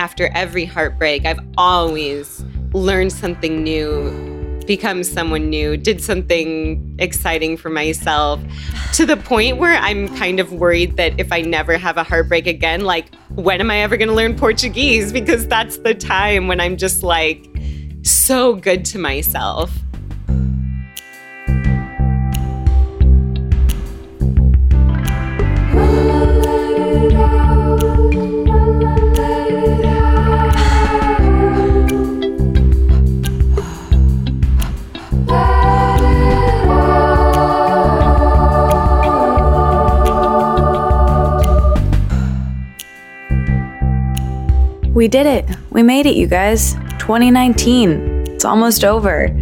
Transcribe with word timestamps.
after 0.00 0.30
every 0.34 0.64
heartbreak, 0.64 1.26
I've 1.26 1.40
always 1.58 2.42
learned 2.72 3.12
something 3.12 3.62
new, 3.62 4.58
become 4.66 5.04
someone 5.04 5.50
new, 5.50 5.76
did 5.76 6.02
something 6.02 6.96
exciting 6.98 7.58
for 7.58 7.68
myself 7.68 8.40
to 8.94 9.04
the 9.04 9.18
point 9.18 9.58
where 9.58 9.76
I'm 9.76 10.08
kind 10.16 10.40
of 10.40 10.54
worried 10.54 10.96
that 10.96 11.20
if 11.20 11.30
I 11.30 11.42
never 11.42 11.76
have 11.76 11.98
a 11.98 12.02
heartbreak 12.02 12.46
again, 12.46 12.80
like, 12.80 13.14
when 13.34 13.60
am 13.60 13.70
I 13.70 13.80
ever 13.80 13.98
going 13.98 14.08
to 14.08 14.14
learn 14.14 14.36
Portuguese? 14.36 15.12
Because 15.12 15.46
that's 15.46 15.76
the 15.76 15.92
time 15.92 16.48
when 16.48 16.60
I'm 16.60 16.78
just 16.78 17.02
like 17.02 17.46
so 18.02 18.54
good 18.54 18.86
to 18.86 18.98
myself. 18.98 19.70
We 45.00 45.08
did 45.08 45.24
it. 45.24 45.48
We 45.70 45.82
made 45.82 46.04
it, 46.04 46.14
you 46.14 46.26
guys. 46.26 46.74
2019. 46.98 48.26
It's 48.26 48.44
almost 48.44 48.84
over. 48.84 49.34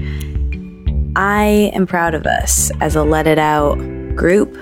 I 1.17 1.73
am 1.75 1.85
proud 1.85 2.15
of 2.15 2.27
us 2.27 2.71
as 2.81 2.95
a 2.95 3.03
Let 3.03 3.27
It 3.27 3.41
Out 3.41 3.75
group. 4.15 4.57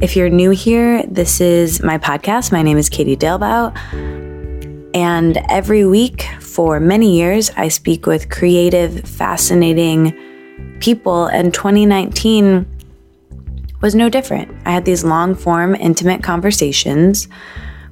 If 0.00 0.14
you're 0.14 0.28
new 0.28 0.50
here, 0.50 1.02
this 1.08 1.40
is 1.40 1.82
my 1.82 1.98
podcast. 1.98 2.52
My 2.52 2.62
name 2.62 2.78
is 2.78 2.88
Katie 2.88 3.16
Dalebout. 3.16 3.76
And 4.94 5.36
every 5.48 5.84
week 5.84 6.28
for 6.38 6.78
many 6.78 7.16
years, 7.16 7.50
I 7.56 7.66
speak 7.66 8.06
with 8.06 8.30
creative, 8.30 9.00
fascinating 9.00 10.16
people. 10.78 11.26
And 11.26 11.52
2019 11.52 12.64
was 13.80 13.96
no 13.96 14.08
different. 14.08 14.56
I 14.64 14.70
had 14.70 14.84
these 14.84 15.02
long 15.02 15.34
form, 15.34 15.74
intimate 15.74 16.22
conversations 16.22 17.26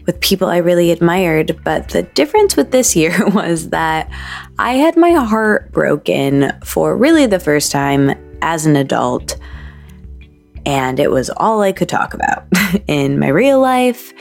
with 0.06 0.20
people 0.20 0.48
I 0.48 0.58
really 0.58 0.90
admired. 0.90 1.58
But 1.64 1.90
the 1.90 2.02
difference 2.02 2.56
with 2.56 2.70
this 2.70 2.94
year 2.94 3.14
was 3.30 3.70
that 3.70 4.10
I 4.58 4.74
had 4.74 4.96
my 4.96 5.12
heart 5.12 5.72
broken 5.72 6.52
for 6.64 6.96
really 6.96 7.26
the 7.26 7.40
first 7.40 7.72
time 7.72 8.10
as 8.42 8.66
an 8.66 8.76
adult. 8.76 9.36
And 10.66 10.98
it 10.98 11.10
was 11.10 11.30
all 11.36 11.60
I 11.60 11.72
could 11.72 11.88
talk 11.88 12.14
about 12.14 12.46
in 12.86 13.18
my 13.18 13.28
real 13.28 13.60
life, 13.60 14.12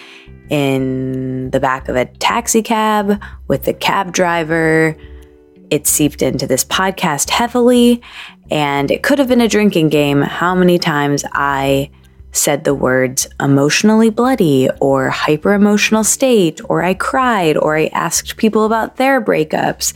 in 0.49 1.49
the 1.51 1.59
back 1.59 1.87
of 1.87 1.95
a 1.95 2.05
taxi 2.05 2.61
cab 2.61 3.21
with 3.47 3.63
the 3.63 3.73
cab 3.73 4.11
driver. 4.11 4.97
It 5.69 5.87
seeped 5.87 6.21
into 6.21 6.45
this 6.45 6.65
podcast 6.65 7.29
heavily, 7.29 8.01
and 8.51 8.91
it 8.91 9.01
could 9.03 9.19
have 9.19 9.29
been 9.29 9.41
a 9.41 9.47
drinking 9.47 9.89
game 9.89 10.21
how 10.21 10.53
many 10.53 10.77
times 10.77 11.23
I 11.31 11.89
said 12.33 12.65
the 12.65 12.73
words 12.73 13.27
emotionally 13.39 14.09
bloody 14.09 14.69
or 14.81 15.09
hyper 15.09 15.53
emotional 15.53 16.03
state, 16.03 16.59
or 16.67 16.83
I 16.83 16.93
cried, 16.93 17.55
or 17.55 17.77
I 17.77 17.85
asked 17.93 18.35
people 18.35 18.65
about 18.65 18.97
their 18.97 19.21
breakups. 19.21 19.93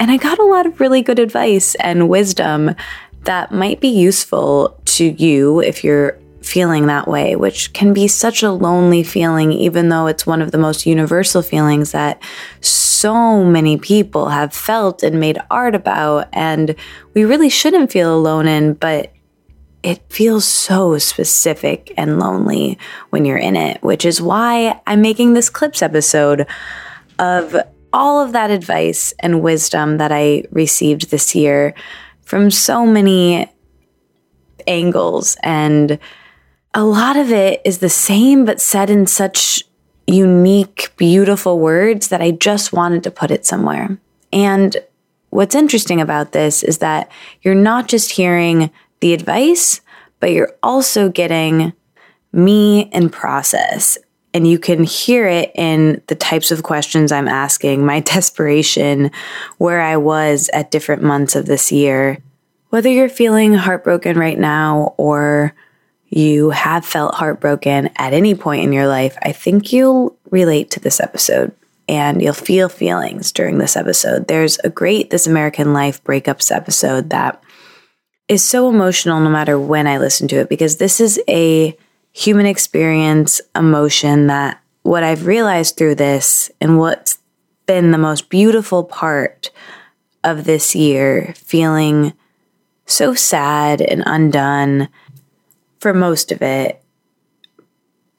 And 0.00 0.10
I 0.10 0.16
got 0.16 0.40
a 0.40 0.44
lot 0.44 0.66
of 0.66 0.80
really 0.80 1.02
good 1.02 1.20
advice 1.20 1.76
and 1.76 2.08
wisdom 2.08 2.74
that 3.22 3.52
might 3.52 3.80
be 3.80 3.88
useful 3.88 4.76
to 4.84 5.04
you 5.04 5.60
if 5.60 5.84
you're 5.84 6.18
feeling 6.42 6.86
that 6.86 7.08
way, 7.08 7.36
which 7.36 7.72
can 7.72 7.94
be 7.94 8.06
such 8.06 8.42
a 8.42 8.52
lonely 8.52 9.02
feeling, 9.02 9.50
even 9.50 9.88
though 9.88 10.06
it's 10.06 10.26
one 10.26 10.42
of 10.42 10.50
the 10.50 10.58
most 10.58 10.84
universal 10.84 11.40
feelings 11.40 11.92
that 11.92 12.22
so 12.60 13.44
many 13.44 13.78
people 13.78 14.28
have 14.28 14.52
felt 14.52 15.02
and 15.02 15.18
made 15.18 15.38
art 15.50 15.74
about. 15.74 16.28
And 16.32 16.74
we 17.14 17.24
really 17.24 17.48
shouldn't 17.48 17.92
feel 17.92 18.14
alone 18.14 18.46
in, 18.46 18.74
but 18.74 19.13
it 19.84 20.00
feels 20.08 20.46
so 20.46 20.96
specific 20.96 21.92
and 21.98 22.18
lonely 22.18 22.78
when 23.10 23.26
you're 23.26 23.36
in 23.36 23.54
it, 23.54 23.82
which 23.82 24.06
is 24.06 24.20
why 24.20 24.80
I'm 24.86 25.02
making 25.02 25.34
this 25.34 25.50
clips 25.50 25.82
episode 25.82 26.46
of 27.18 27.54
all 27.92 28.24
of 28.24 28.32
that 28.32 28.50
advice 28.50 29.12
and 29.20 29.42
wisdom 29.42 29.98
that 29.98 30.10
I 30.10 30.44
received 30.50 31.10
this 31.10 31.34
year 31.34 31.74
from 32.22 32.50
so 32.50 32.86
many 32.86 33.46
angles. 34.66 35.36
And 35.42 35.98
a 36.72 36.82
lot 36.82 37.18
of 37.18 37.30
it 37.30 37.60
is 37.66 37.78
the 37.78 37.90
same, 37.90 38.46
but 38.46 38.62
said 38.62 38.88
in 38.88 39.06
such 39.06 39.62
unique, 40.06 40.94
beautiful 40.96 41.60
words 41.60 42.08
that 42.08 42.22
I 42.22 42.30
just 42.30 42.72
wanted 42.72 43.02
to 43.04 43.10
put 43.10 43.30
it 43.30 43.44
somewhere. 43.44 43.98
And 44.32 44.78
what's 45.28 45.54
interesting 45.54 46.00
about 46.00 46.32
this 46.32 46.62
is 46.62 46.78
that 46.78 47.10
you're 47.42 47.54
not 47.54 47.86
just 47.86 48.12
hearing 48.12 48.70
the 49.04 49.12
advice, 49.12 49.82
but 50.18 50.32
you're 50.32 50.56
also 50.62 51.10
getting 51.10 51.74
me 52.32 52.88
in 52.90 53.10
process. 53.10 53.98
And 54.32 54.48
you 54.48 54.58
can 54.58 54.82
hear 54.82 55.28
it 55.28 55.52
in 55.54 56.00
the 56.06 56.14
types 56.14 56.50
of 56.50 56.62
questions 56.62 57.12
I'm 57.12 57.28
asking, 57.28 57.84
my 57.84 58.00
desperation, 58.14 59.10
where 59.58 59.82
I 59.82 59.98
was 59.98 60.48
at 60.54 60.70
different 60.70 61.02
months 61.02 61.36
of 61.36 61.44
this 61.44 61.70
year. 61.70 62.16
Whether 62.70 62.88
you're 62.88 63.10
feeling 63.10 63.52
heartbroken 63.52 64.18
right 64.18 64.38
now 64.38 64.94
or 64.96 65.54
you 66.08 66.48
have 66.48 66.86
felt 66.86 67.14
heartbroken 67.14 67.90
at 67.96 68.14
any 68.14 68.34
point 68.34 68.64
in 68.64 68.72
your 68.72 68.88
life, 68.88 69.18
I 69.20 69.32
think 69.32 69.70
you'll 69.70 70.16
relate 70.30 70.70
to 70.70 70.80
this 70.80 70.98
episode 70.98 71.54
and 71.90 72.22
you'll 72.22 72.32
feel 72.32 72.70
feelings 72.70 73.32
during 73.32 73.58
this 73.58 73.76
episode. 73.76 74.28
There's 74.28 74.58
a 74.60 74.70
great 74.70 75.10
This 75.10 75.26
American 75.26 75.74
Life 75.74 76.02
breakups 76.02 76.50
episode 76.50 77.10
that 77.10 77.43
is 78.28 78.42
so 78.42 78.68
emotional 78.68 79.20
no 79.20 79.30
matter 79.30 79.58
when 79.58 79.86
I 79.86 79.98
listen 79.98 80.28
to 80.28 80.36
it 80.36 80.48
because 80.48 80.76
this 80.76 81.00
is 81.00 81.20
a 81.28 81.76
human 82.12 82.46
experience 82.46 83.40
emotion 83.54 84.28
that 84.28 84.60
what 84.82 85.02
I've 85.02 85.26
realized 85.26 85.76
through 85.76 85.96
this 85.96 86.50
and 86.60 86.78
what's 86.78 87.18
been 87.66 87.90
the 87.90 87.98
most 87.98 88.28
beautiful 88.28 88.84
part 88.84 89.50
of 90.22 90.44
this 90.44 90.74
year, 90.74 91.34
feeling 91.36 92.12
so 92.86 93.14
sad 93.14 93.80
and 93.80 94.02
undone 94.06 94.88
for 95.80 95.92
most 95.92 96.32
of 96.32 96.42
it. 96.42 96.82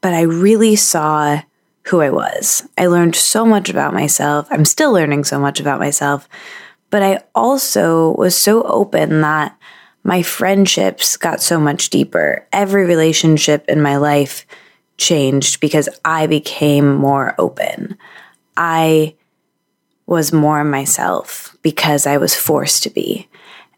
But 0.02 0.14
I 0.14 0.22
really 0.22 0.76
saw 0.76 1.42
who 1.84 2.02
I 2.02 2.10
was. 2.10 2.68
I 2.78 2.88
learned 2.88 3.16
so 3.16 3.46
much 3.46 3.70
about 3.70 3.94
myself. 3.94 4.48
I'm 4.50 4.66
still 4.66 4.92
learning 4.92 5.24
so 5.24 5.40
much 5.40 5.60
about 5.60 5.80
myself. 5.80 6.28
But 6.90 7.04
I 7.04 7.24
also 7.34 8.16
was 8.16 8.36
so 8.36 8.64
open 8.64 9.22
that 9.22 9.58
my 10.06 10.22
friendships 10.22 11.18
got 11.18 11.42
so 11.42 11.60
much 11.60 11.90
deeper. 11.90 12.48
Every 12.54 12.86
relationship 12.86 13.66
in 13.68 13.82
my 13.82 13.98
life 13.98 14.46
changed 14.98 15.60
because 15.60 15.90
I 16.06 16.28
became 16.28 16.94
more 16.94 17.34
open. 17.40 17.98
I 18.56 19.16
was 20.06 20.32
more 20.32 20.64
myself 20.64 21.58
because 21.64 22.06
I 22.06 22.18
was 22.18 22.36
forced 22.36 22.84
to 22.84 22.92
be. 22.92 23.28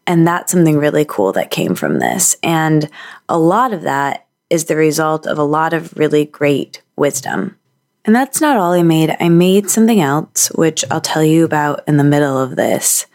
And 0.06 0.28
that's 0.28 0.52
something 0.52 0.76
really 0.76 1.06
cool 1.06 1.32
that 1.32 1.50
came 1.50 1.74
from 1.74 1.98
this. 1.98 2.36
And 2.42 2.90
a 3.30 3.38
lot 3.38 3.72
of 3.72 3.82
that 3.82 4.26
is 4.50 4.66
the 4.66 4.76
result 4.76 5.26
of 5.26 5.38
a 5.38 5.42
lot 5.42 5.72
of 5.72 5.96
really 5.96 6.26
great 6.26 6.82
wisdom. 6.94 7.56
And 8.04 8.14
that's 8.14 8.42
not 8.42 8.58
all 8.58 8.72
I 8.72 8.82
made. 8.82 9.16
I 9.18 9.30
made 9.30 9.70
something 9.70 10.00
else, 10.00 10.48
which 10.48 10.84
I'll 10.90 11.00
tell 11.00 11.24
you 11.24 11.46
about 11.46 11.88
in 11.88 11.96
the 11.96 12.04
middle 12.04 12.38
of 12.38 12.56
this 12.56 13.06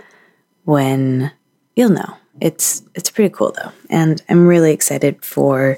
when 0.64 1.32
you'll 1.76 1.90
know. 1.90 2.18
It's 2.42 2.84
it's 2.96 3.10
pretty 3.10 3.34
cool 3.34 3.54
though. 3.56 3.72
And 3.90 4.22
I'm 4.30 4.48
really 4.48 4.72
excited 4.72 5.24
for 5.24 5.78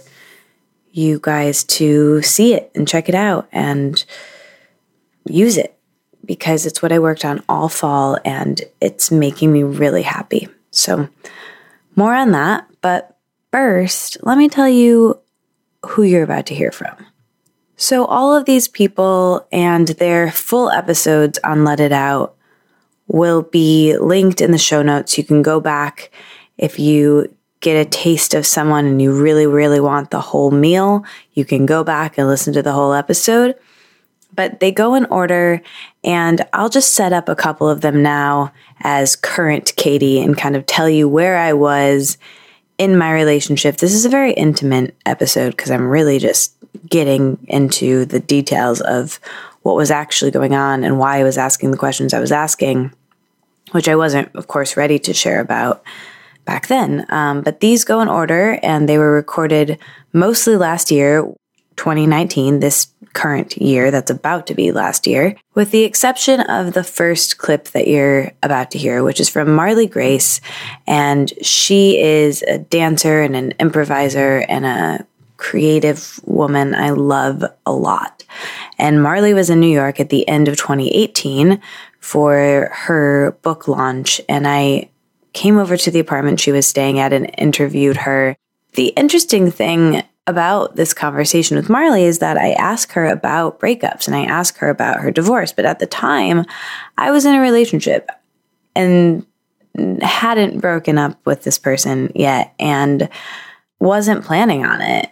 you 0.91 1.19
guys 1.21 1.63
to 1.65 2.21
see 2.21 2.53
it 2.53 2.71
and 2.73 2.87
check 2.87 3.09
it 3.09 3.15
out 3.15 3.47
and 3.51 4.03
use 5.25 5.57
it 5.57 5.77
because 6.23 6.65
it's 6.65 6.81
what 6.81 6.91
I 6.91 6.99
worked 6.99 7.25
on 7.25 7.43
all 7.49 7.69
fall 7.69 8.17
and 8.23 8.61
it's 8.81 9.11
making 9.11 9.51
me 9.51 9.63
really 9.63 10.03
happy. 10.03 10.47
So, 10.71 11.09
more 11.95 12.13
on 12.13 12.31
that, 12.31 12.67
but 12.81 13.17
first, 13.51 14.17
let 14.23 14.37
me 14.37 14.49
tell 14.49 14.67
you 14.67 15.19
who 15.85 16.03
you're 16.03 16.23
about 16.23 16.45
to 16.47 16.55
hear 16.55 16.71
from. 16.71 16.95
So, 17.77 18.05
all 18.05 18.35
of 18.35 18.45
these 18.45 18.67
people 18.67 19.47
and 19.51 19.89
their 19.89 20.31
full 20.31 20.69
episodes 20.69 21.39
on 21.43 21.63
Let 21.63 21.79
It 21.79 21.91
Out 21.91 22.35
will 23.07 23.43
be 23.43 23.97
linked 23.97 24.41
in 24.41 24.51
the 24.51 24.57
show 24.57 24.81
notes. 24.81 25.17
You 25.17 25.23
can 25.23 25.41
go 25.41 25.59
back 25.59 26.11
if 26.57 26.79
you 26.79 27.33
get 27.61 27.75
a 27.75 27.89
taste 27.89 28.33
of 28.33 28.45
someone 28.45 28.85
and 28.85 29.01
you 29.01 29.11
really, 29.11 29.47
really 29.47 29.79
want 29.79 30.11
the 30.11 30.19
whole 30.19 30.51
meal, 30.51 31.03
you 31.33 31.45
can 31.45 31.65
go 31.65 31.83
back 31.83 32.17
and 32.17 32.27
listen 32.27 32.53
to 32.53 32.61
the 32.61 32.73
whole 32.73 32.93
episode. 32.93 33.55
But 34.33 34.59
they 34.59 34.71
go 34.71 34.95
in 34.95 35.05
order, 35.05 35.61
and 36.03 36.45
I'll 36.51 36.69
just 36.69 36.93
set 36.93 37.13
up 37.13 37.29
a 37.29 37.35
couple 37.35 37.69
of 37.69 37.81
them 37.81 38.03
now 38.03 38.51
as 38.81 39.15
current 39.15 39.73
Katie 39.77 40.19
and 40.19 40.37
kind 40.37 40.55
of 40.55 40.65
tell 40.65 40.89
you 40.89 41.07
where 41.07 41.37
I 41.37 41.53
was 41.53 42.17
in 42.77 42.97
my 42.97 43.13
relationship. 43.13 43.77
This 43.77 43.93
is 43.93 44.05
a 44.05 44.09
very 44.09 44.33
intimate 44.33 44.95
episode 45.05 45.51
because 45.51 45.71
I'm 45.71 45.87
really 45.87 46.19
just 46.19 46.53
getting 46.89 47.37
into 47.47 48.05
the 48.05 48.19
details 48.19 48.81
of 48.81 49.19
what 49.61 49.75
was 49.75 49.89
actually 49.89 50.31
going 50.31 50.53
on 50.53 50.83
and 50.83 50.99
why 50.99 51.19
I 51.19 51.23
was 51.23 51.37
asking 51.37 51.71
the 51.71 51.77
questions 51.77 52.13
I 52.13 52.19
was 52.19 52.31
asking, 52.31 52.91
which 53.71 53.87
I 53.87 53.95
wasn't, 53.95 54.35
of 54.35 54.47
course, 54.47 54.77
ready 54.77 54.99
to 54.99 55.13
share 55.13 55.39
about 55.39 55.83
back 56.45 56.67
then. 56.67 57.05
Um, 57.09 57.41
but 57.41 57.59
these 57.59 57.83
go 57.83 58.01
in 58.01 58.07
order 58.07 58.59
and 58.63 58.87
they 58.87 58.97
were 58.97 59.11
recorded 59.11 59.77
mostly 60.13 60.55
last 60.55 60.91
year, 60.91 61.23
2019, 61.75 62.59
this 62.59 62.87
current 63.13 63.57
year 63.57 63.91
that's 63.91 64.11
about 64.11 64.45
to 64.47 64.53
be 64.53 64.71
last 64.71 65.07
year, 65.07 65.35
with 65.55 65.71
the 65.71 65.83
exception 65.83 66.41
of 66.41 66.73
the 66.73 66.83
first 66.83 67.37
clip 67.37 67.65
that 67.69 67.87
you're 67.87 68.31
about 68.43 68.71
to 68.71 68.77
hear, 68.77 69.03
which 69.03 69.19
is 69.19 69.29
from 69.29 69.53
Marley 69.53 69.87
Grace. 69.87 70.41
And 70.85 71.33
she 71.41 71.99
is 71.99 72.43
a 72.43 72.59
dancer 72.59 73.21
and 73.21 73.35
an 73.35 73.53
improviser 73.59 74.45
and 74.47 74.65
a 74.65 75.07
creative 75.37 76.19
woman 76.25 76.75
I 76.75 76.91
love 76.91 77.43
a 77.65 77.71
lot. 77.71 78.23
And 78.77 79.01
Marley 79.01 79.33
was 79.33 79.49
in 79.49 79.59
New 79.59 79.67
York 79.67 79.99
at 79.99 80.09
the 80.09 80.27
end 80.27 80.47
of 80.47 80.57
2018 80.57 81.61
for 81.99 82.69
her 82.71 83.37
book 83.41 83.67
launch. 83.67 84.21
And 84.29 84.47
I 84.47 84.89
came 85.35 85.57
over 85.57 85.77
to 85.77 85.91
the 85.91 85.99
apartment 85.99 86.39
she 86.39 86.51
was 86.51 86.65
staying 86.65 86.97
at 86.97 87.13
and 87.13 87.29
interviewed 87.37 87.97
her. 87.97 88.35
The 88.73 88.87
interesting 88.89 89.51
thing 89.51 90.01
about 90.27 90.75
this 90.75 90.93
conversation 90.93 91.57
with 91.57 91.69
Marley 91.69 92.05
is 92.05 92.19
that 92.19 92.37
I 92.37 92.53
ask 92.53 92.91
her 92.93 93.05
about 93.05 93.59
breakups 93.59 94.07
and 94.07 94.15
I 94.15 94.23
ask 94.23 94.57
her 94.57 94.69
about 94.69 95.01
her 95.01 95.11
divorce. 95.11 95.51
But 95.51 95.65
at 95.65 95.79
the 95.79 95.85
time, 95.85 96.45
I 96.97 97.11
was 97.11 97.25
in 97.25 97.35
a 97.35 97.41
relationship 97.41 98.09
and 98.75 99.25
hadn't 100.01 100.61
broken 100.61 100.97
up 100.97 101.23
with 101.25 101.43
this 101.43 101.59
person 101.59 102.11
yet 102.15 102.53
and 102.57 103.09
wasn't 103.79 104.23
planning 104.23 104.65
on 104.65 104.81
it. 104.81 105.11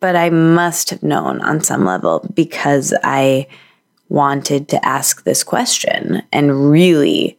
But 0.00 0.16
I 0.16 0.28
must 0.30 0.90
have 0.90 1.04
known 1.04 1.40
on 1.40 1.60
some 1.60 1.84
level 1.84 2.28
because 2.34 2.92
I 3.04 3.46
wanted 4.08 4.68
to 4.68 4.84
ask 4.84 5.22
this 5.22 5.44
question 5.44 6.22
and 6.32 6.70
really 6.70 7.38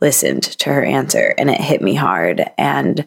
listened 0.00 0.42
to 0.42 0.70
her 0.72 0.84
answer 0.84 1.34
and 1.38 1.50
it 1.50 1.60
hit 1.60 1.82
me 1.82 1.94
hard. 1.94 2.44
And 2.58 3.04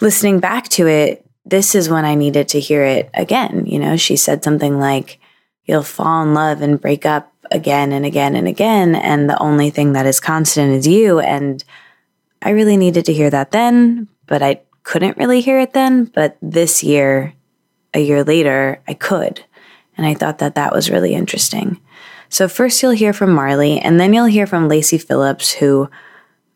listening 0.00 0.40
back 0.40 0.68
to 0.70 0.86
it, 0.86 1.24
this 1.44 1.74
is 1.74 1.88
when 1.88 2.04
I 2.04 2.14
needed 2.14 2.48
to 2.48 2.60
hear 2.60 2.84
it 2.84 3.10
again. 3.14 3.66
You 3.66 3.78
know, 3.78 3.96
she 3.96 4.16
said 4.16 4.44
something 4.44 4.78
like, 4.78 5.18
You'll 5.64 5.84
fall 5.84 6.24
in 6.24 6.34
love 6.34 6.60
and 6.60 6.80
break 6.80 7.06
up 7.06 7.32
again 7.52 7.92
and 7.92 8.04
again 8.04 8.34
and 8.34 8.48
again. 8.48 8.96
And 8.96 9.30
the 9.30 9.40
only 9.40 9.70
thing 9.70 9.92
that 9.92 10.06
is 10.06 10.18
constant 10.18 10.72
is 10.72 10.88
you. 10.88 11.20
And 11.20 11.62
I 12.42 12.50
really 12.50 12.76
needed 12.76 13.04
to 13.06 13.12
hear 13.12 13.30
that 13.30 13.52
then, 13.52 14.08
but 14.26 14.42
I 14.42 14.60
couldn't 14.82 15.18
really 15.18 15.40
hear 15.40 15.60
it 15.60 15.72
then. 15.72 16.06
But 16.06 16.36
this 16.42 16.82
year, 16.82 17.34
a 17.94 18.00
year 18.00 18.24
later, 18.24 18.82
I 18.88 18.94
could. 18.94 19.44
And 19.96 20.06
I 20.06 20.14
thought 20.14 20.38
that 20.38 20.56
that 20.56 20.72
was 20.72 20.90
really 20.90 21.14
interesting. 21.14 21.80
So, 22.32 22.48
first, 22.48 22.82
you'll 22.82 22.92
hear 22.92 23.12
from 23.12 23.34
Marley, 23.34 23.78
and 23.78 24.00
then 24.00 24.14
you'll 24.14 24.24
hear 24.24 24.46
from 24.46 24.66
Lacy 24.66 24.96
Phillips, 24.96 25.52
who 25.52 25.90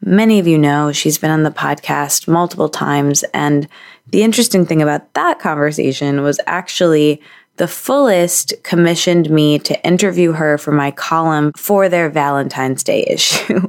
many 0.01 0.39
of 0.39 0.47
you 0.47 0.57
know. 0.57 0.91
She's 0.91 1.19
been 1.19 1.31
on 1.31 1.43
the 1.43 1.51
podcast 1.51 2.27
multiple 2.27 2.71
times. 2.71 3.25
And 3.35 3.69
the 4.07 4.23
interesting 4.23 4.65
thing 4.65 4.81
about 4.81 5.13
that 5.13 5.39
conversation 5.39 6.23
was 6.23 6.41
actually 6.47 7.21
the 7.57 7.69
fullest 7.69 8.55
commissioned 8.63 9.29
me 9.29 9.59
to 9.59 9.87
interview 9.87 10.33
her 10.33 10.57
for 10.57 10.73
my 10.73 10.91
column 10.93 11.53
for 11.55 11.91
their 11.91 12.09
Valentine's 12.09 12.83
Day 12.83 13.05
issue 13.11 13.69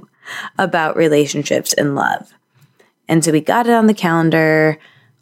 about 0.57 0.95
relationships 0.95 1.73
and 1.73 1.93
love. 1.93 2.33
And 3.09 3.21
so 3.21 3.33
we 3.33 3.41
got 3.41 3.67
it 3.67 3.73
on 3.73 3.87
the 3.87 3.93
calendar 3.93 4.79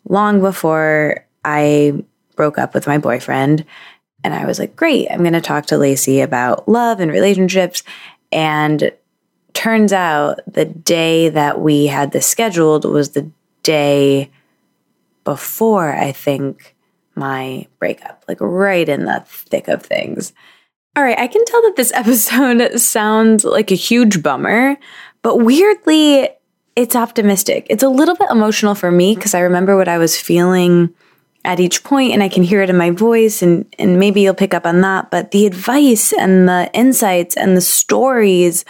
long 0.08 0.40
before 0.40 1.26
I 1.44 2.04
broke 2.36 2.60
up 2.60 2.76
with 2.76 2.86
my 2.86 3.00
boyfriend. 3.00 3.66
And 4.25 4.33
I 4.33 4.48
was 4.48 4.57
like, 4.57 4.75
great, 4.75 5.07
I'm 5.12 5.19
going 5.19 5.33
to 5.33 5.39
talk 5.42 5.68
to 5.68 5.77
Lacy 5.77 6.19
about 6.19 6.68
love 6.68 7.00
and 7.00 7.12
relationships. 7.12 7.83
And 8.31 8.92
turns 9.54 9.94
out 9.94 10.39
the 10.48 10.66
day 10.66 11.30
that 11.30 11.62
we 11.62 11.86
had 11.86 12.12
this 12.12 12.25
scheduled 12.25 12.86
was 12.86 13.12
the 13.12 13.30
day 13.62 14.31
before 15.25 15.94
I 15.94 16.12
think 16.12 16.75
my 17.13 17.68
breakup, 17.77 18.25
like 18.27 18.39
right 18.42 18.89
in 18.89 19.06
the 19.06 19.24
thick 19.27 19.68
of 19.68 19.83
things. 19.83 20.33
All 20.95 21.04
right, 21.04 21.19
I 21.19 21.27
can 21.27 21.45
tell 21.45 21.62
that 21.62 21.75
this 21.75 21.94
episode 21.95 22.80
sounds 22.80 23.45
like 23.45 23.69
a 23.69 23.75
huge 23.75 24.24
bummer, 24.24 24.75
but 25.22 25.38
weirdly, 25.38 26.30
it's 26.75 26.95
optimistic. 26.95 27.68
It's 27.69 27.83
a 27.83 27.89
little 27.89 28.16
bit 28.16 28.31
emotional 28.31 28.74
for 28.74 28.89
me 28.89 29.13
because 29.13 29.36
I 29.36 29.42
remember 29.42 29.77
what 29.77 29.88
I 29.88 30.00
was 30.00 30.19
feeling 30.19 30.95
at 31.46 31.60
each 31.60 31.84
point 31.84 32.14
and 32.14 32.22
I 32.24 32.30
can 32.30 32.44
hear 32.44 32.62
it 32.62 32.70
in 32.70 32.78
my 32.78 32.92
voice 32.92 33.42
and 33.42 33.66
and 33.80 34.00
maybe 34.00 34.22
you'll 34.22 34.34
pick 34.34 34.54
up 34.54 34.66
on 34.66 34.82
that, 34.82 35.12
but 35.12 35.32
the 35.32 35.46
advice 35.46 36.12
and 36.14 36.50
the 36.50 36.70
insights 36.74 37.38
and 37.38 37.56
the 37.56 37.62
stories 37.62 38.66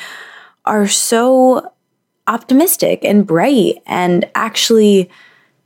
are 0.66 0.88
so 0.88 1.72
optimistic 2.27 3.04
and 3.04 3.25
bright. 3.25 3.81
And 3.86 4.30
actually, 4.36 5.10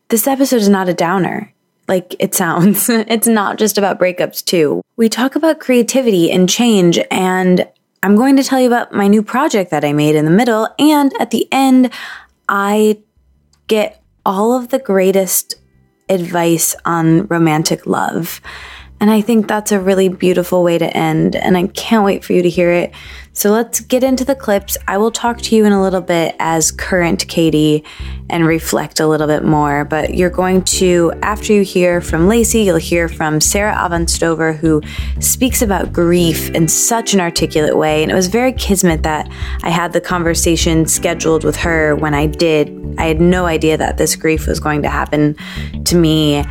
this 0.10 0.28
episode 0.28 0.58
is 0.58 0.70
not 0.70 0.90
a 0.90 0.94
downer 0.94 1.54
like 1.90 2.16
it 2.20 2.34
sounds. 2.34 2.88
it's 2.90 3.28
not 3.28 3.58
just 3.58 3.78
about 3.78 4.00
breakups, 4.00 4.46
too. 4.46 4.82
We 4.96 5.10
talk 5.10 5.36
about 5.36 5.60
creativity 5.60 6.32
and 6.32 6.48
change, 6.48 7.00
and 7.12 7.68
I'm 8.04 8.16
going 8.16 8.38
to 8.38 8.44
tell 8.44 8.62
you 8.62 8.68
about 8.68 8.94
my 8.94 9.08
new 9.08 9.24
project 9.24 9.72
that 9.72 9.84
I 9.84 9.92
made 9.92 10.16
in 10.16 10.24
the 10.24 10.32
middle. 10.32 10.70
And 10.78 11.12
at 11.20 11.32
the 11.32 11.48
end, 11.52 11.92
I 12.48 13.00
get 13.68 14.02
all 14.26 14.56
of 14.56 14.70
the 14.70 14.80
greatest 14.80 15.56
advice 16.10 16.76
on 16.86 17.28
romantic 17.28 17.86
love. 17.86 18.42
And 19.00 19.10
I 19.10 19.22
think 19.22 19.48
that's 19.48 19.72
a 19.72 19.80
really 19.80 20.10
beautiful 20.10 20.64
way 20.64 20.78
to 20.78 20.98
end. 20.98 21.36
And 21.36 21.56
I 21.56 21.68
can't 21.68 22.04
wait 22.04 22.26
for 22.26 22.34
you 22.34 22.42
to 22.42 22.50
hear 22.50 22.72
it. 22.72 22.92
So 23.40 23.52
let's 23.52 23.80
get 23.80 24.04
into 24.04 24.26
the 24.26 24.36
clips. 24.36 24.78
I 24.86 24.98
will 24.98 25.12
talk 25.12 25.38
to 25.44 25.56
you 25.56 25.64
in 25.64 25.72
a 25.72 25.82
little 25.82 26.02
bit 26.02 26.36
as 26.40 26.74
current 26.74 27.26
Katie 27.30 27.86
and 28.30 28.46
reflect 28.46 29.00
a 29.00 29.08
little 29.08 29.28
bit 29.28 29.46
more. 29.46 29.86
But 29.86 30.14
you're 30.14 30.30
going 30.30 30.64
to, 30.64 31.14
after 31.24 31.54
you 31.54 31.64
hear 31.64 32.02
from 32.02 32.28
Lacy, 32.28 32.64
you'll 32.64 32.76
hear 32.76 33.08
from 33.08 33.40
Sarah 33.40 33.78
Avant 33.80 34.10
Stover, 34.10 34.52
who 34.52 34.82
speaks 35.22 35.62
about 35.62 35.94
grief 35.94 36.50
in 36.50 36.68
such 36.68 37.14
an 37.14 37.22
articulate 37.22 37.78
way. 37.78 38.04
And 38.04 38.12
it 38.12 38.16
was 38.16 38.28
very 38.28 38.52
kismet 38.52 39.04
that 39.04 39.32
I 39.64 39.70
had 39.70 39.94
the 39.94 40.02
conversation 40.02 40.86
scheduled 40.86 41.46
with 41.46 41.56
her 41.56 41.96
when 41.96 42.14
I 42.14 42.26
did. 42.26 42.96
I 42.98 43.06
had 43.06 43.22
no 43.22 43.46
idea 43.46 43.78
that 43.78 43.98
this 43.98 44.18
grief 44.18 44.48
was 44.48 44.60
going 44.60 44.82
to 44.82 44.90
happen 44.90 45.38
to 45.86 45.96
me 45.96 46.44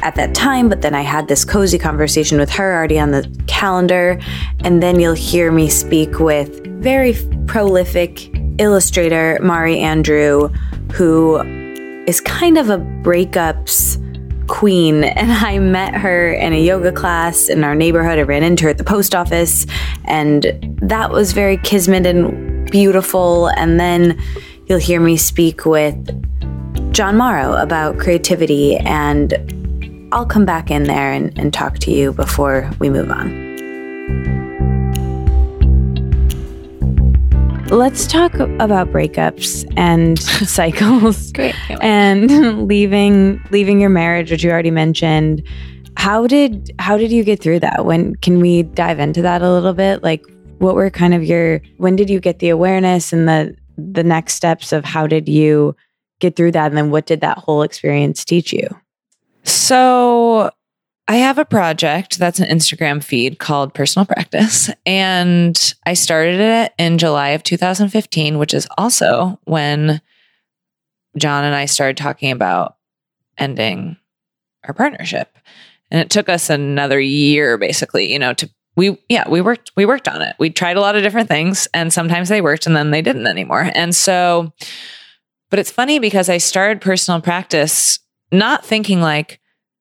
at 0.00 0.14
that 0.16 0.34
time, 0.34 0.68
but 0.68 0.82
then 0.82 0.94
I 0.94 1.02
had 1.02 1.28
this 1.28 1.44
cozy 1.44 1.78
conversation 1.78 2.38
with 2.38 2.50
her 2.50 2.74
already 2.74 2.98
on 2.98 3.10
the 3.10 3.28
calendar. 3.46 4.20
And 4.60 4.82
then 4.82 5.00
you'll 5.00 5.14
hear 5.14 5.50
me 5.50 5.68
speak 5.68 6.18
with 6.18 6.64
very 6.82 7.14
prolific 7.46 8.30
illustrator 8.58 9.38
Mari 9.42 9.80
Andrew, 9.80 10.48
who 10.92 11.40
is 12.06 12.20
kind 12.20 12.58
of 12.58 12.70
a 12.70 12.78
breakups 12.78 14.02
queen. 14.46 15.04
And 15.16 15.32
I 15.32 15.58
met 15.58 15.94
her 15.94 16.32
in 16.32 16.52
a 16.52 16.62
yoga 16.62 16.92
class 16.92 17.48
in 17.48 17.64
our 17.64 17.74
neighborhood. 17.74 18.18
I 18.18 18.22
ran 18.22 18.42
into 18.42 18.64
her 18.64 18.70
at 18.70 18.78
the 18.78 18.84
post 18.84 19.14
office, 19.14 19.66
and 20.04 20.76
that 20.82 21.10
was 21.10 21.32
very 21.32 21.56
kismet 21.58 22.06
and 22.06 22.70
beautiful. 22.70 23.48
And 23.48 23.80
then 23.80 24.20
you'll 24.66 24.78
hear 24.78 25.00
me 25.00 25.16
speak 25.16 25.64
with 25.64 25.96
John 26.92 27.16
Morrow 27.16 27.54
about 27.54 27.98
creativity 27.98 28.76
and 28.76 29.34
I'll 30.12 30.26
come 30.26 30.44
back 30.44 30.70
in 30.70 30.84
there 30.84 31.12
and, 31.12 31.36
and 31.38 31.52
talk 31.52 31.78
to 31.80 31.90
you 31.90 32.12
before 32.12 32.70
we 32.78 32.90
move 32.90 33.10
on. 33.10 33.46
Let's 37.68 38.06
talk 38.06 38.32
about 38.34 38.92
breakups 38.92 39.66
and 39.76 40.18
cycles. 40.20 41.32
Great. 41.32 41.56
And 41.80 42.66
leaving 42.68 43.42
leaving 43.50 43.80
your 43.80 43.90
marriage, 43.90 44.30
which 44.30 44.44
you 44.44 44.50
already 44.50 44.70
mentioned. 44.70 45.42
How 45.96 46.28
did 46.28 46.70
how 46.78 46.96
did 46.96 47.10
you 47.10 47.24
get 47.24 47.42
through 47.42 47.60
that? 47.60 47.84
When 47.84 48.14
can 48.16 48.40
we 48.40 48.62
dive 48.62 49.00
into 49.00 49.20
that 49.22 49.42
a 49.42 49.50
little 49.50 49.72
bit? 49.72 50.04
Like 50.04 50.24
what 50.58 50.76
were 50.76 50.90
kind 50.90 51.12
of 51.14 51.24
your 51.24 51.60
when 51.78 51.96
did 51.96 52.08
you 52.08 52.20
get 52.20 52.38
the 52.38 52.50
awareness 52.50 53.12
and 53.12 53.28
the 53.28 53.56
the 53.76 54.04
next 54.04 54.34
steps 54.34 54.72
of 54.72 54.84
how 54.84 55.08
did 55.08 55.28
you 55.28 55.74
get 56.20 56.36
through 56.36 56.52
that 56.52 56.68
and 56.68 56.76
then 56.76 56.90
what 56.90 57.06
did 57.06 57.20
that 57.22 57.38
whole 57.38 57.62
experience 57.62 58.24
teach 58.24 58.52
you? 58.52 58.68
So 59.46 60.50
I 61.08 61.16
have 61.16 61.38
a 61.38 61.44
project 61.44 62.18
that's 62.18 62.40
an 62.40 62.48
Instagram 62.48 63.02
feed 63.02 63.38
called 63.38 63.74
Personal 63.74 64.06
Practice. 64.06 64.70
And 64.84 65.74
I 65.84 65.94
started 65.94 66.40
it 66.40 66.72
in 66.78 66.98
July 66.98 67.30
of 67.30 67.44
2015, 67.44 68.38
which 68.38 68.52
is 68.52 68.66
also 68.76 69.38
when 69.44 70.00
John 71.16 71.44
and 71.44 71.54
I 71.54 71.66
started 71.66 71.96
talking 71.96 72.32
about 72.32 72.76
ending 73.38 73.96
our 74.64 74.74
partnership. 74.74 75.38
And 75.90 76.00
it 76.00 76.10
took 76.10 76.28
us 76.28 76.50
another 76.50 76.98
year 76.98 77.56
basically, 77.56 78.12
you 78.12 78.18
know, 78.18 78.34
to 78.34 78.50
we 78.74 78.98
yeah, 79.08 79.28
we 79.28 79.40
worked 79.40 79.70
we 79.76 79.86
worked 79.86 80.08
on 80.08 80.20
it. 80.20 80.36
We 80.38 80.50
tried 80.50 80.76
a 80.76 80.80
lot 80.80 80.96
of 80.96 81.02
different 81.02 81.28
things 81.28 81.66
and 81.72 81.92
sometimes 81.92 82.28
they 82.28 82.40
worked 82.40 82.66
and 82.66 82.76
then 82.76 82.90
they 82.90 83.00
didn't 83.00 83.26
anymore. 83.26 83.70
And 83.74 83.94
so 83.94 84.52
but 85.48 85.60
it's 85.60 85.70
funny 85.70 86.00
because 86.00 86.28
I 86.28 86.38
started 86.38 86.80
personal 86.80 87.20
practice 87.20 88.00
not 88.32 88.64
thinking 88.64 89.00
like, 89.00 89.40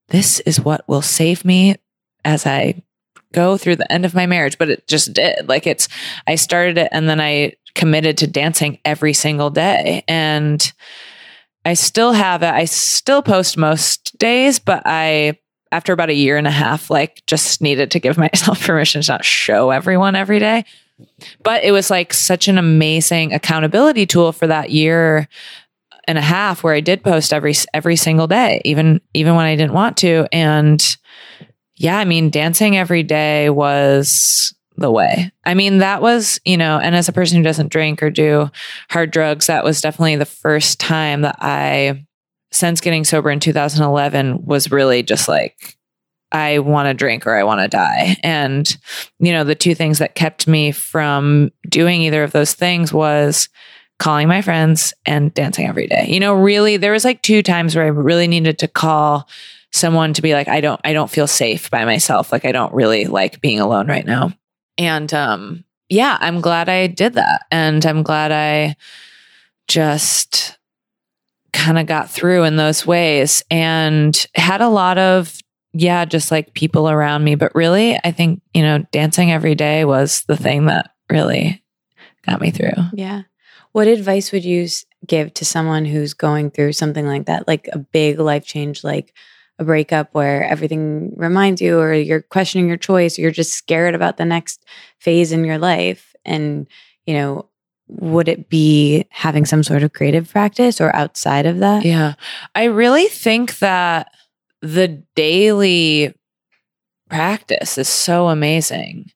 this 0.10 0.40
is 0.42 0.60
what 0.60 0.88
will 0.88 1.02
save 1.02 1.46
me 1.46 1.76
as 2.24 2.46
I 2.46 2.84
go 3.34 3.58
through 3.58 3.76
the 3.76 3.92
end 3.92 4.06
of 4.06 4.16
my 4.16 4.26
marriage, 4.26 4.58
but 4.58 4.70
it 4.70 4.88
just 4.88 5.14
did. 5.14 5.50
Like 5.50 5.68
it's, 5.68 5.88
I 6.28 6.36
started 6.36 6.78
it 6.78 6.90
and 6.92 7.10
then 7.10 7.20
I 7.20 7.54
committed 7.76 8.18
to 8.20 8.28
dancing 8.28 8.80
every 8.86 9.14
single 9.14 9.50
day. 9.50 10.04
And 10.08 10.72
I 11.66 11.74
still 11.74 12.14
have 12.14 12.44
it. 12.44 12.54
I 12.54 12.66
still 12.66 13.22
post 13.22 13.58
most 13.58 14.18
days, 14.18 14.60
but 14.60 14.84
I, 14.86 15.38
after 15.72 15.92
about 15.92 16.10
a 16.10 16.14
year 16.14 16.38
and 16.38 16.48
a 16.48 16.52
half, 16.52 16.90
like 16.90 17.24
just 17.28 17.62
needed 17.62 17.92
to 17.92 18.00
give 18.00 18.18
myself 18.18 18.66
permission 18.66 19.02
to 19.02 19.12
not 19.12 19.26
show 19.26 19.72
everyone 19.72 20.16
every 20.16 20.40
day. 20.40 20.66
But 21.44 21.64
it 21.66 21.74
was 21.74 21.90
like 21.90 22.14
such 22.14 22.48
an 22.48 22.58
amazing 22.58 23.34
accountability 23.34 24.06
tool 24.06 24.32
for 24.32 24.48
that 24.48 24.70
year 24.70 25.28
and 26.08 26.18
a 26.18 26.22
half 26.22 26.64
where 26.64 26.74
I 26.74 26.82
did 26.82 27.04
post 27.04 27.34
every 27.34 27.54
every 27.74 27.96
single 27.96 28.28
day, 28.28 28.62
even 28.66 29.02
even 29.14 29.36
when 29.36 29.46
I 29.46 29.56
didn't 29.56 29.74
want 29.74 29.98
to. 29.98 30.28
And 30.32 30.84
yeah, 31.76 31.98
I 31.98 32.06
mean, 32.06 32.30
dancing 32.30 32.78
every 32.78 33.04
day 33.04 33.50
was 33.50 34.54
the 34.78 34.92
way. 34.92 35.32
I 35.46 35.54
mean, 35.54 35.80
that 35.80 36.02
was, 36.02 36.40
you 36.46 36.58
know, 36.58 36.80
and 36.80 36.96
as 36.96 37.08
a 37.08 37.14
person 37.14 37.38
who 37.38 37.44
doesn't 37.44 37.72
drink 37.72 38.04
or 38.04 38.10
do 38.10 38.50
hard 38.90 39.12
drugs, 39.12 39.48
that 39.48 39.64
was 39.64 39.82
definitely 39.82 40.16
the 40.18 40.26
first 40.26 40.80
time 40.80 41.22
that 41.22 41.38
I, 41.40 42.06
since 42.52 42.82
getting 42.82 43.04
sober 43.04 43.30
in 43.30 43.40
2011, 43.40 44.46
was 44.46 44.72
really 44.72 45.04
just 45.04 45.28
like, 45.28 45.78
I 46.32 46.60
want 46.60 46.88
to 46.88 46.94
drink 46.94 47.26
or 47.26 47.36
I 47.36 47.44
want 47.44 47.62
to 47.62 47.68
die. 47.68 48.18
And, 48.24 48.76
you 49.20 49.32
know, 49.32 49.44
the 49.44 49.56
two 49.56 49.76
things 49.76 50.00
that 50.00 50.16
kept 50.16 50.48
me 50.48 50.72
from 50.72 51.52
doing 51.70 52.02
either 52.02 52.24
of 52.24 52.32
those 52.32 52.54
things 52.54 52.92
was 52.92 53.48
calling 53.98 54.28
my 54.28 54.42
friends 54.42 54.94
and 55.06 55.34
dancing 55.34 55.68
every 55.68 55.88
day. 55.88 56.06
You 56.10 56.20
know, 56.20 56.34
really, 56.34 56.78
there 56.78 56.92
was 56.92 57.06
like 57.06 57.22
two 57.22 57.42
times 57.42 57.76
where 57.76 57.86
I 57.86 57.90
really 57.90 58.28
needed 58.28 58.60
to 58.60 58.68
call 58.68 59.28
someone 59.72 60.14
to 60.14 60.22
be 60.22 60.34
like, 60.34 60.48
I 60.48 60.62
don't, 60.62 60.80
I 60.84 60.94
don't 60.94 61.10
feel 61.10 61.28
safe 61.28 61.70
by 61.72 61.86
myself. 61.86 62.32
Like, 62.32 62.46
I 62.46 62.52
don't 62.52 62.74
really 62.74 63.06
like 63.06 63.42
being 63.42 63.60
alone 63.60 63.88
right 63.88 64.06
now. 64.06 64.34
And 64.78 65.14
um, 65.14 65.64
yeah, 65.90 66.18
I'm 66.20 66.42
glad 66.42 66.70
I 66.70 66.88
did 66.88 67.14
that. 67.14 67.46
And 67.52 67.86
I'm 67.86 68.04
glad 68.04 68.32
I 68.32 68.76
just 69.68 70.58
kind 71.54 71.80
of 71.80 71.88
got 71.88 72.10
through 72.10 72.44
in 72.44 72.58
those 72.58 72.86
ways 72.86 73.44
and 73.50 74.26
had 74.36 74.62
a 74.62 74.70
lot 74.70 74.98
of, 74.98 75.38
yeah, 75.74 76.06
just 76.06 76.32
like 76.32 76.54
people 76.54 76.90
around 76.90 77.24
me. 77.24 77.36
But 77.36 77.56
really, 77.56 77.98
I 78.04 78.12
think, 78.12 78.42
you 78.54 78.62
know, 78.62 78.86
dancing 78.92 79.32
every 79.32 79.56
day 79.56 79.86
was 79.86 80.24
the 80.28 80.38
thing 80.38 80.66
that 80.66 80.92
really 81.10 81.64
got 82.26 82.42
me 82.42 82.52
through. 82.52 82.74
Yeah. 82.94 83.24
What 83.76 83.88
advice 83.88 84.32
would 84.32 84.46
you 84.46 84.70
give 85.06 85.34
to 85.34 85.44
someone 85.44 85.84
who's 85.84 86.14
going 86.14 86.52
through 86.52 86.72
something 86.72 87.06
like 87.06 87.26
that, 87.26 87.46
like 87.46 87.68
a 87.74 87.78
big 87.78 88.20
life 88.20 88.46
change, 88.46 88.86
like 88.86 89.14
a 89.60 89.66
breakup 89.66 90.14
where 90.14 90.46
everything 90.46 91.12
reminds 91.18 91.60
you 91.60 91.78
or 91.78 91.94
you're 91.94 92.22
questioning 92.22 92.70
your 92.70 92.78
choice 92.78 93.20
or 93.20 93.24
you're 93.24 93.32
just 93.32 93.52
scared 93.52 93.94
about 93.94 94.16
the 94.16 94.24
next 94.24 94.64
phase 95.00 95.34
in 95.34 95.44
your 95.44 95.58
life 95.58 96.16
and 96.24 96.68
you 97.06 97.14
know 97.16 97.50
would 97.90 98.30
it 98.30 98.48
be 98.48 99.06
having 99.10 99.44
some 99.44 99.62
sort 99.62 99.84
of 99.84 99.92
creative 99.92 100.32
practice 100.32 100.80
or 100.80 100.96
outside 100.96 101.46
of 101.46 101.60
that? 101.60 101.84
Yeah. 101.84 102.14
I 102.56 102.64
really 102.64 103.08
think 103.08 103.60
that 103.60 104.10
the 104.62 105.04
daily 105.18 106.16
practice 107.10 107.78
is 107.78 107.88
so 107.88 108.30
amazing 108.30 109.12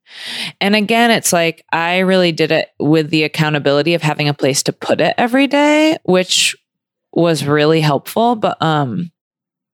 and 0.62 0.75
again 0.75 1.10
it's 1.10 1.34
like 1.34 1.65
i 1.72 2.00
really 2.00 2.31
did 2.31 2.51
it 2.51 2.69
with 2.79 3.10
the 3.10 3.24
accountability 3.24 3.93
of 3.93 4.01
having 4.01 4.29
a 4.29 4.34
place 4.34 4.62
to 4.62 4.72
put 4.72 5.01
it 5.01 5.13
every 5.17 5.48
day 5.48 5.98
which 6.03 6.55
was 7.13 7.46
really 7.46 7.81
helpful 7.81 8.36
but 8.36 8.62
um 8.62 9.12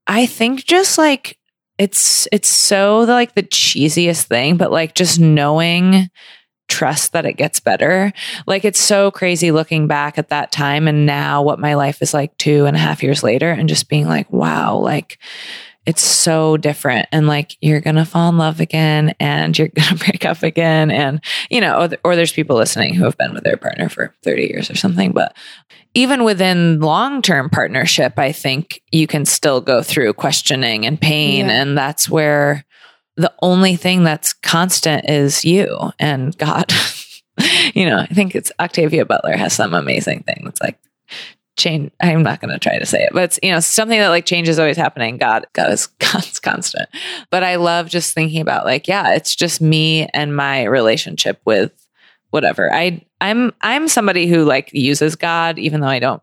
I 0.08 0.26
think 0.26 0.66
just 0.66 0.98
like 0.98 1.38
it's 1.78 2.28
it's 2.32 2.48
so 2.48 3.06
the, 3.06 3.14
like 3.14 3.36
the 3.36 3.44
cheesiest 3.44 4.26
thing, 4.26 4.58
but 4.58 4.72
like 4.72 4.96
just 4.96 5.20
knowing 5.20 6.10
trust 6.68 7.12
that 7.14 7.26
it 7.26 7.34
gets 7.34 7.60
better. 7.60 8.12
Like 8.48 8.66
it's 8.66 8.80
so 8.80 9.12
crazy 9.12 9.52
looking 9.52 9.88
back 9.88 10.18
at 10.18 10.30
that 10.30 10.52
time 10.52 10.88
and 10.88 11.06
now 11.06 11.42
what 11.44 11.60
my 11.60 11.76
life 11.76 12.02
is 12.02 12.14
like 12.14 12.36
two 12.38 12.66
and 12.66 12.76
a 12.76 12.80
half 12.80 13.04
years 13.04 13.24
later 13.24 13.52
and 13.52 13.70
just 13.70 13.90
being 13.90 14.08
like, 14.08 14.32
wow, 14.32 14.78
like 14.78 15.20
it's 15.86 16.04
so 16.04 16.58
different. 16.58 17.08
And 17.12 17.28
like 17.28 17.58
you're 17.62 17.82
going 17.82 17.96
to 17.96 18.06
fall 18.06 18.30
in 18.30 18.38
love 18.38 18.60
again 18.60 19.14
and 19.20 19.58
you're 19.58 19.68
going 19.70 19.88
to 19.98 20.06
break 20.06 20.26
up 20.26 20.44
again. 20.44 20.92
And 20.92 21.22
you 21.50 21.62
know 21.62 21.82
or, 21.82 21.90
or, 22.04 22.16
there's 22.16 22.32
people 22.32 22.56
listening 22.56 22.94
who 22.94 23.04
have 23.04 23.18
been 23.18 23.34
with 23.34 23.44
their 23.44 23.58
partner 23.58 23.90
for 23.90 24.14
30 24.24 24.44
years 24.44 24.70
or 24.70 24.76
something. 24.76 25.12
But 25.12 25.36
even 25.96 26.26
within 26.26 26.80
long-term 26.82 27.50
partnership 27.50 28.20
i 28.20 28.32
think 28.32 28.82
you 28.92 29.08
can 29.08 29.26
still 29.26 29.62
go 29.62 29.82
through 29.82 30.14
questioning 30.14 30.86
and 30.86 31.02
pain. 31.02 31.48
Yeah. 31.48 31.62
and 31.62 31.78
that's 31.78 32.08
where 32.08 32.66
the 33.18 33.34
only 33.42 33.78
thing 33.78 34.04
that's 34.04 34.34
constant 34.34 35.10
is 35.10 35.44
you 35.44 35.92
and 35.98 36.38
god. 36.38 36.72
You 37.74 37.86
know 37.86 37.98
i 37.98 38.06
think 38.06 38.34
it's 38.34 38.50
octavia 38.62 39.06
butler 39.06 39.36
has 39.36 39.52
some 39.52 39.74
amazing 39.74 40.24
thing 40.24 40.46
it's 40.46 40.62
like 40.62 40.80
change 41.56 41.92
i'm 42.02 42.24
not 42.24 42.42
going 42.42 42.52
to 42.52 42.60
try 42.60 42.78
to 42.78 42.86
say 42.86 43.04
it 43.04 43.12
but 43.14 43.24
it's 43.24 43.40
you 43.42 43.52
know 43.52 43.60
something 43.60 44.00
that 44.00 44.10
like 44.10 44.26
change 44.26 44.50
is 44.50 44.60
always 44.60 44.78
happening. 44.78 45.18
God 45.18 45.46
god 45.54 45.72
is 45.72 45.88
constant. 46.42 46.90
But 47.30 47.44
i 47.44 47.56
love 47.56 47.90
just 47.90 48.14
thinking 48.14 48.42
about 48.42 48.66
like 48.66 48.88
yeah 48.88 49.14
it's 49.14 49.36
just 49.36 49.62
me 49.62 50.08
and 50.14 50.36
my 50.36 50.64
relationship 50.64 51.40
with 51.46 51.72
whatever. 52.32 52.74
I 52.74 53.06
i'm 53.22 53.54
i'm 53.62 53.88
somebody 53.88 54.28
who 54.28 54.44
like 54.44 54.70
uses 54.74 55.16
god 55.16 55.58
even 55.58 55.80
though 55.80 55.88
i 55.88 56.00
don't 56.00 56.22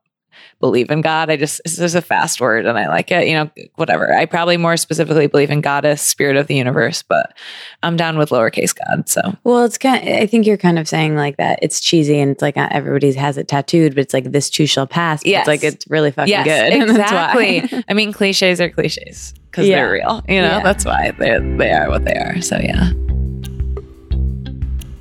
believe 0.60 0.90
in 0.90 1.02
God. 1.02 1.30
I 1.30 1.36
just 1.36 1.60
this 1.64 1.78
is 1.78 1.94
a 1.94 2.02
fast 2.02 2.40
word 2.40 2.64
and 2.64 2.78
I 2.78 2.88
like 2.88 3.10
it. 3.10 3.28
You 3.28 3.34
know, 3.34 3.50
whatever. 3.76 4.14
I 4.14 4.24
probably 4.24 4.56
more 4.56 4.76
specifically 4.76 5.26
believe 5.26 5.50
in 5.50 5.60
goddess, 5.60 6.00
spirit 6.00 6.36
of 6.36 6.46
the 6.46 6.54
universe, 6.54 7.02
but 7.02 7.36
I'm 7.82 7.96
down 7.96 8.16
with 8.16 8.30
lowercase 8.30 8.74
God. 8.74 9.08
So 9.08 9.36
well, 9.44 9.64
it's 9.64 9.76
kind. 9.76 10.08
Of, 10.08 10.14
I 10.14 10.26
think 10.26 10.46
you're 10.46 10.56
kind 10.56 10.78
of 10.78 10.88
saying 10.88 11.16
like 11.16 11.36
that. 11.36 11.58
It's 11.60 11.80
cheesy 11.80 12.18
and 12.18 12.30
it's 12.30 12.42
like 12.42 12.56
uh, 12.56 12.62
not 12.62 12.72
everybody 12.72 13.12
has 13.12 13.36
it 13.36 13.48
tattooed, 13.48 13.94
but 13.94 14.02
it's 14.02 14.14
like 14.14 14.30
this 14.30 14.48
too 14.48 14.66
shall 14.66 14.86
pass. 14.86 15.24
Yes. 15.24 15.42
It's 15.42 15.48
like 15.48 15.64
it's 15.64 15.86
really 15.88 16.10
fucking 16.10 16.30
yes, 16.30 16.46
good. 16.46 16.90
Exactly. 17.02 17.84
I 17.88 17.94
mean, 17.94 18.12
cliches 18.12 18.60
are 18.60 18.70
cliches 18.70 19.34
because 19.50 19.66
yeah. 19.66 19.76
they're 19.76 19.92
real. 19.92 20.22
You 20.28 20.40
know, 20.40 20.48
yeah. 20.48 20.62
that's 20.62 20.84
why 20.84 21.12
they 21.18 21.38
they 21.56 21.72
are 21.72 21.88
what 21.88 22.04
they 22.04 22.14
are. 22.14 22.40
So 22.40 22.58
yeah. 22.58 22.92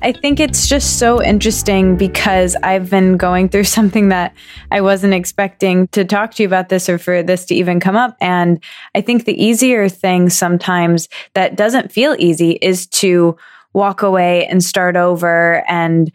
I 0.02 0.10
think 0.10 0.40
it's 0.40 0.66
just 0.66 0.98
so 0.98 1.22
interesting 1.22 1.96
because 1.96 2.56
I've 2.64 2.90
been 2.90 3.16
going 3.16 3.48
through 3.48 3.64
something 3.78 4.08
that 4.08 4.34
I 4.70 4.80
wasn't 4.80 5.14
expecting 5.14 5.86
to 5.88 6.04
talk 6.04 6.34
to 6.34 6.42
you 6.42 6.48
about 6.48 6.68
this 6.68 6.88
or 6.88 6.98
for 6.98 7.22
this 7.22 7.44
to 7.46 7.54
even 7.54 7.78
come 7.78 7.96
up. 7.96 8.16
And 8.20 8.62
I 8.94 9.00
think 9.00 9.24
the 9.24 9.42
easier 9.42 9.88
thing 9.88 10.28
sometimes 10.28 11.08
that 11.34 11.56
doesn't 11.56 11.92
feel 11.92 12.16
easy 12.18 12.52
is 12.60 12.86
to 12.88 13.36
walk 13.74 14.02
away 14.02 14.46
and 14.46 14.62
start 14.62 14.96
over 14.96 15.64
and 15.68 16.12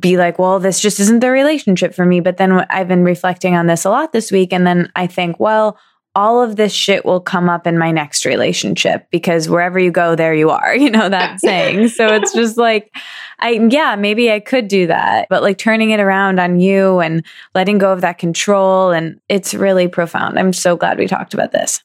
be 0.00 0.16
like, 0.16 0.38
well, 0.38 0.58
this 0.58 0.80
just 0.80 0.98
isn't 0.98 1.20
the 1.20 1.30
relationship 1.30 1.94
for 1.94 2.04
me. 2.04 2.20
But 2.20 2.38
then 2.38 2.52
I've 2.70 2.88
been 2.88 3.04
reflecting 3.04 3.54
on 3.54 3.66
this 3.66 3.84
a 3.84 3.90
lot 3.90 4.12
this 4.12 4.32
week. 4.32 4.52
And 4.52 4.66
then 4.66 4.90
I 4.96 5.06
think, 5.06 5.38
well, 5.38 5.78
all 6.16 6.42
of 6.42 6.56
this 6.56 6.72
shit 6.72 7.04
will 7.04 7.20
come 7.20 7.50
up 7.50 7.66
in 7.66 7.76
my 7.76 7.92
next 7.92 8.24
relationship 8.24 9.06
because 9.10 9.50
wherever 9.50 9.78
you 9.78 9.90
go, 9.90 10.16
there 10.16 10.32
you 10.32 10.48
are, 10.48 10.74
you 10.84 10.90
know, 10.90 11.08
that 11.08 11.40
saying. 11.40 11.88
So 11.88 12.06
it's 12.06 12.32
just 12.32 12.56
like, 12.56 12.90
I, 13.38 13.50
yeah, 13.70 13.96
maybe 13.96 14.32
I 14.32 14.40
could 14.40 14.66
do 14.66 14.86
that, 14.86 15.26
but 15.28 15.42
like 15.42 15.58
turning 15.58 15.90
it 15.90 16.00
around 16.00 16.40
on 16.40 16.58
you 16.58 17.00
and 17.00 17.24
letting 17.54 17.76
go 17.76 17.92
of 17.92 18.00
that 18.00 18.16
control. 18.16 18.92
And 18.92 19.20
it's 19.28 19.52
really 19.52 19.88
profound. 19.88 20.38
I'm 20.38 20.54
so 20.54 20.74
glad 20.74 20.98
we 20.98 21.06
talked 21.06 21.34
about 21.34 21.52
this. 21.52 21.82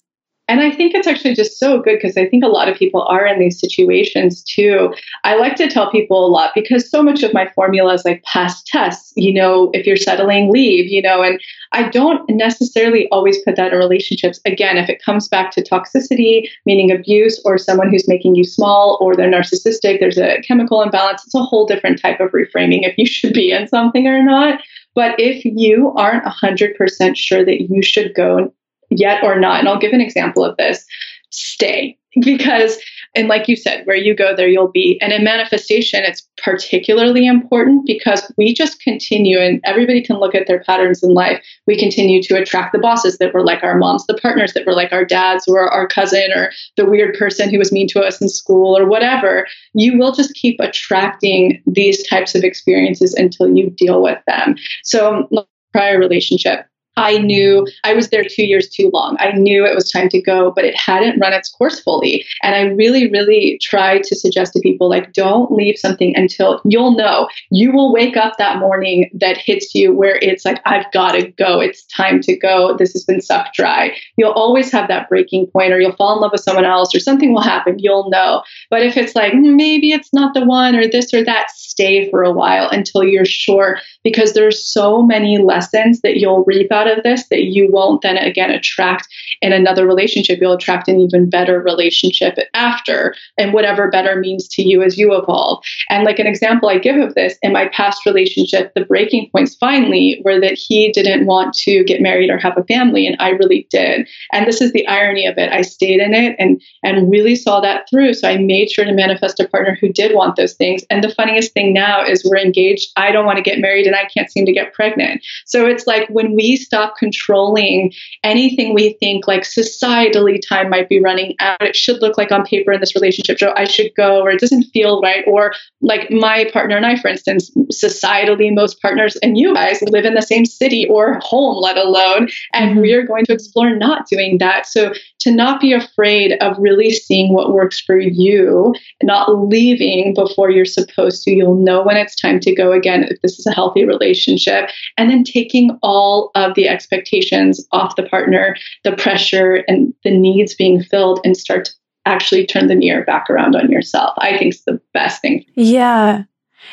And 0.48 0.60
I 0.60 0.70
think 0.70 0.94
it's 0.94 1.08
actually 1.08 1.34
just 1.34 1.58
so 1.58 1.80
good 1.80 1.98
because 2.02 2.18
I 2.18 2.28
think 2.28 2.44
a 2.44 2.50
lot 2.50 2.68
of 2.68 2.78
people 2.78 3.04
are 3.04 3.26
in 3.26 3.40
these 3.40 3.58
situations 3.58 4.44
too. 4.44 4.94
I 5.24 5.38
like 5.38 5.56
to 5.56 5.70
tell 5.70 5.90
people 5.90 6.26
a 6.26 6.28
lot 6.28 6.52
because 6.54 6.90
so 6.92 7.02
much 7.02 7.24
of 7.24 7.34
my 7.34 7.50
formula 7.56 7.94
is 7.94 8.04
like 8.04 8.22
past 8.24 8.68
tests, 8.68 9.14
you 9.16 9.34
know, 9.34 9.70
if 9.74 9.88
you're 9.88 9.96
settling, 9.96 10.52
leave, 10.52 10.90
you 10.90 11.02
know, 11.02 11.24
and 11.24 11.40
I 11.72 11.88
don't 11.88 12.30
necessarily 12.30 13.08
always 13.14 13.42
put 13.44 13.56
that 13.56 13.72
in 13.72 13.80
relationships. 13.80 14.42
Again, 14.46 14.76
if 14.76 14.90
it 14.90 15.02
comes 15.02 15.30
back 15.30 15.52
to 15.52 15.64
toxicity, 15.64 16.50
meaning 16.66 16.92
abuse, 16.92 17.42
or 17.46 17.58
someone 17.58 17.90
who's 17.90 18.10
making 18.10 18.36
you 18.36 18.44
small 18.44 18.98
or 19.00 19.16
they're 19.16 19.32
narcissistic, 19.32 20.02
there's 20.02 20.18
a 20.18 20.42
chemical 20.46 20.82
imbalance. 20.82 21.24
It's 21.26 21.36
a 21.36 21.44
whole 21.44 21.66
different 21.66 22.02
type 22.02 22.20
of 22.20 22.32
reframing 22.32 22.86
if 22.86 22.98
you 22.98 23.06
should 23.06 23.34
be 23.34 23.52
in 23.52 23.70
something 23.70 24.06
or 24.06 24.22
not. 24.22 24.60
But 24.96 25.18
if 25.18 25.46
you 25.46 25.94
aren't 25.96 26.26
100% 26.26 27.16
sure 27.16 27.46
that 27.46 27.62
you 27.70 27.82
should 27.82 28.14
go 28.14 28.54
yet 28.92 29.24
or 29.24 29.40
not. 29.40 29.60
And 29.60 29.68
I'll 29.68 29.80
give 29.80 29.94
an 29.94 30.02
example 30.02 30.46
of 30.46 30.58
this 30.58 30.86
stay. 31.32 31.98
Because, 32.20 32.78
and 33.16 33.30
like 33.30 33.48
you 33.48 33.56
said, 33.56 33.86
where 33.86 33.96
you 33.96 34.14
go, 34.14 34.36
there 34.36 34.50
you'll 34.50 34.68
be. 34.68 35.00
And 35.02 35.14
in 35.14 35.24
manifestation, 35.24 36.04
it's 36.04 36.28
particularly 36.44 37.26
important 37.26 37.86
because 37.88 38.30
we 38.38 38.54
just 38.54 38.82
continue, 38.82 39.40
and 39.40 39.62
everybody 39.64 40.02
can 40.02 40.20
look 40.20 40.36
at 40.36 40.46
their 40.46 40.62
patterns 40.62 41.02
in 41.02 41.14
life. 41.14 41.42
We 41.68 41.80
continue 41.80 42.22
to 42.24 42.36
attract 42.36 42.74
the 42.74 42.80
bosses 42.80 43.18
that 43.20 43.34
were 43.34 43.46
like 43.46 43.64
our 43.64 43.78
moms, 43.78 44.08
the 44.08 44.18
partners 44.18 44.52
that 44.54 44.66
were 44.66 44.74
like 44.74 44.92
our 44.92 45.06
dads, 45.06 45.48
or 45.48 45.70
our 45.70 45.88
cousin, 45.88 46.34
or 46.36 46.52
the 46.76 46.86
weird 46.86 47.18
person 47.18 47.50
who 47.50 47.58
was 47.58 47.72
mean 47.72 47.88
to 47.88 48.02
us 48.02 48.22
in 48.22 48.28
school, 48.28 48.78
or 48.78 48.86
whatever. 48.86 49.48
You 49.74 49.98
will 49.98 50.12
just 50.12 50.34
keep 50.34 50.60
attracting 50.60 51.64
these 51.66 52.06
types 52.10 52.36
of 52.36 52.44
experiences 52.44 53.14
until 53.14 53.56
you 53.56 53.70
deal 53.70 54.02
with 54.02 54.20
them. 54.28 54.56
So, 54.84 55.30
prior 55.72 55.98
relationship, 55.98 56.66
I 56.98 57.18
knew 57.20 57.66
I 57.84 57.94
was 57.94 58.10
there 58.10 58.24
two 58.24 58.46
years 58.46 58.70
too 58.70 58.90
long. 58.94 59.16
I 59.20 59.32
knew 59.32 59.66
it 59.66 59.76
was 59.76 59.90
time 59.90 60.10
to 60.10 60.22
go, 60.22 60.52
but 60.52 60.66
it 60.66 60.76
hadn't 60.76 61.20
run 61.20 61.34
its 61.34 61.50
course 61.50 61.80
fully. 61.80 62.26
And 62.44 62.54
I 62.54 62.62
really, 62.62 63.10
really 63.10 63.60
tried 63.62 64.04
to 64.04 64.16
suggest 64.16 64.54
to 64.54 64.60
people 64.60 64.90
like, 64.90 65.14
don't 65.14 65.52
leave 65.52 65.78
something 65.78 66.14
until 66.18 66.62
you'll 66.66 66.96
know. 66.96 67.30
You 67.50 67.72
will 67.72 67.94
wake 67.94 68.18
up 68.18 68.38
that 68.38 68.60
morning 68.60 69.10
that 69.14 69.38
hits 69.38 69.74
you 69.74 69.94
where 69.94 70.18
it's 70.22 70.44
like, 70.44 70.62
I've 70.66 70.92
got 70.92 71.14
to 71.14 71.32
go. 71.32 71.62
It's 71.62 71.86
time 71.86 72.20
to 72.22 72.36
go. 72.36 72.76
This 72.78 72.94
has 72.94 73.06
been 73.06 73.22
sucked 73.22 73.56
dry. 73.56 73.96
You'll 74.18 74.32
always 74.32 74.72
have 74.72 74.88
that 74.90 75.08
breaking 75.08 75.48
point, 75.48 75.72
or 75.72 75.80
you'll 75.80 75.96
fall 75.96 76.16
in 76.16 76.22
love 76.22 76.32
with 76.34 76.42
someone 76.42 76.66
else, 76.66 76.94
or 76.94 77.00
something 77.00 77.34
will 77.34 77.42
happen. 77.42 77.80
You'll 77.80 78.10
know. 78.10 78.44
But 78.70 78.84
if 78.84 78.98
it's 78.98 79.16
like, 79.16 79.34
mm, 79.34 79.56
maybe 79.56 79.92
it's 79.92 80.14
not 80.14 80.34
the 80.34 80.46
one, 80.46 80.76
or 80.76 80.88
this 80.88 81.14
or 81.14 81.24
that, 81.24 81.48
stay 81.82 82.10
for 82.10 82.24
a 82.24 82.32
while 82.32 82.70
until 82.70 83.04
you're 83.04 83.26
sure, 83.26 83.80
because 84.04 84.34
there's 84.34 84.64
so 84.64 85.02
many 85.02 85.38
lessons 85.40 86.02
that 86.02 86.18
you'll 86.18 86.44
reap 86.44 86.72
out 86.72 86.88
of 86.88 87.04
this 87.04 87.28
that 87.30 87.46
you 87.46 87.70
won't 87.72 88.02
then 88.02 88.18
again 88.18 88.52
attract 88.52 89.08
in 89.42 89.52
another 89.52 89.88
relationship. 89.88 90.40
You'll 90.40 90.54
attract 90.54 90.88
an 90.88 91.00
even 91.00 91.30
better 91.30 91.60
relationship 91.60 92.38
after, 92.54 93.16
and 93.38 93.54
whatever 93.54 93.90
better 93.90 94.20
means 94.20 94.48
to 94.50 94.62
you 94.62 94.84
as 94.84 94.98
you 94.98 95.16
evolve. 95.16 95.64
And 95.90 96.04
like 96.04 96.20
an 96.20 96.28
example 96.28 96.70
I 96.70 96.78
give 96.78 96.98
of 96.98 97.16
this 97.16 97.38
in 97.42 97.52
my 97.52 97.68
past 97.70 98.06
relationship, 98.06 98.74
the 98.76 98.86
breaking 98.86 99.30
points 99.32 99.56
finally 99.56 100.22
were 100.24 100.40
that 100.40 100.58
he 100.58 100.92
didn't 100.92 101.26
want 101.26 101.54
to 101.56 101.84
get 101.84 102.02
married 102.02 102.30
or 102.30 102.38
have 102.38 102.58
a 102.58 102.64
family, 102.66 103.08
and 103.08 103.16
I 103.20 103.30
really 103.30 103.68
did. 103.72 104.08
And 104.32 104.48
this 104.48 104.62
is 104.62 104.72
the 104.72 104.88
irony 104.88 105.26
of 105.26 105.38
it. 105.38 105.52
I 105.52 105.62
stayed 105.62 106.00
in 106.00 106.14
it 106.14 106.36
and 106.38 106.62
and 106.84 107.12
really 107.12 107.36
saw 107.36 107.60
that 107.62 107.90
through. 107.90 108.14
So 108.14 108.28
I 108.28 108.38
made 108.38 108.70
sure 108.70 108.86
to 108.86 108.94
manifest 108.94 109.40
a 109.40 109.48
partner 109.48 109.78
who 109.80 109.92
did 109.92 110.16
want 110.16 110.36
those 110.36 110.54
things. 110.54 110.84
And 110.90 111.04
the 111.04 111.14
funniest 111.14 111.54
thing 111.54 111.71
now 111.74 112.04
is 112.04 112.24
we're 112.24 112.38
engaged. 112.38 112.90
I 112.98 113.12
don't 113.12 113.26
want 113.26 113.38
to 113.38 113.44
get 113.44 113.60
married 113.60 113.88
and 113.88 113.96
I 113.96 114.06
can't 114.06 114.32
seem 114.32 114.46
to 114.46 114.54
get 114.54 114.74
pregnant. 114.74 115.24
So 115.46 115.66
it's 115.66 115.88
like 115.88 116.08
when 116.10 116.36
we 116.36 116.56
stop 116.56 116.96
controlling 116.98 117.94
anything 118.24 118.74
we 118.74 118.94
think 119.00 119.28
like 119.28 119.44
societally 119.44 120.40
time 120.48 120.70
might 120.70 120.90
be 120.90 121.02
running 121.02 121.36
out, 121.40 121.62
it 121.62 121.76
should 121.76 122.02
look 122.02 122.18
like 122.18 122.32
on 122.32 122.46
paper 122.46 122.72
in 122.72 122.80
this 122.80 122.96
relationship, 122.96 123.40
so 123.40 123.54
I 123.56 123.66
should 123.66 123.92
go, 123.96 124.22
or 124.22 124.32
it 124.32 124.40
doesn't 124.40 124.64
feel 124.74 125.02
right. 125.02 125.24
Or 125.28 125.54
like 125.82 126.10
my 126.12 126.50
partner 126.52 126.78
and 126.78 126.86
I, 126.86 126.96
for 126.98 127.08
instance, 127.08 127.52
societally, 127.72 128.54
most 128.54 128.82
partners 128.82 129.16
and 129.18 129.38
you 129.38 129.54
guys 129.54 129.82
live 129.84 130.06
in 130.06 130.14
the 130.14 130.22
same 130.22 130.46
city 130.46 130.88
or 130.90 131.20
home, 131.22 131.62
let 131.62 131.78
alone, 131.78 132.30
and 132.54 132.72
mm-hmm. 132.72 132.82
we 132.82 132.94
are 132.94 133.06
going 133.06 133.26
to 133.26 133.34
explore 133.34 133.76
not 133.76 134.08
doing 134.08 134.38
that. 134.40 134.66
So 134.66 134.94
to 135.20 135.32
not 135.32 135.62
be 135.62 135.74
afraid 135.74 136.34
of 136.42 136.58
really 136.60 136.92
seeing 136.92 137.34
what 137.34 137.54
works 137.54 137.80
for 137.80 137.98
you, 137.98 138.74
not 139.04 139.48
leaving 139.48 140.14
before 140.14 140.50
you're 140.50 140.66
supposed 140.66 141.24
to. 141.24 141.32
You'll 141.32 141.51
know 141.56 141.84
when 141.84 141.98
it's 141.98 142.16
time 142.16 142.40
to 142.42 142.56
go 142.56 142.72
again 142.72 143.04
if 143.04 143.22
this 143.22 143.40
is 143.40 143.46
a 143.46 143.54
healthy 143.54 143.86
relationship. 143.86 144.70
And 144.98 145.10
then 145.10 145.24
taking 145.24 145.78
all 145.82 146.32
of 146.36 146.56
the 146.56 146.68
expectations 146.68 147.66
off 147.72 147.96
the 147.96 148.04
partner, 148.04 148.56
the 148.84 148.96
pressure 148.96 149.64
and 149.68 149.94
the 150.04 150.16
needs 150.16 150.54
being 150.54 150.82
filled, 150.84 151.20
and 151.24 151.36
start 151.36 151.66
to 151.66 151.72
actually 152.06 152.46
turn 152.46 152.68
the 152.68 152.76
mirror 152.76 153.04
back 153.04 153.30
around 153.30 153.56
on 153.56 153.72
yourself. 153.72 154.14
I 154.18 154.38
think 154.38 154.56
is 154.56 154.64
the 154.66 154.82
best 154.94 155.22
thing. 155.22 155.46
Yeah. 155.56 156.24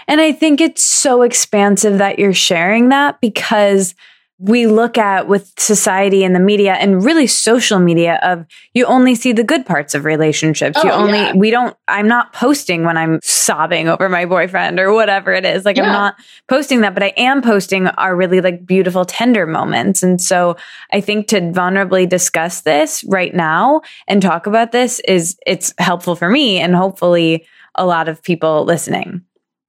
And 0.06 0.20
I 0.20 0.32
think 0.32 0.60
it's 0.60 0.84
so 0.84 1.22
expansive 1.22 1.98
that 1.98 2.18
you're 2.18 2.34
sharing 2.34 2.88
that 2.90 3.20
because 3.20 3.94
we 4.40 4.68
look 4.68 4.96
at 4.96 5.26
with 5.26 5.52
society 5.58 6.22
and 6.22 6.32
the 6.32 6.40
media 6.40 6.74
and 6.74 7.04
really 7.04 7.26
social 7.26 7.80
media 7.80 8.20
of 8.22 8.46
you 8.72 8.84
only 8.86 9.16
see 9.16 9.32
the 9.32 9.42
good 9.42 9.66
parts 9.66 9.96
of 9.96 10.04
relationships. 10.04 10.78
Oh, 10.78 10.86
you 10.86 10.92
only 10.92 11.18
yeah. 11.18 11.32
we 11.34 11.50
don't 11.50 11.76
I'm 11.88 12.06
not 12.06 12.32
posting 12.32 12.84
when 12.84 12.96
I'm 12.96 13.18
sobbing 13.22 13.88
over 13.88 14.08
my 14.08 14.26
boyfriend 14.26 14.78
or 14.78 14.92
whatever 14.92 15.32
it 15.32 15.44
is. 15.44 15.64
Like 15.64 15.76
yeah. 15.76 15.84
I'm 15.84 15.92
not 15.92 16.14
posting 16.48 16.82
that, 16.82 16.94
but 16.94 17.02
I 17.02 17.12
am 17.16 17.42
posting 17.42 17.88
our 17.88 18.14
really 18.14 18.40
like 18.40 18.64
beautiful 18.64 19.04
tender 19.04 19.44
moments. 19.44 20.04
And 20.04 20.20
so 20.20 20.56
I 20.92 21.00
think 21.00 21.26
to 21.28 21.40
vulnerably 21.40 22.08
discuss 22.08 22.60
this 22.60 23.02
right 23.04 23.34
now 23.34 23.80
and 24.06 24.22
talk 24.22 24.46
about 24.46 24.70
this 24.70 25.00
is 25.00 25.36
it's 25.46 25.74
helpful 25.78 26.14
for 26.14 26.28
me 26.28 26.60
and 26.60 26.76
hopefully 26.76 27.44
a 27.74 27.84
lot 27.84 28.08
of 28.08 28.22
people 28.22 28.64
listening. 28.64 29.22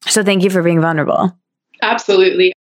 So 0.06 0.24
thank 0.24 0.44
you 0.44 0.52
for 0.52 0.62
being 0.62 0.80
vulnerable. 0.80 1.36
Absolutely. 1.82 2.54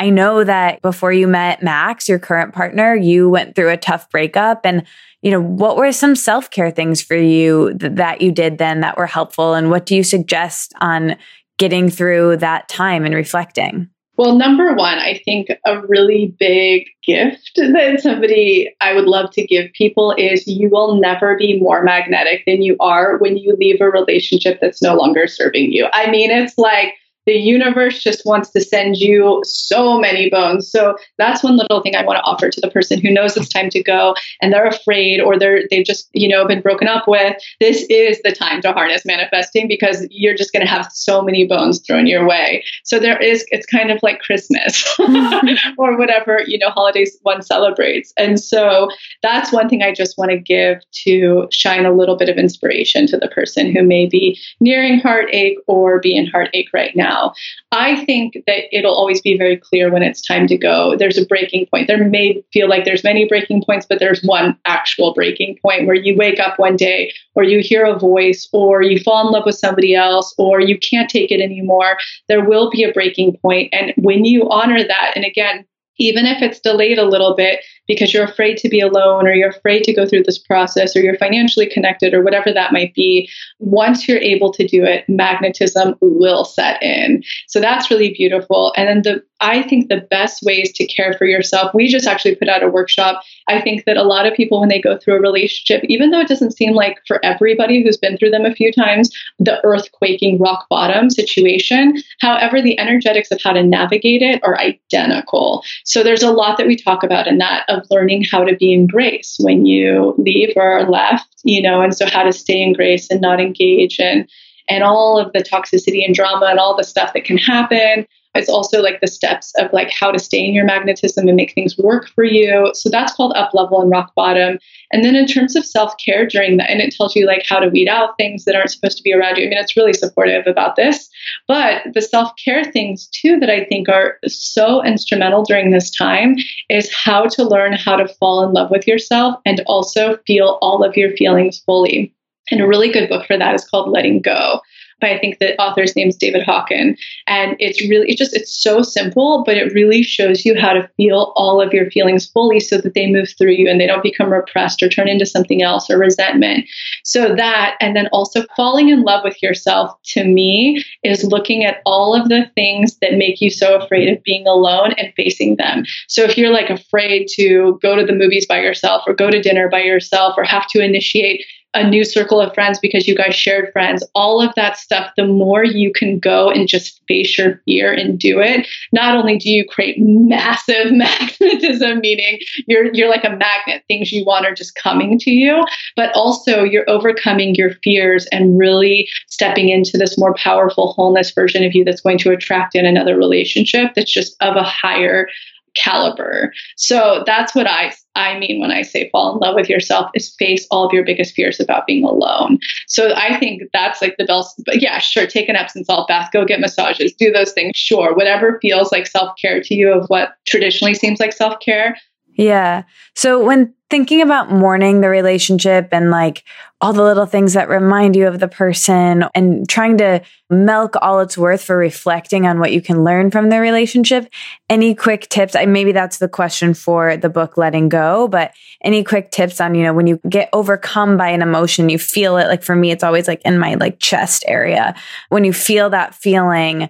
I 0.00 0.08
know 0.08 0.44
that 0.44 0.80
before 0.80 1.12
you 1.12 1.28
met 1.28 1.62
Max, 1.62 2.08
your 2.08 2.18
current 2.18 2.54
partner, 2.54 2.96
you 2.96 3.28
went 3.28 3.54
through 3.54 3.68
a 3.68 3.76
tough 3.76 4.08
breakup. 4.08 4.64
And, 4.64 4.82
you 5.20 5.30
know, 5.30 5.42
what 5.42 5.76
were 5.76 5.92
some 5.92 6.16
self 6.16 6.50
care 6.50 6.70
things 6.70 7.02
for 7.02 7.16
you 7.16 7.76
th- 7.78 7.92
that 7.96 8.22
you 8.22 8.32
did 8.32 8.56
then 8.56 8.80
that 8.80 8.96
were 8.96 9.06
helpful? 9.06 9.52
And 9.52 9.70
what 9.70 9.84
do 9.84 9.94
you 9.94 10.02
suggest 10.02 10.72
on 10.80 11.16
getting 11.58 11.90
through 11.90 12.38
that 12.38 12.66
time 12.66 13.04
and 13.04 13.14
reflecting? 13.14 13.90
Well, 14.16 14.36
number 14.36 14.72
one, 14.74 14.98
I 14.98 15.20
think 15.22 15.48
a 15.66 15.80
really 15.86 16.34
big 16.38 16.86
gift 17.02 17.52
that 17.56 18.00
somebody 18.00 18.74
I 18.80 18.94
would 18.94 19.06
love 19.06 19.30
to 19.32 19.46
give 19.46 19.70
people 19.74 20.14
is 20.16 20.46
you 20.46 20.70
will 20.70 20.98
never 20.98 21.36
be 21.36 21.60
more 21.60 21.82
magnetic 21.82 22.44
than 22.46 22.62
you 22.62 22.76
are 22.80 23.18
when 23.18 23.36
you 23.36 23.54
leave 23.58 23.82
a 23.82 23.90
relationship 23.90 24.60
that's 24.62 24.82
no 24.82 24.94
longer 24.94 25.26
serving 25.26 25.72
you. 25.72 25.88
I 25.92 26.10
mean, 26.10 26.30
it's 26.30 26.56
like, 26.56 26.94
the 27.30 27.38
universe 27.38 28.02
just 28.02 28.26
wants 28.26 28.50
to 28.50 28.60
send 28.60 28.96
you 28.96 29.40
so 29.44 30.00
many 30.00 30.28
bones. 30.28 30.68
So 30.68 30.96
that's 31.16 31.44
one 31.44 31.56
little 31.56 31.80
thing 31.80 31.94
I 31.94 32.04
want 32.04 32.16
to 32.16 32.24
offer 32.24 32.50
to 32.50 32.60
the 32.60 32.68
person 32.68 33.00
who 33.00 33.08
knows 33.08 33.36
it's 33.36 33.48
time 33.48 33.70
to 33.70 33.80
go 33.80 34.16
and 34.42 34.52
they're 34.52 34.66
afraid 34.66 35.20
or 35.20 35.38
they're 35.38 35.62
they've 35.70 35.86
just, 35.86 36.08
you 36.12 36.28
know, 36.28 36.44
been 36.44 36.60
broken 36.60 36.88
up 36.88 37.06
with. 37.06 37.36
This 37.60 37.86
is 37.88 38.20
the 38.24 38.32
time 38.32 38.60
to 38.62 38.72
harness 38.72 39.04
manifesting 39.04 39.68
because 39.68 40.08
you're 40.10 40.34
just 40.34 40.52
going 40.52 40.66
to 40.66 40.70
have 40.70 40.88
so 40.92 41.22
many 41.22 41.46
bones 41.46 41.78
thrown 41.86 42.08
your 42.08 42.26
way. 42.26 42.64
So 42.82 42.98
there 42.98 43.22
is 43.22 43.46
it's 43.52 43.66
kind 43.66 43.92
of 43.92 44.02
like 44.02 44.18
Christmas 44.18 44.84
or 45.78 45.96
whatever, 45.96 46.42
you 46.48 46.58
know, 46.58 46.70
holidays 46.70 47.16
one 47.22 47.42
celebrates. 47.42 48.12
And 48.16 48.40
so 48.40 48.88
that's 49.22 49.52
one 49.52 49.68
thing 49.68 49.84
I 49.84 49.94
just 49.94 50.18
want 50.18 50.32
to 50.32 50.36
give 50.36 50.78
to 51.04 51.46
shine 51.52 51.86
a 51.86 51.94
little 51.94 52.16
bit 52.16 52.28
of 52.28 52.38
inspiration 52.38 53.06
to 53.06 53.18
the 53.18 53.28
person 53.28 53.72
who 53.72 53.84
may 53.84 54.06
be 54.06 54.36
nearing 54.58 54.98
heartache 54.98 55.58
or 55.68 56.00
be 56.00 56.16
in 56.16 56.26
heartache 56.26 56.70
right 56.74 56.96
now 56.96 57.19
now. 57.20 57.32
I 57.72 58.04
think 58.04 58.34
that 58.46 58.64
it'll 58.76 58.94
always 58.94 59.20
be 59.20 59.36
very 59.36 59.56
clear 59.56 59.92
when 59.92 60.02
it's 60.02 60.20
time 60.20 60.46
to 60.48 60.56
go. 60.56 60.96
There's 60.96 61.18
a 61.18 61.26
breaking 61.26 61.66
point. 61.66 61.86
There 61.86 62.04
may 62.04 62.42
feel 62.52 62.68
like 62.68 62.84
there's 62.84 63.04
many 63.04 63.26
breaking 63.26 63.64
points, 63.64 63.86
but 63.88 63.98
there's 63.98 64.22
one 64.22 64.58
actual 64.64 65.14
breaking 65.14 65.58
point 65.62 65.86
where 65.86 65.96
you 65.96 66.16
wake 66.16 66.40
up 66.40 66.58
one 66.58 66.76
day 66.76 67.12
or 67.34 67.44
you 67.44 67.60
hear 67.60 67.84
a 67.84 67.98
voice 67.98 68.48
or 68.52 68.82
you 68.82 68.98
fall 69.02 69.26
in 69.26 69.32
love 69.32 69.44
with 69.46 69.56
somebody 69.56 69.94
else 69.94 70.34
or 70.38 70.60
you 70.60 70.78
can't 70.78 71.10
take 71.10 71.30
it 71.30 71.40
anymore. 71.40 71.98
There 72.28 72.44
will 72.44 72.70
be 72.70 72.84
a 72.84 72.92
breaking 72.92 73.36
point. 73.38 73.72
And 73.72 73.92
when 73.96 74.24
you 74.24 74.48
honor 74.50 74.82
that, 74.82 75.12
and 75.14 75.24
again, 75.24 75.64
even 75.98 76.24
if 76.24 76.42
it's 76.42 76.60
delayed 76.60 76.98
a 76.98 77.04
little 77.04 77.36
bit 77.36 77.60
because 77.90 78.14
you're 78.14 78.22
afraid 78.22 78.56
to 78.56 78.68
be 78.68 78.78
alone 78.78 79.26
or 79.26 79.32
you're 79.32 79.48
afraid 79.48 79.82
to 79.82 79.92
go 79.92 80.06
through 80.06 80.22
this 80.22 80.38
process 80.38 80.94
or 80.94 81.00
you're 81.00 81.16
financially 81.16 81.66
connected 81.66 82.14
or 82.14 82.22
whatever 82.22 82.52
that 82.52 82.72
might 82.72 82.94
be, 82.94 83.28
once 83.58 84.06
you're 84.06 84.18
able 84.18 84.52
to 84.52 84.64
do 84.64 84.84
it, 84.84 85.04
magnetism 85.08 85.96
will 86.00 86.44
set 86.44 86.80
in. 86.80 87.20
So 87.48 87.60
that's 87.60 87.90
really 87.90 88.14
beautiful. 88.14 88.72
And 88.76 88.88
then 88.88 89.02
the 89.02 89.24
I 89.40 89.62
think 89.62 89.88
the 89.88 90.06
best 90.10 90.42
ways 90.42 90.72
to 90.74 90.86
care 90.86 91.14
for 91.14 91.24
yourself, 91.24 91.72
we 91.74 91.88
just 91.88 92.06
actually 92.06 92.34
put 92.34 92.48
out 92.48 92.62
a 92.62 92.68
workshop. 92.68 93.22
I 93.48 93.60
think 93.60 93.84
that 93.86 93.96
a 93.96 94.02
lot 94.02 94.26
of 94.26 94.34
people, 94.34 94.60
when 94.60 94.68
they 94.68 94.80
go 94.80 94.98
through 94.98 95.16
a 95.16 95.20
relationship, 95.20 95.82
even 95.88 96.10
though 96.10 96.20
it 96.20 96.28
doesn't 96.28 96.56
seem 96.56 96.74
like 96.74 96.98
for 97.06 97.24
everybody 97.24 97.82
who's 97.82 97.96
been 97.96 98.18
through 98.18 98.30
them 98.30 98.44
a 98.44 98.54
few 98.54 98.70
times, 98.70 99.10
the 99.38 99.58
earthquaking 99.64 100.38
rock 100.38 100.66
bottom 100.68 101.08
situation, 101.08 102.02
however, 102.20 102.60
the 102.60 102.78
energetics 102.78 103.30
of 103.30 103.40
how 103.42 103.52
to 103.52 103.62
navigate 103.62 104.22
it 104.22 104.42
are 104.44 104.58
identical. 104.58 105.64
So 105.84 106.02
there's 106.02 106.22
a 106.22 106.32
lot 106.32 106.58
that 106.58 106.66
we 106.66 106.76
talk 106.76 107.02
about 107.02 107.26
in 107.26 107.38
that 107.38 107.64
of 107.68 107.79
learning 107.90 108.24
how 108.30 108.44
to 108.44 108.56
be 108.56 108.72
in 108.72 108.86
grace 108.86 109.36
when 109.40 109.66
you 109.66 110.14
leave 110.18 110.52
or 110.56 110.70
are 110.70 110.90
left, 110.90 111.28
you 111.44 111.62
know, 111.62 111.80
and 111.80 111.94
so 111.94 112.06
how 112.06 112.22
to 112.22 112.32
stay 112.32 112.60
in 112.62 112.72
grace 112.72 113.10
and 113.10 113.20
not 113.20 113.40
engage 113.40 113.98
and 114.00 114.28
and 114.68 114.84
all 114.84 115.18
of 115.18 115.32
the 115.32 115.40
toxicity 115.40 116.04
and 116.04 116.14
drama 116.14 116.46
and 116.46 116.58
all 116.58 116.76
the 116.76 116.84
stuff 116.84 117.12
that 117.12 117.24
can 117.24 117.38
happen 117.38 118.06
it's 118.34 118.48
also 118.48 118.80
like 118.80 119.00
the 119.00 119.08
steps 119.08 119.52
of 119.58 119.72
like 119.72 119.90
how 119.90 120.12
to 120.12 120.18
stay 120.18 120.44
in 120.44 120.54
your 120.54 120.64
magnetism 120.64 121.26
and 121.26 121.36
make 121.36 121.52
things 121.52 121.76
work 121.76 122.08
for 122.08 122.22
you. 122.22 122.70
So 122.74 122.88
that's 122.88 123.12
called 123.14 123.32
up 123.34 123.52
level 123.54 123.80
and 123.80 123.90
rock 123.90 124.14
bottom. 124.14 124.58
And 124.92 125.04
then 125.04 125.16
in 125.16 125.26
terms 125.26 125.56
of 125.56 125.66
self 125.66 125.94
care 126.04 126.26
during 126.26 126.56
that, 126.58 126.70
and 126.70 126.80
it 126.80 126.94
tells 126.94 127.16
you 127.16 127.26
like 127.26 127.44
how 127.48 127.58
to 127.58 127.68
weed 127.68 127.88
out 127.88 128.16
things 128.16 128.44
that 128.44 128.54
aren't 128.54 128.70
supposed 128.70 128.96
to 128.98 129.02
be 129.02 129.12
around 129.12 129.36
you. 129.36 129.46
I 129.46 129.48
mean, 129.48 129.58
it's 129.58 129.76
really 129.76 129.92
supportive 129.92 130.46
about 130.46 130.76
this. 130.76 131.08
But 131.48 131.82
the 131.92 132.02
self 132.02 132.30
care 132.42 132.64
things 132.64 133.08
too 133.08 133.38
that 133.40 133.50
I 133.50 133.64
think 133.64 133.88
are 133.88 134.18
so 134.26 134.84
instrumental 134.84 135.42
during 135.42 135.72
this 135.72 135.90
time 135.90 136.36
is 136.68 136.92
how 136.94 137.26
to 137.26 137.44
learn 137.44 137.72
how 137.72 137.96
to 137.96 138.06
fall 138.06 138.46
in 138.46 138.52
love 138.52 138.70
with 138.70 138.86
yourself 138.86 139.40
and 139.44 139.60
also 139.66 140.18
feel 140.26 140.58
all 140.62 140.84
of 140.84 140.96
your 140.96 141.16
feelings 141.16 141.58
fully. 141.66 142.14
And 142.50 142.60
a 142.60 142.66
really 142.66 142.92
good 142.92 143.08
book 143.08 143.26
for 143.26 143.36
that 143.36 143.54
is 143.54 143.68
called 143.68 143.90
Letting 143.90 144.22
Go 144.22 144.60
But 145.00 145.10
I 145.10 145.18
think 145.18 145.38
the 145.38 145.60
author's 145.60 145.96
name 145.96 146.08
is 146.08 146.16
David 146.16 146.42
Hawkins. 146.42 147.00
And 147.26 147.56
it's 147.58 147.80
really, 147.88 148.08
it's 148.08 148.18
just, 148.18 148.36
it's 148.36 148.54
so 148.54 148.82
simple, 148.82 149.42
but 149.44 149.56
it 149.56 149.72
really 149.72 150.02
shows 150.02 150.44
you 150.44 150.58
how 150.58 150.72
to 150.72 150.88
feel 150.96 151.32
all 151.36 151.60
of 151.60 151.72
your 151.72 151.90
feelings 151.90 152.28
fully 152.28 152.60
so 152.60 152.78
that 152.78 152.94
they 152.94 153.10
move 153.10 153.28
through 153.36 153.52
you 153.52 153.68
and 153.68 153.80
they 153.80 153.86
don't 153.86 154.02
become 154.02 154.32
repressed 154.32 154.82
or 154.82 154.88
turn 154.88 155.08
into 155.08 155.26
something 155.26 155.62
else 155.62 155.88
or 155.90 155.98
resentment. 155.98 156.66
So 157.04 157.34
that, 157.34 157.76
and 157.80 157.96
then 157.96 158.08
also 158.12 158.44
falling 158.56 158.88
in 158.88 159.02
love 159.02 159.22
with 159.24 159.42
yourself 159.42 159.96
to 160.12 160.24
me 160.24 160.84
is 161.02 161.24
looking 161.24 161.64
at 161.64 161.78
all 161.86 162.14
of 162.14 162.28
the 162.28 162.50
things 162.54 162.98
that 163.00 163.14
make 163.14 163.40
you 163.40 163.50
so 163.50 163.76
afraid 163.76 164.08
of 164.08 164.22
being 164.22 164.46
alone 164.46 164.92
and 164.98 165.12
facing 165.16 165.56
them. 165.56 165.84
So 166.08 166.24
if 166.24 166.36
you're 166.36 166.52
like 166.52 166.70
afraid 166.70 167.28
to 167.36 167.78
go 167.82 167.96
to 167.96 168.04
the 168.04 168.12
movies 168.12 168.46
by 168.46 168.60
yourself 168.60 169.02
or 169.06 169.14
go 169.14 169.30
to 169.30 169.40
dinner 169.40 169.68
by 169.68 169.80
yourself 169.80 170.34
or 170.36 170.44
have 170.44 170.66
to 170.68 170.84
initiate 170.84 171.44
a 171.74 171.88
new 171.88 172.04
circle 172.04 172.40
of 172.40 172.52
friends 172.52 172.78
because 172.80 173.06
you 173.06 173.14
guys 173.14 173.34
shared 173.34 173.72
friends, 173.72 174.04
all 174.14 174.42
of 174.42 174.52
that 174.56 174.76
stuff, 174.76 175.12
the 175.16 175.26
more 175.26 175.64
you 175.64 175.92
can 175.92 176.18
go 176.18 176.50
and 176.50 176.66
just 176.66 177.00
face 177.06 177.38
your 177.38 177.60
fear 177.64 177.92
and 177.92 178.18
do 178.18 178.40
it, 178.40 178.66
not 178.92 179.16
only 179.16 179.38
do 179.38 179.48
you 179.50 179.64
create 179.64 179.96
massive 179.98 180.92
magnetism, 180.92 182.00
meaning 182.00 182.40
you're 182.66 182.92
you're 182.92 183.08
like 183.08 183.24
a 183.24 183.30
magnet, 183.30 183.84
things 183.86 184.10
you 184.10 184.24
want 184.24 184.46
are 184.46 184.54
just 184.54 184.74
coming 184.74 185.18
to 185.18 185.30
you, 185.30 185.64
but 185.94 186.12
also 186.14 186.64
you're 186.64 186.88
overcoming 186.88 187.54
your 187.54 187.74
fears 187.84 188.26
and 188.32 188.58
really 188.58 189.08
stepping 189.28 189.68
into 189.68 189.96
this 189.96 190.18
more 190.18 190.34
powerful 190.34 190.92
wholeness 190.94 191.30
version 191.30 191.64
of 191.64 191.74
you 191.74 191.84
that's 191.84 192.00
going 192.00 192.18
to 192.18 192.30
attract 192.30 192.74
in 192.74 192.84
another 192.84 193.16
relationship 193.16 193.92
that's 193.94 194.12
just 194.12 194.36
of 194.40 194.56
a 194.56 194.62
higher 194.62 195.28
caliber. 195.74 196.52
So 196.76 197.22
that's 197.26 197.54
what 197.54 197.66
I 197.66 197.92
I 198.14 198.38
mean 198.38 198.60
when 198.60 198.70
I 198.70 198.82
say 198.82 199.08
fall 199.10 199.34
in 199.34 199.38
love 199.38 199.54
with 199.54 199.68
yourself 199.68 200.10
is 200.14 200.34
face 200.38 200.66
all 200.70 200.84
of 200.84 200.92
your 200.92 201.04
biggest 201.04 201.34
fears 201.34 201.60
about 201.60 201.86
being 201.86 202.04
alone. 202.04 202.58
So 202.86 203.14
I 203.14 203.38
think 203.38 203.62
that's 203.72 204.02
like 204.02 204.16
the 204.18 204.24
best. 204.24 204.60
But 204.66 204.82
yeah, 204.82 204.98
sure, 204.98 205.26
take 205.26 205.48
an 205.48 205.56
Epsom 205.56 205.84
salt 205.84 206.08
bath, 206.08 206.30
go 206.32 206.44
get 206.44 206.60
massages, 206.60 207.12
do 207.12 207.30
those 207.30 207.52
things. 207.52 207.72
Sure, 207.76 208.14
whatever 208.14 208.58
feels 208.60 208.92
like 208.92 209.06
self 209.06 209.36
care 209.40 209.62
to 209.62 209.74
you 209.74 209.92
of 209.92 210.06
what 210.08 210.34
traditionally 210.46 210.94
seems 210.94 211.20
like 211.20 211.32
self 211.32 211.54
care. 211.60 211.96
Yeah. 212.34 212.84
So 213.14 213.44
when 213.44 213.74
thinking 213.90 214.22
about 214.22 214.50
mourning 214.50 215.00
the 215.00 215.08
relationship 215.08 215.88
and 215.92 216.10
like 216.10 216.44
all 216.80 216.94
the 216.94 217.02
little 217.02 217.26
things 217.26 217.52
that 217.52 217.68
remind 217.68 218.16
you 218.16 218.26
of 218.26 218.40
the 218.40 218.48
person 218.48 219.24
and 219.34 219.68
trying 219.68 219.98
to 219.98 220.22
milk 220.48 220.94
all 221.02 221.20
its 221.20 221.36
worth 221.36 221.62
for 221.62 221.76
reflecting 221.76 222.46
on 222.46 222.58
what 222.58 222.72
you 222.72 222.80
can 222.80 223.04
learn 223.04 223.30
from 223.30 223.50
the 223.50 223.60
relationship. 223.60 224.32
Any 224.70 224.94
quick 224.94 225.28
tips? 225.28 225.54
I 225.54 225.66
maybe 225.66 225.92
that's 225.92 226.18
the 226.18 226.28
question 226.28 226.72
for 226.72 227.18
the 227.18 227.28
book 227.28 227.58
Letting 227.58 227.90
Go, 227.90 228.28
but 228.28 228.52
any 228.82 229.04
quick 229.04 229.30
tips 229.30 229.60
on, 229.60 229.74
you 229.74 229.82
know, 229.82 229.92
when 229.92 230.06
you 230.06 230.20
get 230.28 230.48
overcome 230.54 231.18
by 231.18 231.28
an 231.28 231.42
emotion, 231.42 231.90
you 231.90 231.98
feel 231.98 232.38
it 232.38 232.48
like 232.48 232.62
for 232.62 232.74
me 232.74 232.90
it's 232.90 233.04
always 233.04 233.28
like 233.28 233.42
in 233.44 233.58
my 233.58 233.74
like 233.74 233.98
chest 233.98 234.42
area. 234.48 234.94
When 235.28 235.44
you 235.44 235.52
feel 235.52 235.90
that 235.90 236.14
feeling, 236.14 236.88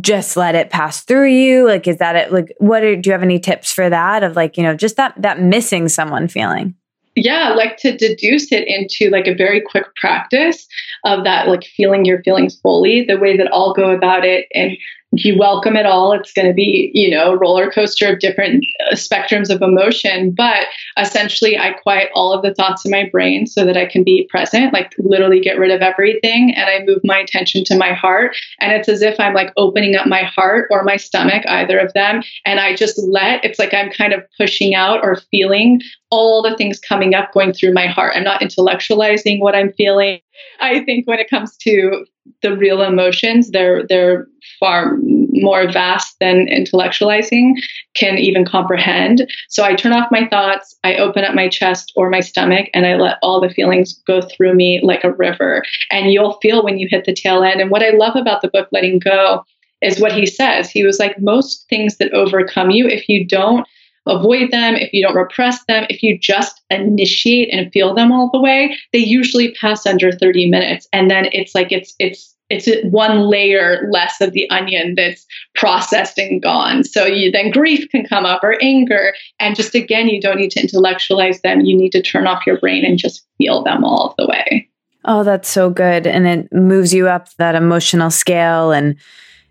just 0.00 0.36
let 0.36 0.54
it 0.54 0.68
pass 0.68 1.02
through 1.02 1.28
you 1.28 1.66
like 1.66 1.88
is 1.88 1.96
that 1.96 2.14
it 2.14 2.30
like 2.30 2.54
what 2.58 2.82
are, 2.82 2.94
do 2.94 3.08
you 3.08 3.12
have 3.12 3.22
any 3.22 3.38
tips 3.38 3.72
for 3.72 3.88
that 3.88 4.22
of 4.22 4.36
like 4.36 4.58
you 4.58 4.62
know 4.62 4.74
just 4.74 4.96
that 4.96 5.14
that 5.16 5.40
missing 5.40 5.88
someone 5.88 6.28
feeling 6.28 6.74
yeah 7.22 7.52
like 7.54 7.76
to 7.78 7.96
deduce 7.96 8.52
it 8.52 8.66
into 8.66 9.10
like 9.10 9.26
a 9.26 9.34
very 9.34 9.60
quick 9.60 9.86
practice 9.96 10.66
of 11.04 11.24
that 11.24 11.48
like 11.48 11.64
feeling 11.64 12.04
your 12.04 12.22
feelings 12.22 12.58
fully 12.60 13.04
the 13.04 13.18
way 13.18 13.36
that 13.36 13.52
i'll 13.52 13.74
go 13.74 13.90
about 13.90 14.24
it 14.24 14.46
and 14.54 14.76
you 15.12 15.38
welcome 15.38 15.74
it 15.74 15.86
all. 15.86 16.12
It's 16.12 16.32
going 16.32 16.48
to 16.48 16.54
be, 16.54 16.90
you 16.92 17.10
know, 17.10 17.34
roller 17.34 17.70
coaster 17.70 18.12
of 18.12 18.18
different 18.18 18.64
uh, 18.90 18.94
spectrums 18.94 19.48
of 19.48 19.62
emotion. 19.62 20.34
But 20.36 20.66
essentially, 20.98 21.56
I 21.56 21.72
quiet 21.72 22.10
all 22.14 22.32
of 22.32 22.42
the 22.42 22.54
thoughts 22.54 22.84
in 22.84 22.90
my 22.90 23.08
brain 23.10 23.46
so 23.46 23.64
that 23.64 23.76
I 23.76 23.86
can 23.86 24.04
be 24.04 24.28
present, 24.30 24.72
like 24.72 24.94
literally 24.98 25.40
get 25.40 25.58
rid 25.58 25.70
of 25.70 25.80
everything. 25.80 26.54
And 26.54 26.68
I 26.68 26.84
move 26.84 27.00
my 27.04 27.18
attention 27.18 27.64
to 27.64 27.78
my 27.78 27.92
heart. 27.94 28.36
And 28.60 28.72
it's 28.72 28.88
as 28.88 29.00
if 29.00 29.18
I'm 29.18 29.34
like 29.34 29.52
opening 29.56 29.96
up 29.96 30.06
my 30.06 30.24
heart 30.24 30.68
or 30.70 30.82
my 30.84 30.96
stomach, 30.96 31.44
either 31.48 31.78
of 31.78 31.92
them. 31.94 32.22
And 32.44 32.60
I 32.60 32.76
just 32.76 32.98
let, 32.98 33.44
it's 33.44 33.58
like 33.58 33.72
I'm 33.72 33.90
kind 33.90 34.12
of 34.12 34.24
pushing 34.36 34.74
out 34.74 35.00
or 35.02 35.16
feeling 35.30 35.80
all 36.10 36.42
the 36.42 36.56
things 36.56 36.78
coming 36.78 37.14
up 37.14 37.32
going 37.32 37.52
through 37.52 37.72
my 37.72 37.86
heart. 37.86 38.12
I'm 38.14 38.24
not 38.24 38.40
intellectualizing 38.40 39.40
what 39.40 39.54
I'm 39.54 39.72
feeling. 39.72 40.20
I 40.60 40.84
think 40.84 41.06
when 41.06 41.18
it 41.18 41.30
comes 41.30 41.56
to 41.58 42.04
the 42.42 42.56
real 42.56 42.82
emotions, 42.82 43.50
they're 43.50 43.86
they're 43.86 44.26
far 44.60 44.96
more 45.30 45.70
vast 45.70 46.16
than 46.20 46.46
intellectualizing 46.46 47.52
can 47.94 48.18
even 48.18 48.44
comprehend. 48.44 49.30
So 49.48 49.64
I 49.64 49.74
turn 49.74 49.92
off 49.92 50.10
my 50.10 50.26
thoughts, 50.28 50.74
I 50.84 50.96
open 50.96 51.24
up 51.24 51.34
my 51.34 51.48
chest 51.48 51.92
or 51.96 52.10
my 52.10 52.20
stomach, 52.20 52.68
and 52.74 52.86
I 52.86 52.96
let 52.96 53.18
all 53.22 53.40
the 53.40 53.50
feelings 53.50 53.94
go 54.06 54.20
through 54.20 54.54
me 54.54 54.80
like 54.82 55.04
a 55.04 55.12
river. 55.12 55.62
And 55.90 56.12
you'll 56.12 56.38
feel 56.40 56.64
when 56.64 56.78
you 56.78 56.88
hit 56.90 57.04
the 57.04 57.14
tail 57.14 57.42
end. 57.42 57.60
And 57.60 57.70
what 57.70 57.82
I 57.82 57.90
love 57.90 58.16
about 58.16 58.42
the 58.42 58.48
book 58.48 58.68
Letting 58.72 58.98
Go 58.98 59.44
is 59.80 60.00
what 60.00 60.12
he 60.12 60.26
says. 60.26 60.70
He 60.70 60.84
was 60.84 60.98
like, 60.98 61.20
most 61.20 61.68
things 61.68 61.98
that 61.98 62.12
overcome 62.12 62.70
you, 62.70 62.88
if 62.88 63.08
you 63.08 63.24
don't 63.24 63.66
avoid 64.08 64.50
them, 64.50 64.74
if 64.74 64.92
you 64.92 65.02
don't 65.02 65.14
repress 65.14 65.64
them, 65.66 65.86
if 65.88 66.02
you 66.02 66.18
just 66.18 66.60
initiate 66.70 67.52
and 67.52 67.72
feel 67.72 67.94
them 67.94 68.12
all 68.12 68.30
the 68.32 68.40
way, 68.40 68.76
they 68.92 68.98
usually 68.98 69.54
pass 69.54 69.86
under 69.86 70.12
30 70.12 70.50
minutes. 70.50 70.88
And 70.92 71.10
then 71.10 71.28
it's 71.32 71.54
like 71.54 71.72
it's 71.72 71.94
it's 71.98 72.34
it's 72.50 72.68
one 72.90 73.28
layer 73.28 73.88
less 73.90 74.20
of 74.20 74.32
the 74.32 74.48
onion 74.50 74.94
that's 74.96 75.26
processed 75.54 76.18
and 76.18 76.42
gone. 76.42 76.82
So 76.82 77.04
you 77.04 77.30
then 77.30 77.50
grief 77.50 77.88
can 77.90 78.06
come 78.06 78.24
up 78.24 78.42
or 78.42 78.56
anger. 78.62 79.12
And 79.38 79.54
just 79.54 79.74
again, 79.74 80.08
you 80.08 80.20
don't 80.20 80.38
need 80.38 80.52
to 80.52 80.60
intellectualize 80.60 81.40
them. 81.42 81.60
You 81.60 81.76
need 81.76 81.92
to 81.92 82.02
turn 82.02 82.26
off 82.26 82.46
your 82.46 82.58
brain 82.58 82.84
and 82.84 82.98
just 82.98 83.26
feel 83.36 83.62
them 83.62 83.84
all 83.84 84.14
the 84.16 84.26
way. 84.26 84.68
Oh, 85.04 85.24
that's 85.24 85.48
so 85.48 85.70
good. 85.70 86.06
And 86.06 86.26
it 86.26 86.52
moves 86.52 86.92
you 86.92 87.08
up 87.08 87.34
that 87.36 87.54
emotional 87.54 88.10
scale 88.10 88.72
and 88.72 88.96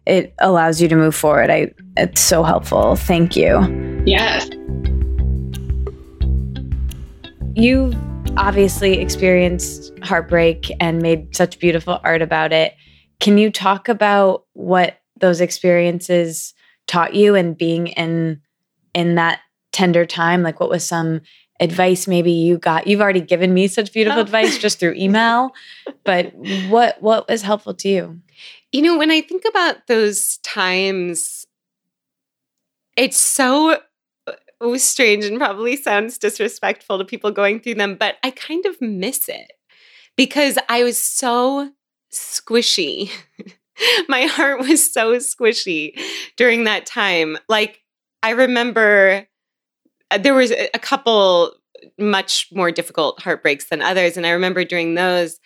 it 0.07 0.33
allows 0.39 0.81
you 0.81 0.87
to 0.87 0.95
move 0.95 1.13
forward. 1.13 1.49
I 1.49 1.73
it's 1.97 2.21
so 2.21 2.41
helpful. 2.41 2.95
Thank 2.95 3.35
you. 3.35 4.03
Yes. 4.05 4.49
You 7.55 7.91
obviously 8.37 8.99
experienced 8.99 9.91
heartbreak 10.03 10.71
and 10.79 11.01
made 11.01 11.35
such 11.35 11.59
beautiful 11.59 11.99
art 12.03 12.21
about 12.21 12.53
it. 12.53 12.73
Can 13.19 13.37
you 13.37 13.51
talk 13.51 13.89
about 13.89 14.45
what 14.53 14.99
those 15.19 15.41
experiences 15.41 16.53
taught 16.87 17.13
you 17.13 17.35
and 17.35 17.57
being 17.57 17.87
in 17.87 18.39
in 18.93 19.15
that 19.15 19.41
tender 19.73 20.05
time? 20.05 20.41
Like 20.41 20.61
what 20.61 20.69
was 20.69 20.85
some 20.85 21.19
advice 21.59 22.07
maybe 22.07 22.31
you 22.31 22.57
got? 22.57 22.87
You've 22.87 23.01
already 23.01 23.21
given 23.21 23.53
me 23.53 23.67
such 23.67 23.91
beautiful 23.91 24.19
oh. 24.19 24.23
advice 24.23 24.57
just 24.57 24.79
through 24.79 24.93
email, 24.93 25.51
but 26.05 26.31
what 26.69 27.01
what 27.01 27.27
was 27.27 27.41
helpful 27.41 27.73
to 27.73 27.89
you? 27.89 28.21
You 28.71 28.81
know, 28.81 28.97
when 28.97 29.11
I 29.11 29.21
think 29.21 29.43
about 29.47 29.87
those 29.87 30.37
times, 30.43 31.45
it's 32.97 33.17
so 33.17 33.79
uh, 34.27 34.77
strange 34.77 35.25
and 35.25 35.37
probably 35.37 35.77
sounds 35.77 36.17
disrespectful 36.17 36.97
to 36.97 37.05
people 37.05 37.31
going 37.31 37.59
through 37.59 37.75
them, 37.75 37.95
but 37.95 38.15
I 38.23 38.31
kind 38.31 38.65
of 38.65 38.81
miss 38.81 39.29
it 39.29 39.53
because 40.15 40.57
I 40.67 40.83
was 40.83 40.97
so 40.97 41.71
squishy. 42.11 43.11
My 44.09 44.23
heart 44.23 44.59
was 44.59 44.91
so 44.91 45.15
squishy 45.17 45.97
during 46.35 46.63
that 46.63 46.85
time. 46.85 47.37
Like, 47.47 47.83
I 48.23 48.31
remember 48.31 49.27
uh, 50.11 50.17
there 50.17 50.33
was 50.33 50.51
a 50.51 50.79
couple 50.79 51.53
much 51.99 52.47
more 52.51 52.71
difficult 52.71 53.21
heartbreaks 53.21 53.65
than 53.65 53.81
others. 53.81 54.17
And 54.17 54.25
I 54.25 54.31
remember 54.31 54.63
during 54.63 54.95
those, 54.95 55.39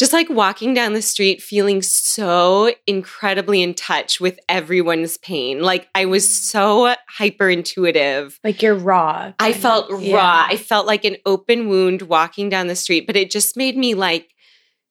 just 0.00 0.14
like 0.14 0.30
walking 0.30 0.72
down 0.72 0.94
the 0.94 1.02
street 1.02 1.42
feeling 1.42 1.82
so 1.82 2.72
incredibly 2.86 3.62
in 3.62 3.74
touch 3.74 4.18
with 4.18 4.40
everyone's 4.48 5.18
pain. 5.18 5.60
Like 5.60 5.90
I 5.94 6.06
was 6.06 6.42
so 6.42 6.94
hyper 7.06 7.50
intuitive. 7.50 8.40
Like 8.42 8.62
you're 8.62 8.74
raw. 8.74 9.34
I 9.38 9.52
felt 9.52 9.90
of. 9.90 9.98
raw. 9.98 9.98
Yeah. 10.00 10.46
I 10.48 10.56
felt 10.56 10.86
like 10.86 11.04
an 11.04 11.18
open 11.26 11.68
wound 11.68 12.00
walking 12.00 12.48
down 12.48 12.68
the 12.68 12.76
street, 12.76 13.06
but 13.06 13.14
it 13.14 13.30
just 13.30 13.58
made 13.58 13.76
me 13.76 13.92
like 13.92 14.30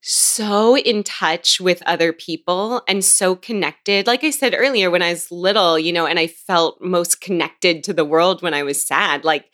so 0.02 0.78
in 0.78 1.02
touch 1.02 1.60
with 1.60 1.82
other 1.88 2.14
people 2.14 2.84
and 2.88 3.04
so 3.04 3.36
connected. 3.36 4.06
Like 4.06 4.24
I 4.24 4.30
said 4.30 4.54
earlier, 4.56 4.92
when 4.92 5.02
I 5.02 5.10
was 5.10 5.32
little, 5.32 5.80
you 5.80 5.92
know, 5.92 6.06
and 6.06 6.20
I 6.20 6.28
felt 6.28 6.82
most 6.82 7.20
connected 7.20 7.84
to 7.86 7.94
the 7.94 8.06
world 8.06 8.44
when 8.44 8.54
I 8.54 8.62
was 8.62 8.86
sad. 8.86 9.24
Like 9.24 9.46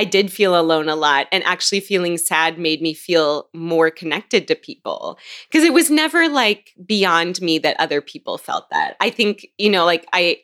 I 0.00 0.04
did 0.04 0.32
feel 0.32 0.58
alone 0.58 0.88
a 0.88 0.96
lot. 0.96 1.26
And 1.30 1.44
actually, 1.44 1.80
feeling 1.80 2.16
sad 2.16 2.58
made 2.58 2.80
me 2.80 2.94
feel 2.94 3.50
more 3.52 3.90
connected 3.90 4.48
to 4.48 4.54
people 4.54 5.18
because 5.46 5.62
it 5.62 5.74
was 5.74 5.90
never 5.90 6.26
like 6.26 6.72
beyond 6.86 7.38
me 7.42 7.58
that 7.58 7.78
other 7.78 8.00
people 8.00 8.38
felt 8.38 8.70
that. 8.70 8.96
I 8.98 9.10
think, 9.10 9.48
you 9.58 9.68
know, 9.68 9.84
like 9.84 10.06
I, 10.14 10.38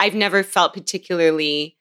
I've 0.00 0.14
never 0.14 0.42
felt 0.42 0.72
particularly 0.72 1.76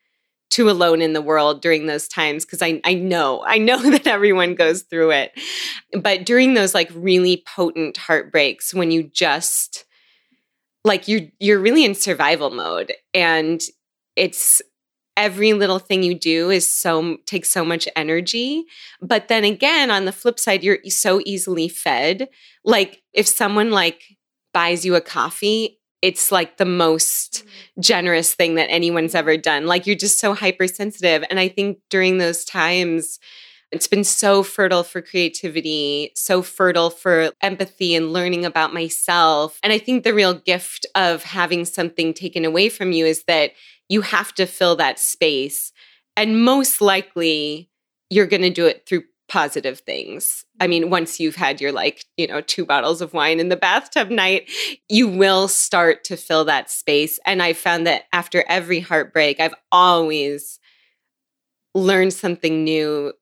too 0.49 0.69
alone 0.69 1.01
in 1.01 1.13
the 1.13 1.21
world 1.21 1.61
during 1.61 1.85
those 1.85 2.09
times 2.09 2.43
because 2.43 2.61
I, 2.61 2.79
I 2.85 2.93
know 2.93 3.43
i 3.45 3.57
know 3.57 3.81
that 3.91 4.07
everyone 4.07 4.55
goes 4.55 4.83
through 4.83 5.11
it 5.11 5.37
but 6.01 6.25
during 6.25 6.53
those 6.53 6.73
like 6.73 6.89
really 6.95 7.43
potent 7.45 7.97
heartbreaks 7.97 8.73
when 8.73 8.89
you 8.89 9.03
just 9.03 9.83
like 10.85 11.09
you're 11.09 11.23
you're 11.41 11.59
really 11.59 11.83
in 11.83 11.95
survival 11.95 12.49
mode 12.49 12.93
and 13.13 13.61
it's 14.15 14.61
every 15.17 15.51
little 15.53 15.79
thing 15.79 16.03
you 16.03 16.17
do 16.17 16.49
is 16.49 16.71
so 16.71 17.17
takes 17.25 17.49
so 17.49 17.65
much 17.65 17.89
energy. 17.95 18.63
But 19.01 19.27
then 19.27 19.43
again 19.43 19.91
on 19.91 20.05
the 20.05 20.13
flip 20.13 20.39
side 20.39 20.63
you're 20.63 20.79
so 20.87 21.19
easily 21.25 21.67
fed. 21.67 22.29
Like 22.63 23.01
if 23.11 23.27
someone 23.27 23.71
like 23.71 24.03
buys 24.53 24.85
you 24.85 24.95
a 24.95 25.01
coffee 25.01 25.73
it's 26.03 26.31
like 26.31 26.57
the 26.57 26.65
most 26.65 27.43
mm. 27.43 27.83
generous 27.83 28.35
thing 28.35 28.53
that 28.53 28.69
anyone's 28.69 29.15
ever 29.15 29.35
done. 29.35 29.65
Like 29.65 29.87
you're 29.87 29.95
just 29.95 30.19
so 30.19 30.35
hypersensitive. 30.35 31.23
And 31.29 31.39
i 31.39 31.47
think 31.47 31.79
during 31.89 32.19
those 32.19 32.45
times 32.45 33.19
it's 33.71 33.87
been 33.87 34.05
so 34.05 34.43
fertile 34.43 34.83
for 34.83 35.01
creativity, 35.01 36.11
so 36.15 36.41
fertile 36.41 36.89
for 36.89 37.31
empathy 37.41 37.95
and 37.95 38.13
learning 38.13 38.45
about 38.45 38.73
myself. 38.73 39.59
And 39.61 39.73
I 39.73 39.77
think 39.77 40.03
the 40.03 40.13
real 40.13 40.33
gift 40.33 40.85
of 40.95 41.23
having 41.23 41.65
something 41.65 42.13
taken 42.13 42.45
away 42.45 42.69
from 42.69 42.93
you 42.93 43.05
is 43.05 43.23
that 43.27 43.51
you 43.89 44.01
have 44.01 44.33
to 44.35 44.45
fill 44.45 44.75
that 44.77 44.99
space. 44.99 45.71
And 46.15 46.43
most 46.43 46.81
likely, 46.81 47.69
you're 48.09 48.25
going 48.25 48.41
to 48.41 48.49
do 48.49 48.65
it 48.65 48.85
through 48.87 49.03
positive 49.27 49.79
things. 49.79 50.45
I 50.59 50.67
mean, 50.67 50.89
once 50.89 51.19
you've 51.19 51.35
had 51.35 51.59
your 51.59 51.71
like, 51.71 52.05
you 52.15 52.27
know, 52.27 52.41
two 52.41 52.65
bottles 52.65 53.01
of 53.01 53.13
wine 53.13 53.39
in 53.39 53.49
the 53.49 53.57
bathtub 53.57 54.09
night, 54.09 54.49
you 54.89 55.07
will 55.07 55.47
start 55.47 56.03
to 56.05 56.17
fill 56.17 56.45
that 56.45 56.71
space. 56.71 57.19
And 57.25 57.41
I 57.43 57.53
found 57.53 57.85
that 57.87 58.03
after 58.13 58.43
every 58.47 58.79
heartbreak, 58.79 59.39
I've 59.39 59.55
always 59.71 60.59
learned 61.75 62.13
something 62.13 62.63
new, 62.63 63.13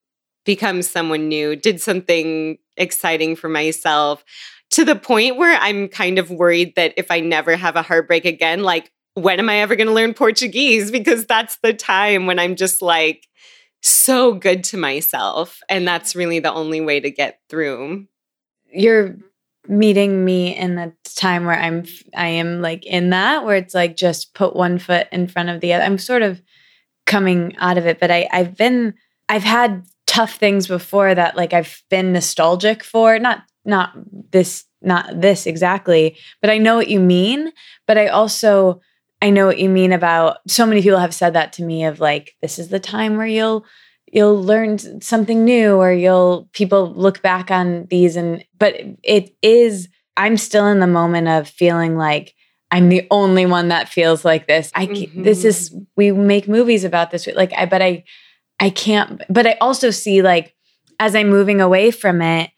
become 0.45 0.82
someone 0.84 1.28
new, 1.28 1.56
did 1.56 1.82
something 1.82 2.58
exciting 2.78 3.36
for 3.36 3.49
myself 3.49 4.23
to 4.71 4.86
the 4.86 4.95
point 4.95 5.38
where 5.38 5.58
I'm 5.60 5.88
kind 5.88 6.19
of 6.19 6.30
worried 6.30 6.75
that 6.75 6.93
if 6.97 7.10
I 7.12 7.19
never 7.19 7.56
have 7.56 7.75
a 7.75 7.82
heartbreak 7.82 8.25
again, 8.25 8.63
like 8.63 8.91
when 9.15 9.39
am 9.39 9.49
I 9.49 9.62
ever 9.62 9.75
going 9.75 9.88
to 9.88 9.93
learn 9.93 10.13
Portuguese? 10.13 10.91
Because 10.91 11.25
that's 11.25 11.58
the 11.63 11.73
time 11.73 12.28
when 12.28 12.38
I'm 12.38 12.56
just 12.56 12.82
like 12.82 13.28
so 13.82 14.34
good 14.34 14.63
to 14.65 14.78
myself. 14.78 15.60
And 15.69 15.88
that's 15.88 16.15
really 16.15 16.39
the 16.39 16.54
only 16.54 16.82
way 16.82 16.99
to 16.99 17.10
get 17.10 17.39
through. 17.49 18.08
You're 18.71 19.15
meeting 19.67 20.25
me 20.25 20.56
in 20.56 20.75
the 20.75 20.93
time 21.15 21.45
where 21.45 21.58
I'm, 21.58 21.86
I 22.15 22.28
am 22.28 22.62
like 22.62 22.86
in 22.86 23.12
that, 23.12 23.45
where 23.45 23.56
it's 23.56 23.73
like 23.73 23.95
just 23.95 24.34
put 24.34 24.56
one 24.56 24.80
foot 24.80 25.08
in 25.12 25.28
front 25.28 25.49
of 25.49 25.62
the 25.62 25.73
other. 25.73 25.84
I'm 25.84 25.97
sort 25.97 26.21
of 26.21 26.41
coming 27.06 27.56
out 27.58 27.78
of 27.78 27.86
it, 27.86 27.99
but 27.99 28.12
I, 28.12 28.28
I've 28.32 28.58
been, 28.58 28.95
I've 29.30 29.43
had 29.43 29.86
tough 30.08 30.36
things 30.36 30.67
before 30.67 31.15
that 31.15 31.38
like 31.38 31.54
I've 31.54 31.82
been 31.89 32.12
nostalgic 32.12 32.84
for. 32.84 33.17
Not, 33.17 33.43
not 33.63 33.93
this, 34.32 34.65
not 34.82 35.21
this 35.21 35.47
exactly, 35.47 36.17
but 36.41 36.49
I 36.49 36.58
know 36.58 36.75
what 36.75 36.89
you 36.89 36.99
mean. 36.99 37.51
But 37.88 37.97
I 37.97 38.08
also, 38.08 38.82
I 39.25 39.31
know 39.31 39.47
what 39.47 39.57
you 39.57 39.69
mean 39.69 39.91
about 39.91 40.38
so 40.47 40.67
many 40.67 40.83
people 40.83 40.99
have 40.99 41.13
said 41.15 41.33
that 41.33 41.53
to 41.53 41.63
me 41.63 41.85
of 41.85 41.99
like 41.99 42.35
this 42.43 42.59
is 42.59 42.67
the 42.67 42.79
time 42.79 43.17
where 43.17 43.25
you'll 43.25 43.65
you'll 44.05 44.39
learn 44.39 45.01
something 45.01 45.43
new 45.43 45.77
or 45.77 45.91
you'll 45.91 46.47
people 46.53 46.93
look 46.93 47.23
back 47.23 47.49
on 47.49 47.88
these 47.89 48.17
and 48.17 48.45
but 48.55 48.75
it 49.01 49.35
is 49.41 49.89
I'm 50.15 50.38
still 50.38 50.67
in 50.67 50.79
the 50.79 50.85
moment 50.85 51.27
of 51.27 51.49
feeling 51.49 51.97
like 51.97 52.35
I'm 52.69 52.89
the 52.89 53.07
only 53.09 53.47
one 53.47 53.69
that 53.69 53.89
feels 53.89 54.23
like 54.23 54.45
this. 54.45 54.71
I 54.75 54.85
mm-hmm. 54.85 55.23
this 55.23 55.43
is 55.43 55.71
mm-hmm. 55.71 55.83
we 55.95 56.11
make 56.11 56.47
movies 56.47 56.83
about 56.83 57.09
this 57.09 57.25
like 57.25 57.51
I 57.57 57.65
but 57.65 57.81
I 57.81 58.03
I 58.59 58.69
can't 58.69 59.23
but 59.27 59.47
I 59.47 59.53
also 59.59 59.89
see 59.89 60.21
like 60.21 60.53
as 60.99 61.15
I'm 61.15 61.29
moving 61.29 61.61
away 61.61 61.89
from 61.89 62.21
it 62.21 62.51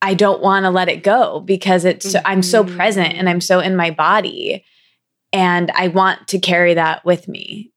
I 0.00 0.14
don't 0.14 0.40
want 0.40 0.64
to 0.64 0.70
let 0.70 0.88
it 0.88 1.02
go 1.02 1.40
because 1.40 1.84
it's 1.84 2.14
mm-hmm. 2.14 2.26
I'm 2.26 2.42
so 2.42 2.64
present 2.64 3.12
and 3.12 3.28
I'm 3.28 3.42
so 3.42 3.60
in 3.60 3.76
my 3.76 3.90
body 3.90 4.64
and 5.34 5.70
I 5.72 5.88
want 5.88 6.28
to 6.28 6.38
carry 6.38 6.74
that 6.74 7.04
with 7.04 7.28
me. 7.28 7.72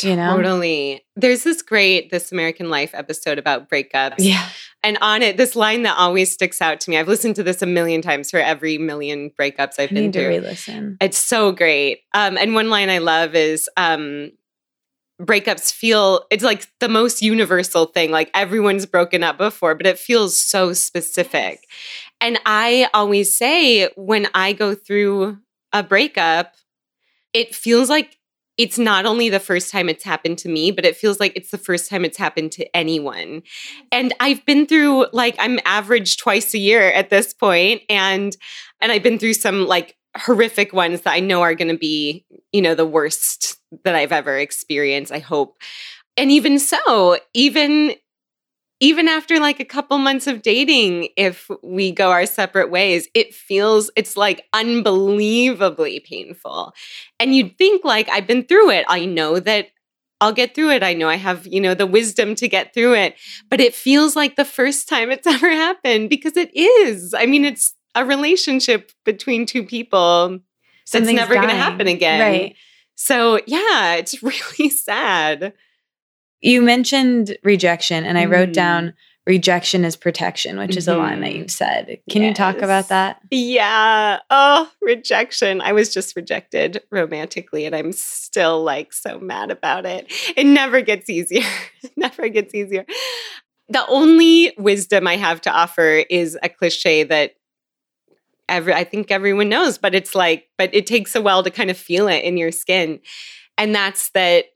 You 0.00 0.16
know? 0.16 0.34
Totally. 0.34 1.04
There's 1.14 1.44
this 1.44 1.60
great 1.60 2.10
This 2.10 2.32
American 2.32 2.70
Life 2.70 2.92
episode 2.94 3.38
about 3.38 3.68
breakups. 3.68 4.14
Yeah. 4.16 4.48
And 4.82 4.96
on 5.02 5.20
it, 5.20 5.36
this 5.36 5.54
line 5.54 5.82
that 5.82 5.98
always 5.98 6.32
sticks 6.32 6.62
out 6.62 6.80
to 6.80 6.90
me. 6.90 6.96
I've 6.96 7.08
listened 7.08 7.36
to 7.36 7.42
this 7.42 7.60
a 7.60 7.66
million 7.66 8.00
times 8.00 8.30
for 8.30 8.38
every 8.38 8.78
million 8.78 9.30
breakups 9.38 9.74
I've 9.78 9.90
I 9.90 9.94
been 9.94 10.04
need 10.04 10.12
through. 10.14 10.22
to 10.22 10.28
re-listen. 10.28 10.96
It's 11.02 11.18
so 11.18 11.52
great. 11.52 12.00
Um, 12.14 12.38
and 12.38 12.54
one 12.54 12.70
line 12.70 12.88
I 12.88 12.96
love 12.96 13.34
is 13.34 13.68
um, 13.76 14.30
breakups 15.20 15.70
feel 15.70 16.24
it's 16.30 16.44
like 16.44 16.66
the 16.78 16.88
most 16.88 17.20
universal 17.20 17.84
thing. 17.84 18.10
Like 18.10 18.30
everyone's 18.32 18.86
broken 18.86 19.22
up 19.22 19.36
before, 19.36 19.74
but 19.74 19.86
it 19.86 19.98
feels 19.98 20.34
so 20.34 20.72
specific. 20.72 21.34
Yes. 21.34 22.10
And 22.22 22.40
I 22.46 22.88
always 22.94 23.36
say 23.36 23.90
when 23.96 24.28
I 24.32 24.54
go 24.54 24.74
through 24.74 25.40
a 25.74 25.82
breakup, 25.82 26.54
it 27.32 27.54
feels 27.54 27.88
like 27.88 28.16
it's 28.58 28.78
not 28.78 29.06
only 29.06 29.30
the 29.30 29.40
first 29.40 29.70
time 29.70 29.88
it's 29.88 30.04
happened 30.04 30.36
to 30.38 30.48
me, 30.48 30.70
but 30.70 30.84
it 30.84 30.94
feels 30.96 31.18
like 31.18 31.32
it's 31.34 31.50
the 31.50 31.58
first 31.58 31.88
time 31.88 32.04
it's 32.04 32.18
happened 32.18 32.52
to 32.52 32.76
anyone. 32.76 33.16
Mm. 33.16 33.42
And 33.90 34.14
I've 34.20 34.44
been 34.44 34.66
through 34.66 35.06
like 35.12 35.34
I'm 35.38 35.58
average 35.64 36.18
twice 36.18 36.52
a 36.52 36.58
year 36.58 36.90
at 36.92 37.08
this 37.10 37.32
point 37.32 37.82
and 37.88 38.36
and 38.80 38.92
I've 38.92 39.02
been 39.02 39.18
through 39.18 39.34
some 39.34 39.66
like 39.66 39.96
horrific 40.16 40.72
ones 40.72 41.02
that 41.02 41.12
I 41.12 41.20
know 41.20 41.40
are 41.40 41.54
going 41.54 41.70
to 41.70 41.78
be, 41.78 42.26
you 42.52 42.60
know, 42.60 42.74
the 42.74 42.86
worst 42.86 43.56
that 43.84 43.94
I've 43.94 44.12
ever 44.12 44.36
experienced, 44.36 45.12
I 45.12 45.20
hope. 45.20 45.56
And 46.16 46.30
even 46.30 46.58
so, 46.58 47.18
even 47.32 47.94
even 48.80 49.08
after 49.08 49.38
like 49.38 49.60
a 49.60 49.64
couple 49.64 49.98
months 49.98 50.26
of 50.26 50.40
dating, 50.40 51.08
if 51.16 51.50
we 51.62 51.92
go 51.92 52.10
our 52.10 52.24
separate 52.24 52.70
ways, 52.70 53.08
it 53.14 53.34
feels, 53.34 53.90
it's 53.94 54.16
like 54.16 54.46
unbelievably 54.54 56.00
painful. 56.00 56.72
And 57.18 57.34
you'd 57.34 57.58
think, 57.58 57.84
like, 57.84 58.08
I've 58.08 58.26
been 58.26 58.44
through 58.44 58.70
it. 58.70 58.86
I 58.88 59.04
know 59.04 59.38
that 59.38 59.68
I'll 60.22 60.32
get 60.32 60.54
through 60.54 60.70
it. 60.70 60.82
I 60.82 60.94
know 60.94 61.08
I 61.08 61.16
have, 61.16 61.46
you 61.46 61.60
know, 61.60 61.74
the 61.74 61.86
wisdom 61.86 62.34
to 62.36 62.48
get 62.48 62.72
through 62.72 62.94
it. 62.94 63.16
But 63.50 63.60
it 63.60 63.74
feels 63.74 64.16
like 64.16 64.36
the 64.36 64.44
first 64.46 64.88
time 64.88 65.10
it's 65.10 65.26
ever 65.26 65.50
happened 65.50 66.08
because 66.08 66.36
it 66.36 66.54
is. 66.56 67.12
I 67.12 67.26
mean, 67.26 67.44
it's 67.44 67.74
a 67.94 68.06
relationship 68.06 68.92
between 69.04 69.44
two 69.44 69.64
people 69.64 70.38
that's 70.90 71.10
never 71.10 71.34
going 71.34 71.48
to 71.48 71.54
happen 71.54 71.86
again. 71.86 72.20
Right. 72.20 72.56
So, 72.94 73.40
yeah, 73.46 73.94
it's 73.94 74.22
really 74.22 74.70
sad. 74.70 75.52
You 76.40 76.62
mentioned 76.62 77.36
rejection, 77.42 78.04
and 78.04 78.18
I 78.18 78.26
mm. 78.26 78.32
wrote 78.32 78.52
down 78.52 78.94
rejection 79.26 79.84
is 79.84 79.96
protection, 79.96 80.58
which 80.58 80.76
is 80.76 80.86
mm-hmm. 80.86 80.98
a 80.98 81.02
line 81.02 81.20
that 81.20 81.28
mm-hmm. 81.28 81.38
you've 81.38 81.50
said. 81.50 81.98
Can 82.10 82.22
yes. 82.22 82.28
you 82.30 82.34
talk 82.34 82.58
about 82.58 82.88
that? 82.88 83.20
Yeah. 83.30 84.18
Oh, 84.30 84.70
rejection. 84.80 85.60
I 85.60 85.72
was 85.72 85.92
just 85.92 86.16
rejected 86.16 86.82
romantically, 86.90 87.66
and 87.66 87.74
I'm 87.74 87.92
still 87.92 88.62
like 88.62 88.92
so 88.92 89.18
mad 89.20 89.50
about 89.50 89.86
it. 89.86 90.12
It 90.36 90.44
never 90.44 90.80
gets 90.80 91.10
easier. 91.10 91.48
it 91.82 91.92
never 91.96 92.28
gets 92.28 92.54
easier. 92.54 92.84
The 93.68 93.86
only 93.86 94.52
wisdom 94.58 95.06
I 95.06 95.16
have 95.16 95.40
to 95.42 95.50
offer 95.50 96.04
is 96.10 96.36
a 96.42 96.48
cliche 96.48 97.04
that 97.04 97.34
every 98.48 98.74
I 98.74 98.84
think 98.84 99.10
everyone 99.10 99.48
knows, 99.48 99.78
but 99.78 99.94
it's 99.94 100.14
like, 100.14 100.48
but 100.58 100.74
it 100.74 100.86
takes 100.86 101.14
a 101.14 101.22
while 101.22 101.42
to 101.44 101.50
kind 101.50 101.70
of 101.70 101.78
feel 101.78 102.08
it 102.08 102.24
in 102.24 102.36
your 102.36 102.50
skin. 102.50 103.00
And 103.56 103.74
that's 103.74 104.10
that 104.10 104.46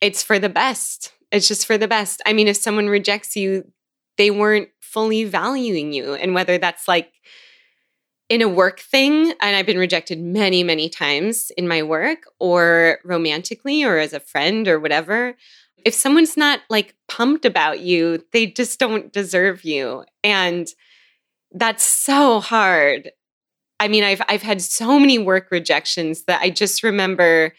it's 0.00 0.22
for 0.22 0.38
the 0.38 0.48
best 0.48 1.12
it's 1.30 1.48
just 1.48 1.66
for 1.66 1.78
the 1.78 1.88
best. 1.88 2.22
I 2.26 2.32
mean, 2.32 2.48
if 2.48 2.56
someone 2.56 2.88
rejects 2.88 3.36
you, 3.36 3.70
they 4.16 4.30
weren't 4.30 4.68
fully 4.80 5.24
valuing 5.24 5.92
you. 5.92 6.14
And 6.14 6.34
whether 6.34 6.58
that's 6.58 6.88
like 6.88 7.12
in 8.28 8.42
a 8.42 8.48
work 8.48 8.80
thing, 8.80 9.32
and 9.40 9.56
I've 9.56 9.66
been 9.66 9.78
rejected 9.78 10.20
many, 10.20 10.62
many 10.62 10.88
times 10.88 11.50
in 11.56 11.66
my 11.66 11.82
work, 11.82 12.24
or 12.38 12.98
romantically, 13.04 13.84
or 13.84 13.98
as 13.98 14.12
a 14.12 14.20
friend, 14.20 14.68
or 14.68 14.78
whatever. 14.78 15.34
If 15.84 15.94
someone's 15.94 16.36
not 16.36 16.60
like 16.68 16.94
pumped 17.08 17.44
about 17.44 17.80
you, 17.80 18.22
they 18.32 18.46
just 18.46 18.78
don't 18.78 19.12
deserve 19.12 19.64
you. 19.64 20.04
And 20.22 20.68
that's 21.52 21.86
so 21.86 22.40
hard. 22.40 23.10
I 23.80 23.88
mean, 23.88 24.04
I've 24.04 24.20
I've 24.28 24.42
had 24.42 24.60
so 24.60 24.98
many 24.98 25.18
work 25.18 25.50
rejections 25.50 26.24
that 26.24 26.42
I 26.42 26.50
just 26.50 26.82
remember 26.82 27.54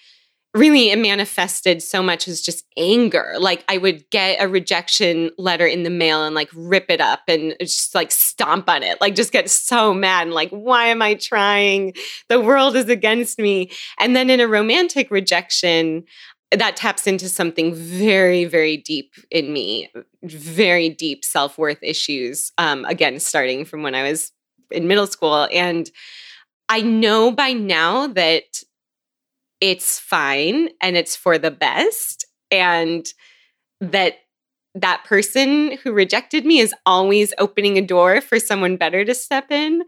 really 0.56 0.90
it 0.90 0.98
manifested 0.98 1.82
so 1.84 2.02
much 2.02 2.28
as 2.28 2.42
just 2.42 2.66
anger. 2.78 3.36
Like 3.38 3.64
i 3.68 3.78
would 3.78 4.10
get 4.10 4.42
a 4.42 4.48
rejection 4.48 5.32
letter 5.38 5.66
in 5.66 5.84
the 5.84 5.90
mail 5.90 6.24
and 6.24 6.34
like 6.34 6.50
rip 6.56 6.86
it 6.90 7.02
up 7.02 7.22
and 7.28 7.56
just 7.60 7.94
like 7.94 8.12
stomp 8.12 8.70
on 8.70 8.82
it 8.82 9.00
like 9.00 9.16
just 9.16 9.32
get 9.32 9.50
so 9.50 9.94
mad 9.94 10.24
and 10.24 10.34
like 10.34 10.50
why 10.50 10.88
am 10.88 11.02
i 11.02 11.14
trying? 11.14 11.94
The 12.30 12.42
world 12.42 12.76
is 12.76 12.90
against 12.90 13.40
me. 13.40 13.72
And 14.00 14.16
then 14.16 14.30
in 14.30 14.40
a 14.40 14.48
romantic 14.48 15.12
rejection 15.12 16.04
that 16.52 16.76
taps 16.76 17.06
into 17.06 17.30
something 17.30 17.76
very 17.76 18.46
very 18.46 18.78
deep 18.78 19.14
in 19.30 19.54
me 19.54 19.92
very 20.24 20.90
deep 20.90 21.24
self-worth 21.24 21.78
issues 21.84 22.52
um, 22.58 22.86
again 22.86 23.20
starting 23.20 23.66
from 23.66 23.84
when 23.84 23.94
i 23.94 24.02
was 24.10 24.32
in 24.72 24.88
middle 24.88 25.08
school. 25.08 25.48
And 25.54 25.90
i 26.70 26.82
know 26.82 27.32
by 27.32 27.54
now 27.54 28.08
that 28.08 28.64
it's 29.62 30.00
fine 30.00 30.70
and 30.82 30.96
it's 30.98 31.16
for 31.16 31.38
the 31.38 31.52
best 31.52 32.26
and 32.52 33.06
that 33.82 34.16
that 34.76 35.04
person 35.04 35.78
who 35.84 35.92
rejected 35.92 36.46
me 36.46 36.60
is 36.60 36.74
always 36.86 37.34
opening 37.38 37.78
a 37.78 37.82
door 37.82 38.22
for 38.22 38.40
someone 38.40 38.78
better 38.78 39.04
to 39.04 39.16
step 39.16 39.52
in 39.52 39.84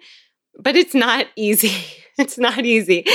but 0.60 0.76
it's 0.76 0.96
not 0.96 1.28
easy 1.36 1.86
it's 2.18 2.38
not 2.38 2.66
easy 2.66 3.06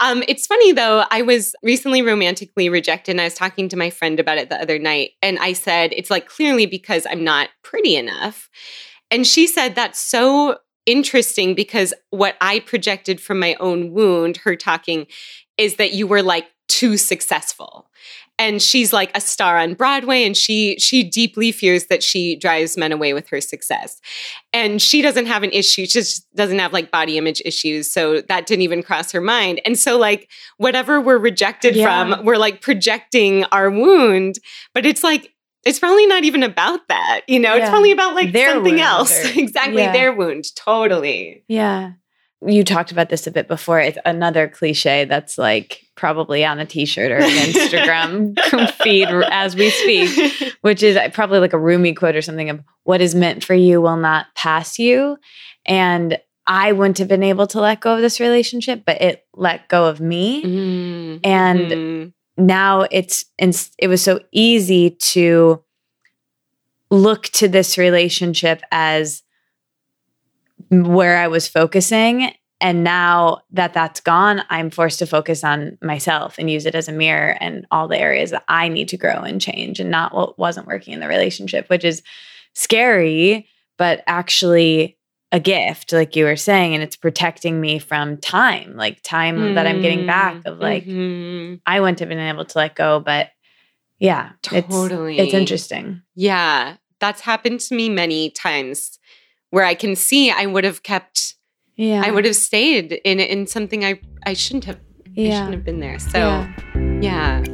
Um, 0.00 0.22
it's 0.28 0.46
funny 0.46 0.72
though, 0.72 1.04
I 1.10 1.22
was 1.22 1.54
recently 1.62 2.02
romantically 2.02 2.68
rejected 2.68 3.12
and 3.12 3.20
I 3.20 3.24
was 3.24 3.34
talking 3.34 3.68
to 3.68 3.76
my 3.76 3.90
friend 3.90 4.20
about 4.20 4.38
it 4.38 4.50
the 4.50 4.60
other 4.60 4.78
night. 4.78 5.10
And 5.22 5.38
I 5.38 5.52
said, 5.52 5.92
it's 5.94 6.10
like 6.10 6.26
clearly 6.26 6.66
because 6.66 7.06
I'm 7.08 7.24
not 7.24 7.48
pretty 7.62 7.96
enough. 7.96 8.48
And 9.10 9.26
she 9.26 9.46
said, 9.46 9.74
that's 9.74 9.98
so 9.98 10.58
interesting 10.84 11.54
because 11.54 11.94
what 12.10 12.36
I 12.40 12.60
projected 12.60 13.20
from 13.20 13.38
my 13.38 13.56
own 13.58 13.92
wound, 13.92 14.38
her 14.38 14.54
talking, 14.54 15.06
is 15.58 15.76
that 15.76 15.92
you 15.92 16.06
were 16.06 16.22
like 16.22 16.46
too 16.68 16.96
successful 16.96 17.88
and 18.38 18.60
she's 18.60 18.92
like 18.92 19.16
a 19.16 19.20
star 19.20 19.58
on 19.58 19.74
Broadway 19.74 20.24
and 20.24 20.36
she 20.36 20.76
she 20.78 21.02
deeply 21.02 21.52
fears 21.52 21.86
that 21.86 22.02
she 22.02 22.36
drives 22.36 22.76
men 22.76 22.92
away 22.92 23.14
with 23.14 23.28
her 23.28 23.40
success. 23.40 24.00
And 24.52 24.80
she 24.80 25.02
doesn't 25.02 25.26
have 25.26 25.42
an 25.42 25.50
issue, 25.50 25.82
she 25.82 25.86
just 25.86 26.32
doesn't 26.34 26.58
have 26.58 26.72
like 26.72 26.90
body 26.90 27.16
image 27.18 27.40
issues, 27.44 27.90
so 27.90 28.20
that 28.22 28.46
didn't 28.46 28.62
even 28.62 28.82
cross 28.82 29.12
her 29.12 29.20
mind. 29.20 29.60
And 29.64 29.78
so 29.78 29.98
like 29.98 30.28
whatever 30.58 31.00
we're 31.00 31.18
rejected 31.18 31.76
yeah. 31.76 31.86
from, 31.86 32.24
we're 32.24 32.36
like 32.36 32.60
projecting 32.60 33.44
our 33.44 33.70
wound, 33.70 34.38
but 34.74 34.84
it's 34.84 35.02
like 35.02 35.32
it's 35.64 35.80
probably 35.80 36.06
not 36.06 36.22
even 36.22 36.42
about 36.44 36.86
that, 36.88 37.22
you 37.26 37.40
know? 37.40 37.54
Yeah. 37.54 37.62
It's 37.62 37.70
probably 37.70 37.90
about 37.90 38.14
like 38.14 38.32
their 38.32 38.54
something 38.54 38.80
else. 38.80 39.24
Or, 39.24 39.28
exactly, 39.40 39.82
yeah. 39.82 39.92
their 39.92 40.12
wound. 40.12 40.44
Totally. 40.54 41.42
Yeah. 41.48 41.92
You 42.46 42.64
talked 42.64 42.92
about 42.92 43.08
this 43.08 43.26
a 43.26 43.30
bit 43.30 43.48
before. 43.48 43.80
It's 43.80 43.98
another 44.04 44.48
cliche 44.48 45.04
that's 45.04 45.36
like 45.36 45.82
probably 45.96 46.44
on 46.44 46.58
a 46.58 46.66
t-shirt 46.66 47.10
or 47.10 47.16
an 47.16 47.30
Instagram 47.30 48.70
feed 48.82 49.08
as 49.08 49.56
we 49.56 49.70
speak, 49.70 50.54
which 50.60 50.82
is 50.82 50.98
probably 51.12 51.40
like 51.40 51.52
a 51.52 51.58
Rumi 51.58 51.94
quote 51.94 52.14
or 52.14 52.22
something 52.22 52.50
of 52.50 52.62
what 52.84 53.00
is 53.00 53.14
meant 53.14 53.44
for 53.44 53.54
you 53.54 53.80
will 53.80 53.96
not 53.96 54.26
pass 54.34 54.78
you. 54.78 55.18
And 55.64 56.18
I 56.46 56.72
wouldn't 56.72 56.98
have 56.98 57.08
been 57.08 57.22
able 57.22 57.46
to 57.48 57.60
let 57.60 57.80
go 57.80 57.96
of 57.96 58.00
this 58.00 58.20
relationship, 58.20 58.84
but 58.86 59.00
it 59.00 59.26
let 59.34 59.68
go 59.68 59.86
of 59.86 60.00
me. 60.00 60.42
Mm-hmm. 60.44 61.18
And 61.24 61.60
mm-hmm. 61.60 62.46
now 62.46 62.86
it's 62.90 63.24
it 63.38 63.88
was 63.88 64.02
so 64.02 64.20
easy 64.30 64.90
to 64.90 65.62
look 66.90 67.24
to 67.24 67.48
this 67.48 67.78
relationship 67.78 68.62
as 68.70 69.22
where 70.70 71.18
I 71.18 71.28
was 71.28 71.48
focusing 71.48 72.32
and 72.60 72.82
now 72.82 73.42
that 73.50 73.74
that's 73.74 74.00
gone 74.00 74.42
i'm 74.50 74.70
forced 74.70 74.98
to 74.98 75.06
focus 75.06 75.44
on 75.44 75.76
myself 75.82 76.36
and 76.38 76.50
use 76.50 76.66
it 76.66 76.74
as 76.74 76.88
a 76.88 76.92
mirror 76.92 77.36
and 77.40 77.66
all 77.70 77.88
the 77.88 77.98
areas 77.98 78.30
that 78.30 78.44
i 78.48 78.68
need 78.68 78.88
to 78.88 78.96
grow 78.96 79.20
and 79.20 79.40
change 79.40 79.80
and 79.80 79.90
not 79.90 80.14
what 80.14 80.38
wasn't 80.38 80.66
working 80.66 80.94
in 80.94 81.00
the 81.00 81.08
relationship 81.08 81.68
which 81.68 81.84
is 81.84 82.02
scary 82.54 83.48
but 83.78 84.02
actually 84.06 84.96
a 85.32 85.40
gift 85.40 85.92
like 85.92 86.16
you 86.16 86.24
were 86.24 86.36
saying 86.36 86.72
and 86.72 86.82
it's 86.82 86.96
protecting 86.96 87.60
me 87.60 87.78
from 87.78 88.16
time 88.16 88.74
like 88.76 89.02
time 89.02 89.36
mm, 89.36 89.54
that 89.54 89.66
i'm 89.66 89.82
getting 89.82 90.06
back 90.06 90.40
of 90.46 90.58
like 90.58 90.84
mm-hmm. 90.84 91.56
i 91.66 91.80
wouldn't 91.80 92.00
have 92.00 92.08
been 92.08 92.18
able 92.18 92.44
to 92.44 92.58
let 92.58 92.74
go 92.74 93.00
but 93.00 93.30
yeah 93.98 94.32
totally 94.42 95.18
it's, 95.18 95.28
it's 95.28 95.34
interesting. 95.34 96.02
Yeah 96.14 96.76
that's 96.98 97.20
happened 97.20 97.60
to 97.60 97.74
me 97.74 97.88
many 97.88 98.30
times 98.30 98.98
where 99.50 99.64
i 99.64 99.74
can 99.74 99.96
see 99.96 100.30
i 100.30 100.46
would 100.46 100.64
have 100.64 100.82
kept 100.82 101.34
yeah. 101.78 102.02
I 102.02 102.10
would 102.10 102.24
have 102.24 102.36
stayed 102.36 102.92
in 103.04 103.20
in 103.20 103.46
something 103.46 103.84
i 103.84 104.00
i 104.24 104.32
shouldn't 104.32 104.64
have 104.64 104.80
yeah. 105.16 105.28
i 105.28 105.30
shouldn't 105.32 105.54
have 105.54 105.64
been 105.64 105.80
there. 105.80 105.98
So 105.98 106.18
yeah. 106.18 107.00
yeah. 107.00 107.44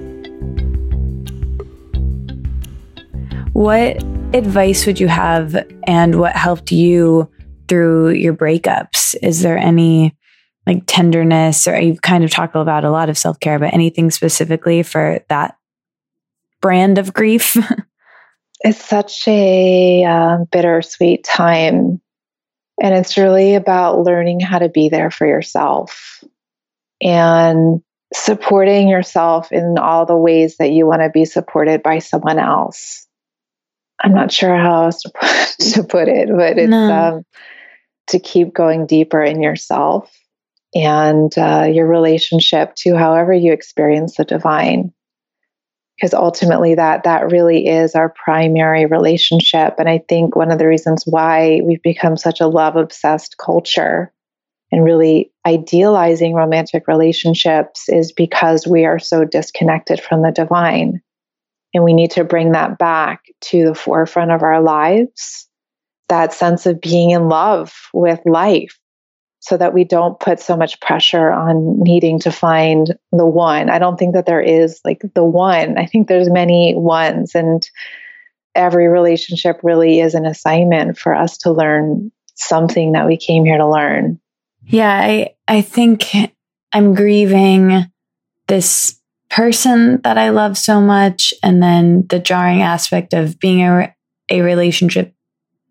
What 3.52 4.02
advice 4.34 4.86
would 4.86 4.98
you 4.98 5.08
have 5.08 5.56
and 5.86 6.18
what 6.18 6.34
helped 6.34 6.72
you 6.72 7.30
through 7.68 8.10
your 8.10 8.34
breakups? 8.34 9.14
Is 9.22 9.42
there 9.42 9.58
any 9.58 10.16
like 10.66 10.84
tenderness 10.86 11.66
or 11.66 11.78
you've 11.78 12.02
kind 12.02 12.24
of 12.24 12.30
talked 12.30 12.54
about 12.54 12.84
a 12.84 12.90
lot 12.90 13.10
of 13.10 13.18
self-care 13.18 13.58
but 13.58 13.74
anything 13.74 14.12
specifically 14.12 14.84
for 14.84 15.18
that 15.28 15.56
brand 16.60 16.98
of 16.98 17.12
grief 17.12 17.56
it's 18.64 18.84
such 18.84 19.26
a 19.26 20.04
uh, 20.04 20.38
bittersweet 20.50 21.24
time 21.24 22.00
and 22.80 22.94
it's 22.94 23.16
really 23.16 23.54
about 23.54 24.00
learning 24.00 24.40
how 24.40 24.58
to 24.58 24.68
be 24.68 24.88
there 24.88 25.10
for 25.10 25.26
yourself 25.26 26.22
and 27.00 27.82
supporting 28.14 28.88
yourself 28.88 29.52
in 29.52 29.78
all 29.78 30.06
the 30.06 30.16
ways 30.16 30.56
that 30.58 30.72
you 30.72 30.86
want 30.86 31.02
to 31.02 31.10
be 31.10 31.24
supported 31.24 31.82
by 31.82 31.98
someone 31.98 32.38
else. 32.38 33.06
I'm 34.02 34.14
not 34.14 34.32
sure 34.32 34.56
how 34.56 34.84
else 34.84 35.02
to 35.02 35.10
put, 35.10 35.66
to 35.74 35.84
put 35.84 36.08
it, 36.08 36.28
but 36.28 36.58
it's 36.58 36.70
no. 36.70 36.90
um, 36.92 37.26
to 38.08 38.18
keep 38.18 38.52
going 38.52 38.86
deeper 38.86 39.22
in 39.22 39.42
yourself 39.42 40.12
and 40.74 41.36
uh, 41.38 41.68
your 41.72 41.86
relationship 41.86 42.74
to 42.76 42.96
however 42.96 43.32
you 43.32 43.52
experience 43.52 44.16
the 44.16 44.24
divine 44.24 44.92
because 46.02 46.14
ultimately 46.14 46.74
that 46.74 47.04
that 47.04 47.30
really 47.30 47.68
is 47.68 47.94
our 47.94 48.08
primary 48.08 48.86
relationship. 48.86 49.74
And 49.78 49.88
i 49.88 49.98
think 50.08 50.34
one 50.34 50.50
of 50.50 50.58
the 50.58 50.66
reasons 50.66 51.04
why 51.06 51.60
we've 51.62 51.82
become 51.82 52.16
such 52.16 52.40
a 52.40 52.48
love 52.48 52.74
obsessed 52.74 53.36
culture 53.38 54.12
and 54.72 54.84
really 54.84 55.30
idealizing 55.46 56.34
romantic 56.34 56.88
relationships 56.88 57.88
is 57.88 58.10
because 58.10 58.66
we 58.66 58.84
are 58.84 58.98
so 58.98 59.24
disconnected 59.24 60.00
from 60.00 60.22
the 60.22 60.32
divine. 60.32 61.02
And 61.74 61.84
we 61.84 61.92
need 61.92 62.10
to 62.12 62.24
bring 62.24 62.52
that 62.52 62.78
back 62.78 63.22
to 63.42 63.64
the 63.64 63.74
forefront 63.74 64.32
of 64.32 64.42
our 64.42 64.60
lives 64.60 65.48
that 66.08 66.32
sense 66.32 66.66
of 66.66 66.80
being 66.80 67.10
in 67.10 67.28
love 67.28 67.72
with 67.94 68.20
life 68.26 68.78
so 69.42 69.56
that 69.56 69.74
we 69.74 69.82
don't 69.82 70.20
put 70.20 70.38
so 70.38 70.56
much 70.56 70.80
pressure 70.80 71.32
on 71.32 71.80
needing 71.82 72.20
to 72.20 72.30
find 72.30 72.96
the 73.10 73.26
one. 73.26 73.68
I 73.70 73.80
don't 73.80 73.98
think 73.98 74.14
that 74.14 74.24
there 74.24 74.40
is 74.40 74.80
like 74.84 75.02
the 75.14 75.24
one. 75.24 75.76
I 75.78 75.84
think 75.84 76.06
there's 76.06 76.30
many 76.30 76.74
ones 76.76 77.34
and 77.34 77.68
every 78.54 78.86
relationship 78.86 79.58
really 79.64 79.98
is 79.98 80.14
an 80.14 80.26
assignment 80.26 80.96
for 80.96 81.12
us 81.12 81.38
to 81.38 81.50
learn 81.50 82.12
something 82.36 82.92
that 82.92 83.08
we 83.08 83.16
came 83.16 83.44
here 83.44 83.58
to 83.58 83.68
learn. 83.68 84.20
Yeah, 84.64 84.92
I 84.92 85.34
I 85.48 85.60
think 85.60 86.06
I'm 86.72 86.94
grieving 86.94 87.90
this 88.46 89.00
person 89.28 90.00
that 90.02 90.18
I 90.18 90.28
love 90.28 90.56
so 90.56 90.80
much 90.80 91.34
and 91.42 91.60
then 91.60 92.06
the 92.08 92.20
jarring 92.20 92.62
aspect 92.62 93.12
of 93.12 93.40
being 93.40 93.62
a 93.62 93.92
a 94.28 94.40
relationship 94.42 95.12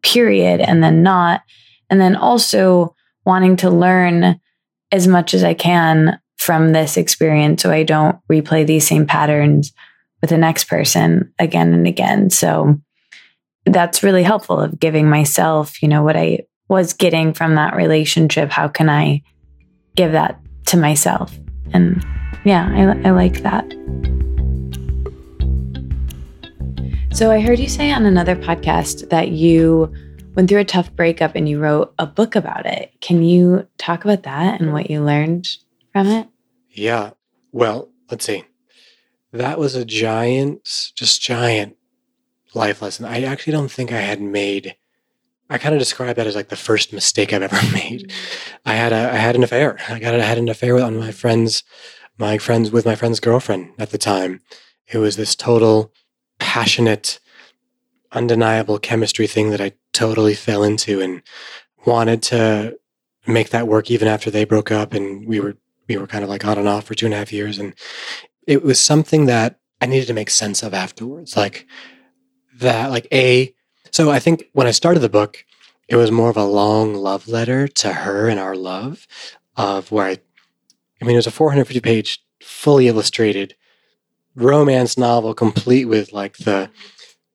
period 0.04 0.60
and 0.60 0.84
then 0.84 1.04
not 1.04 1.42
and 1.90 2.02
then 2.02 2.18
also 2.18 2.96
wanting 3.26 3.58
to 3.58 3.70
learn 3.70 4.40
as 4.92 5.08
much 5.08 5.34
as 5.34 5.44
I 5.44 5.54
can 5.54 6.20
from 6.38 6.72
this 6.74 6.98
experience 6.98 7.62
so 7.62 7.72
I 7.72 7.84
don't 7.84 8.18
replay 8.32 8.66
these 8.66 8.88
same 8.88 9.06
patterns 9.06 9.72
with 10.22 10.30
the 10.30 10.38
next 10.38 10.66
person 10.66 11.34
again 11.40 11.74
and 11.74 11.88
again. 11.88 12.30
So 12.30 12.80
that's 13.66 14.04
really 14.04 14.24
helpful 14.24 14.60
of 14.60 14.80
giving 14.80 15.10
myself, 15.10 15.82
you 15.82 15.88
know, 15.88 16.04
what 16.04 16.18
I 16.18 16.40
was 16.68 16.94
getting 16.94 17.34
from 17.34 17.56
that 17.56 17.76
relationship. 17.76 18.50
How 18.50 18.68
can 18.68 18.90
I 18.90 19.22
give 19.96 20.14
that 20.14 20.40
to 20.68 20.78
myself? 20.78 21.38
And 21.74 22.04
yeah, 22.44 22.70
I, 22.72 23.08
I 23.08 23.12
like 23.12 23.44
that. 23.44 23.66
So 27.14 27.30
I 27.30 27.42
heard 27.42 27.60
you 27.60 27.68
say 27.68 27.92
on 27.92 28.06
another 28.06 28.36
podcast 28.36 29.10
that 29.10 29.30
you 29.30 29.94
went 30.36 30.50
through 30.50 30.60
a 30.60 30.66
tough 30.66 30.94
breakup 30.96 31.36
and 31.36 31.48
you 31.48 31.60
wrote 31.60 31.94
a 32.00 32.06
book 32.06 32.36
about 32.36 32.66
it. 32.66 32.94
Can 33.02 33.24
you 33.24 33.68
talk 33.78 34.04
about 34.04 34.24
that 34.24 34.62
and 34.62 34.74
what 34.74 34.90
you 34.90 35.02
learned 35.02 35.48
from 35.92 36.08
it? 36.08 36.28
Yeah. 36.70 37.12
Well, 37.52 37.90
let's 38.10 38.26
see. 38.26 38.46
That 39.34 39.60
was 39.60 39.76
a 39.76 39.86
giant, 39.86 40.92
just 40.96 41.22
giant 41.22 41.78
life 42.54 42.82
lesson. 42.82 43.06
I 43.06 43.24
actually 43.24 43.54
don't 43.54 43.72
think 43.72 43.92
I 43.92 44.02
had 44.02 44.22
made. 44.22 44.76
I 45.50 45.58
kind 45.58 45.76
of 45.76 45.80
describe 45.80 46.16
that 46.16 46.28
as 46.28 46.36
like 46.36 46.50
the 46.50 46.56
first 46.56 46.94
mistake 46.94 47.34
I've 47.34 47.42
ever 47.44 47.56
made. 47.74 48.08
Mm-hmm. 48.08 48.58
I 48.66 48.74
had 48.76 48.94
a 48.94 49.12
I 49.12 49.18
had 49.18 49.36
an 49.36 49.44
affair. 49.44 49.78
I 49.90 50.00
got 50.00 50.16
I 50.16 50.20
had 50.20 50.38
an 50.38 50.50
affair 50.50 50.74
with 50.74 50.84
on 50.84 50.98
my 50.98 51.12
friends, 51.12 51.64
my 52.18 52.38
friends 52.38 52.72
with 52.72 52.86
my 52.86 52.96
friend's 52.96 53.20
girlfriend 53.20 53.72
at 53.78 53.92
the 53.92 53.98
time. 53.98 54.42
It 54.88 54.98
was 54.98 55.16
this 55.16 55.36
total 55.36 55.94
passionate 56.40 57.20
undeniable 58.12 58.78
chemistry 58.78 59.28
thing 59.28 59.52
that 59.52 59.62
I 59.62 59.74
totally 59.94 60.34
fell 60.34 60.64
into 60.64 61.02
and 61.02 61.22
wanted 61.86 62.22
to 62.22 62.78
make 63.28 63.50
that 63.50 63.68
work 63.68 63.92
even 63.92 64.08
after 64.08 64.32
they 64.32 64.46
broke 64.46 64.72
up 64.72 64.94
and 64.94 65.28
we 65.28 65.40
were 65.40 65.56
we 65.88 65.98
were 65.98 66.08
kind 66.08 66.24
of 66.24 66.30
like 66.30 66.46
on 66.46 66.58
and 66.58 66.68
off 66.68 66.86
for 66.86 66.96
two 66.96 67.06
and 67.06 67.14
a 67.14 67.18
half 67.18 67.34
years 67.34 67.60
and 67.60 67.74
it 68.48 68.64
was 68.64 68.80
something 68.80 69.26
that 69.26 69.60
I 69.82 69.88
needed 69.88 70.08
to 70.08 70.14
make 70.14 70.30
sense 70.30 70.64
of 70.64 70.74
afterwards. 70.74 71.36
Like 71.36 71.68
that, 72.60 72.92
like 72.92 73.08
a 73.12 73.54
so 73.92 74.12
I 74.12 74.20
think 74.20 74.46
when 74.54 74.68
I 74.68 74.72
started 74.72 75.02
the 75.02 75.10
book, 75.10 75.44
it 75.88 75.96
was 75.96 76.12
more 76.12 76.30
of 76.30 76.38
a 76.38 76.46
long 76.46 76.94
love 76.94 77.28
letter 77.28 77.68
to 77.68 77.92
her 77.92 78.30
and 78.30 78.40
our 78.40 78.56
love 78.56 79.08
of 79.58 79.92
where 79.92 80.06
I 80.06 80.18
I 81.02 81.06
mean 81.06 81.16
it 81.16 81.18
was 81.18 81.28
a 81.28 81.32
450 81.32 81.82
page 81.82 82.24
fully 82.42 82.88
illustrated 82.88 83.56
romance 84.36 84.98
novel 84.98 85.34
complete 85.34 85.86
with 85.86 86.14
like 86.14 86.38
the 86.38 86.70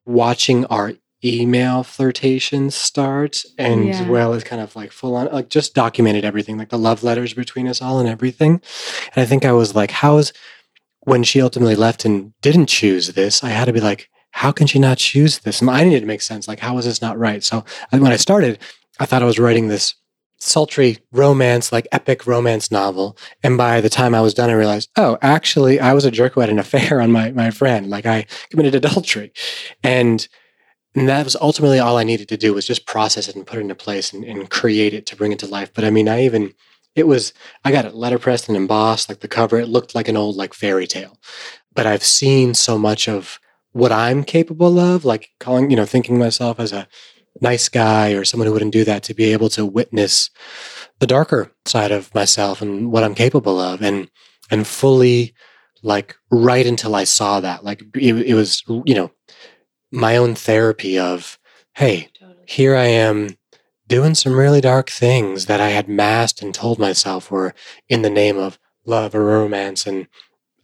watching 0.06 0.64
our 0.66 0.94
email 1.26 1.82
flirtation 1.82 2.70
start 2.70 3.42
and 3.58 3.86
Yeah. 3.86 4.08
well 4.08 4.32
as 4.34 4.44
kind 4.44 4.60
of 4.62 4.74
like 4.76 4.92
full 4.92 5.14
on 5.16 5.26
like 5.32 5.48
just 5.48 5.74
documented 5.74 6.24
everything 6.24 6.56
like 6.58 6.68
the 6.70 6.78
love 6.78 7.02
letters 7.02 7.34
between 7.34 7.66
us 7.68 7.80
all 7.82 7.98
and 7.98 8.08
everything. 8.08 8.60
And 9.14 9.22
i 9.22 9.24
think 9.24 9.44
i 9.44 9.52
was 9.52 9.74
like 9.74 9.90
how 9.90 10.18
is 10.18 10.32
when 11.00 11.22
she 11.22 11.40
ultimately 11.40 11.76
left 11.76 12.04
and 12.04 12.32
didn't 12.42 12.66
choose 12.66 13.08
this 13.14 13.42
i 13.44 13.48
had 13.50 13.66
to 13.66 13.72
be 13.72 13.80
like 13.80 14.08
how 14.32 14.52
can 14.52 14.66
she 14.66 14.78
not 14.78 14.98
choose 14.98 15.38
this? 15.40 15.60
And 15.60 15.70
i 15.70 15.82
needed 15.84 16.00
to 16.00 16.06
make 16.06 16.22
sense 16.22 16.46
like 16.48 16.60
how 16.60 16.76
is 16.78 16.84
this 16.84 17.00
not 17.02 17.18
right? 17.18 17.42
So 17.42 17.64
when 17.90 18.12
i 18.12 18.16
started 18.16 18.58
i 19.00 19.06
thought 19.06 19.22
i 19.22 19.26
was 19.26 19.38
writing 19.38 19.68
this 19.68 19.94
sultry 20.38 20.98
romance 21.12 21.72
like 21.72 21.88
epic 21.92 22.26
romance 22.26 22.70
novel. 22.70 23.16
And 23.42 23.56
by 23.56 23.80
the 23.80 23.88
time 23.88 24.14
i 24.14 24.20
was 24.20 24.34
done 24.34 24.50
i 24.50 24.52
realized 24.52 24.90
oh 24.96 25.16
actually 25.22 25.80
i 25.80 25.94
was 25.94 26.04
a 26.04 26.10
jerk 26.10 26.34
who 26.34 26.40
had 26.40 26.50
an 26.50 26.58
affair 26.58 27.00
on 27.04 27.10
my, 27.10 27.30
my 27.32 27.50
friend. 27.50 27.88
Like 27.88 28.04
i 28.06 28.26
committed 28.50 28.74
adultery. 28.74 29.32
And 29.82 30.28
and 30.96 31.08
that 31.10 31.24
was 31.24 31.36
ultimately 31.36 31.78
all 31.78 31.98
I 31.98 32.04
needed 32.04 32.28
to 32.30 32.38
do 32.38 32.54
was 32.54 32.66
just 32.66 32.86
process 32.86 33.28
it 33.28 33.36
and 33.36 33.46
put 33.46 33.58
it 33.58 33.60
into 33.60 33.74
place 33.74 34.14
and, 34.14 34.24
and 34.24 34.48
create 34.48 34.94
it 34.94 35.04
to 35.06 35.16
bring 35.16 35.30
it 35.30 35.38
to 35.40 35.46
life. 35.46 35.72
But 35.74 35.84
I 35.84 35.90
mean, 35.90 36.08
I 36.08 36.24
even 36.24 36.54
it 36.94 37.06
was 37.06 37.34
I 37.64 37.70
got 37.70 37.84
it 37.84 37.94
letterpressed 37.94 38.48
and 38.48 38.56
embossed, 38.56 39.10
like 39.10 39.20
the 39.20 39.28
cover. 39.28 39.60
It 39.60 39.68
looked 39.68 39.94
like 39.94 40.08
an 40.08 40.16
old 40.16 40.36
like 40.36 40.54
fairy 40.54 40.86
tale. 40.86 41.18
But 41.74 41.86
I've 41.86 42.02
seen 42.02 42.54
so 42.54 42.78
much 42.78 43.08
of 43.08 43.38
what 43.72 43.92
I'm 43.92 44.24
capable 44.24 44.78
of, 44.80 45.04
like 45.04 45.28
calling, 45.38 45.70
you 45.70 45.76
know, 45.76 45.84
thinking 45.84 46.18
myself 46.18 46.58
as 46.58 46.72
a 46.72 46.88
nice 47.42 47.68
guy 47.68 48.12
or 48.12 48.24
someone 48.24 48.46
who 48.46 48.54
wouldn't 48.54 48.72
do 48.72 48.84
that, 48.84 49.02
to 49.02 49.14
be 49.14 49.34
able 49.34 49.50
to 49.50 49.66
witness 49.66 50.30
the 50.98 51.06
darker 51.06 51.52
side 51.66 51.92
of 51.92 52.14
myself 52.14 52.62
and 52.62 52.90
what 52.90 53.04
I'm 53.04 53.14
capable 53.14 53.60
of, 53.60 53.82
and 53.82 54.10
and 54.50 54.66
fully 54.66 55.34
like 55.82 56.16
right 56.30 56.66
until 56.66 56.94
I 56.94 57.04
saw 57.04 57.40
that, 57.40 57.64
like 57.64 57.82
it, 57.94 58.14
it 58.14 58.34
was, 58.34 58.62
you 58.86 58.94
know, 58.94 59.10
my 59.90 60.16
own 60.16 60.34
therapy 60.34 60.98
of, 60.98 61.38
hey, 61.74 62.08
here 62.46 62.76
I 62.76 62.86
am 62.86 63.36
doing 63.88 64.14
some 64.14 64.34
really 64.34 64.60
dark 64.60 64.90
things 64.90 65.46
that 65.46 65.60
I 65.60 65.68
had 65.68 65.88
masked 65.88 66.42
and 66.42 66.54
told 66.54 66.78
myself 66.78 67.30
were 67.30 67.54
in 67.88 68.02
the 68.02 68.10
name 68.10 68.36
of 68.36 68.58
love 68.84 69.14
or 69.14 69.24
romance. 69.24 69.86
And 69.86 70.08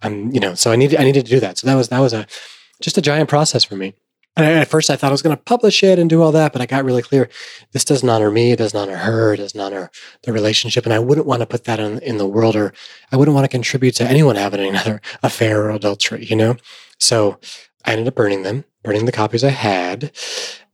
I'm, 0.02 0.32
you 0.32 0.40
know, 0.40 0.54
so 0.54 0.72
I 0.72 0.76
needed, 0.76 0.98
I 0.98 1.04
needed 1.04 1.26
to 1.26 1.30
do 1.30 1.40
that. 1.40 1.58
So 1.58 1.66
that 1.66 1.74
was, 1.74 1.88
that 1.88 2.00
was 2.00 2.12
a, 2.12 2.26
just 2.80 2.98
a 2.98 3.02
giant 3.02 3.28
process 3.28 3.64
for 3.64 3.76
me. 3.76 3.94
And 4.34 4.46
at 4.46 4.68
first 4.68 4.88
I 4.88 4.96
thought 4.96 5.08
I 5.08 5.12
was 5.12 5.22
going 5.22 5.36
to 5.36 5.42
publish 5.42 5.82
it 5.82 5.98
and 5.98 6.08
do 6.08 6.22
all 6.22 6.32
that, 6.32 6.52
but 6.52 6.62
I 6.62 6.66
got 6.66 6.84
really 6.84 7.02
clear. 7.02 7.28
This 7.72 7.84
doesn't 7.84 8.08
honor 8.08 8.30
me. 8.30 8.52
It 8.52 8.56
doesn't 8.56 8.78
honor 8.78 8.96
her. 8.96 9.34
It 9.34 9.38
doesn't 9.38 9.60
honor 9.60 9.90
the 10.22 10.32
relationship. 10.32 10.84
And 10.84 10.94
I 10.94 10.98
wouldn't 10.98 11.26
want 11.26 11.40
to 11.40 11.46
put 11.46 11.64
that 11.64 11.78
in, 11.78 11.98
in 11.98 12.16
the 12.16 12.26
world 12.26 12.56
or 12.56 12.72
I 13.12 13.16
wouldn't 13.16 13.34
want 13.34 13.44
to 13.44 13.48
contribute 13.48 13.94
to 13.96 14.04
anyone 14.04 14.36
having 14.36 14.66
another 14.66 15.00
affair 15.22 15.62
or 15.62 15.70
adultery, 15.70 16.24
you 16.24 16.36
know? 16.36 16.56
So 16.98 17.38
I 17.84 17.92
ended 17.92 18.08
up 18.08 18.14
burning 18.14 18.42
them, 18.42 18.64
burning 18.82 19.04
the 19.04 19.12
copies 19.12 19.44
I 19.44 19.50
had, 19.50 20.12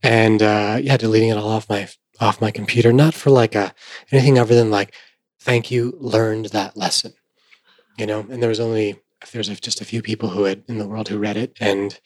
and 0.03 0.43
uh, 0.43 0.79
yeah, 0.81 0.97
deleting 0.97 1.31
it 1.31 1.37
all 1.37 1.51
off 1.51 1.69
my 1.69 1.89
off 2.21 2.41
my 2.41 2.51
computer. 2.51 2.93
Not 2.93 3.15
for 3.15 3.31
like 3.31 3.55
a 3.55 3.75
anything 4.11 4.39
other 4.39 4.55
than 4.55 4.71
like, 4.71 4.95
thank 5.41 5.71
you, 5.71 5.97
learned 5.99 6.47
that 6.47 6.77
lesson, 6.77 7.13
you 7.97 8.07
know. 8.07 8.27
And 8.31 8.43
there 8.43 8.49
was 8.49 8.61
only 8.61 9.01
if 9.23 9.33
there's 9.33 9.49
just 9.61 9.81
a 9.81 9.87
few 9.87 10.03
people 10.03 10.31
who 10.31 10.45
had 10.45 10.63
in 10.69 10.79
the 10.79 10.89
world 10.89 11.09
who 11.09 11.19
read 11.19 11.37
it, 11.37 11.57
and 11.61 11.99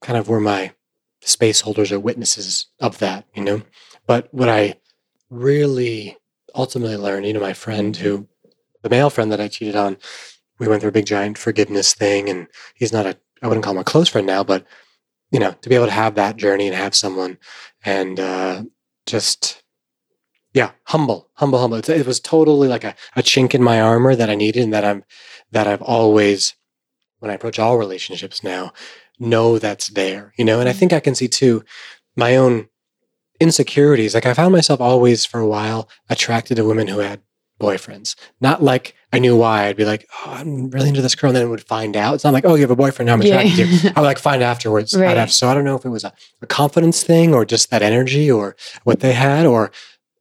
kind 0.00 0.18
of 0.18 0.28
were 0.28 0.40
my 0.40 0.72
space 1.20 1.60
holders 1.60 1.92
or 1.92 2.00
witnesses 2.00 2.66
of 2.80 2.98
that, 2.98 3.26
you 3.34 3.44
know. 3.44 3.62
But 4.06 4.28
what 4.32 4.48
I 4.48 4.76
really 5.30 6.16
ultimately 6.54 6.96
learned, 6.96 7.26
you 7.26 7.32
know, 7.32 7.40
my 7.40 7.52
friend 7.52 7.96
who, 7.96 8.28
the 8.82 8.90
male 8.90 9.10
friend 9.10 9.30
that 9.32 9.40
I 9.40 9.48
cheated 9.48 9.76
on, 9.76 9.96
we 10.58 10.68
went 10.68 10.80
through 10.80 10.90
a 10.90 10.92
big 10.92 11.06
giant 11.06 11.38
forgiveness 11.38 11.94
thing, 11.94 12.28
and 12.28 12.48
he's 12.74 12.92
not 12.92 13.06
a 13.06 13.16
I 13.42 13.48
wouldn't 13.48 13.64
call 13.64 13.74
him 13.74 13.80
a 13.80 13.84
close 13.84 14.08
friend 14.08 14.26
now, 14.26 14.44
but 14.44 14.64
you 15.32 15.40
know, 15.40 15.52
to 15.62 15.68
be 15.68 15.74
able 15.74 15.86
to 15.86 15.92
have 15.92 16.14
that 16.14 16.36
journey 16.36 16.68
and 16.68 16.76
have 16.76 16.94
someone 16.94 17.38
and 17.84 18.20
uh, 18.20 18.62
just 19.06 19.62
yeah, 20.54 20.72
humble, 20.84 21.30
humble, 21.34 21.58
humble. 21.58 21.78
It's, 21.78 21.88
it 21.88 22.06
was 22.06 22.20
totally 22.20 22.68
like 22.68 22.84
a, 22.84 22.94
a 23.16 23.22
chink 23.22 23.54
in 23.54 23.62
my 23.62 23.80
armor 23.80 24.14
that 24.14 24.28
I 24.28 24.34
needed, 24.34 24.62
and 24.62 24.72
that 24.72 24.84
I'm 24.84 25.04
that 25.50 25.66
I've 25.66 25.82
always 25.82 26.54
when 27.18 27.30
I 27.30 27.34
approach 27.34 27.58
all 27.58 27.78
relationships 27.78 28.44
now 28.44 28.72
know 29.18 29.58
that's 29.58 29.88
there, 29.88 30.32
you 30.36 30.44
know. 30.44 30.60
And 30.60 30.68
I 30.68 30.72
think 30.72 30.92
I 30.92 31.00
can 31.00 31.14
see 31.14 31.28
too 31.28 31.64
my 32.16 32.36
own 32.36 32.68
insecurities. 33.40 34.14
Like 34.14 34.26
I 34.26 34.34
found 34.34 34.52
myself 34.52 34.80
always 34.80 35.24
for 35.24 35.40
a 35.40 35.46
while 35.46 35.88
attracted 36.10 36.56
to 36.56 36.64
women 36.64 36.88
who 36.88 36.98
had 36.98 37.22
boyfriends. 37.58 38.14
Not 38.40 38.62
like 38.62 38.94
I 39.12 39.18
knew 39.18 39.36
why. 39.36 39.66
I'd 39.66 39.76
be 39.76 39.84
like, 39.84 40.08
oh, 40.24 40.30
I'm 40.30 40.70
really 40.70 40.88
into 40.88 41.02
this 41.02 41.14
girl, 41.14 41.28
and 41.30 41.36
then 41.36 41.50
would 41.50 41.62
find 41.66 41.96
out. 41.96 42.14
It's 42.14 42.24
not 42.24 42.32
like, 42.32 42.44
oh, 42.46 42.54
you 42.54 42.62
have 42.62 42.70
a 42.70 42.76
boyfriend. 42.76 43.08
Now 43.08 43.12
I'm 43.14 43.20
attracted 43.20 43.56
to 43.56 43.66
you. 43.66 43.90
I 43.96 44.00
would 44.00 44.06
like 44.06 44.18
find 44.18 44.42
afterwards. 44.42 44.94
Right. 44.94 45.16
have- 45.16 45.32
so 45.32 45.48
I 45.48 45.54
don't 45.54 45.64
know 45.64 45.76
if 45.76 45.84
it 45.84 45.90
was 45.90 46.04
a, 46.04 46.12
a 46.40 46.46
confidence 46.46 47.02
thing 47.02 47.34
or 47.34 47.44
just 47.44 47.70
that 47.70 47.82
energy 47.82 48.30
or 48.30 48.56
what 48.84 49.00
they 49.00 49.12
had 49.12 49.44
or 49.44 49.70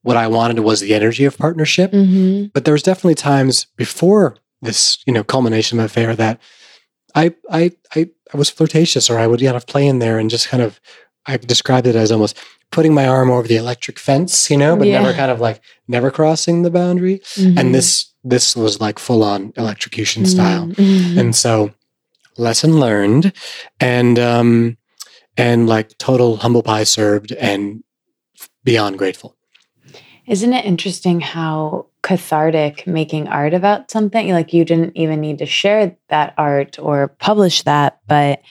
what 0.03 0.17
I 0.17 0.27
wanted 0.27 0.59
was 0.59 0.79
the 0.81 0.93
energy 0.93 1.25
of 1.25 1.37
partnership. 1.37 1.91
Mm-hmm. 1.91 2.47
But 2.53 2.65
there 2.65 2.73
was 2.73 2.83
definitely 2.83 3.15
times 3.15 3.67
before 3.77 4.35
this, 4.61 4.97
you 5.05 5.13
know, 5.13 5.23
culmination 5.23 5.79
of 5.79 5.85
affair 5.85 6.15
that 6.15 6.41
I 7.15 7.33
I 7.49 7.71
I, 7.95 8.09
I 8.33 8.37
was 8.37 8.49
flirtatious 8.49 9.09
or 9.09 9.19
I 9.19 9.27
would 9.27 9.41
kind 9.41 9.55
of 9.55 9.67
play 9.67 9.87
in 9.87 9.99
there 9.99 10.17
and 10.19 10.29
just 10.29 10.49
kind 10.49 10.63
of 10.63 10.81
I 11.25 11.37
described 11.37 11.87
it 11.87 11.95
as 11.95 12.11
almost 12.11 12.37
putting 12.71 12.93
my 12.93 13.07
arm 13.07 13.29
over 13.29 13.47
the 13.47 13.57
electric 13.57 13.99
fence, 13.99 14.49
you 14.49 14.57
know, 14.57 14.75
but 14.75 14.87
Yeah. 14.87 15.01
never 15.01 15.13
kind 15.13 15.29
of 15.31 15.39
like 15.39 15.61
never 15.87 16.09
crossing 16.09 16.63
the 16.63 16.71
boundary. 16.71 17.19
Mm-hmm. 17.35 17.57
And 17.57 17.75
this 17.75 18.10
this 18.23 18.55
was 18.55 18.79
like 18.79 18.99
full 18.99 19.23
on 19.23 19.53
electrocution 19.57 20.25
style. 20.25 20.67
Mhm. 20.67 21.17
And 21.17 21.35
so 21.35 21.71
lesson 22.37 22.79
learned 22.79 23.33
and 23.79 24.17
um 24.19 24.77
and 25.37 25.67
like 25.67 25.97
total 25.97 26.37
humble 26.37 26.63
pie 26.63 26.83
served 26.83 27.31
and 27.33 27.83
beyond 28.63 28.97
grateful. 28.97 29.35
Isn't 30.27 30.53
it 30.53 30.65
interesting 30.65 31.19
how 31.19 31.87
cathartic 32.03 32.85
making 32.87 33.27
art 33.27 33.53
about 33.53 33.91
something? 33.91 34.31
Like 34.31 34.53
you 34.53 34.63
didn't 34.63 34.95
even 34.95 35.19
need 35.19 35.39
to 35.39 35.45
share 35.45 35.97
that 36.09 36.33
art 36.37 36.79
or 36.79 37.07
publish 37.07 37.63
that, 37.63 37.99
but 38.07 38.41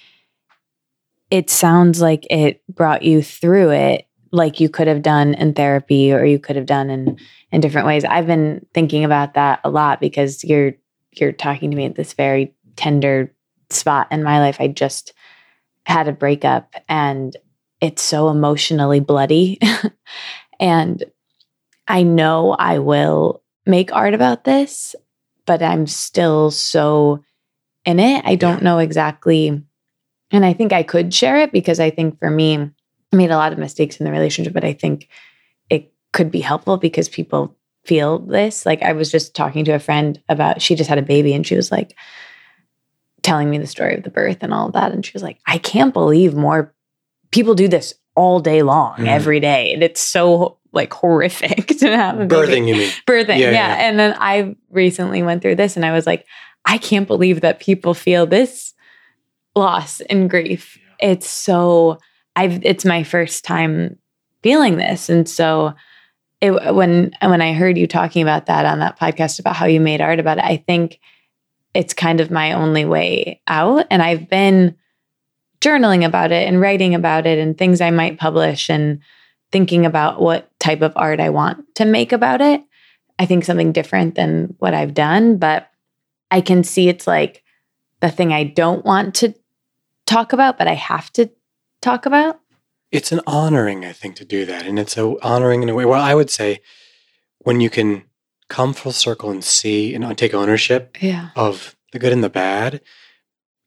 it 1.31 1.49
sounds 1.49 2.01
like 2.01 2.27
it 2.29 2.63
brought 2.69 3.03
you 3.03 3.23
through 3.23 3.71
it 3.71 4.07
like 4.33 4.61
you 4.61 4.69
could 4.69 4.87
have 4.87 5.03
done 5.03 5.35
in 5.35 5.55
therapy 5.55 6.13
or 6.13 6.25
you 6.25 6.39
could 6.39 6.57
have 6.57 6.67
done 6.67 6.91
in 6.91 7.19
in 7.53 7.61
different 7.61 7.87
ways. 7.87 8.05
I've 8.05 8.27
been 8.27 8.65
thinking 8.75 9.05
about 9.05 9.35
that 9.35 9.61
a 9.65 9.71
lot 9.71 10.01
because 10.01 10.45
you're 10.45 10.75
you're 11.13 11.33
talking 11.33 11.71
to 11.71 11.77
me 11.77 11.87
at 11.87 11.97
this 11.97 12.13
very 12.13 12.55
tender 12.77 13.35
spot 13.71 14.09
in 14.11 14.23
my 14.23 14.41
life. 14.41 14.57
I 14.61 14.69
just 14.69 15.13
had 15.87 16.09
a 16.09 16.13
breakup 16.13 16.75
and 16.89 17.37
it's 17.81 18.03
so 18.03 18.29
emotionally 18.29 19.01
bloody. 19.01 19.59
and 20.61 21.03
I 21.89 22.03
know 22.03 22.53
I 22.53 22.79
will 22.79 23.43
make 23.67 23.93
art 23.93 24.15
about 24.15 24.45
this, 24.45 24.95
but 25.47 25.63
I'm 25.63 25.87
still 25.87 26.51
so 26.51 27.25
in 27.85 27.99
it. 27.99 28.25
I 28.25 28.37
don't 28.37 28.63
know 28.63 28.79
exactly. 28.79 29.63
And 30.31 30.45
I 30.45 30.53
think 30.53 30.73
I 30.73 30.83
could 30.83 31.13
share 31.13 31.39
it 31.39 31.51
because 31.51 31.81
I 31.81 31.91
think 31.91 32.19
for 32.19 32.31
me, 32.31 32.71
made 33.13 33.31
a 33.31 33.37
lot 33.37 33.53
of 33.53 33.59
mistakes 33.59 33.97
in 33.99 34.07
the 34.07 34.13
relationship, 34.13 34.53
but 34.53 34.65
I 34.65 34.73
think 34.73 35.09
it 35.69 35.93
could 36.13 36.31
be 36.31 36.41
helpful 36.41 36.77
because 36.77 37.09
people 37.09 37.57
feel 37.85 38.19
this. 38.19 38.65
Like 38.67 38.83
I 38.83 38.93
was 38.93 39.11
just 39.11 39.35
talking 39.35 39.65
to 39.65 39.73
a 39.73 39.79
friend 39.79 40.21
about, 40.29 40.63
she 40.63 40.75
just 40.75 40.89
had 40.89 40.99
a 40.99 41.03
baby 41.03 41.33
and 41.35 41.47
she 41.47 41.57
was 41.57 41.73
like 41.73 41.97
telling 43.23 43.51
me 43.51 43.59
the 43.59 43.67
story 43.67 43.95
of 43.97 44.03
the 44.03 44.11
birth 44.11 44.39
and 44.43 44.53
all 44.55 44.67
of 44.69 44.73
that. 44.75 44.93
And 44.93 45.05
she 45.05 45.13
was 45.13 45.23
like, 45.23 45.39
I 45.47 45.59
can't 45.59 45.93
believe 45.93 46.35
more 46.35 46.75
people 47.33 47.55
do 47.55 47.69
this 47.69 47.95
all 48.17 48.41
day 48.41 48.63
long, 48.63 48.97
Mhm. 48.99 49.09
every 49.09 49.41
day. 49.41 49.73
And 49.73 49.83
it's 49.83 50.01
so 50.01 50.59
like 50.73 50.93
horrific 50.93 51.67
to 51.79 51.97
have 51.97 52.21
a 52.21 52.27
baby 52.27 52.35
Birthing, 52.53 52.69
you 52.69 52.75
mean? 52.75 52.91
birthing. 53.07 53.39
Yeah, 53.39 53.51
Yeah, 53.51 53.51
yeah. 53.51 53.77
And 53.89 53.99
then 53.99 54.17
I 54.19 54.55
recently 54.71 55.23
went 55.23 55.43
through 55.43 55.57
this 55.57 55.77
and 55.77 55.85
I 55.85 55.93
was 55.93 56.07
like, 56.07 56.27
I 56.65 56.79
can't 56.79 57.07
believe 57.07 57.41
that 57.41 57.61
people 57.61 57.95
feel 57.95 58.27
this 58.27 58.75
loss 59.57 60.01
and 60.03 60.29
grief. 60.31 60.79
It's 61.01 61.29
so 61.29 61.99
I've 62.41 62.65
it's 62.65 62.87
my 62.87 63.03
first 63.03 63.45
time 63.45 63.99
feeling 64.43 64.79
this. 64.79 65.11
And 65.11 65.29
so 65.29 65.75
it 66.41 66.53
when 66.75 67.13
when 67.21 67.43
I 67.43 67.53
heard 67.53 67.77
you 67.77 67.87
talking 67.87 68.23
about 68.23 68.47
that 68.47 68.65
on 68.65 68.79
that 68.79 68.99
podcast 68.99 69.39
about 69.39 69.57
how 69.57 69.67
you 69.67 69.79
made 69.79 70.01
art 70.01 70.19
about 70.19 70.39
it, 70.39 70.45
I 70.45 70.57
think 70.57 71.01
it's 71.75 71.93
kind 71.93 72.19
of 72.19 72.31
my 72.31 72.55
only 72.55 72.87
way 72.87 73.43
out. 73.47 73.87
And 73.91 74.03
I've 74.03 74.31
been 74.31 74.75
journaling 75.61 76.03
about 76.03 76.33
it 76.33 76.49
and 76.49 76.63
writing 76.63 76.95
about 76.95 77.27
it 77.27 77.39
and 77.39 77.59
things 77.59 77.83
I 77.83 77.91
might 77.91 78.19
publish 78.19 78.71
and 78.71 79.01
thinking 79.53 79.85
about 79.85 80.23
what 80.23 80.51
type 80.59 80.81
of 80.81 80.95
art 80.97 81.21
I 81.21 81.29
want 81.29 81.75
to 81.75 81.85
make 81.85 82.11
about 82.11 82.41
it. 82.41 82.65
I 83.19 83.27
think 83.27 83.45
something 83.45 83.73
different 83.73 84.15
than 84.15 84.55
what 84.61 84.73
I've 84.73 84.95
done, 84.95 85.37
but 85.37 85.69
I 86.31 86.41
can 86.41 86.65
see 86.65 86.89
it's 86.89 87.07
like 87.07 87.45
the 88.01 88.11
thing 88.11 88.33
I 88.33 88.45
don't 88.45 88.83
want 88.83 89.15
to 89.17 89.35
talk 90.07 90.33
about, 90.33 90.57
but 90.57 90.69
I 90.69 90.75
have 90.75 91.13
to 91.13 91.31
talk 91.81 92.07
about. 92.07 92.41
It's 92.91 93.13
an 93.13 93.21
honoring, 93.27 93.85
I 93.85 93.93
think, 93.93 94.17
to 94.17 94.25
do 94.25 94.45
that. 94.47 94.67
And 94.67 94.79
it's 94.79 94.97
a 94.97 95.15
honoring 95.23 95.63
in 95.63 95.69
a 95.69 95.75
way. 95.75 95.85
Well, 95.85 96.01
I 96.01 96.15
would 96.15 96.31
say 96.31 96.61
when 97.39 97.61
you 97.61 97.71
can 97.71 98.05
come 98.49 98.75
full 98.75 98.93
circle 98.93 99.31
and 99.31 99.45
see 99.45 99.95
and 99.95 100.19
take 100.19 100.35
ownership 100.35 100.97
Yeah. 101.01 101.29
of 101.37 101.77
the 101.93 101.99
good 102.01 102.13
and 102.13 102.25
the 102.25 102.29
bad, 102.31 102.81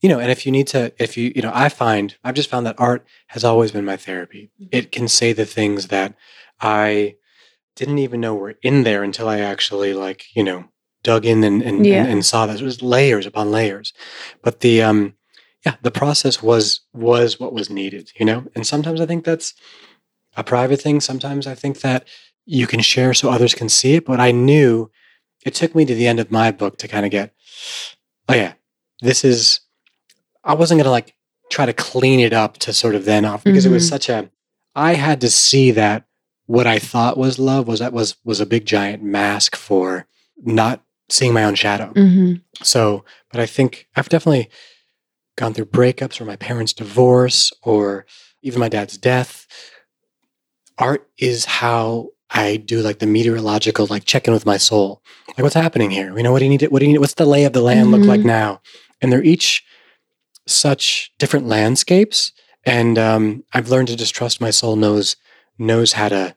you 0.01 0.09
know, 0.09 0.19
and 0.19 0.29
if 0.29 0.45
you 0.45 0.51
need 0.51 0.67
to, 0.67 0.91
if 0.99 1.15
you, 1.15 1.31
you 1.33 1.41
know, 1.41 1.51
I 1.53 1.69
find, 1.69 2.17
I've 2.23 2.35
just 2.35 2.49
found 2.49 2.65
that 2.65 2.75
art 2.77 3.05
has 3.27 3.45
always 3.45 3.71
been 3.71 3.85
my 3.85 3.95
therapy. 3.95 4.51
It 4.71 4.91
can 4.91 5.07
say 5.07 5.31
the 5.31 5.45
things 5.45 5.87
that 5.87 6.15
I 6.59 7.15
didn't 7.77 7.99
even 7.99 8.19
know 8.19 8.35
were 8.35 8.55
in 8.61 8.83
there 8.83 9.03
until 9.03 9.29
I 9.29 9.39
actually, 9.39 9.93
like, 9.93 10.25
you 10.35 10.43
know, 10.43 10.65
dug 11.01 11.25
in 11.25 11.43
and, 11.45 11.61
and, 11.61 11.85
Yeah. 11.85 12.03
and, 12.03 12.11
and 12.11 12.25
saw 12.25 12.45
that. 12.45 12.59
It 12.59 12.63
was 12.63 12.81
layers 12.81 13.25
upon 13.25 13.51
layers. 13.51 13.93
But 14.41 14.59
the, 14.59 14.81
um, 14.83 15.15
yeah, 15.65 15.75
the 15.81 15.91
process 15.91 16.43
was, 16.43 16.81
was 16.93 17.39
what 17.39 17.53
was 17.53 17.69
needed, 17.69 18.11
you 18.19 18.25
know? 18.25 18.45
And 18.55 18.65
sometimes 18.67 18.99
I 18.99 19.05
think 19.05 19.23
that's 19.23 19.53
a 20.35 20.43
private 20.43 20.81
thing. 20.81 20.99
Sometimes 20.99 21.47
I 21.47 21.55
think 21.55 21.79
that 21.81 22.05
you 22.45 22.67
can 22.67 22.81
share 22.81 23.13
so 23.13 23.29
others 23.29 23.53
can 23.55 23.69
see 23.69 23.95
it. 23.95 24.05
But 24.05 24.19
I 24.19 24.31
knew 24.31 24.91
it 25.45 25.53
took 25.53 25.73
me 25.75 25.85
to 25.85 25.95
the 25.95 26.07
end 26.07 26.19
of 26.19 26.31
my 26.31 26.51
book 26.51 26.77
to 26.79 26.87
kind 26.87 27.05
of 27.05 27.11
get, 27.11 27.33
oh 28.27 28.33
yeah, 28.35 28.53
this 29.01 29.23
is, 29.23 29.61
I 30.43 30.53
wasn't 30.53 30.79
going 30.79 30.85
to 30.85 30.91
like 30.91 31.15
try 31.49 31.65
to 31.65 31.73
clean 31.73 32.19
it 32.19 32.33
up 32.33 32.57
to 32.59 32.73
sort 32.73 32.95
of 32.95 33.05
then 33.05 33.25
off 33.25 33.43
because 33.43 33.65
it 33.65 33.71
was 33.71 33.85
Mhm. 33.85 33.89
such 33.89 34.09
a, 34.09 34.29
I 34.75 34.95
had 34.95 35.21
to 35.21 35.29
see 35.29 35.71
that 35.71 36.05
what 36.45 36.67
I 36.67 36.79
thought 36.79 37.17
was 37.17 37.39
love 37.39 37.67
was 37.67 37.79
that 37.79 37.93
was, 37.93 38.15
was 38.25 38.41
a 38.41 38.45
big 38.45 38.65
giant 38.65 39.03
mask 39.03 39.55
for 39.55 40.07
not 40.43 40.83
seeing 41.09 41.31
my 41.33 41.43
own 41.43 41.55
shadow. 41.55 41.93
Mm-hmm. 41.93 42.35
So, 42.63 43.05
but 43.31 43.39
I 43.39 43.45
think 43.45 43.87
I've 43.95 44.09
definitely 44.09 44.49
gone 45.35 45.53
through 45.53 45.65
breakups 45.65 46.21
or 46.21 46.25
my 46.25 46.35
parents' 46.35 46.73
divorce 46.73 47.51
or 47.63 48.05
even 48.41 48.59
my 48.59 48.69
dad's 48.69 48.97
death. 48.97 49.47
Art 50.77 51.07
is 51.17 51.45
how 51.45 52.09
I 52.29 52.57
do 52.57 52.81
like 52.81 52.99
the 52.99 53.05
meteorological, 53.05 53.85
like 53.87 54.05
check 54.05 54.27
in 54.27 54.33
with 54.33 54.45
my 54.45 54.57
soul. 54.57 55.01
Like, 55.29 55.39
what's 55.39 55.55
happening 55.55 55.91
here? 55.91 56.15
You 56.17 56.23
know, 56.23 56.31
what 56.31 56.39
do 56.39 56.45
you 56.45 56.49
need? 56.49 56.63
What 56.63 56.79
do 56.79 56.85
you 56.85 56.93
need? 56.93 56.99
What's 56.99 57.13
the 57.13 57.25
lay 57.25 57.45
of 57.45 57.53
the 57.53 57.61
land 57.61 57.91
look 57.91 58.01
like 58.05 58.21
Mhm. 58.21 58.25
now? 58.25 58.61
And 59.01 59.11
they're 59.11 59.23
each 59.23 59.63
such 60.47 61.11
different 61.19 61.47
landscapes. 61.47 62.31
And 62.65 62.97
um, 62.97 63.43
I've 63.53 63.69
learned 63.69 63.89
to 63.89 63.95
just 63.95 64.15
trust 64.15 64.41
my 64.41 64.49
soul 64.51 64.75
knows 64.75 65.15
knows 65.59 65.93
how 65.93 66.09
to 66.09 66.35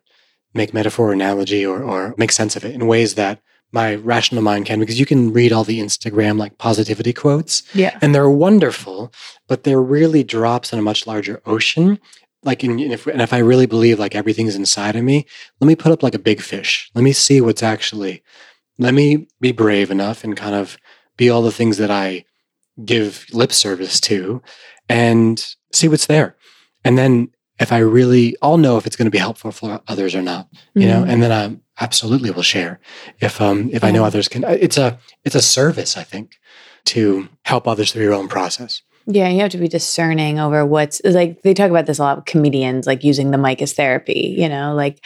make 0.53 0.75
metaphor, 0.75 1.13
analogy, 1.13 1.65
or 1.65 1.83
or 1.83 2.15
make 2.19 2.31
sense 2.33 2.57
of 2.57 2.65
it 2.65 2.75
in 2.75 2.87
ways 2.87 3.15
that 3.15 3.41
my 3.73 3.97
rational 3.97 4.43
mind 4.43 4.67
can 4.67 4.81
because 4.81 4.99
you 4.99 5.07
can 5.07 5.33
read 5.33 5.53
all 5.53 5.65
the 5.65 5.81
Instagram 5.81 6.39
like 6.39 6.57
positivity 6.59 7.13
quotes 7.13 7.63
Yeah. 7.75 7.99
and 8.01 8.15
they're 8.15 8.31
wonderful, 8.31 9.13
but 9.49 9.65
they're 9.65 9.83
really 9.83 10.23
drops 10.25 10.73
in 10.73 10.79
a 10.79 10.83
much 10.83 11.07
larger 11.07 11.43
ocean. 11.47 11.99
Like, 12.43 12.63
in, 12.63 12.79
and 12.79 12.93
if 12.93 13.07
and 13.09 13.21
if 13.21 13.33
I 13.33 13.39
really 13.39 13.67
believe 13.67 13.99
like 13.99 14.15
everything's 14.15 14.55
inside 14.55 14.95
of 14.95 15.03
me, 15.03 15.27
let 15.61 15.67
me 15.67 15.75
put 15.75 15.91
up 15.91 16.03
like 16.03 16.15
a 16.15 16.19
big 16.19 16.41
fish. 16.41 16.91
Let 16.95 17.03
me 17.03 17.13
see 17.13 17.41
what's 17.41 17.63
actually. 17.63 18.23
Let 18.79 18.95
me 18.95 19.27
be 19.41 19.53
brave 19.53 19.91
enough 19.91 20.23
and 20.23 20.37
kind 20.37 20.55
of 20.55 20.77
be 21.17 21.29
all 21.29 21.43
the 21.43 21.51
things 21.51 21.77
that 21.79 21.91
I 21.91 22.25
give 22.85 23.27
lip 23.33 23.53
service 23.53 23.99
to, 24.03 24.43
and 24.89 25.45
see 25.73 25.89
what's 25.89 26.07
there. 26.07 26.37
And 26.85 26.97
then 26.97 27.31
if 27.59 27.73
I 27.73 27.79
really, 27.79 28.37
I'll 28.43 28.59
know 28.59 28.77
if 28.77 28.87
it's 28.87 28.97
going 28.97 29.07
to 29.07 29.11
be 29.11 29.19
helpful 29.19 29.51
for 29.51 29.81
others 29.89 30.15
or 30.15 30.23
not. 30.23 30.47
You 30.75 30.87
know, 30.89 31.03
Mhm. 31.03 31.09
and 31.11 31.23
then 31.23 31.33
I 31.33 31.57
absolutely 31.81 32.31
will 32.31 32.43
share 32.43 32.81
if 33.21 33.41
um 33.41 33.71
if 33.73 33.85
I 33.85 33.91
know 33.91 34.05
others 34.05 34.29
can. 34.29 34.45
It's 34.45 34.79
a 34.79 34.99
it's 35.25 35.35
a 35.35 35.43
service 35.43 35.97
I 35.97 36.03
think 36.05 36.37
to 36.87 37.29
help 37.45 37.67
others 37.67 37.93
through 37.93 38.05
your 38.05 38.15
own 38.15 38.29
process. 38.29 38.83
Yeah, 39.07 39.29
you 39.29 39.41
have 39.41 39.51
to 39.53 39.59
be 39.59 39.69
discerning 39.69 40.41
over 40.41 40.65
what's 40.67 41.01
like 41.05 41.43
they 41.43 41.55
talk 41.55 41.71
about 41.71 41.87
this 41.87 41.99
a 41.99 42.03
lot 42.03 42.17
with 42.17 42.27
comedians, 42.27 42.87
like 42.87 43.05
using 43.05 43.31
the 43.31 43.39
mic 43.39 43.63
as 43.63 43.73
therapy, 43.73 44.35
you 44.39 44.49
know, 44.49 44.75
like 44.75 44.99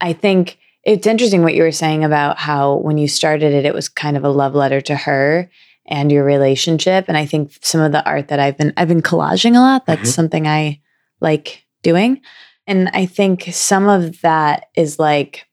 I 0.00 0.12
think 0.12 0.58
it's 0.84 1.06
interesting 1.06 1.42
what 1.42 1.54
you 1.54 1.62
were 1.62 1.72
saying 1.72 2.04
about 2.04 2.38
how 2.38 2.76
when 2.76 2.98
you 2.98 3.08
started 3.08 3.52
it, 3.54 3.64
it 3.64 3.74
was 3.74 3.88
kind 3.88 4.16
of 4.16 4.24
a 4.24 4.28
love 4.28 4.54
letter 4.54 4.80
to 4.82 4.94
her 4.96 5.50
and 5.86 6.12
your 6.12 6.24
relationship. 6.24 7.06
And 7.08 7.16
I 7.16 7.26
think 7.26 7.52
some 7.62 7.80
of 7.80 7.92
the 7.92 8.04
art 8.06 8.28
that 8.28 8.40
I've 8.40 8.56
been 8.56 8.72
I've 8.76 8.88
been 8.88 9.02
collaging 9.02 9.56
a 9.56 9.60
lot. 9.60 9.86
That's 9.86 10.10
Mhm. 10.10 10.14
something 10.14 10.46
I 10.46 10.80
like 11.20 11.64
doing. 11.82 12.20
And 12.66 12.88
I 12.94 13.04
think 13.06 13.48
some 13.52 13.88
of 13.88 14.20
that 14.22 14.66
is 14.74 14.98
like 14.98 15.44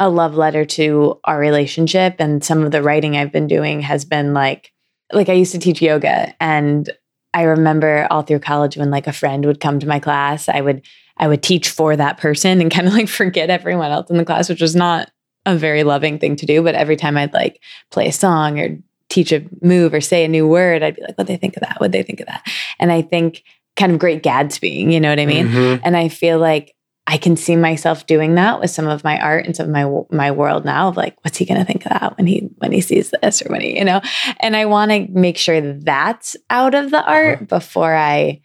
a 0.00 0.08
love 0.08 0.34
letter 0.34 0.64
to 0.64 1.20
our 1.24 1.38
relationship. 1.38 2.16
And 2.18 2.42
some 2.44 2.62
of 2.62 2.72
the 2.72 2.82
writing 2.82 3.16
I've 3.16 3.32
been 3.32 3.46
doing 3.46 3.80
has 3.82 4.04
been 4.04 4.34
like 4.34 4.72
like 5.12 5.28
I 5.28 5.34
used 5.34 5.52
to 5.52 5.58
teach 5.58 5.82
yoga 5.82 6.34
and 6.40 6.90
I 7.34 7.42
remember 7.42 8.06
all 8.10 8.22
through 8.22 8.38
college 8.40 8.76
when 8.76 8.90
like 8.90 9.06
a 9.06 9.12
friend 9.12 9.44
would 9.44 9.60
come 9.60 9.80
to 9.80 9.86
my 9.86 9.98
class, 9.98 10.48
I 10.48 10.60
would 10.60 10.82
I 11.16 11.28
would 11.28 11.42
teach 11.42 11.68
for 11.68 11.94
that 11.96 12.18
person 12.18 12.60
and 12.60 12.70
kind 12.70 12.86
of 12.86 12.94
like 12.94 13.08
forget 13.20 13.50
everyone 13.50 13.90
else 13.90 14.10
in 14.10 14.16
the 14.16 14.24
class, 14.24 14.48
which 14.48 14.60
was 14.60 14.74
not 14.74 15.10
a 15.46 15.56
very 15.56 15.84
loving 15.84 16.18
thing 16.18 16.36
to 16.36 16.46
do. 16.46 16.62
But 16.62 16.74
every 16.74 16.96
time 16.96 17.16
I'd 17.16 17.34
like 17.34 17.60
play 17.90 18.08
a 18.08 18.12
song 18.12 18.58
or 18.58 18.78
teach 19.10 19.32
a 19.32 19.44
move 19.60 19.92
or 19.94 20.00
say 20.00 20.24
a 20.24 20.28
new 20.28 20.48
word, 20.48 20.82
I'd 20.82 20.96
be 20.96 21.02
like, 21.02 21.18
what 21.18 21.26
they 21.26 21.36
think 21.36 21.56
of 21.56 21.60
that? 21.60 21.78
What 21.78 21.92
they 21.92 22.02
think 22.02 22.20
of 22.20 22.26
that? 22.26 22.46
And 22.78 22.90
I 22.90 23.02
think 23.02 23.44
kind 23.76 23.92
of 23.92 23.98
great 23.98 24.22
Gatsbying, 24.22 24.92
you 24.92 25.00
know 25.00 25.10
what 25.10 25.20
I 25.20 25.26
mean? 25.26 25.48
Mhm. 25.48 25.80
And 25.84 25.96
I 25.96 26.08
feel 26.08 26.38
like 26.38 26.73
I 27.06 27.18
can 27.18 27.36
see 27.36 27.54
myself 27.54 28.06
doing 28.06 28.34
that 28.36 28.60
with 28.60 28.70
some 28.70 28.88
of 28.88 29.04
my 29.04 29.18
art 29.20 29.44
and 29.44 29.54
some 29.54 29.66
of 29.66 29.72
my 29.72 30.16
my 30.16 30.30
world 30.30 30.64
now 30.64 30.88
of 30.88 30.96
like, 30.96 31.16
what's 31.22 31.36
he 31.36 31.44
going 31.44 31.60
to 31.60 31.66
think 31.66 31.84
of 31.84 31.90
that 31.90 32.16
when 32.16 32.26
he 32.26 32.48
when 32.58 32.72
he 32.72 32.80
sees 32.80 33.10
this 33.10 33.42
or 33.42 33.50
when 33.50 33.60
he, 33.60 33.78
you 33.78 33.84
know? 33.84 34.00
And 34.40 34.56
I 34.56 34.64
want 34.64 34.90
to 34.90 35.06
make 35.10 35.36
sure 35.36 35.60
that's 35.60 36.34
out 36.48 36.74
of 36.74 36.90
the 36.90 36.98
uh-huh. 36.98 37.10
art 37.10 37.48
before 37.48 37.94
I 37.94 38.40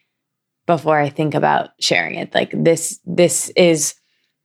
before 0.68 1.00
I 1.00 1.10
think 1.10 1.36
about 1.36 1.70
sharing 1.80 2.16
it. 2.16 2.36
Like 2.36 2.52
this 2.54 3.00
this 3.06 3.50
is 3.56 3.96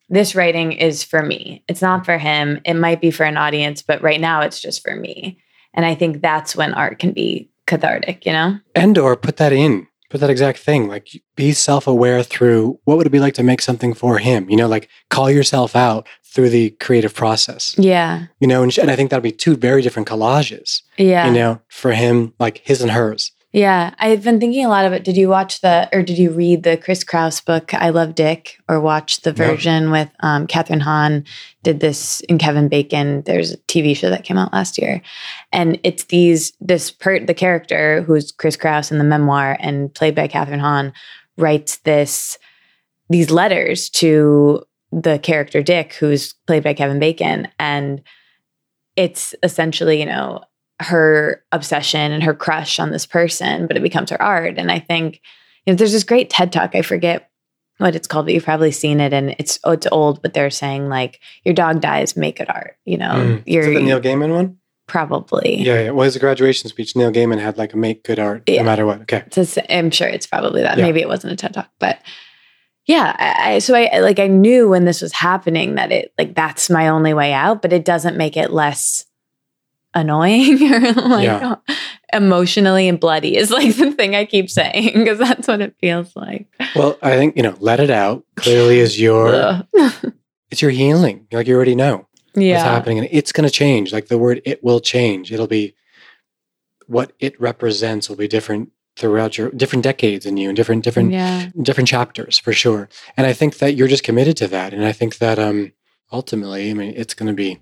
this 0.08 0.36
writing 0.36 0.72
is 0.72 1.02
for 1.02 1.22
me. 1.22 1.64
It's 1.66 1.82
not 1.82 2.04
for 2.04 2.16
him. 2.16 2.60
It 2.64 2.74
might 2.74 3.00
be 3.00 3.10
for 3.10 3.24
an 3.24 3.36
audience, 3.36 3.82
but 3.82 4.02
right 4.02 4.20
now 4.20 4.42
it's 4.42 4.60
just 4.60 4.82
for 4.84 4.94
me. 4.94 5.40
And 5.72 5.84
I 5.84 5.96
think 5.96 6.22
that's 6.22 6.54
when 6.54 6.72
art 6.72 7.00
can 7.00 7.12
be 7.12 7.50
cathartic, 7.66 8.26
you 8.26 8.32
know? 8.32 8.58
and 8.74 8.96
or 8.96 9.16
put 9.16 9.38
that 9.38 9.52
in 9.52 9.88
put 10.14 10.20
that 10.20 10.30
exact 10.30 10.58
thing 10.60 10.86
like 10.86 11.08
be 11.34 11.50
self-aware 11.52 12.22
through 12.22 12.78
what 12.84 12.96
would 12.96 13.04
it 13.08 13.10
be 13.10 13.18
like 13.18 13.34
to 13.34 13.42
make 13.42 13.60
something 13.60 13.92
for 13.92 14.18
him 14.18 14.48
you 14.48 14.56
know 14.56 14.68
like 14.68 14.88
call 15.10 15.28
yourself 15.28 15.74
out 15.74 16.06
through 16.32 16.48
the 16.50 16.70
creative 16.78 17.12
process 17.12 17.74
Yeah. 17.76 18.26
you 18.38 18.46
know 18.46 18.62
and, 18.62 18.78
and 18.78 18.92
i 18.92 18.94
think 18.96 19.10
that'd 19.10 19.24
be 19.24 19.32
two 19.32 19.56
very 19.56 19.82
different 19.82 20.06
collages 20.06 20.82
Yeah. 20.96 21.26
you 21.26 21.32
know 21.32 21.60
for 21.66 21.90
him 21.94 22.32
like 22.38 22.58
his 22.64 22.80
and 22.80 22.92
hers 22.92 23.32
Yeah, 23.54 23.94
I've 24.00 24.24
been 24.24 24.40
thinking 24.40 24.64
a 24.66 24.68
lot 24.68 24.84
of 24.84 24.92
it. 24.92 25.04
Did 25.04 25.16
you 25.16 25.28
watch 25.28 25.60
the, 25.60 25.88
or 25.92 26.02
did 26.02 26.18
you 26.18 26.32
read 26.32 26.64
the 26.64 26.76
Chris 26.76 27.04
Kraus 27.04 27.40
book, 27.40 27.72
I 27.72 27.90
Love 27.90 28.16
Dick, 28.16 28.60
or 28.68 28.80
watch 28.80 29.20
the 29.20 29.30
No. 29.30 29.36
version 29.36 29.92
with 29.92 30.10
um, 30.24 30.48
Kathryn 30.48 30.80
Hahn? 30.82 31.24
Did 31.62 31.78
this 31.78 32.20
in 32.22 32.38
Kevin 32.38 32.66
Bacon? 32.66 33.22
There's 33.22 33.52
a 33.52 33.58
TV 33.58 33.96
show 33.96 34.10
that 34.10 34.24
came 34.24 34.38
out 34.38 34.52
last 34.52 34.76
year, 34.76 35.00
and 35.52 35.78
it's 35.84 36.02
these 36.06 36.52
this 36.60 36.90
per 36.90 37.20
the 37.20 37.32
character 37.32 38.02
who's 38.02 38.32
Chris 38.32 38.56
Kraus 38.56 38.90
in 38.90 38.98
the 38.98 39.04
memoir 39.04 39.56
and 39.60 39.94
played 39.94 40.16
by 40.16 40.26
Kathryn 40.26 40.58
Hahn 40.58 40.92
writes 41.38 41.76
this 41.78 42.36
these 43.08 43.30
letters 43.30 43.88
to 43.90 44.64
the 44.90 45.20
character 45.20 45.62
Dick, 45.62 45.94
who's 45.94 46.32
played 46.48 46.64
by 46.64 46.74
Kevin 46.74 46.98
Bacon, 46.98 47.46
and 47.60 48.02
it's 48.96 49.32
essentially 49.44 50.00
you 50.00 50.06
know 50.06 50.42
her 50.80 51.42
obsession 51.52 52.12
and 52.12 52.22
her 52.22 52.34
crush 52.34 52.78
on 52.80 52.90
this 52.90 53.06
person, 53.06 53.66
but 53.66 53.76
it 53.76 53.82
becomes 53.82 54.10
her 54.10 54.20
art. 54.20 54.54
And 54.58 54.70
I 54.72 54.78
think, 54.80 55.20
you 55.66 55.72
know, 55.72 55.76
there's 55.76 55.92
this 55.92 56.04
great 56.04 56.30
TED 56.30 56.52
talk. 56.52 56.74
I 56.74 56.82
forget 56.82 57.30
what 57.78 57.94
it's 57.96 58.06
called, 58.08 58.26
but 58.26 58.34
you've 58.34 58.44
probably 58.44 58.70
seen 58.72 59.00
it. 59.00 59.12
And 59.12 59.34
it's 59.38 59.58
oh, 59.64 59.72
it's 59.72 59.86
old, 59.90 60.20
but 60.22 60.34
they're 60.34 60.50
saying 60.50 60.88
like 60.88 61.20
your 61.44 61.54
dog 61.54 61.80
dies, 61.80 62.16
make 62.16 62.40
it 62.40 62.48
art. 62.50 62.76
You 62.84 62.98
know, 62.98 63.10
Mm. 63.14 63.36
Is 63.38 63.42
you're 63.46 63.70
it 63.70 63.74
the 63.74 63.82
neil 63.82 64.00
gaiman 64.00 64.32
one 64.34 64.58
probably. 64.86 65.56
yeah 65.62 65.84
yeah 65.84 65.90
well 65.90 66.04
his 66.04 66.16
graduation 66.18 66.68
speech 66.68 66.94
neil 66.94 67.10
gaiman 67.10 67.40
had 67.40 67.56
like 67.56 67.72
a 67.72 67.76
make 67.76 68.04
good 68.04 68.18
art 68.18 68.42
Yeah. 68.46 68.60
no 68.60 68.66
matter 68.66 68.84
what 68.84 69.00
okay 69.00 69.22
It's 69.26 69.38
a 69.38 69.40
s- 69.40 69.66
I'm 69.70 69.90
sure 69.90 70.06
it's 70.08 70.26
probably 70.26 70.60
that. 70.60 70.76
Yeah. 70.76 70.84
Maybe 70.84 71.00
it 71.00 71.08
wasn't 71.08 71.32
a 71.32 71.36
TED 71.36 71.54
talk, 71.54 71.70
but 71.80 72.00
yeah. 72.86 73.16
I, 73.18 73.60
so 73.60 73.74
I 73.74 74.00
like 74.00 74.18
I 74.18 74.26
knew 74.26 74.68
when 74.68 74.84
this 74.84 75.00
was 75.00 75.12
happening 75.14 75.76
that 75.76 75.90
it 75.90 76.12
like 76.18 76.34
that's 76.34 76.68
my 76.68 76.88
only 76.88 77.14
way 77.14 77.32
out, 77.32 77.62
but 77.62 77.72
it 77.72 77.84
doesn't 77.86 78.18
make 78.18 78.36
it 78.36 78.50
less 78.52 79.06
annoying 79.94 80.60
or 80.72 80.92
like 80.92 81.24
Yeah. 81.24 81.56
emotionally 82.12 82.88
and 82.88 82.98
bloody 83.00 83.36
is 83.36 83.50
like 83.50 83.74
the 83.76 83.92
thing 83.92 84.14
I 84.14 84.24
keep 84.24 84.50
saying 84.50 84.92
because 84.94 85.18
that's 85.18 85.48
what 85.48 85.60
it 85.60 85.74
feels 85.80 86.14
like. 86.16 86.46
well 86.76 86.98
i 87.02 87.12
think 87.16 87.36
you 87.36 87.42
know 87.42 87.56
let 87.60 87.80
it 87.80 87.90
out 87.90 88.24
clearly 88.36 88.78
is 88.80 89.00
your 89.00 89.62
it's 90.50 90.62
your 90.62 90.70
healing 90.70 91.26
like 91.32 91.46
you 91.46 91.54
already 91.56 91.74
know 91.74 92.06
what's 92.34 92.62
happening 92.64 92.98
and 92.98 93.08
it's 93.10 93.32
going 93.32 93.48
to 93.48 93.52
change 93.52 93.92
like 93.92 94.08
the 94.08 94.18
word 94.18 94.40
it 94.44 94.62
will 94.64 94.80
change 94.80 95.32
it'll 95.32 95.46
be 95.46 95.74
what 96.86 97.12
it 97.18 97.40
represents 97.40 98.08
will 98.08 98.16
be 98.16 98.28
different 98.28 98.70
throughout 98.96 99.36
your 99.38 99.50
different 99.50 99.82
decades 99.82 100.26
in 100.26 100.36
you 100.36 100.48
and 100.48 100.56
different 100.56 100.84
different 100.84 101.10
Yeah. 101.12 101.48
different 101.62 101.88
chapters 101.88 102.38
for 102.38 102.52
sure 102.52 102.88
and 103.16 103.26
i 103.26 103.32
think 103.32 103.58
that 103.58 103.74
you're 103.74 103.88
just 103.88 104.04
committed 104.04 104.36
to 104.38 104.48
that 104.48 104.72
and 104.74 104.84
i 104.84 104.92
think 104.92 105.18
that 105.18 105.38
um 105.38 105.72
ultimately 106.12 106.70
i 106.70 106.74
mean 106.74 106.92
it's 106.96 107.14
going 107.14 107.26
to 107.28 107.32
be 107.34 107.60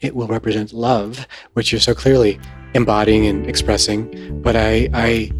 it 0.00 0.14
will 0.14 0.26
represent 0.26 0.72
love 0.72 1.26
which 1.54 1.72
you're 1.72 1.80
so 1.80 1.94
clearly 1.94 2.38
embodying 2.74 3.26
and 3.26 3.46
expressing 3.46 4.40
but 4.42 4.54
i 4.56 4.88
i 4.92 5.30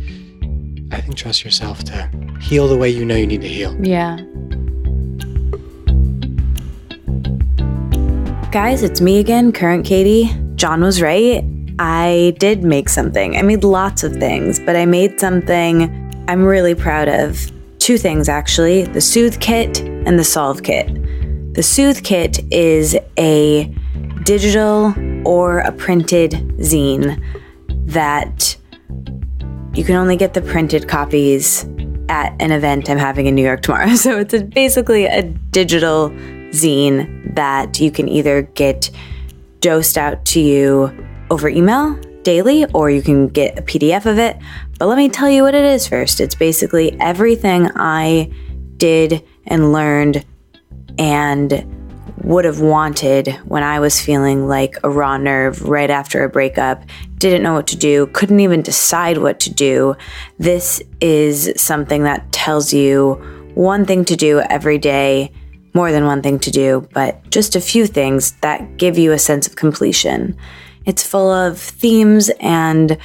i 0.92 1.00
think 1.00 1.14
trust 1.16 1.44
yourself 1.44 1.84
to 1.84 2.09
heal 2.40 2.66
the 2.68 2.76
way 2.76 2.88
you 2.88 3.04
know 3.04 3.14
you 3.16 3.26
need 3.26 3.40
to 3.42 3.48
heal 3.48 3.76
Yeah. 3.80 4.18
Guys, 8.52 8.82
it's 8.82 9.02
me 9.02 9.18
again, 9.18 9.52
current 9.52 9.84
Katie. 9.84 10.30
John 10.54 10.80
was 10.80 11.02
right. 11.02 11.44
I 11.78 12.34
did 12.38 12.64
make 12.64 12.88
something. 12.88 13.36
I 13.36 13.42
made 13.42 13.64
lots 13.64 14.02
of 14.02 14.14
things, 14.14 14.59
but 14.59 14.76
I 14.76 14.86
made 14.86 15.20
something 15.20 16.24
I'm 16.26 16.42
really 16.42 16.74
proud 16.74 17.09
of. 17.09 17.38
Two 17.80 17.98
things 17.98 18.30
actually 18.30 18.84
the 18.84 19.00
Soothe 19.02 19.40
Kit 19.40 19.80
and 19.80 20.18
the 20.18 20.24
Solve 20.24 20.62
Kit. 20.62 20.86
The 21.54 21.62
Soothe 21.62 22.02
Kit 22.02 22.40
is 22.50 22.96
a 23.18 23.70
digital 24.26 24.92
or 25.24 25.60
a 25.60 25.70
printed 25.70 26.32
zine 26.58 27.22
that 27.68 28.56
you 29.72 29.84
can 29.84 29.94
only 29.94 30.16
get 30.16 30.34
the 30.34 30.42
printed 30.42 30.88
copies 30.88 31.64
at 32.08 32.34
an 32.40 32.50
event 32.50 32.90
I'm 32.90 32.98
having 32.98 33.26
in 33.26 33.36
New 33.36 33.44
York 33.44 33.62
tomorrow. 33.62 33.86
So 33.94 34.18
it's 34.18 34.34
a, 34.34 34.42
basically 34.42 35.06
a 35.06 35.22
digital 35.22 36.10
zine 36.50 37.34
that 37.36 37.78
you 37.78 37.92
can 37.92 38.08
either 38.08 38.42
get 38.42 38.90
dosed 39.60 39.96
out 39.96 40.24
to 40.26 40.40
you 40.40 40.92
over 41.30 41.48
email 41.48 41.94
daily 42.24 42.64
or 42.72 42.90
you 42.90 43.02
can 43.02 43.28
get 43.28 43.56
a 43.56 43.62
PDF 43.62 44.06
of 44.06 44.18
it. 44.18 44.36
But 44.80 44.86
let 44.86 44.98
me 44.98 45.08
tell 45.08 45.30
you 45.30 45.44
what 45.44 45.54
it 45.54 45.64
is 45.64 45.86
first. 45.86 46.20
It's 46.20 46.34
basically 46.34 47.00
everything 47.00 47.70
I 47.76 48.32
did 48.76 49.24
and 49.46 49.72
learned 49.72 50.26
and 50.98 51.75
would 52.22 52.44
have 52.44 52.60
wanted 52.60 53.28
when 53.44 53.62
I 53.62 53.80
was 53.80 54.00
feeling 54.00 54.48
like 54.48 54.76
a 54.82 54.90
raw 54.90 55.16
nerve 55.16 55.62
right 55.62 55.90
after 55.90 56.24
a 56.24 56.28
breakup, 56.28 56.82
didn't 57.18 57.42
know 57.42 57.54
what 57.54 57.66
to 57.68 57.76
do, 57.76 58.06
couldn't 58.08 58.40
even 58.40 58.62
decide 58.62 59.18
what 59.18 59.40
to 59.40 59.52
do. 59.52 59.96
This 60.38 60.82
is 61.00 61.52
something 61.56 62.04
that 62.04 62.30
tells 62.32 62.72
you 62.72 63.14
one 63.54 63.86
thing 63.86 64.04
to 64.06 64.16
do 64.16 64.40
every 64.40 64.78
day, 64.78 65.32
more 65.74 65.92
than 65.92 66.06
one 66.06 66.22
thing 66.22 66.38
to 66.40 66.50
do, 66.50 66.88
but 66.92 67.28
just 67.30 67.56
a 67.56 67.60
few 67.60 67.86
things 67.86 68.32
that 68.42 68.76
give 68.76 68.98
you 68.98 69.12
a 69.12 69.18
sense 69.18 69.46
of 69.46 69.56
completion. 69.56 70.36
It's 70.84 71.06
full 71.06 71.30
of 71.30 71.58
themes 71.58 72.30
and 72.40 72.96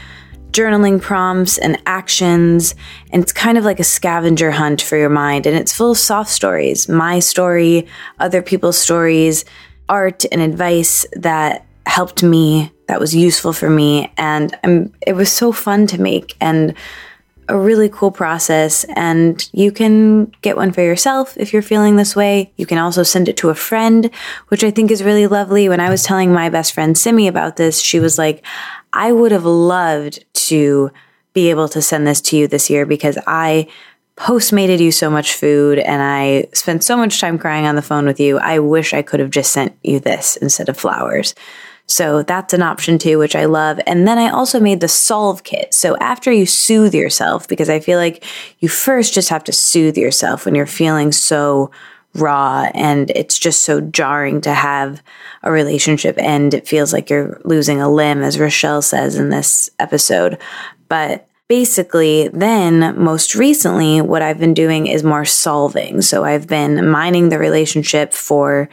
journaling 0.51 1.01
prompts 1.01 1.57
and 1.57 1.81
actions. 1.85 2.75
And 3.11 3.23
it's 3.23 3.33
kind 3.33 3.57
of 3.57 3.63
like 3.63 3.79
a 3.79 3.83
scavenger 3.83 4.51
hunt 4.51 4.81
for 4.81 4.97
your 4.97 5.09
mind. 5.09 5.45
And 5.45 5.55
it's 5.55 5.73
full 5.73 5.91
of 5.91 5.97
soft 5.97 6.29
stories 6.29 6.89
my 6.89 7.19
story, 7.19 7.87
other 8.19 8.41
people's 8.41 8.77
stories, 8.77 9.45
art, 9.89 10.25
and 10.31 10.41
advice 10.41 11.05
that 11.13 11.65
helped 11.85 12.23
me, 12.23 12.71
that 12.87 12.99
was 12.99 13.15
useful 13.15 13.53
for 13.53 13.69
me. 13.69 14.11
And 14.17 14.57
I'm, 14.63 14.93
it 15.05 15.13
was 15.13 15.31
so 15.31 15.51
fun 15.51 15.87
to 15.87 16.01
make 16.01 16.35
and 16.39 16.75
a 17.49 17.57
really 17.57 17.89
cool 17.89 18.11
process. 18.11 18.85
And 18.95 19.47
you 19.51 19.71
can 19.71 20.25
get 20.41 20.55
one 20.55 20.71
for 20.71 20.81
yourself 20.81 21.35
if 21.37 21.51
you're 21.51 21.61
feeling 21.61 21.95
this 21.95 22.15
way. 22.15 22.53
You 22.55 22.65
can 22.65 22.77
also 22.77 23.03
send 23.03 23.27
it 23.27 23.37
to 23.37 23.49
a 23.49 23.55
friend, 23.55 24.09
which 24.47 24.63
I 24.63 24.71
think 24.71 24.89
is 24.89 25.03
really 25.03 25.27
lovely. 25.27 25.67
When 25.67 25.81
I 25.81 25.89
was 25.89 26.03
telling 26.03 26.31
my 26.31 26.49
best 26.49 26.73
friend 26.73 26.97
Simi 26.97 27.27
about 27.27 27.57
this, 27.57 27.81
she 27.81 27.99
was 27.99 28.17
like, 28.17 28.45
I 28.93 29.11
would 29.11 29.31
have 29.31 29.45
loved 29.45 30.25
to 30.47 30.91
be 31.33 31.49
able 31.49 31.69
to 31.69 31.81
send 31.81 32.05
this 32.05 32.21
to 32.21 32.37
you 32.37 32.47
this 32.47 32.69
year 32.69 32.85
because 32.85 33.17
I 33.25 33.67
postmated 34.17 34.79
you 34.79 34.91
so 34.91 35.09
much 35.09 35.33
food 35.33 35.79
and 35.79 36.01
I 36.01 36.47
spent 36.53 36.83
so 36.83 36.97
much 36.97 37.19
time 37.19 37.37
crying 37.39 37.65
on 37.65 37.75
the 37.75 37.81
phone 37.81 38.05
with 38.05 38.19
you. 38.19 38.37
I 38.37 38.59
wish 38.59 38.93
I 38.93 39.01
could 39.01 39.19
have 39.19 39.29
just 39.29 39.51
sent 39.51 39.75
you 39.83 39.99
this 39.99 40.35
instead 40.37 40.69
of 40.69 40.77
flowers. 40.77 41.33
So 41.87 42.23
that's 42.23 42.53
an 42.53 42.61
option 42.61 42.97
too, 42.97 43.17
which 43.17 43.35
I 43.35 43.45
love. 43.45 43.79
And 43.85 44.07
then 44.07 44.17
I 44.17 44.29
also 44.29 44.59
made 44.59 44.79
the 44.79 44.87
solve 44.87 45.43
kit. 45.43 45.73
So 45.73 45.97
after 45.97 46.31
you 46.31 46.45
soothe 46.45 46.93
yourself, 46.93 47.47
because 47.47 47.69
I 47.69 47.79
feel 47.79 47.97
like 47.97 48.23
you 48.59 48.69
first 48.69 49.13
just 49.13 49.29
have 49.29 49.43
to 49.45 49.51
soothe 49.51 49.97
yourself 49.97 50.45
when 50.45 50.55
you're 50.55 50.65
feeling 50.65 51.11
so 51.11 51.71
raw 52.15 52.69
and 52.73 53.09
it's 53.11 53.39
just 53.39 53.63
so 53.63 53.81
jarring 53.81 54.41
to 54.41 54.53
have 54.53 55.01
a 55.43 55.51
relationship 55.51 56.17
end. 56.17 56.53
It 56.53 56.67
feels 56.67 56.93
like 56.93 57.09
you're 57.09 57.39
losing 57.45 57.81
a 57.81 57.91
limb, 57.91 58.21
as 58.21 58.37
Rachelle 58.37 58.83
says 58.83 59.15
in 59.15 59.29
this 59.29 59.69
episode. 59.79 60.37
But 60.89 61.27
basically, 61.47 62.27
then 62.29 62.97
most 63.01 63.35
recently, 63.35 64.01
what 64.01 64.21
I've 64.21 64.39
been 64.39 64.53
doing 64.53 64.87
is 64.87 65.03
more 65.03 65.25
solving. 65.25 66.01
So 66.01 66.23
I've 66.23 66.47
been 66.47 66.89
mining 66.89 67.29
the 67.29 67.39
relationship 67.39 68.13
for 68.13 68.69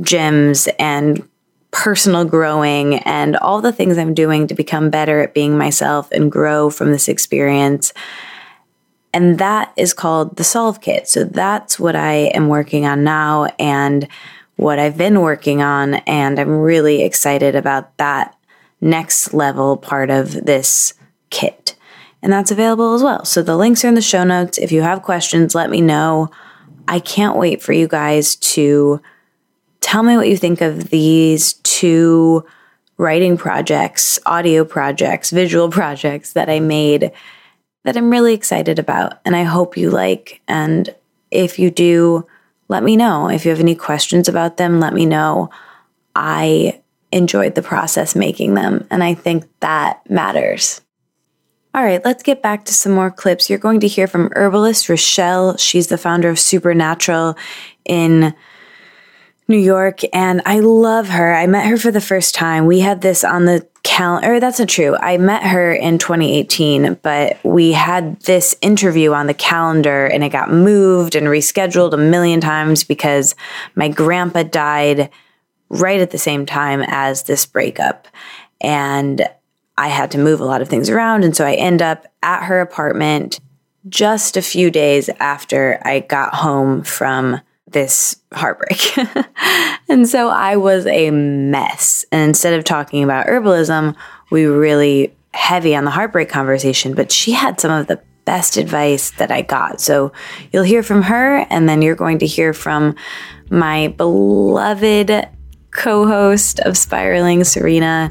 gems 0.00 0.68
and 0.78 1.26
personal 1.70 2.24
growing 2.24 2.94
and 2.96 3.36
all 3.36 3.60
the 3.60 3.72
things 3.72 3.98
I'm 3.98 4.14
doing 4.14 4.46
to 4.46 4.54
become 4.54 4.90
better 4.90 5.20
at 5.20 5.34
being 5.34 5.58
myself 5.58 6.10
and 6.10 6.32
grow 6.32 6.70
from 6.70 6.90
this 6.90 7.08
experience. 7.08 7.92
And 9.12 9.38
that 9.38 9.72
is 9.76 9.94
called 9.94 10.36
the 10.36 10.44
Solve 10.44 10.80
Kit. 10.80 11.08
So 11.08 11.24
that's 11.24 11.78
what 11.80 11.96
I 11.96 12.30
am 12.34 12.48
working 12.48 12.86
on 12.86 13.04
now 13.04 13.46
and 13.58 14.06
what 14.56 14.78
I've 14.78 14.98
been 14.98 15.20
working 15.20 15.62
on. 15.62 15.94
And 15.94 16.38
I'm 16.38 16.58
really 16.58 17.02
excited 17.02 17.54
about 17.54 17.96
that 17.96 18.36
next 18.80 19.32
level 19.32 19.76
part 19.76 20.10
of 20.10 20.32
this 20.32 20.94
kit. 21.30 21.74
And 22.22 22.32
that's 22.32 22.50
available 22.50 22.94
as 22.94 23.02
well. 23.02 23.24
So 23.24 23.42
the 23.42 23.56
links 23.56 23.84
are 23.84 23.88
in 23.88 23.94
the 23.94 24.02
show 24.02 24.24
notes. 24.24 24.58
If 24.58 24.72
you 24.72 24.82
have 24.82 25.02
questions, 25.02 25.54
let 25.54 25.70
me 25.70 25.80
know. 25.80 26.30
I 26.86 27.00
can't 27.00 27.36
wait 27.36 27.62
for 27.62 27.72
you 27.72 27.86
guys 27.86 28.34
to 28.36 29.00
tell 29.80 30.02
me 30.02 30.16
what 30.16 30.28
you 30.28 30.36
think 30.36 30.60
of 30.60 30.90
these 30.90 31.54
two 31.54 32.44
writing 32.96 33.36
projects, 33.36 34.18
audio 34.26 34.64
projects, 34.64 35.30
visual 35.30 35.70
projects 35.70 36.32
that 36.32 36.50
I 36.50 36.60
made 36.60 37.12
that 37.84 37.96
I'm 37.96 38.10
really 38.10 38.34
excited 38.34 38.78
about 38.78 39.20
and 39.24 39.34
I 39.34 39.44
hope 39.44 39.76
you 39.76 39.90
like. 39.90 40.40
And 40.48 40.94
if 41.30 41.58
you 41.58 41.70
do, 41.70 42.26
let 42.68 42.82
me 42.82 42.96
know. 42.96 43.28
If 43.28 43.44
you 43.44 43.50
have 43.50 43.60
any 43.60 43.74
questions 43.74 44.28
about 44.28 44.56
them, 44.56 44.80
let 44.80 44.92
me 44.92 45.06
know. 45.06 45.50
I 46.14 46.82
enjoyed 47.12 47.54
the 47.54 47.62
process 47.62 48.14
making 48.14 48.54
them, 48.54 48.86
and 48.90 49.02
I 49.02 49.14
think 49.14 49.48
that 49.60 50.08
matters. 50.10 50.80
All 51.74 51.82
right, 51.82 52.04
let's 52.04 52.22
get 52.22 52.42
back 52.42 52.64
to 52.66 52.74
some 52.74 52.92
more 52.92 53.10
clips. 53.10 53.48
You're 53.48 53.58
going 53.58 53.80
to 53.80 53.88
hear 53.88 54.06
from 54.06 54.30
herbalist 54.34 54.86
Rachelle. 54.88 55.58
She's 55.58 55.86
the 55.86 55.98
founder 55.98 56.28
of 56.28 56.38
Supernatural 56.38 57.36
in 57.84 58.34
New 59.46 59.58
York, 59.58 60.00
and 60.12 60.42
I 60.44 60.60
love 60.60 61.08
her. 61.08 61.34
I 61.34 61.46
met 61.46 61.66
her 61.66 61.78
for 61.78 61.90
the 61.90 62.00
first 62.00 62.34
time. 62.34 62.66
We 62.66 62.80
had 62.80 63.00
this 63.00 63.24
on 63.24 63.44
the 63.44 63.66
calendar. 63.88 64.38
That's 64.38 64.58
not 64.58 64.68
true. 64.68 64.94
I 64.96 65.16
met 65.16 65.42
her 65.44 65.72
in 65.72 65.96
2018, 65.96 66.98
but 67.02 67.42
we 67.42 67.72
had 67.72 68.20
this 68.20 68.54
interview 68.60 69.12
on 69.14 69.26
the 69.26 69.34
calendar 69.34 70.04
and 70.04 70.22
it 70.22 70.28
got 70.28 70.52
moved 70.52 71.14
and 71.14 71.26
rescheduled 71.26 71.94
a 71.94 71.96
million 71.96 72.38
times 72.42 72.84
because 72.84 73.34
my 73.74 73.88
grandpa 73.88 74.42
died 74.42 75.08
right 75.70 76.00
at 76.00 76.10
the 76.10 76.18
same 76.18 76.44
time 76.44 76.84
as 76.86 77.22
this 77.22 77.46
breakup. 77.46 78.06
And 78.60 79.26
I 79.78 79.88
had 79.88 80.10
to 80.10 80.18
move 80.18 80.40
a 80.40 80.44
lot 80.44 80.60
of 80.60 80.68
things 80.68 80.90
around. 80.90 81.24
And 81.24 81.34
so 81.34 81.46
I 81.46 81.54
end 81.54 81.80
up 81.80 82.06
at 82.22 82.44
her 82.44 82.60
apartment 82.60 83.40
just 83.88 84.36
a 84.36 84.42
few 84.42 84.70
days 84.70 85.08
after 85.18 85.80
I 85.82 86.00
got 86.00 86.34
home 86.34 86.82
from 86.82 87.40
this 87.72 88.16
heartbreak. 88.32 88.96
and 89.88 90.08
so 90.08 90.28
I 90.28 90.56
was 90.56 90.86
a 90.86 91.10
mess. 91.10 92.04
And 92.12 92.28
instead 92.28 92.54
of 92.54 92.64
talking 92.64 93.02
about 93.02 93.26
herbalism, 93.26 93.94
we 94.30 94.46
were 94.46 94.58
really 94.58 95.14
heavy 95.34 95.74
on 95.74 95.84
the 95.84 95.90
heartbreak 95.90 96.28
conversation, 96.28 96.94
but 96.94 97.12
she 97.12 97.32
had 97.32 97.60
some 97.60 97.70
of 97.70 97.86
the 97.86 98.00
best 98.24 98.56
advice 98.56 99.12
that 99.12 99.30
I 99.30 99.42
got. 99.42 99.80
So 99.80 100.12
you'll 100.52 100.64
hear 100.64 100.82
from 100.82 101.02
her, 101.02 101.46
and 101.48 101.68
then 101.68 101.80
you're 101.80 101.94
going 101.94 102.18
to 102.18 102.26
hear 102.26 102.52
from 102.52 102.94
my 103.50 103.88
beloved 103.88 105.28
co 105.70 106.06
host 106.06 106.60
of 106.60 106.76
Spiraling, 106.76 107.44
Serena. 107.44 108.10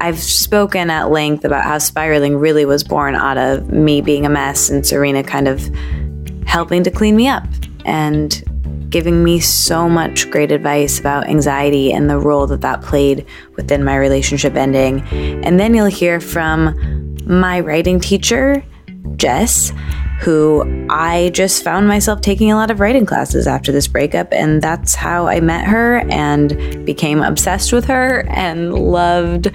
I've 0.00 0.18
spoken 0.18 0.90
at 0.90 1.10
length 1.10 1.44
about 1.44 1.64
how 1.64 1.78
spiraling 1.78 2.36
really 2.36 2.64
was 2.64 2.84
born 2.84 3.14
out 3.14 3.36
of 3.36 3.70
me 3.70 4.00
being 4.00 4.26
a 4.26 4.28
mess 4.28 4.70
and 4.70 4.86
Serena 4.86 5.24
kind 5.24 5.48
of 5.48 5.60
helping 6.46 6.84
to 6.84 6.90
clean 6.90 7.16
me 7.16 7.26
up. 7.26 7.44
And 7.84 8.44
giving 8.90 9.22
me 9.22 9.40
so 9.40 9.88
much 9.88 10.30
great 10.30 10.50
advice 10.50 10.98
about 10.98 11.28
anxiety 11.28 11.92
and 11.92 12.08
the 12.08 12.18
role 12.18 12.46
that 12.46 12.60
that 12.62 12.82
played 12.82 13.26
within 13.56 13.84
my 13.84 13.96
relationship 13.96 14.54
ending. 14.54 15.00
And 15.44 15.60
then 15.60 15.74
you'll 15.74 15.86
hear 15.86 16.20
from 16.20 17.16
my 17.26 17.60
writing 17.60 18.00
teacher, 18.00 18.64
Jess, 19.16 19.72
who 20.20 20.86
I 20.90 21.30
just 21.34 21.62
found 21.62 21.86
myself 21.86 22.20
taking 22.20 22.50
a 22.50 22.56
lot 22.56 22.70
of 22.70 22.80
writing 22.80 23.06
classes 23.06 23.46
after 23.46 23.70
this 23.70 23.86
breakup. 23.86 24.32
And 24.32 24.62
that's 24.62 24.94
how 24.94 25.26
I 25.26 25.40
met 25.40 25.66
her 25.66 25.98
and 26.10 26.84
became 26.84 27.20
obsessed 27.20 27.72
with 27.72 27.84
her 27.84 28.26
and 28.28 28.74
loved 28.74 29.50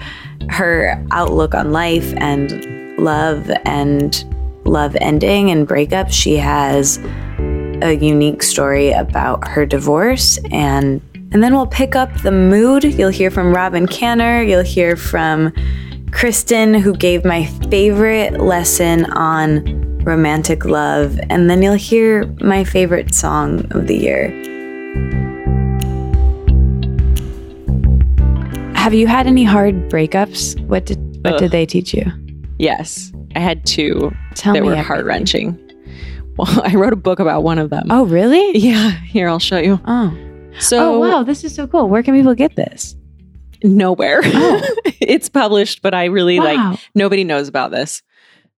her 0.50 1.04
outlook 1.12 1.54
on 1.56 1.72
life 1.72 2.14
and 2.18 2.98
love 2.98 3.50
and 3.66 4.24
love 4.66 4.96
ending 5.02 5.50
and 5.52 5.68
breakup. 5.68 6.12
She 6.12 6.38
has 6.38 7.00
a 7.84 7.94
unique 7.94 8.42
story 8.42 8.92
about 8.92 9.48
her 9.48 9.66
divorce 9.66 10.40
and 10.52 11.02
and 11.32 11.44
then 11.44 11.56
we'll 11.56 11.66
pick 11.66 11.96
up 11.96 12.22
the 12.22 12.32
mood. 12.32 12.84
You'll 12.84 13.10
hear 13.10 13.32
from 13.32 13.56
Robin 13.56 13.88
Canner, 13.88 14.44
you'll 14.44 14.62
hear 14.62 14.96
from 14.96 15.52
Kristen 16.12 16.76
who 16.76 16.96
gave 16.96 17.26
my 17.26 17.46
favorite 17.72 18.40
lesson 18.40 19.06
on 19.14 19.82
romantic 20.04 20.64
love, 20.66 21.20
and 21.30 21.50
then 21.50 21.64
you'll 21.64 21.74
hear 21.74 22.26
my 22.42 22.64
favorite 22.64 23.16
song 23.16 23.66
of 23.72 23.88
the 23.88 23.96
year. 23.98 24.30
Have 28.76 28.94
you 28.94 29.08
had 29.08 29.28
any 29.28 29.44
hard 29.44 29.90
breakups? 29.90 30.60
What 30.68 30.86
did 30.86 31.00
what 31.24 31.36
Ugh. 31.36 31.40
did 31.40 31.52
they 31.52 31.66
teach 31.66 31.94
you? 31.94 32.06
Yes, 32.60 33.12
I 33.36 33.40
had 33.40 33.66
two 33.66 34.12
Tell 34.36 34.54
that 34.54 34.62
me. 34.62 34.68
were 34.68 34.76
heart 34.76 35.06
wrenching. 35.06 35.58
Well, 36.38 36.62
I 36.64 36.76
wrote 36.76 36.94
a 36.94 36.98
book 36.98 37.20
about 37.20 37.44
one 37.44 37.60
of 37.60 37.70
them. 37.70 37.88
Oh, 37.90 38.06
really? 38.06 38.58
Yeah, 38.58 38.90
here 39.06 39.28
I'll 39.28 39.40
show 39.40 39.58
you. 39.58 39.80
Oh. 39.86 40.18
So 40.60 40.96
oh, 40.96 41.00
wow, 41.00 41.24
this 41.24 41.44
is 41.44 41.56
so 41.56 41.66
cool. 41.66 41.90
Where 41.90 42.04
can 42.04 42.14
people 42.14 42.36
get 42.36 42.56
this? 42.56 42.96
nowhere. 43.64 44.22
Oh. 44.24 44.62
it's 45.00 45.30
published, 45.30 45.82
but 45.82 45.94
I 45.94 46.06
really 46.06 46.40
like 46.40 46.80
nobody 46.94 47.24
knows 47.24 47.48
about 47.48 47.72
this. 47.72 48.02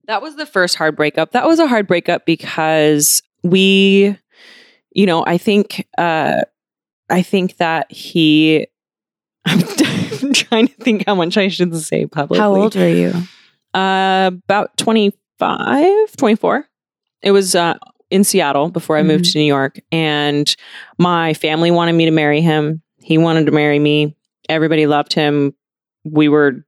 That 0.07 0.21
was 0.21 0.35
the 0.35 0.45
first 0.45 0.75
hard 0.75 0.95
breakup. 0.95 1.31
That 1.31 1.45
was 1.45 1.59
a 1.59 1.67
hard 1.67 1.87
breakup 1.87 2.25
because 2.25 3.21
we, 3.43 4.17
you 4.91 5.05
know, 5.05 5.25
I 5.25 5.37
think, 5.37 5.87
uh, 5.97 6.41
I 7.09 7.21
think 7.21 7.57
that 7.57 7.91
he. 7.91 8.67
I'm 9.47 10.33
trying 10.33 10.67
to 10.67 10.73
think 10.75 11.05
how 11.05 11.13
much 11.13 11.37
I 11.37 11.49
should 11.49 11.75
say 11.77 12.07
publicly. 12.07 12.39
How 12.39 12.55
old 12.55 12.75
were 12.75 12.89
you? 12.89 13.13
Uh, 13.75 14.31
about 14.33 14.75
25, 14.77 16.15
24. 16.17 16.67
It 17.21 17.31
was 17.31 17.55
uh, 17.55 17.75
in 18.09 18.23
Seattle 18.23 18.69
before 18.69 18.97
I 18.97 19.03
moved 19.03 19.25
Mhm. 19.25 19.31
to 19.33 19.37
New 19.39 19.45
York. 19.45 19.79
And 19.91 20.55
my 20.97 21.33
family 21.33 21.71
wanted 21.71 21.93
me 21.93 22.05
to 22.05 22.11
marry 22.11 22.41
him. 22.41 22.81
He 23.01 23.17
wanted 23.17 23.45
to 23.47 23.51
marry 23.51 23.79
me. 23.79 24.15
Everybody 24.49 24.85
loved 24.87 25.13
him. 25.13 25.53
We 26.03 26.27
were 26.29 26.65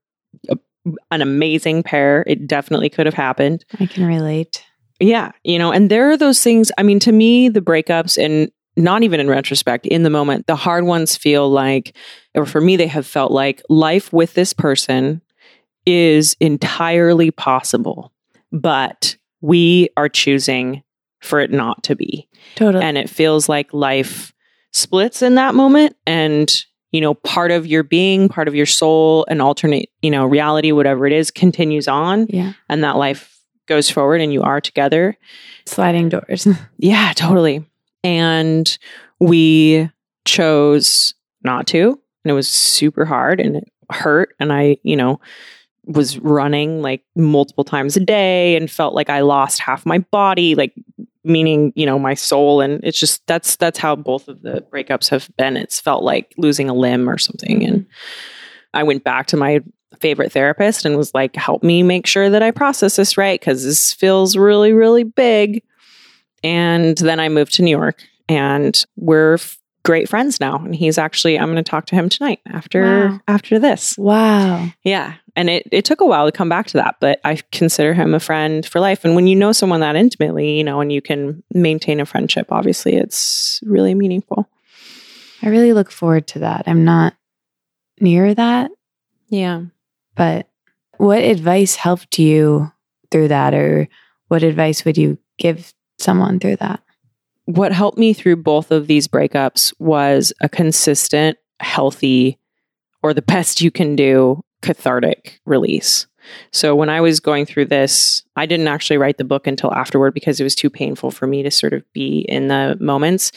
a, 0.48 0.56
an 1.10 1.22
amazing 1.22 1.82
pair. 1.84 2.24
It 2.26 2.46
definitely 2.48 2.88
could 2.90 3.06
have 3.06 3.14
happened. 3.14 3.64
I 3.78 3.86
can 3.86 4.04
relate. 4.04 4.64
Yeah. 5.00 5.30
You 5.44 5.58
know, 5.60 5.70
and 5.70 5.90
there 5.90 6.10
are 6.10 6.16
those 6.16 6.42
things. 6.42 6.72
I 6.76 6.82
mean, 6.82 6.98
to 7.00 7.12
me, 7.12 7.48
the 7.48 7.60
breakups, 7.60 8.22
and 8.22 8.50
not 8.76 9.04
even 9.04 9.20
in 9.20 9.28
retrospect, 9.28 9.86
in 9.86 10.02
the 10.02 10.10
moment, 10.10 10.46
the 10.48 10.56
hard 10.56 10.84
ones 10.84 11.16
feel 11.16 11.48
like, 11.48 11.94
or 12.34 12.46
for 12.46 12.60
me, 12.60 12.76
they 12.76 12.86
have 12.88 13.06
felt 13.06 13.30
like 13.30 13.62
life 13.68 14.12
with 14.12 14.34
this 14.34 14.52
person 14.52 15.20
is 15.86 16.36
entirely 16.40 17.30
possible, 17.30 18.12
but 18.52 19.16
we 19.40 19.88
are 19.96 20.08
choosing 20.08 20.82
for 21.20 21.40
it 21.40 21.50
not 21.50 21.82
to 21.84 21.96
be. 21.96 22.28
Totally. 22.54 22.84
And 22.84 22.96
it 22.96 23.10
feels 23.10 23.48
like 23.48 23.72
life 23.72 24.32
splits 24.72 25.22
in 25.22 25.34
that 25.36 25.54
moment. 25.54 25.96
And, 26.06 26.50
you 26.92 27.00
know, 27.00 27.14
part 27.14 27.50
of 27.50 27.66
your 27.66 27.82
being, 27.82 28.28
part 28.28 28.48
of 28.48 28.54
your 28.54 28.66
soul, 28.66 29.26
an 29.28 29.40
alternate, 29.40 29.90
you 30.02 30.10
know, 30.10 30.26
reality, 30.26 30.72
whatever 30.72 31.06
it 31.06 31.12
is, 31.12 31.30
continues 31.30 31.88
on 31.88 32.26
yeah. 32.28 32.52
and 32.68 32.84
that 32.84 32.96
life 32.96 33.38
goes 33.66 33.90
forward 33.90 34.20
and 34.20 34.32
you 34.32 34.42
are 34.42 34.60
together. 34.60 35.16
Sliding 35.66 36.08
doors. 36.08 36.46
Yeah, 36.78 37.12
totally. 37.14 37.64
And 38.04 38.78
we 39.18 39.90
chose 40.24 41.14
not 41.42 41.66
to. 41.68 42.00
And 42.24 42.30
it 42.30 42.34
was 42.34 42.48
super 42.48 43.04
hard 43.04 43.40
and 43.40 43.56
it 43.56 43.64
hurt. 43.90 44.34
And 44.38 44.52
I, 44.52 44.78
you 44.82 44.96
know, 44.96 45.20
was 45.88 46.18
running 46.18 46.82
like 46.82 47.02
multiple 47.16 47.64
times 47.64 47.96
a 47.96 48.00
day 48.00 48.56
and 48.56 48.70
felt 48.70 48.94
like 48.94 49.08
I 49.08 49.20
lost 49.20 49.58
half 49.58 49.86
my 49.86 49.98
body, 49.98 50.54
like 50.54 50.74
meaning, 51.24 51.72
you 51.74 51.86
know, 51.86 51.98
my 51.98 52.14
soul. 52.14 52.60
And 52.60 52.80
it's 52.84 53.00
just 53.00 53.26
that's 53.26 53.56
that's 53.56 53.78
how 53.78 53.96
both 53.96 54.28
of 54.28 54.42
the 54.42 54.64
breakups 54.72 55.08
have 55.08 55.28
been. 55.36 55.56
It's 55.56 55.80
felt 55.80 56.04
like 56.04 56.34
losing 56.36 56.68
a 56.68 56.74
limb 56.74 57.08
or 57.08 57.18
something. 57.18 57.64
And 57.64 57.86
I 58.74 58.82
went 58.82 59.02
back 59.02 59.26
to 59.28 59.36
my 59.36 59.60
favorite 59.98 60.30
therapist 60.30 60.84
and 60.84 60.96
was 60.96 61.14
like, 61.14 61.34
help 61.34 61.62
me 61.62 61.82
make 61.82 62.06
sure 62.06 62.28
that 62.30 62.42
I 62.42 62.50
process 62.50 62.96
this 62.96 63.16
right 63.16 63.40
because 63.40 63.64
this 63.64 63.92
feels 63.92 64.36
really, 64.36 64.72
really 64.72 65.04
big. 65.04 65.62
And 66.44 66.96
then 66.98 67.18
I 67.18 67.30
moved 67.30 67.54
to 67.54 67.62
New 67.62 67.70
York 67.70 68.02
and 68.28 68.84
we're 68.96 69.38
great 69.88 70.06
friends 70.06 70.38
now. 70.38 70.56
And 70.56 70.74
he's 70.76 70.98
actually, 70.98 71.38
I'm 71.38 71.46
going 71.50 71.56
to 71.56 71.62
talk 71.62 71.86
to 71.86 71.94
him 71.94 72.10
tonight 72.10 72.40
after 72.46 72.82
Wow. 73.08 73.20
after 73.26 73.58
this. 73.58 73.96
wow. 73.96 74.68
Yeah. 74.84 75.14
And 75.34 75.48
it, 75.48 75.66
it 75.72 75.86
took 75.86 76.02
a 76.02 76.06
while 76.06 76.26
to 76.26 76.32
come 76.32 76.50
back 76.50 76.66
to 76.66 76.76
that, 76.76 76.96
but 77.00 77.20
I 77.24 77.40
consider 77.52 77.94
him 77.94 78.12
a 78.12 78.20
friend 78.20 78.66
for 78.66 78.80
life. 78.80 79.02
And 79.02 79.14
when 79.14 79.26
you 79.26 79.34
know 79.34 79.52
someone 79.52 79.80
that 79.80 79.96
intimately, 79.96 80.58
you 80.58 80.62
know, 80.64 80.80
and 80.82 80.92
you 80.92 81.00
can 81.00 81.42
maintain 81.54 82.00
a 82.00 82.04
friendship, 82.04 82.48
obviously 82.52 82.96
it's 82.96 83.60
really 83.64 83.94
meaningful. 83.94 84.46
I 85.42 85.48
really 85.48 85.72
look 85.72 85.90
forward 85.90 86.26
to 86.28 86.40
that. 86.40 86.64
I'm 86.66 86.84
not 86.84 87.14
near 87.98 88.34
that, 88.34 88.70
Yeah. 89.30 89.62
but 90.16 90.48
what 90.98 91.20
advice 91.22 91.76
helped 91.76 92.18
you 92.18 92.70
through 93.10 93.28
that 93.28 93.54
or 93.54 93.88
what 94.26 94.42
advice 94.42 94.84
would 94.84 94.98
you 94.98 95.16
give 95.38 95.72
someone 95.98 96.40
through 96.40 96.56
that? 96.56 96.82
What 97.48 97.72
helped 97.72 97.96
me 97.96 98.12
through 98.12 98.36
both 98.36 98.70
of 98.70 98.88
these 98.88 99.08
breakups 99.08 99.72
was 99.78 100.34
a 100.42 100.50
consistent, 100.50 101.38
healthy, 101.60 102.38
or 103.02 103.14
the 103.14 103.22
best 103.22 103.62
you 103.62 103.70
can 103.70 103.96
do 103.96 104.42
cathartic 104.60 105.40
release. 105.46 106.06
So 106.52 106.76
when 106.76 106.90
I 106.90 107.00
was 107.00 107.20
going 107.20 107.46
through 107.46 107.64
this, 107.66 108.22
I 108.36 108.44
didn't 108.44 108.68
actually 108.68 108.98
write 108.98 109.16
the 109.16 109.24
book 109.24 109.46
until 109.46 109.72
afterward 109.72 110.12
because 110.12 110.38
it 110.38 110.44
was 110.44 110.54
too 110.54 110.68
painful 110.68 111.10
for 111.10 111.26
me 111.26 111.42
to 111.42 111.50
sort 111.50 111.72
of 111.72 111.90
be 111.94 112.18
in 112.28 112.48
the 112.48 112.76
moments. 112.80 113.32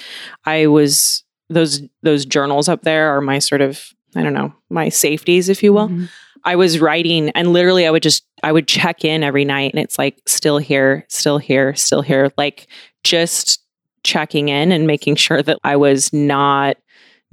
I 0.46 0.68
was 0.68 1.24
those 1.50 1.82
those 2.04 2.26
journals 2.26 2.68
up 2.68 2.82
there 2.82 3.16
are 3.16 3.22
my 3.22 3.40
sort 3.40 3.62
of 3.62 3.94
I 4.14 4.24
don't 4.24 4.34
know, 4.34 4.54
my 4.70 4.90
safeties 4.90 5.48
if 5.48 5.64
you 5.64 5.72
will. 5.72 5.88
Mhm. 5.88 6.10
I 6.44 6.58
was 6.58 6.82
writing 6.82 7.30
and 7.30 7.54
literally 7.54 7.88
I 7.88 7.92
would 7.92 8.04
just 8.04 8.26
I 8.44 8.52
would 8.52 8.68
check 8.68 9.06
in 9.06 9.24
every 9.24 9.46
night 9.46 9.72
and 9.74 9.82
it's 9.82 9.98
like 9.98 10.18
still 10.28 10.58
here, 10.58 11.06
still 11.08 11.38
here, 11.38 11.74
still 11.76 12.02
here, 12.02 12.30
like 12.38 12.68
just 13.06 13.61
checking 14.04 14.50
in 14.50 14.72
and 14.72 14.88
making 14.88 15.16
sure 15.16 15.42
that 15.42 15.58
I 15.64 15.76
was 15.76 16.12
not 16.14 16.78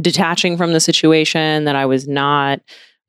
detaching 0.01 0.57
from 0.57 0.73
the 0.73 0.81
situation, 0.81 1.65
that 1.65 1.77
I 1.77 1.87
was 1.87 2.07
not 2.07 2.61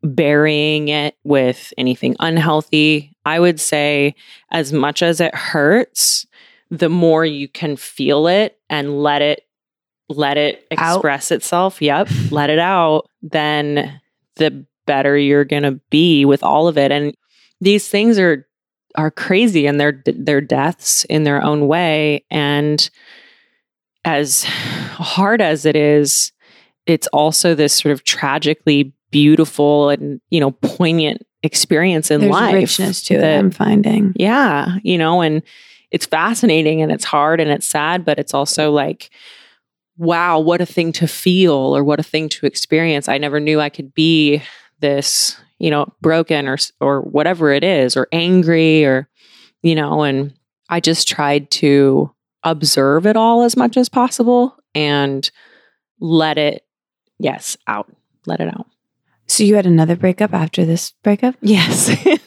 burying 0.01 0.87
it 0.87 1.15
with 1.23 1.73
anything 1.77 2.15
unhealthy. 2.19 3.13
I 3.25 3.39
would 3.39 3.59
say 3.59 4.15
as 4.51 4.71
much 4.71 5.03
as 5.03 5.19
it 5.19 5.35
hurts, 5.35 6.25
the 6.71 6.89
more 6.89 7.25
you 7.25 7.47
can 7.47 7.75
feel 7.75 8.27
it 8.27 8.57
and 8.69 9.01
let 9.03 9.21
it 9.21 9.45
let 10.11 10.37
it 10.37 10.65
Out. 10.77 10.95
express 10.95 11.29
itself. 11.31 11.81
Yep, 11.81 12.09
let 12.31 12.49
it 12.49 12.57
out, 12.57 13.07
then 13.21 14.01
the 14.37 14.65
better 14.87 15.15
you're 15.15 15.45
going 15.45 15.63
to 15.63 15.79
be 15.91 16.25
with 16.25 16.41
all 16.41 16.67
of 16.67 16.75
it 16.75 16.91
and 16.91 17.13
these 17.61 17.87
things 17.87 18.17
are 18.17 18.47
are 18.95 19.11
crazy 19.11 19.67
and 19.67 19.79
they're 19.79 20.01
they're 20.05 20.41
deaths 20.41 21.05
in 21.05 21.23
their 21.23 21.43
own 21.43 21.67
way 21.67 22.25
and 22.31 22.89
as 24.05 24.43
hard 24.43 25.41
as 25.41 25.65
it 25.65 25.75
is 25.75 26.31
it's 26.85 27.07
also 27.07 27.53
this 27.53 27.73
sort 27.73 27.91
of 27.91 28.03
tragically 28.03 28.93
beautiful 29.11 29.89
and 29.89 30.21
you 30.29 30.39
know 30.39 30.51
poignant 30.51 31.25
experience 31.43 32.11
in 32.11 32.21
There's 32.21 32.31
life 32.31 32.53
richness 32.53 33.03
to 33.05 33.15
it, 33.15 33.37
I'm 33.37 33.51
finding. 33.51 34.13
yeah, 34.15 34.77
you 34.83 34.97
know, 34.97 35.21
and 35.21 35.41
it's 35.91 36.05
fascinating 36.05 36.81
and 36.81 36.91
it's 36.91 37.05
hard 37.05 37.39
and 37.39 37.49
it's 37.49 37.67
sad, 37.67 38.05
but 38.05 38.19
it's 38.19 38.33
also 38.33 38.71
like, 38.71 39.09
wow, 39.97 40.39
what 40.39 40.61
a 40.61 40.65
thing 40.65 40.91
to 40.93 41.07
feel 41.07 41.53
or 41.75 41.83
what 41.83 41.99
a 41.99 42.03
thing 42.03 42.29
to 42.29 42.45
experience. 42.45 43.07
I 43.07 43.17
never 43.17 43.39
knew 43.39 43.59
I 43.59 43.69
could 43.69 43.93
be 43.93 44.41
this, 44.79 45.39
you 45.59 45.69
know, 45.71 45.91
broken 46.01 46.47
or 46.47 46.57
or 46.79 47.01
whatever 47.01 47.51
it 47.51 47.63
is, 47.63 47.95
or 47.95 48.07
angry 48.11 48.85
or, 48.85 49.07
you 49.61 49.75
know, 49.75 50.03
and 50.03 50.33
I 50.69 50.79
just 50.79 51.07
tried 51.07 51.49
to 51.51 52.13
observe 52.43 53.05
it 53.05 53.17
all 53.17 53.43
as 53.43 53.57
much 53.57 53.77
as 53.77 53.89
possible 53.89 54.57
and 54.73 55.29
let 55.99 56.37
it, 56.37 56.65
yes, 57.19 57.57
out, 57.67 57.91
let 58.25 58.39
it 58.39 58.47
out. 58.47 58.67
So 59.27 59.43
you 59.43 59.55
had 59.55 59.65
another 59.65 59.95
breakup 59.95 60.33
after 60.33 60.65
this 60.65 60.91
breakup? 61.03 61.35
Yes. 61.41 61.95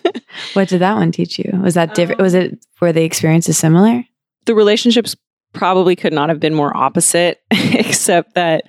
What 0.54 0.68
did 0.68 0.80
that 0.80 0.96
one 0.96 1.12
teach 1.12 1.38
you? 1.38 1.50
Was 1.62 1.74
that 1.74 1.94
different? 1.94 2.20
Um, 2.20 2.24
was 2.24 2.32
it 2.32 2.64
were 2.80 2.92
the 2.92 3.04
experiences 3.04 3.58
similar? 3.58 4.02
the 4.46 4.54
relationships 4.54 5.16
probably 5.52 5.96
could 5.96 6.12
not 6.12 6.28
have 6.28 6.40
been 6.40 6.54
more 6.54 6.76
opposite, 6.76 7.42
except 7.50 8.34
that 8.34 8.64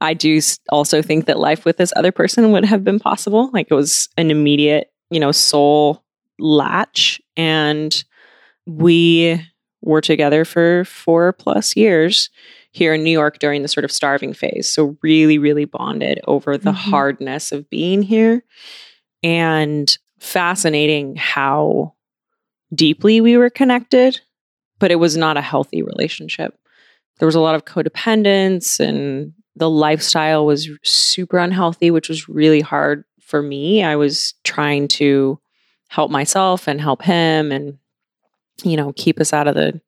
I 0.00 0.14
do 0.14 0.40
also 0.70 1.02
think 1.02 1.26
that 1.26 1.38
life 1.38 1.64
with 1.64 1.76
this 1.76 1.92
other 1.96 2.12
person 2.12 2.52
would 2.52 2.64
have 2.64 2.84
been 2.84 2.98
possible. 2.98 3.50
Like 3.52 3.68
it 3.70 3.74
was 3.74 4.08
an 4.16 4.30
immediate, 4.30 4.92
you 5.10 5.20
know, 5.20 5.32
soul 5.32 6.02
latch. 6.38 7.20
And 7.36 8.04
we 8.66 9.40
were 9.82 10.00
together 10.00 10.44
for 10.44 10.84
four 10.84 11.32
plus 11.32 11.76
years 11.76 12.30
here 12.72 12.94
in 12.94 13.02
New 13.02 13.10
York 13.10 13.38
during 13.38 13.62
the 13.62 13.68
sort 13.68 13.84
of 13.84 13.92
starving 13.92 14.32
phase. 14.32 14.70
So, 14.70 14.96
really, 15.02 15.38
really 15.38 15.64
bonded 15.66 16.20
over 16.26 16.56
the 16.56 16.70
Mhm. 16.72 16.90
hardness 16.90 17.52
of 17.52 17.68
being 17.68 18.02
here. 18.02 18.42
And 19.22 19.96
fascinating 20.18 21.16
how 21.16 21.94
deeply 22.74 23.20
we 23.20 23.36
were 23.36 23.50
connected 23.50 24.20
but 24.78 24.90
it 24.90 24.96
was 24.96 25.16
not 25.16 25.36
a 25.36 25.40
healthy 25.40 25.80
relationship. 25.80 26.58
There 27.20 27.26
was 27.26 27.36
a 27.36 27.40
lot 27.40 27.54
of 27.54 27.64
codependence 27.66 28.80
and 28.80 29.32
the 29.54 29.70
lifestyle 29.70 30.44
was 30.44 30.68
super 30.82 31.38
unhealthy, 31.38 31.92
which 31.92 32.08
was 32.08 32.28
really 32.28 32.60
hard 32.60 33.04
for 33.20 33.42
me. 33.42 33.84
I 33.84 33.94
was 33.94 34.34
trying 34.42 34.88
to 34.88 35.38
help 35.88 36.10
myself 36.10 36.66
and 36.66 36.80
help 36.80 37.00
him 37.02 37.52
and 37.52 37.78
you 38.62 38.76
know, 38.76 38.92
keep 38.94 39.20
us 39.20 39.32
out 39.32 39.48
of 39.48 39.54
the 39.54 39.80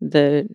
the 0.00 0.48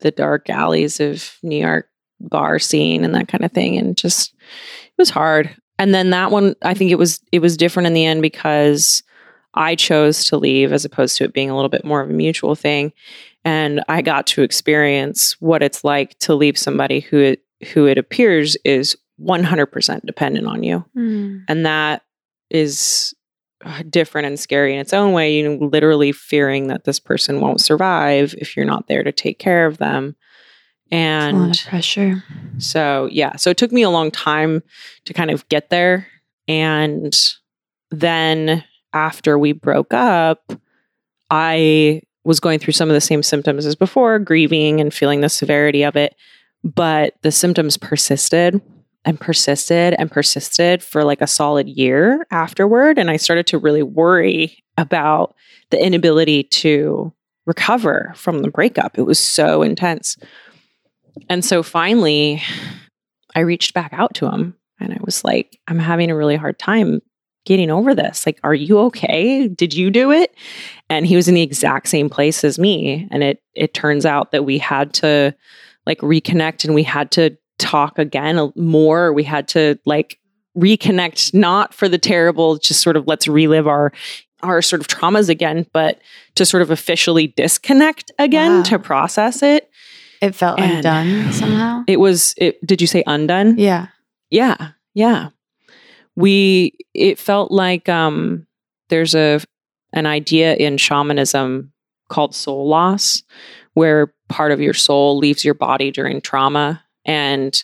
the 0.00 0.10
dark 0.10 0.50
alleys 0.50 1.00
of 1.00 1.36
New 1.42 1.56
York 1.56 1.88
bar 2.20 2.58
scene 2.58 3.04
and 3.04 3.14
that 3.14 3.28
kind 3.28 3.44
of 3.44 3.52
thing 3.52 3.76
and 3.76 3.96
just 3.96 4.32
it 4.34 4.98
was 4.98 5.10
hard. 5.10 5.54
and 5.78 5.94
then 5.94 6.10
that 6.10 6.30
one 6.30 6.54
I 6.62 6.74
think 6.74 6.90
it 6.90 6.98
was 6.98 7.20
it 7.32 7.40
was 7.40 7.56
different 7.56 7.86
in 7.86 7.94
the 7.94 8.04
end 8.04 8.22
because 8.22 9.02
I 9.54 9.74
chose 9.74 10.24
to 10.26 10.36
leave 10.36 10.72
as 10.72 10.84
opposed 10.84 11.16
to 11.18 11.24
it 11.24 11.32
being 11.32 11.50
a 11.50 11.54
little 11.54 11.68
bit 11.68 11.84
more 11.84 12.00
of 12.00 12.10
a 12.10 12.12
mutual 12.12 12.54
thing 12.54 12.92
and 13.44 13.82
I 13.88 14.02
got 14.02 14.26
to 14.28 14.42
experience 14.42 15.36
what 15.40 15.62
it's 15.62 15.84
like 15.84 16.18
to 16.20 16.34
leave 16.34 16.56
somebody 16.58 17.00
who 17.00 17.18
it, 17.18 17.42
who 17.72 17.86
it 17.86 17.98
appears 17.98 18.56
is 18.64 18.96
100% 19.20 20.06
dependent 20.06 20.46
on 20.46 20.62
you. 20.62 20.84
Mm. 20.96 21.44
And 21.48 21.66
that 21.66 22.02
is 22.50 23.14
different 23.90 24.26
and 24.26 24.38
scary 24.38 24.74
in 24.74 24.80
its 24.80 24.92
own 24.92 25.12
way, 25.12 25.36
you 25.36 25.48
know, 25.48 25.66
literally 25.66 26.12
fearing 26.12 26.68
that 26.68 26.84
this 26.84 26.98
person 27.00 27.40
won't 27.40 27.60
survive 27.60 28.34
if 28.38 28.56
you're 28.56 28.66
not 28.66 28.88
there 28.88 29.02
to 29.02 29.12
take 29.12 29.38
care 29.38 29.66
of 29.66 29.78
them. 29.78 30.16
It's 30.90 30.94
a 30.94 31.36
lot 31.36 31.44
And 31.46 31.64
pressure. 31.68 32.24
so, 32.58 33.08
yeah, 33.10 33.36
so 33.36 33.50
it 33.50 33.56
took 33.56 33.72
me 33.72 33.82
a 33.82 33.90
long 33.90 34.10
time 34.10 34.62
to 35.06 35.12
kind 35.14 35.30
of 35.30 35.48
get 35.48 35.70
there. 35.70 36.06
And 36.46 37.14
then 37.90 38.62
after 38.92 39.38
we 39.38 39.52
broke 39.52 39.94
up, 39.94 40.52
I 41.30 42.02
was 42.24 42.40
going 42.40 42.58
through 42.58 42.74
some 42.74 42.88
of 42.90 42.94
the 42.94 43.00
same 43.00 43.22
symptoms 43.22 43.66
as 43.66 43.74
before, 43.74 44.18
grieving 44.18 44.80
and 44.80 44.92
feeling 44.92 45.20
the 45.20 45.28
severity 45.28 45.82
of 45.82 45.96
it. 45.96 46.14
But 46.62 47.14
the 47.22 47.32
symptoms 47.32 47.76
persisted 47.76 48.60
and 49.04 49.20
persisted 49.20 49.94
and 49.98 50.10
persisted 50.10 50.82
for 50.82 51.04
like 51.04 51.20
a 51.20 51.26
solid 51.26 51.68
year 51.68 52.26
afterward. 52.30 52.98
And 52.98 53.10
I 53.10 53.16
started 53.16 53.46
to 53.48 53.58
really 53.58 53.82
worry 53.82 54.62
about 54.78 55.34
the 55.70 55.82
inability 55.82 56.44
to 56.44 57.12
recover 57.46 58.12
from 58.16 58.40
the 58.40 58.50
breakup. 58.50 58.98
It 58.98 59.02
was 59.02 59.18
so 59.18 59.62
intense. 59.62 60.16
And 61.28 61.44
so 61.44 61.62
finally, 61.62 62.42
I 63.34 63.40
reached 63.40 63.74
back 63.74 63.92
out 63.92 64.14
to 64.14 64.28
him 64.28 64.56
and 64.80 64.92
I 64.92 64.98
was 65.02 65.24
like, 65.24 65.58
I'm 65.68 65.78
having 65.78 66.10
a 66.10 66.16
really 66.16 66.36
hard 66.36 66.58
time 66.58 67.00
getting 67.44 67.70
over 67.70 67.94
this. 67.94 68.24
Like, 68.24 68.40
are 68.42 68.54
you 68.54 68.78
okay? 68.78 69.48
Did 69.48 69.74
you 69.74 69.90
do 69.90 70.10
it? 70.10 70.34
And 70.88 71.06
he 71.06 71.16
was 71.16 71.28
in 71.28 71.34
the 71.34 71.42
exact 71.42 71.88
same 71.88 72.08
place 72.08 72.42
as 72.42 72.58
me. 72.58 73.06
And 73.10 73.22
it 73.22 73.42
it 73.54 73.74
turns 73.74 74.06
out 74.06 74.32
that 74.32 74.44
we 74.44 74.58
had 74.58 74.94
to 74.94 75.34
like 75.86 75.98
reconnect 75.98 76.64
and 76.64 76.74
we 76.74 76.82
had 76.82 77.10
to 77.12 77.36
talk 77.58 77.98
again 77.98 78.52
more. 78.56 79.12
We 79.12 79.22
had 79.24 79.48
to 79.48 79.78
like 79.84 80.18
reconnect, 80.56 81.34
not 81.34 81.74
for 81.74 81.88
the 81.88 81.98
terrible, 81.98 82.56
just 82.58 82.80
sort 82.82 82.96
of 82.96 83.06
let's 83.06 83.26
relive 83.28 83.66
our 83.66 83.92
our 84.42 84.60
sort 84.60 84.80
of 84.80 84.88
traumas 84.88 85.28
again, 85.30 85.66
but 85.72 86.00
to 86.34 86.44
sort 86.44 86.62
of 86.62 86.70
officially 86.70 87.28
disconnect 87.28 88.12
again 88.18 88.56
Wow. 88.58 88.62
to 88.64 88.78
process 88.78 89.42
it. 89.42 89.70
It 90.20 90.34
felt 90.34 90.60
And- 90.60 90.84
undone 90.84 91.32
somehow. 91.32 91.84
It 91.86 91.98
was 91.98 92.34
it 92.36 92.64
did 92.66 92.80
you 92.80 92.86
say 92.86 93.02
undone? 93.06 93.58
yeah. 93.58 93.86
Yeah, 94.30 94.70
yeah. 94.94 95.28
We 96.16 96.74
it 96.94 97.18
felt 97.18 97.50
like 97.50 97.88
um 97.88 98.46
there's 98.88 99.14
a 99.14 99.40
an 99.92 100.06
idea 100.06 100.54
in 100.54 100.76
shamanism 100.76 101.72
called 102.08 102.34
soul 102.34 102.68
loss 102.68 103.22
where 103.74 104.12
part 104.28 104.52
of 104.52 104.60
your 104.60 104.74
soul 104.74 105.16
leaves 105.18 105.44
your 105.44 105.54
body 105.54 105.90
during 105.90 106.20
trauma 106.20 106.82
and 107.04 107.62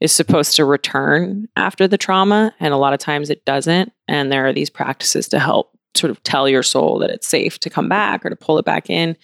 is 0.00 0.12
supposed 0.12 0.56
to 0.56 0.64
return 0.64 1.48
after 1.56 1.86
the 1.86 1.98
trauma 1.98 2.52
and 2.58 2.74
a 2.74 2.76
lot 2.76 2.92
of 2.92 2.98
times 2.98 3.30
it 3.30 3.44
doesn't. 3.44 3.92
And 4.08 4.32
there 4.32 4.46
are 4.46 4.52
these 4.52 4.70
practices 4.70 5.28
to 5.28 5.38
help 5.38 5.70
sort 5.94 6.10
of 6.10 6.22
tell 6.22 6.48
your 6.48 6.62
soul 6.62 6.98
that 6.98 7.10
it's 7.10 7.28
safe 7.28 7.58
to 7.60 7.70
come 7.70 7.88
back 7.88 8.24
or 8.24 8.30
to 8.30 8.36
pull 8.36 8.58
it 8.58 8.64
back 8.64 8.90
in. 8.90 9.16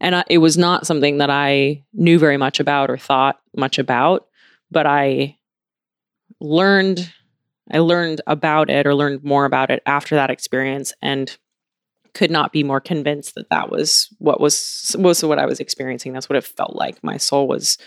And 0.00 0.14
I, 0.14 0.24
it 0.28 0.38
was 0.38 0.56
not 0.56 0.86
something 0.86 1.18
that 1.18 1.30
I 1.30 1.82
knew 1.92 2.18
very 2.18 2.36
much 2.36 2.60
about 2.60 2.90
or 2.90 2.98
thought 2.98 3.40
much 3.56 3.78
about 3.78 4.28
but 4.72 4.86
I 4.86 5.36
learned 6.40 7.12
I 7.70 7.78
learned 7.78 8.20
about 8.26 8.70
it 8.70 8.86
or 8.86 8.94
learned 8.94 9.22
more 9.22 9.44
about 9.44 9.70
it 9.70 9.82
after 9.86 10.16
that 10.16 10.30
experience. 10.30 10.92
And 11.00 11.36
could 12.14 12.30
not 12.30 12.52
be 12.52 12.62
more 12.62 12.80
convinced 12.80 13.34
that 13.34 13.48
that 13.50 13.70
was 13.70 14.08
what 14.18 14.40
was 14.40 14.94
was 14.98 15.24
what 15.24 15.38
I 15.38 15.46
was 15.46 15.60
experiencing. 15.60 16.12
That's 16.12 16.28
what 16.28 16.36
it 16.36 16.44
felt 16.44 16.76
like. 16.76 17.02
My 17.02 17.16
soul 17.16 17.48
was 17.48 17.78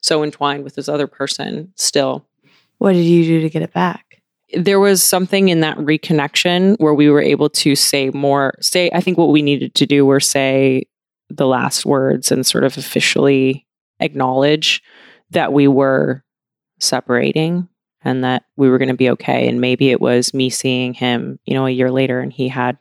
so 0.00 0.22
entwined 0.22 0.64
with 0.64 0.74
this 0.74 0.88
other 0.88 1.06
person 1.06 1.72
still. 1.76 2.26
What 2.78 2.92
did 2.92 3.04
you 3.04 3.24
do 3.24 3.40
to 3.42 3.50
get 3.50 3.62
it 3.62 3.72
back? 3.72 4.22
There 4.52 4.80
was 4.80 5.02
something 5.02 5.48
in 5.48 5.60
that 5.60 5.76
reconnection 5.78 6.76
where 6.78 6.94
we 6.94 7.10
were 7.10 7.22
able 7.22 7.50
to 7.50 7.74
say 7.74 8.10
more, 8.10 8.54
say, 8.60 8.90
I 8.92 9.00
think 9.00 9.18
what 9.18 9.30
we 9.30 9.42
needed 9.42 9.74
to 9.76 9.86
do 9.86 10.06
were 10.06 10.20
say 10.20 10.84
the 11.28 11.46
last 11.46 11.86
words 11.86 12.30
and 12.30 12.46
sort 12.46 12.64
of 12.64 12.76
officially 12.76 13.66
acknowledge 14.00 14.82
that 15.30 15.52
we 15.52 15.66
were 15.66 16.22
separating 16.78 17.68
and 18.04 18.22
that 18.22 18.44
we 18.56 18.68
were 18.68 18.78
going 18.78 18.88
to 18.88 18.94
be 18.94 19.10
okay. 19.10 19.48
And 19.48 19.60
maybe 19.60 19.90
it 19.90 20.00
was 20.00 20.34
me 20.34 20.50
seeing 20.50 20.94
him, 20.94 21.38
you 21.46 21.54
know, 21.54 21.66
a 21.66 21.70
year 21.70 21.90
later 21.90 22.20
and 22.20 22.32
he 22.32 22.48
had 22.48 22.78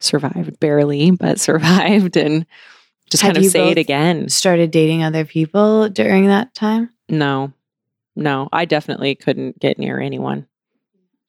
survived 0.00 0.58
barely, 0.60 1.10
but 1.10 1.38
survived 1.48 2.16
and 2.16 2.46
just 3.10 3.22
kind 3.22 3.36
of 3.36 3.44
say 3.46 3.70
it 3.70 3.78
again. 3.78 4.28
Started 4.28 4.70
dating 4.70 5.02
other 5.02 5.24
people 5.24 5.88
during 5.88 6.26
that 6.26 6.54
time? 6.54 6.90
No, 7.08 7.52
no, 8.16 8.48
I 8.52 8.64
definitely 8.64 9.14
couldn't 9.14 9.58
get 9.58 9.78
near 9.78 10.00
anyone. 10.00 10.46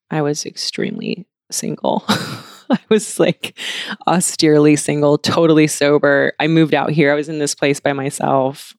I 0.09 0.21
was 0.21 0.45
extremely 0.45 1.25
single. 1.51 2.03
I 2.09 2.79
was 2.89 3.19
like 3.19 3.57
austerely 4.07 4.75
single, 4.75 5.17
totally 5.17 5.67
sober. 5.67 6.33
I 6.39 6.47
moved 6.47 6.73
out 6.73 6.91
here. 6.91 7.11
I 7.11 7.15
was 7.15 7.29
in 7.29 7.39
this 7.39 7.55
place 7.55 7.79
by 7.79 7.93
myself. 7.93 8.73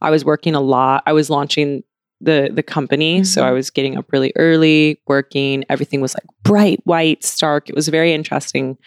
I 0.00 0.10
was 0.10 0.24
working 0.24 0.54
a 0.54 0.60
lot. 0.60 1.02
I 1.06 1.12
was 1.12 1.30
launching 1.30 1.84
the 2.20 2.50
the 2.52 2.62
company, 2.62 3.24
so 3.24 3.42
I 3.44 3.50
was 3.50 3.70
getting 3.70 3.96
up 3.98 4.12
really 4.12 4.32
early, 4.36 5.00
working. 5.06 5.64
Everything 5.68 6.00
was 6.00 6.14
like 6.14 6.24
bright 6.42 6.80
white, 6.84 7.24
stark. 7.24 7.68
It 7.68 7.74
was 7.74 7.88
very 7.88 8.12
interesting 8.12 8.78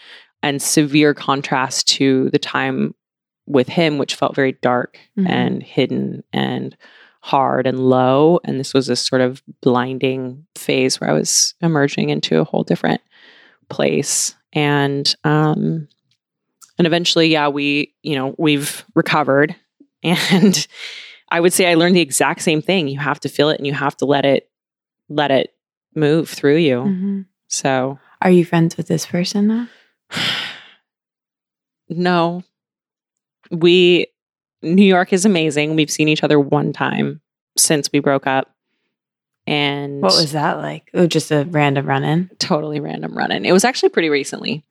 and 0.43 0.61
severe 0.61 1.13
contrast 1.13 1.87
to 1.89 2.29
the 2.31 2.39
time 2.39 2.93
with 3.45 3.67
him, 3.67 3.97
which 3.97 4.15
felt 4.15 4.35
very 4.35 4.53
dark 4.61 4.99
Mhm. 5.17 5.29
and 5.29 5.63
hidden 5.63 6.23
and 6.33 6.75
hard 7.21 7.67
and 7.67 7.79
low. 7.79 8.39
And 8.43 8.59
this 8.59 8.73
was 8.73 8.87
this 8.87 9.01
sort 9.01 9.21
of 9.21 9.41
blinding 9.61 10.45
phase 10.55 10.99
where 11.01 11.09
I 11.09 11.13
was 11.13 11.53
emerging 11.61 12.09
into 12.09 12.39
a 12.39 12.43
whole 12.43 12.63
different 12.63 13.01
place. 13.69 14.35
And 14.53 15.13
um 15.23 15.87
and 16.77 16.85
eventually, 16.85 17.27
yeah, 17.29 17.47
we, 17.47 17.93
you 18.03 18.15
know, 18.15 18.35
we've 18.37 18.85
recovered. 18.95 19.55
And 20.03 20.67
I 21.29 21.39
would 21.39 21.53
say 21.53 21.69
I 21.69 21.75
learned 21.75 21.95
the 21.95 22.01
exact 22.01 22.41
same 22.41 22.61
thing. 22.61 22.87
You 22.87 22.99
have 22.99 23.19
to 23.21 23.29
feel 23.29 23.49
it 23.49 23.57
and 23.57 23.67
you 23.67 23.73
have 23.73 23.97
to 23.97 24.05
let 24.05 24.25
it 24.25 24.49
let 25.09 25.31
it 25.31 25.53
move 25.95 26.29
through 26.29 26.57
you. 26.57 26.77
Mhm. 26.83 27.25
So 27.47 27.99
Are 28.21 28.31
you 28.31 28.45
friends 28.45 28.77
with 28.77 28.87
this 28.87 29.05
person 29.05 29.47
now? 29.47 29.67
no. 31.89 32.43
We 33.51 34.07
New 34.61 34.83
York 34.85 35.13
is 35.13 35.25
amazing. 35.25 35.75
We've 35.75 35.91
seen 35.91 36.07
each 36.07 36.23
other 36.23 36.39
one 36.39 36.73
time 36.73 37.21
since 37.57 37.91
we 37.91 37.99
broke 37.99 38.27
up. 38.27 38.53
And 39.45 40.01
What 40.01 40.15
was 40.19 40.33
that 40.33 40.57
like? 40.57 40.89
Oh, 40.93 41.07
just 41.07 41.31
a 41.31 41.45
random 41.49 41.85
run 41.85 42.03
in? 42.03 42.29
totally 42.39 42.79
random 42.79 43.17
run 43.17 43.31
in. 43.31 43.45
It 43.45 43.51
was 43.53 43.63
actually 43.63 43.89
pretty 43.89 44.09
recently. 44.09 44.63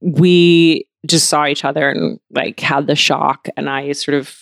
We 0.00 0.86
just 1.06 1.28
saw 1.28 1.46
each 1.46 1.64
other 1.64 1.88
and 1.88 2.18
like 2.30 2.58
had 2.58 2.86
the 2.86 2.96
shock 2.96 3.48
and 3.56 3.68
I 3.70 3.92
sort 3.92 4.16
of, 4.16 4.34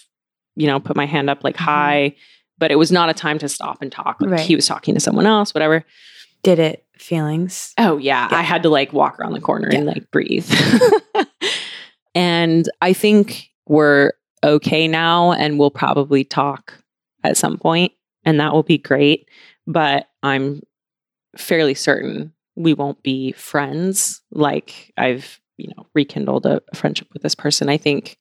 you 0.57 0.67
know, 0.67 0.81
put 0.81 0.97
my 0.97 1.07
hand 1.07 1.31
up 1.31 1.45
like 1.45 1.57
Mhm. 1.57 1.61
hi, 1.65 2.17
but 2.59 2.71
it 2.71 2.77
was 2.77 2.91
not 2.91 3.09
a 3.11 3.15
time 3.15 3.39
to 3.39 3.49
stop 3.49 3.83
and 3.83 3.93
talk. 3.93 4.17
Like 4.21 4.31
Right. 4.31 4.41
he 4.41 4.57
was 4.57 4.67
talking 4.67 4.95
to 4.95 5.01
someone 5.01 5.27
else, 5.27 5.53
whatever. 5.55 5.85
Did 6.43 6.59
it 6.59 6.85
feelings? 6.99 7.73
Oh 7.79 7.99
yeah, 7.99 8.29
Yeah. 8.31 8.39
I 8.39 8.43
had 8.43 8.63
to 8.65 8.69
like 8.71 8.93
walk 8.93 9.19
around 9.21 9.33
the 9.33 9.41
corner 9.41 9.69
and 9.69 9.87
like 9.87 10.11
breathe. 10.11 10.51
and 12.15 12.69
I 12.81 12.93
think 12.93 13.51
we're 13.69 14.13
okay 14.45 14.87
now 14.89 15.33
and 15.33 15.59
we'll 15.59 15.71
probably 15.71 16.25
talk 16.25 16.75
at 17.25 17.37
some 17.37 17.59
point 17.59 17.93
and 18.25 18.41
that 18.41 18.53
will 18.53 18.63
be 18.63 18.79
great, 18.79 19.29
but 19.67 20.09
I'm 20.23 20.63
fairly 21.37 21.75
certain 21.75 22.33
we 22.55 22.73
won't 22.73 23.03
be 23.03 23.33
friends 23.33 24.23
like 24.31 24.93
I've, 24.97 25.41
you 25.59 25.69
know, 25.77 25.87
rekindled 25.95 26.47
a, 26.47 26.63
a 26.73 26.77
friendship 26.77 27.09
with 27.13 27.23
this 27.23 27.35
person. 27.35 27.69
I 27.69 27.77
think 27.77 28.19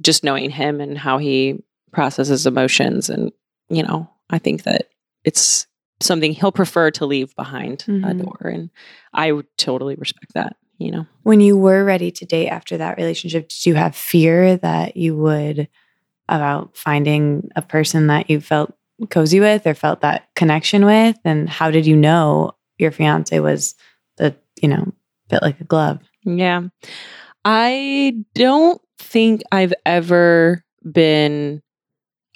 just 0.00 0.24
knowing 0.24 0.50
him 0.50 0.80
and 0.80 0.96
how 0.96 1.18
he 1.18 1.62
processes 1.92 2.46
emotions 2.46 3.10
and, 3.10 3.32
you 3.68 3.82
know, 3.82 4.08
I 4.30 4.38
think 4.38 4.62
that 4.62 4.88
it's 5.24 5.66
something 6.00 6.32
he'll 6.32 6.52
prefer 6.52 6.90
to 6.92 7.04
leave 7.06 7.34
behind 7.36 7.84
a 7.88 7.90
Mhm. 7.90 8.22
door 8.22 8.48
and 8.48 8.70
I 9.12 9.32
would 9.32 9.46
totally 9.58 9.96
respect 9.96 10.32
that, 10.34 10.56
you 10.78 10.90
know. 10.90 11.06
When 11.24 11.40
you 11.40 11.56
were 11.58 11.84
ready 11.84 12.10
to 12.12 12.24
date 12.24 12.48
after 12.48 12.78
that 12.78 12.96
relationship, 12.96 13.48
did 13.48 13.66
you 13.66 13.74
have 13.74 13.94
fear 13.94 14.56
that 14.58 14.96
you 14.96 15.16
would 15.16 15.68
about 16.28 16.76
finding 16.76 17.50
a 17.56 17.62
person 17.62 18.06
that 18.06 18.30
you 18.30 18.40
felt 18.40 18.72
cozy 19.10 19.40
with 19.40 19.66
or 19.66 19.74
felt 19.74 20.00
that 20.02 20.28
connection 20.36 20.84
with? 20.86 21.18
And 21.24 21.48
how 21.50 21.70
did 21.70 21.86
you 21.86 21.96
know 21.96 22.52
your 22.78 22.92
fiance 22.92 23.38
was 23.40 23.74
the, 24.16 24.34
you 24.62 24.68
know, 24.68 24.92
fit 25.28 25.42
like 25.42 25.60
a 25.60 25.64
glove? 25.64 25.98
Yeah. 26.24 26.62
I 27.44 28.14
don't 28.34 28.80
think 29.00 29.42
I've 29.50 29.74
ever 29.84 30.64
been 30.90 31.62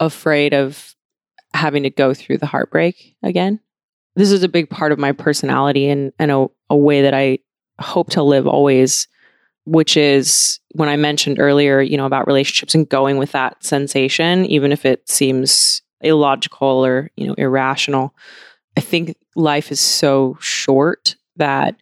afraid 0.00 0.54
of 0.54 0.94
having 1.52 1.84
to 1.84 1.90
go 1.90 2.14
through 2.14 2.38
the 2.38 2.46
heartbreak 2.46 3.14
again. 3.22 3.60
this 4.16 4.32
is 4.32 4.42
a 4.42 4.48
big 4.48 4.68
part 4.70 4.92
of 4.92 4.98
my 4.98 5.12
personality 5.12 5.88
and, 5.88 6.12
and 6.18 6.30
a, 6.30 6.46
a 6.70 6.76
way 6.76 7.02
that 7.02 7.14
I 7.14 7.38
hope 7.80 8.10
to 8.10 8.22
live 8.22 8.46
always, 8.46 9.08
which 9.64 9.96
is 9.96 10.60
when 10.72 10.88
I 10.88 10.96
mentioned 10.96 11.38
earlier, 11.38 11.80
you 11.80 11.96
know, 11.96 12.06
about 12.06 12.26
relationships 12.26 12.74
and 12.74 12.88
going 12.88 13.18
with 13.18 13.32
that 13.32 13.62
sensation, 13.64 14.46
even 14.46 14.72
if 14.72 14.84
it 14.84 15.08
seems 15.08 15.82
illogical 16.00 16.84
or, 16.84 17.10
you 17.16 17.26
know, 17.26 17.34
irrational. 17.34 18.14
I 18.76 18.80
think 18.80 19.16
life 19.36 19.70
is 19.70 19.80
so 19.80 20.36
short 20.40 21.16
that 21.36 21.76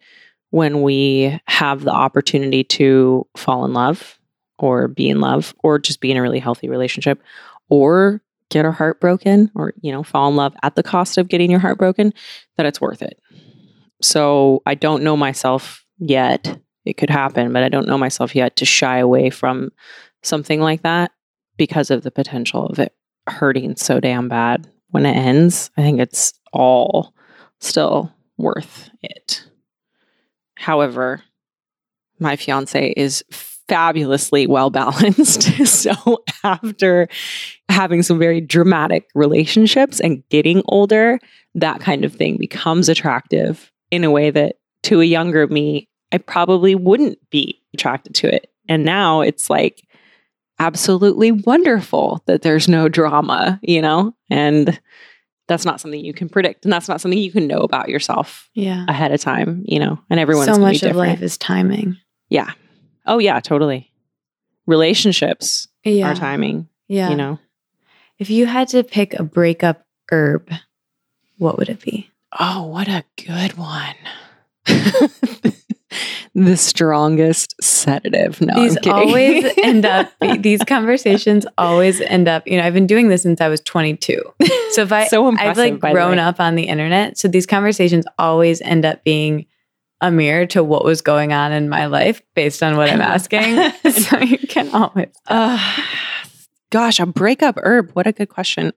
when 0.51 0.81
we 0.81 1.39
have 1.47 1.83
the 1.83 1.91
opportunity 1.91 2.63
to 2.63 3.27
fall 3.35 3.65
in 3.65 3.73
love 3.73 4.19
or 4.59 4.87
be 4.87 5.09
in 5.09 5.19
love 5.19 5.53
or 5.63 5.79
just 5.79 5.99
be 5.99 6.11
in 6.11 6.17
a 6.17 6.21
really 6.21 6.39
healthy 6.39 6.69
relationship 6.69 7.21
or 7.69 8.21
get 8.49 8.65
our 8.65 8.71
heart 8.71 8.99
broken 8.99 9.49
or 9.55 9.73
you 9.81 9.91
know 9.91 10.03
fall 10.03 10.29
in 10.29 10.35
love 10.35 10.53
at 10.61 10.75
the 10.75 10.83
cost 10.83 11.17
of 11.17 11.27
getting 11.27 11.49
your 11.49 11.59
heart 11.59 11.77
broken 11.77 12.13
that 12.57 12.65
it's 12.65 12.81
worth 12.81 13.01
it. 13.01 13.19
So 14.01 14.61
i 14.65 14.75
don't 14.75 15.03
know 15.03 15.17
myself 15.17 15.85
yet. 15.97 16.59
It 16.85 16.97
could 16.97 17.09
happen 17.09 17.53
but 17.53 17.63
i 17.63 17.69
don't 17.69 17.87
know 17.87 17.97
myself 17.97 18.35
yet 18.35 18.57
to 18.57 18.65
shy 18.65 18.97
away 18.97 19.29
from 19.29 19.71
something 20.21 20.59
like 20.59 20.83
that 20.83 21.11
because 21.57 21.89
of 21.89 22.03
the 22.03 22.11
potential 22.11 22.65
of 22.67 22.79
it 22.79 22.93
hurting 23.27 23.75
so 23.75 23.99
damn 23.99 24.27
bad. 24.27 24.67
When 24.89 25.05
it 25.05 25.15
ends 25.15 25.71
i 25.77 25.81
think 25.81 25.99
it's 25.99 26.33
all 26.51 27.13
still 27.59 28.13
worth 28.37 28.89
it. 29.01 29.47
However 30.55 31.23
my 32.19 32.35
fiance 32.35 32.93
is 32.95 33.23
fabulously 33.67 34.47
well 34.47 34.69
balanced. 34.69 35.43
so 35.67 36.23
after 36.43 37.07
having 37.69 38.03
some 38.03 38.19
very 38.19 38.41
dramatic 38.41 39.07
relationships 39.15 39.99
and 39.99 40.23
getting 40.29 40.61
older, 40.67 41.19
that 41.55 41.79
kind 41.81 42.03
of 42.05 42.13
thing 42.13 42.37
becomes 42.37 42.89
attractive 42.89 43.71
in 43.91 44.03
a 44.03 44.11
way 44.11 44.29
that 44.31 44.55
to 44.83 45.01
a 45.01 45.05
younger 45.05 45.47
me, 45.47 45.87
I 46.11 46.17
probably 46.17 46.75
wouldn't 46.75 47.17
be 47.29 47.61
attracted 47.73 48.15
to 48.15 48.33
it. 48.35 48.51
And 48.67 48.83
now 48.85 49.21
it's 49.21 49.49
like 49.49 49.83
absolutely 50.59 51.31
wonderful 51.31 52.21
that 52.27 52.41
there's 52.41 52.67
no 52.67 52.87
drama, 52.89 53.59
you 53.63 53.81
know? 53.81 54.13
And 54.29 54.79
that's 55.47 55.65
not 55.65 55.81
something 55.81 56.03
you 56.03 56.13
can 56.13 56.29
predict 56.29 56.63
and 56.65 56.71
that's 56.71 56.87
not 56.87 57.01
something 57.01 57.19
you 57.19 57.31
can 57.31 57.47
know 57.47 57.59
about 57.59 57.89
yourself 57.89 58.49
Yeah. 58.53 58.85
ahead 58.87 59.11
of 59.11 59.19
time, 59.19 59.63
you 59.65 59.79
know. 59.79 59.99
And 60.09 60.19
everyone's 60.19 60.53
so 60.53 60.57
much 60.59 60.75
of 60.75 60.81
different. 60.81 60.97
life 60.97 61.21
is 61.21 61.37
timing. 61.37 61.97
Yeah. 62.29 62.51
Oh 63.05 63.19
yeah, 63.19 63.39
totally. 63.39 63.91
Relationships 64.65 65.67
Yeah. 65.83 66.11
are 66.11 66.15
timing, 66.15 66.67
Yeah. 66.87 67.09
you 67.09 67.15
know. 67.15 67.39
If 68.19 68.29
you 68.29 68.45
had 68.45 68.67
to 68.69 68.83
pick 68.83 69.13
a 69.15 69.23
breakup 69.23 69.85
herb, 70.11 70.49
what 71.37 71.57
would 71.57 71.69
it 71.69 71.81
be? 71.81 72.09
Oh, 72.39 72.63
what 72.67 72.87
a 72.87 73.03
good 73.25 73.57
one. 73.57 73.95
the 76.35 76.57
strongest 76.57 77.53
sedative. 77.61 78.41
No, 78.41 78.55
these 78.55 78.77
always 78.87 79.45
end 79.61 79.85
up 79.85 80.11
these 80.39 80.61
conversations 80.63 81.45
always 81.57 82.01
end 82.01 82.27
up 82.27 82.47
you 82.47 82.57
know 82.57 82.63
i've 82.63 82.73
been 82.73 82.87
doing 82.87 83.09
this 83.09 83.21
since 83.23 83.39
i 83.41 83.47
was 83.47 83.61
22 83.61 84.19
so 84.71 84.81
if 84.81 84.91
i 84.91 85.05
so 85.07 85.27
i've 85.37 85.57
like 85.57 85.79
grown 85.79 86.17
up 86.17 86.39
on 86.39 86.55
the 86.55 86.63
internet 86.63 87.17
so 87.19 87.27
these 87.27 87.45
conversations 87.45 88.05
always 88.17 88.61
end 88.61 88.83
up 88.85 89.03
being 89.03 89.45
a 90.03 90.11
mirror 90.11 90.45
to 90.45 90.63
what 90.63 90.83
was 90.83 91.01
going 91.01 91.31
on 91.31 91.53
in 91.53 91.69
my 91.69 91.85
life 91.85 92.21
based 92.35 92.61
on 92.61 92.75
what 92.75 92.89
i'm 92.89 93.01
asking 93.01 93.71
so 93.91 94.19
you 94.19 94.37
can 94.37 94.69
always 94.69 95.07
Uh, 95.27 95.57
gosh, 96.69 96.99
a 96.99 97.05
breakup 97.05 97.55
herb. 97.61 97.91
What 97.93 98.07
a 98.07 98.11
good 98.11 98.29
question. 98.29 98.73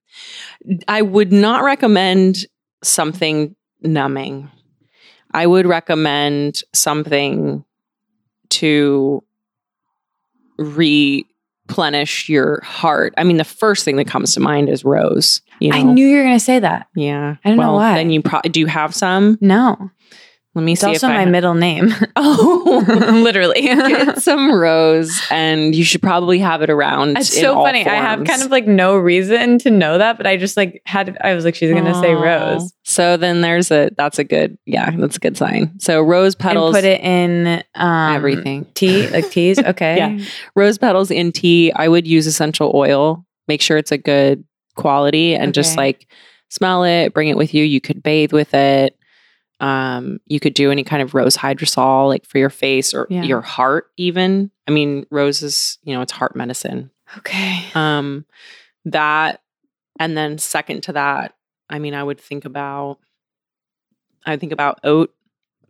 I 0.87 1.01
would 1.03 1.33
not 1.33 1.65
recommend 1.65 2.47
something 2.85 3.57
numbing. 3.81 4.51
I 5.33 5.47
would 5.47 5.67
recommend 5.67 6.61
something 6.75 7.65
to 8.51 9.25
replenish 10.59 12.29
your 12.29 12.61
heart. 12.63 13.15
I 13.17 13.25
mean, 13.25 13.39
the 13.39 13.45
first 13.45 13.85
thing 13.85 13.97
that 13.97 14.07
comes 14.07 14.35
to 14.35 14.41
mind 14.41 14.69
is 14.69 14.85
rose. 14.85 15.41
You 15.61 15.71
know? 15.71 15.77
i 15.77 15.83
knew 15.83 16.07
you 16.07 16.19
were 16.19 16.23
going 16.23 16.37
to 16.37 16.45
say 16.45 16.59
that 16.59 16.89
Yeah. 16.95 17.37
I 17.45 17.49
don't 17.49 17.59
know 17.59 17.73
why. 17.73 17.95
Then 17.95 18.11
you 18.11 18.21
probably 18.21 18.51
do 18.51 18.61
you 18.61 18.67
have 18.67 18.95
some? 18.95 19.39
no 19.41 19.91
Let 20.57 20.65
me 20.65 20.73
it's 20.73 20.81
see 20.81 20.87
also 20.87 21.09
my 21.09 21.27
middle 21.27 21.53
name 21.53 21.93
Oh. 22.17 22.83
literally 23.23 23.61
Get 23.67 24.23
some 24.23 24.51
rose, 24.51 25.21
and 25.31 25.75
you 25.75 25.85
should 25.85 26.01
probably 26.01 26.39
have 26.39 26.63
it 26.63 26.71
around. 26.71 27.19
It's 27.19 27.29
so 27.39 27.57
funny. 27.57 27.87
I 27.87 27.97
have 27.97 28.25
kind 28.25 28.41
of 28.41 28.51
like 28.51 28.67
no 28.67 28.97
reason 28.97 29.59
to 29.61 29.71
know 29.71 29.99
that, 29.99 30.17
but 30.17 30.27
I 30.27 30.39
just 30.39 30.57
like 30.57 30.81
had. 30.87 31.19
I 31.21 31.35
was 31.35 31.45
like, 31.45 31.55
she's 31.55 31.71
gonna 31.71 31.95
say 32.01 32.15
rose 32.15 32.73
So 32.85 33.19
then 33.19 33.43
there's 33.43 33.71
a 33.71 33.91
that's 33.99 34.19
a 34.19 34.25
good 34.25 34.57
yeah 34.65 34.91
that's 34.97 35.17
a 35.17 35.21
good 35.21 35.37
sign. 35.37 35.79
So 35.79 36.01
rose 36.01 36.35
petals, 36.35 36.75
and 36.75 36.83
put 36.83 36.85
it 36.85 37.03
in 37.03 37.63
um, 37.75 38.17
everything. 38.17 38.67
tea, 38.73 39.09
like 39.09 39.31
teas. 39.31 39.59
Okay, 39.67 39.97
Yeah. 39.99 40.25
Rose 40.55 40.79
petals 40.79 41.11
in 41.11 41.33
tea. 41.33 41.71
I 41.73 41.87
would 41.89 42.07
use 42.07 42.27
essential 42.27 42.73
oil. 42.75 43.27
Make 43.47 43.61
sure 43.61 43.77
it's 43.77 43.93
a 43.93 43.99
good 43.99 44.43
quality 44.75 45.35
and 45.35 45.53
just 45.53 45.77
like 45.77 46.07
smell 46.49 46.85
it. 46.85 47.13
Bring 47.13 47.29
it 47.29 47.37
with 47.37 47.53
you. 47.53 47.63
You 47.63 47.83
could 47.83 48.03
bathe 48.03 48.33
with 48.33 48.55
it. 48.55 48.96
Um, 49.61 50.19
you 50.27 50.39
could 50.39 50.53
do 50.55 50.71
any 50.71 50.85
kind 50.85 51.01
of 51.03 51.15
rose 51.15 51.37
hydrosol 51.37 52.09
like 52.09 52.27
for 52.27 52.39
your 52.39 52.51
face 52.51 52.93
or 52.93 53.07
Yeah. 53.09 53.23
your 53.23 53.41
heart. 53.41 53.91
Even 53.97 54.51
I 54.69 54.71
mean, 54.71 55.07
roses, 55.11 55.79
you 55.85 55.95
know 55.95 56.03
it's 56.03 56.13
heart 56.13 56.37
medicine. 56.37 56.91
okay. 57.19 57.65
Um, 57.75 58.27
that, 58.85 59.41
and 59.99 60.17
then 60.17 60.39
second 60.39 60.83
to 60.85 60.93
that, 60.95 61.35
I 61.71 61.79
mean, 61.79 61.95
I 61.95 62.03
would 62.03 62.21
think 62.21 62.45
about, 62.45 62.99
I 64.25 64.37
think 64.37 64.53
about 64.53 64.81
oat, 64.85 65.15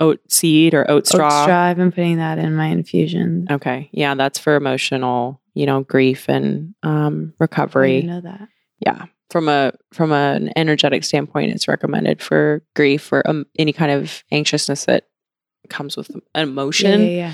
oat 0.01 0.20
seed 0.32 0.74
or 0.74 0.91
oat 0.91 1.07
straw. 1.07 1.26
Oat 1.26 1.43
straw. 1.45 1.61
I've 1.62 1.76
been 1.76 1.93
putting 1.93 2.16
that 2.18 2.39
in 2.39 2.55
my 2.57 2.66
infusion. 2.66 3.47
Okay, 3.51 3.89
yeah, 3.93 4.14
that's 4.14 4.39
for 4.39 4.57
emotional, 4.57 5.41
you 5.55 5.66
know, 5.66 5.82
grief 5.82 6.28
and 6.28 6.74
um, 6.82 7.32
I 7.34 7.45
recovery. 7.45 8.03
know 8.03 8.20
that. 8.22 8.49
Yeah, 8.80 9.07
from 9.31 9.49
a 9.49 9.72
from 9.93 10.12
an 10.12 10.51
energetic 10.57 11.05
standpoint, 11.05 11.53
it's 11.53 11.68
recommended 11.68 12.22
for 12.22 12.62
grief 12.74 13.12
or 13.12 13.29
um, 13.29 13.47
any 13.59 13.72
kind 13.72 13.91
of 13.91 14.22
anxiousness 14.31 14.85
that 14.87 15.05
comes 15.68 15.97
with 15.97 16.11
Yeah, 16.35 16.43
emotion. 16.43 17.01
yeah, 17.03 17.07
yeah. 17.09 17.33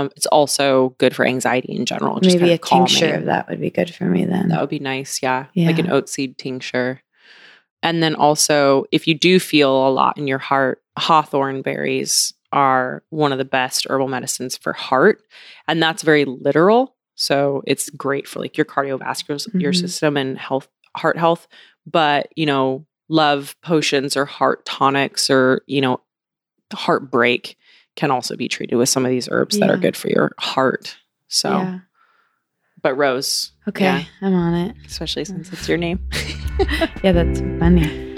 Um, 0.00 0.10
it's 0.16 0.26
also 0.26 0.90
good 0.98 1.14
for 1.16 1.24
anxiety 1.24 1.74
in 1.74 1.86
general. 1.86 2.20
just 2.20 2.36
Maybe 2.36 2.50
kind 2.50 2.52
a 2.52 2.58
calming. 2.58 2.88
tincture 2.88 3.14
of 3.14 3.24
that 3.26 3.48
would 3.48 3.60
be 3.60 3.70
good 3.70 3.94
for 3.94 4.04
me 4.04 4.24
then. 4.26 4.48
That 4.48 4.60
would 4.60 4.68
be 4.70 4.78
nice. 4.78 5.22
Yeah. 5.22 5.46
Like 5.56 5.78
an 5.78 5.90
oat 5.90 6.08
seed 6.10 6.36
tincture. 6.36 7.00
And 7.82 8.02
then 8.02 8.14
also, 8.14 8.84
if 8.92 9.08
you 9.08 9.14
do 9.14 9.40
feel 9.40 9.88
a 9.88 9.90
lot 9.90 10.16
in 10.18 10.26
your 10.28 10.38
heart, 10.38 10.82
hawthorn 10.98 11.62
berries 11.62 12.32
are 12.52 13.02
one 13.10 13.32
of 13.32 13.38
the 13.38 13.44
best 13.46 13.86
herbal 13.88 14.08
medicines 14.08 14.56
for 14.58 14.72
heart. 14.74 15.22
And 15.66 15.82
that's 15.82 16.02
very 16.02 16.24
literal. 16.26 16.94
So 17.14 17.62
it's 17.66 17.88
great 17.90 18.28
for 18.28 18.40
like 18.40 18.56
your 18.58 18.66
cardiovascular 18.66 19.34
s- 19.36 19.48
your 19.54 19.72
system 19.72 20.16
and 20.18 20.38
health, 20.38 20.68
heart 20.96 21.16
health. 21.18 21.46
But, 21.86 22.28
you 22.36 22.46
know, 22.46 22.86
love 23.08 23.56
potions 23.62 24.16
or 24.16 24.24
heart 24.24 24.64
tonics 24.64 25.28
or, 25.30 25.62
you 25.66 25.80
know, 25.80 26.00
heartbreak 26.72 27.56
can 27.96 28.10
also 28.10 28.36
be 28.36 28.48
treated 28.48 28.76
with 28.76 28.88
some 28.88 29.04
of 29.04 29.10
these 29.10 29.28
herbs 29.30 29.58
that 29.58 29.68
are 29.70 29.76
good 29.76 29.96
for 29.96 30.08
your 30.08 30.32
heart. 30.38 30.96
So, 31.28 31.50
yeah. 31.50 31.78
but 32.82 32.94
rose, 32.94 33.52
Okay, 33.68 33.84
yeah. 33.84 34.04
I'm 34.22 34.34
on 34.34 34.54
it. 34.54 34.76
especially 34.86 35.24
since 35.24 35.52
it's 35.52 35.68
your 35.68 35.78
name. 35.78 36.00
Yeah, 37.02 37.12
that's 37.12 37.40
funny. 37.58 38.10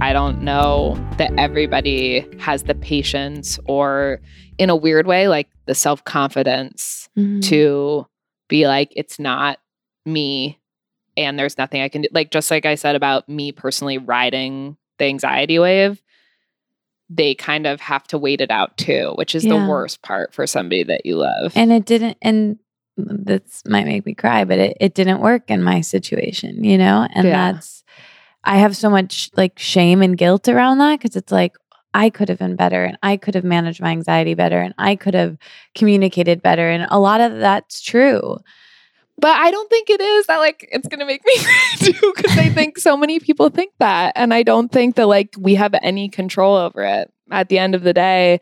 I 0.00 0.12
don't 0.12 0.42
know 0.42 0.96
that 1.18 1.32
everybody 1.38 2.26
has 2.40 2.64
the 2.64 2.74
patience 2.74 3.58
or, 3.66 4.20
in 4.58 4.68
a 4.68 4.74
weird 4.76 5.06
way, 5.06 5.28
like 5.28 5.48
the 5.66 5.74
self 5.76 6.02
confidence 6.04 7.08
Mhm. 7.16 7.40
to 7.48 8.06
be 8.52 8.66
like, 8.68 8.92
it's 8.94 9.18
not 9.18 9.58
me 10.06 10.60
and 11.16 11.38
there's 11.38 11.58
nothing 11.58 11.80
I 11.82 11.88
can 11.88 12.02
do. 12.02 12.08
Like, 12.12 12.30
just 12.30 12.50
like 12.50 12.66
I 12.66 12.74
said 12.76 12.94
about 12.96 13.28
me 13.28 13.50
personally 13.52 13.98
riding 13.98 14.76
the 14.98 15.06
anxiety 15.06 15.58
wave, 15.58 16.02
they 17.10 17.34
kind 17.34 17.66
of 17.66 17.80
have 17.80 18.04
to 18.08 18.18
wait 18.18 18.40
it 18.40 18.50
out 18.50 18.76
too, 18.76 19.12
which 19.16 19.34
is 19.34 19.44
Yeah. 19.44 19.50
the 19.50 19.66
worst 19.68 20.02
part 20.02 20.32
for 20.34 20.46
somebody 20.46 20.82
that 20.84 21.04
you 21.06 21.16
love. 21.16 21.52
and 21.56 21.72
it 21.72 21.84
didn't 21.84 22.16
and 22.22 22.58
mm, 22.98 23.24
this 23.24 23.62
might 23.66 23.86
make 23.86 24.04
me 24.06 24.14
cry 24.14 24.44
but 24.44 24.58
it, 24.58 24.76
it 24.80 24.94
didn't 24.94 25.20
work 25.20 25.50
in 25.50 25.62
my 25.62 25.80
situation 25.80 26.62
you 26.64 26.76
know 26.78 27.06
and 27.14 27.26
Yeah. 27.26 27.52
that's 27.52 27.84
i 28.44 28.56
have 28.58 28.76
so 28.76 28.88
much 28.90 29.30
like 29.34 29.58
shame 29.58 30.00
and 30.02 30.16
guilt 30.18 30.48
around 30.48 30.78
that 30.78 30.98
because 30.98 31.16
it's 31.16 31.32
like 31.32 31.56
i 31.94 32.10
could 32.10 32.28
have 32.28 32.38
been 32.38 32.56
better 32.56 32.84
and 32.84 32.96
i 33.02 33.16
could 33.16 33.34
have 33.34 33.44
managed 33.44 33.80
my 33.80 33.90
anxiety 33.90 34.34
better 34.34 34.60
and 34.60 34.74
i 34.78 34.94
could 34.96 35.14
have 35.14 35.36
communicated 35.74 36.42
better 36.42 36.68
and 36.68 36.86
a 36.90 36.98
lot 36.98 37.20
of 37.20 37.38
that's 37.38 37.80
true 37.80 38.38
But 39.18 39.36
I 39.36 39.50
don't 39.52 39.68
think 39.70 39.88
it 39.90 40.00
is 40.00 40.26
that 40.26 40.38
like 40.38 40.68
it's 40.72 40.88
gonna 40.88 41.04
make 41.06 41.22
me 41.24 41.34
too 41.92 42.12
because 42.16 42.36
I 42.38 42.48
think 42.48 42.78
so 42.78 42.96
many 42.96 43.20
people 43.20 43.50
think 43.50 43.72
that, 43.78 44.14
and 44.16 44.32
I 44.34 44.42
don't 44.42 44.72
think 44.72 44.96
that 44.96 45.06
like 45.06 45.34
we 45.38 45.54
have 45.54 45.74
any 45.82 46.08
control 46.08 46.56
over 46.56 46.82
it. 46.82 47.12
At 47.30 47.48
the 47.48 47.58
end 47.58 47.74
of 47.74 47.82
the 47.82 47.92
day, 47.92 48.40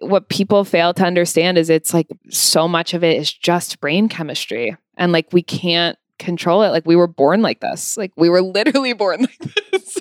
what 0.00 0.28
people 0.28 0.64
fail 0.64 0.92
to 0.94 1.04
understand 1.04 1.58
is 1.58 1.70
it's 1.70 1.92
like 1.94 2.08
so 2.30 2.66
much 2.66 2.94
of 2.94 3.04
it 3.04 3.16
is 3.18 3.32
just 3.32 3.80
brain 3.80 4.08
chemistry, 4.08 4.74
and 4.96 5.12
like 5.12 5.28
we 5.32 5.42
can't 5.42 5.96
control 6.18 6.62
it. 6.62 6.70
Like 6.70 6.86
we 6.86 6.96
were 6.96 7.06
born 7.06 7.42
like 7.42 7.60
this. 7.60 7.96
Like 7.96 8.12
we 8.16 8.28
were 8.30 8.42
literally 8.42 8.92
born 9.04 9.20
like 9.20 9.38
this. 9.70 9.98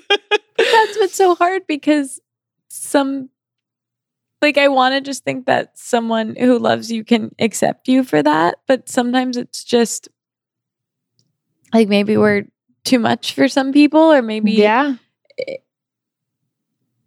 That's 0.58 0.98
what's 0.98 1.16
so 1.16 1.36
hard 1.36 1.68
because 1.68 2.20
some 2.78 3.30
like 4.42 4.58
I 4.58 4.68
want 4.68 4.94
to 4.94 5.02
just 5.02 5.24
think 5.24 5.46
that 5.48 5.78
someone 5.78 6.36
who 6.36 6.60
loves 6.60 6.92
you 6.92 7.04
can 7.04 7.34
accept 7.40 7.88
you 7.88 8.04
for 8.04 8.22
that, 8.22 8.60
but 8.68 8.88
sometimes 8.88 9.36
it's 9.38 9.64
just 9.64 10.10
like 11.74 11.88
maybe 11.88 12.18
we're 12.18 12.44
too 12.84 13.00
much 13.00 13.34
for 13.34 13.48
some 13.48 13.74
people 13.74 14.00
or 14.00 14.22
maybe 14.22 14.52
yeah. 14.54 14.96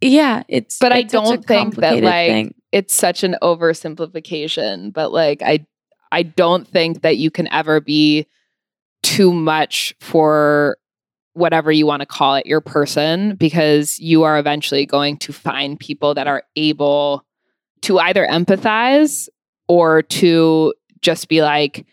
yeah, 0.00 0.42
it's 0.48 0.78
But 0.78 0.92
I 0.92 0.98
it's 0.98 1.14
a 1.14 1.16
don't 1.16 1.44
think 1.46 1.76
that, 1.76 2.02
like, 2.02 2.28
thing. 2.28 2.54
It's 2.72 2.94
such 2.94 3.24
an 3.24 3.36
oversimplification, 3.42 4.92
but 4.92 5.12
like 5.12 5.42
I 5.42 5.66
I 6.12 6.22
don't 6.24 6.66
think 6.66 7.02
that 7.02 7.16
you 7.16 7.30
can 7.30 7.48
ever 7.52 7.80
be 7.80 8.26
too 9.02 9.32
much 9.32 9.94
for 10.00 10.76
whatever 11.34 11.70
you 11.70 11.86
want 11.86 12.00
to 12.00 12.06
call 12.06 12.34
it 12.34 12.46
your 12.46 12.60
person 12.60 13.36
because 13.36 13.98
you 13.98 14.22
are 14.24 14.38
eventually 14.38 14.84
going 14.84 15.16
to 15.16 15.32
find 15.32 15.78
people 15.78 16.14
that 16.14 16.26
are 16.26 16.42
able 16.56 17.24
to 17.82 17.98
either 17.98 18.26
empathize 18.26 19.28
or 19.68 20.02
to 20.02 20.74
just 21.00 21.28
be 21.28 21.42
like 21.42 21.86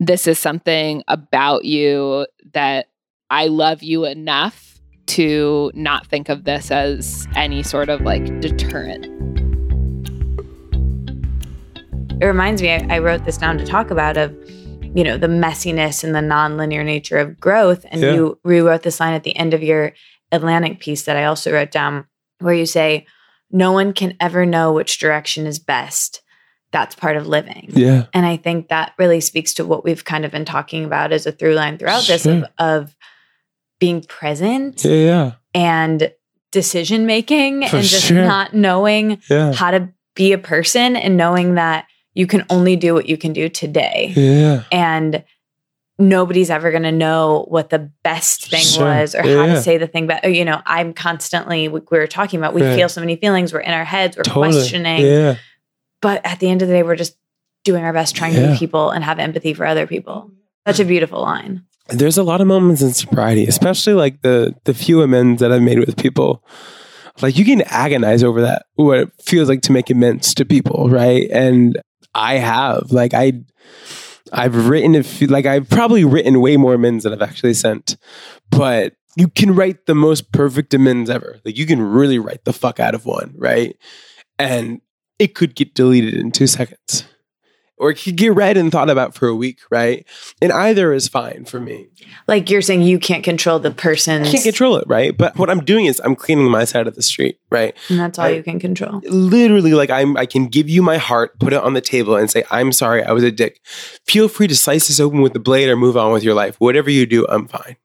this 0.00 0.26
is 0.26 0.38
something 0.38 1.02
about 1.08 1.64
you 1.64 2.26
that 2.52 2.86
I 3.30 3.46
love 3.46 3.82
you 3.82 4.04
enough 4.04 4.80
to 5.06 5.70
not 5.74 6.06
think 6.06 6.28
of 6.28 6.44
this 6.44 6.70
as 6.70 7.26
any 7.36 7.62
sort 7.62 7.88
of 7.88 8.00
like 8.02 8.40
deterrent. 8.40 9.06
it 12.20 12.26
reminds 12.26 12.62
me 12.62 12.70
I, 12.70 12.86
I 12.88 12.98
wrote 13.00 13.24
this 13.24 13.36
down 13.36 13.58
to 13.58 13.66
talk 13.66 13.90
about 13.90 14.16
of 14.16 14.32
you 14.94 15.04
know 15.04 15.18
the 15.18 15.26
messiness 15.26 16.04
and 16.04 16.14
the 16.14 16.20
nonlinear 16.20 16.84
nature 16.84 17.18
of 17.18 17.38
growth 17.40 17.84
and 17.90 18.00
Yeah. 18.00 18.14
you 18.14 18.38
rewrote 18.44 18.82
this 18.82 19.00
line 19.00 19.14
at 19.14 19.24
the 19.24 19.36
end 19.36 19.52
of 19.54 19.62
your 19.62 19.92
atlantic 20.32 20.80
piece 20.80 21.02
that 21.02 21.16
i 21.16 21.24
also 21.24 21.52
wrote 21.52 21.70
down 21.70 22.06
where 22.40 22.54
you 22.54 22.66
say 22.66 23.06
no 23.50 23.72
one 23.72 23.92
can 23.92 24.16
ever 24.20 24.46
know 24.46 24.72
which 24.72 24.98
direction 24.98 25.46
is 25.46 25.58
best 25.58 26.22
that's 26.72 26.94
part 26.94 27.16
of 27.16 27.26
living 27.26 27.70
Yeah. 27.74 28.06
and 28.14 28.24
i 28.26 28.36
think 28.36 28.68
that 28.68 28.92
really 28.98 29.20
speaks 29.20 29.54
to 29.54 29.64
what 29.64 29.84
we've 29.84 30.04
kind 30.04 30.24
of 30.24 30.30
been 30.30 30.44
talking 30.44 30.84
about 30.84 31.12
as 31.12 31.26
a 31.26 31.32
through 31.32 31.54
line 31.54 31.78
throughout 31.78 32.06
this 32.06 32.26
of, 32.26 32.44
of 32.58 32.96
being 33.80 34.02
present 34.02 34.84
Yeah. 34.84 34.92
Yeah. 34.92 35.32
and 35.54 36.12
decision 36.52 37.04
making 37.06 37.64
and 37.64 37.82
just 37.84 38.04
sure. 38.06 38.24
not 38.24 38.54
knowing 38.54 39.20
Yeah. 39.28 39.52
how 39.52 39.72
to 39.72 39.88
be 40.14 40.32
a 40.32 40.38
person 40.38 40.94
and 40.94 41.16
knowing 41.16 41.54
that 41.56 41.86
you 42.14 42.26
can 42.26 42.44
only 42.50 42.76
do 42.76 42.94
what 42.94 43.06
you 43.08 43.16
can 43.16 43.32
do 43.32 43.48
today. 43.48 44.12
Yeah. 44.16 44.64
And 44.72 45.24
nobody's 45.98 46.50
ever 46.50 46.70
going 46.70 46.82
to 46.82 46.92
know 46.92 47.44
what 47.48 47.70
the 47.70 47.90
best 48.02 48.50
thing 48.50 48.60
Sure. 48.62 48.84
was 48.84 49.14
or 49.14 49.24
Yeah, 49.24 49.46
how 49.46 49.54
to 49.54 49.62
say 49.62 49.78
the 49.78 49.86
thing. 49.86 50.06
But, 50.06 50.32
you 50.34 50.44
know, 50.44 50.60
I'm 50.66 50.92
constantly, 50.92 51.68
we 51.68 51.80
we 51.90 51.98
were 51.98 52.06
talking 52.06 52.38
about, 52.40 52.54
we 52.54 52.60
feel 52.62 52.88
so 52.88 53.00
many 53.00 53.16
feelings. 53.16 53.52
We're 53.52 53.60
in 53.60 53.72
our 53.72 53.84
heads, 53.84 54.16
we're 54.16 54.24
Totally. 54.24 54.50
questioning. 54.52 55.04
Yeah. 55.04 55.36
But 56.02 56.20
at 56.24 56.40
the 56.40 56.48
end 56.50 56.62
of 56.62 56.68
the 56.68 56.74
day, 56.74 56.82
we're 56.82 56.96
just 56.96 57.16
doing 57.64 57.84
our 57.84 57.92
best 57.92 58.14
trying 58.16 58.34
to 58.34 58.48
be 58.52 58.58
people 58.58 58.90
and 58.90 59.04
have 59.04 59.18
empathy 59.18 59.54
for 59.54 59.64
other 59.66 59.86
people. 59.86 60.30
Such 60.66 60.80
a 60.80 60.84
beautiful 60.84 61.20
line. 61.22 61.62
there's 61.90 62.16
a 62.18 62.22
lot 62.22 62.40
of 62.40 62.46
moments 62.46 62.80
in 62.82 62.92
sobriety, 62.92 63.46
especially 63.46 63.92
like 63.94 64.22
the 64.22 64.54
the 64.64 64.72
few 64.74 65.02
amends 65.02 65.40
that 65.40 65.52
I've 65.52 65.62
made 65.62 65.78
with 65.78 65.96
people. 65.96 66.42
Like 67.22 67.38
you 67.38 67.44
can 67.44 67.62
agonize 67.66 68.22
over 68.24 68.40
that, 68.40 68.64
what 68.74 68.98
it 68.98 69.10
feels 69.22 69.48
like 69.48 69.60
to 69.62 69.72
make 69.72 69.88
amends 69.90 70.34
to 70.34 70.44
people, 70.44 70.88
right? 70.90 71.28
And 71.30 71.78
I 72.14 72.34
have, 72.34 72.90
like 72.90 73.14
I, 73.14 73.44
I've 74.32 74.68
written 74.68 74.94
a 74.94 75.02
few, 75.02 75.26
like 75.26 75.46
I've 75.46 75.68
probably 75.68 76.04
written 76.04 76.40
way 76.40 76.56
more 76.56 76.74
amends 76.74 77.04
than 77.04 77.12
I've 77.12 77.22
actually 77.22 77.54
sent, 77.54 77.96
but 78.50 78.94
you 79.16 79.28
can 79.28 79.54
write 79.54 79.86
the 79.86 79.94
most 79.94 80.32
perfect 80.32 80.74
amends 80.74 81.08
ever. 81.10 81.40
Like 81.44 81.56
you 81.56 81.66
can 81.66 81.80
really 81.80 82.18
write 82.18 82.44
the 82.44 82.52
fuck 82.52 82.80
out 82.80 82.94
of 82.94 83.06
one, 83.06 83.34
right? 83.36 83.76
And 84.38 84.80
it 85.18 85.34
could 85.34 85.54
get 85.54 85.74
deleted 85.74 86.14
in 86.14 86.32
two 86.32 86.46
seconds. 86.46 87.04
Or 87.76 87.90
it 87.90 87.96
could 87.96 88.16
get 88.16 88.32
read 88.34 88.56
and 88.56 88.70
thought 88.70 88.88
about 88.88 89.14
for 89.16 89.26
a 89.26 89.34
week, 89.34 89.58
right? 89.68 90.06
And 90.40 90.52
either 90.52 90.92
is 90.92 91.08
fine 91.08 91.44
for 91.44 91.58
me. 91.58 91.88
Like 92.28 92.48
you're 92.48 92.62
saying, 92.62 92.82
you 92.82 93.00
can't 93.00 93.24
control 93.24 93.58
the 93.58 93.72
person. 93.72 94.24
Can't 94.24 94.44
control 94.44 94.76
it, 94.76 94.84
right? 94.86 95.16
But 95.16 95.36
what 95.36 95.50
I'm 95.50 95.64
doing 95.64 95.86
is 95.86 96.00
I'm 96.04 96.14
cleaning 96.14 96.48
my 96.48 96.64
side 96.66 96.86
of 96.86 96.94
the 96.94 97.02
street, 97.02 97.40
right? 97.50 97.74
and 97.88 97.98
that's 97.98 98.18
all 98.18 98.26
I- 98.26 98.30
you 98.30 98.42
can 98.44 98.60
control. 98.60 99.00
Literally, 99.04 99.72
like 99.74 99.90
I'm, 99.90 100.16
I 100.16 100.24
can 100.26 100.46
give 100.46 100.68
you 100.68 100.82
my 100.82 100.98
heart, 100.98 101.38
put 101.40 101.52
it 101.52 101.62
on 101.62 101.74
the 101.74 101.80
table, 101.80 102.14
and 102.14 102.30
say, 102.30 102.44
"I'm 102.50 102.70
sorry, 102.70 103.02
I 103.02 103.10
was 103.12 103.24
a 103.24 103.32
dick." 103.32 103.60
Feel 104.06 104.28
free 104.28 104.46
to 104.46 104.54
slice 104.56 104.86
this 104.88 105.00
open 105.00 105.20
with 105.20 105.32
the 105.32 105.40
blade 105.40 105.68
or 105.68 105.76
move 105.76 105.96
on 105.96 106.12
with 106.12 106.22
your 106.22 106.34
life. 106.34 106.54
Whatever 106.60 106.90
you 106.90 107.06
do, 107.06 107.26
I'm 107.28 107.48
fine. 107.48 107.76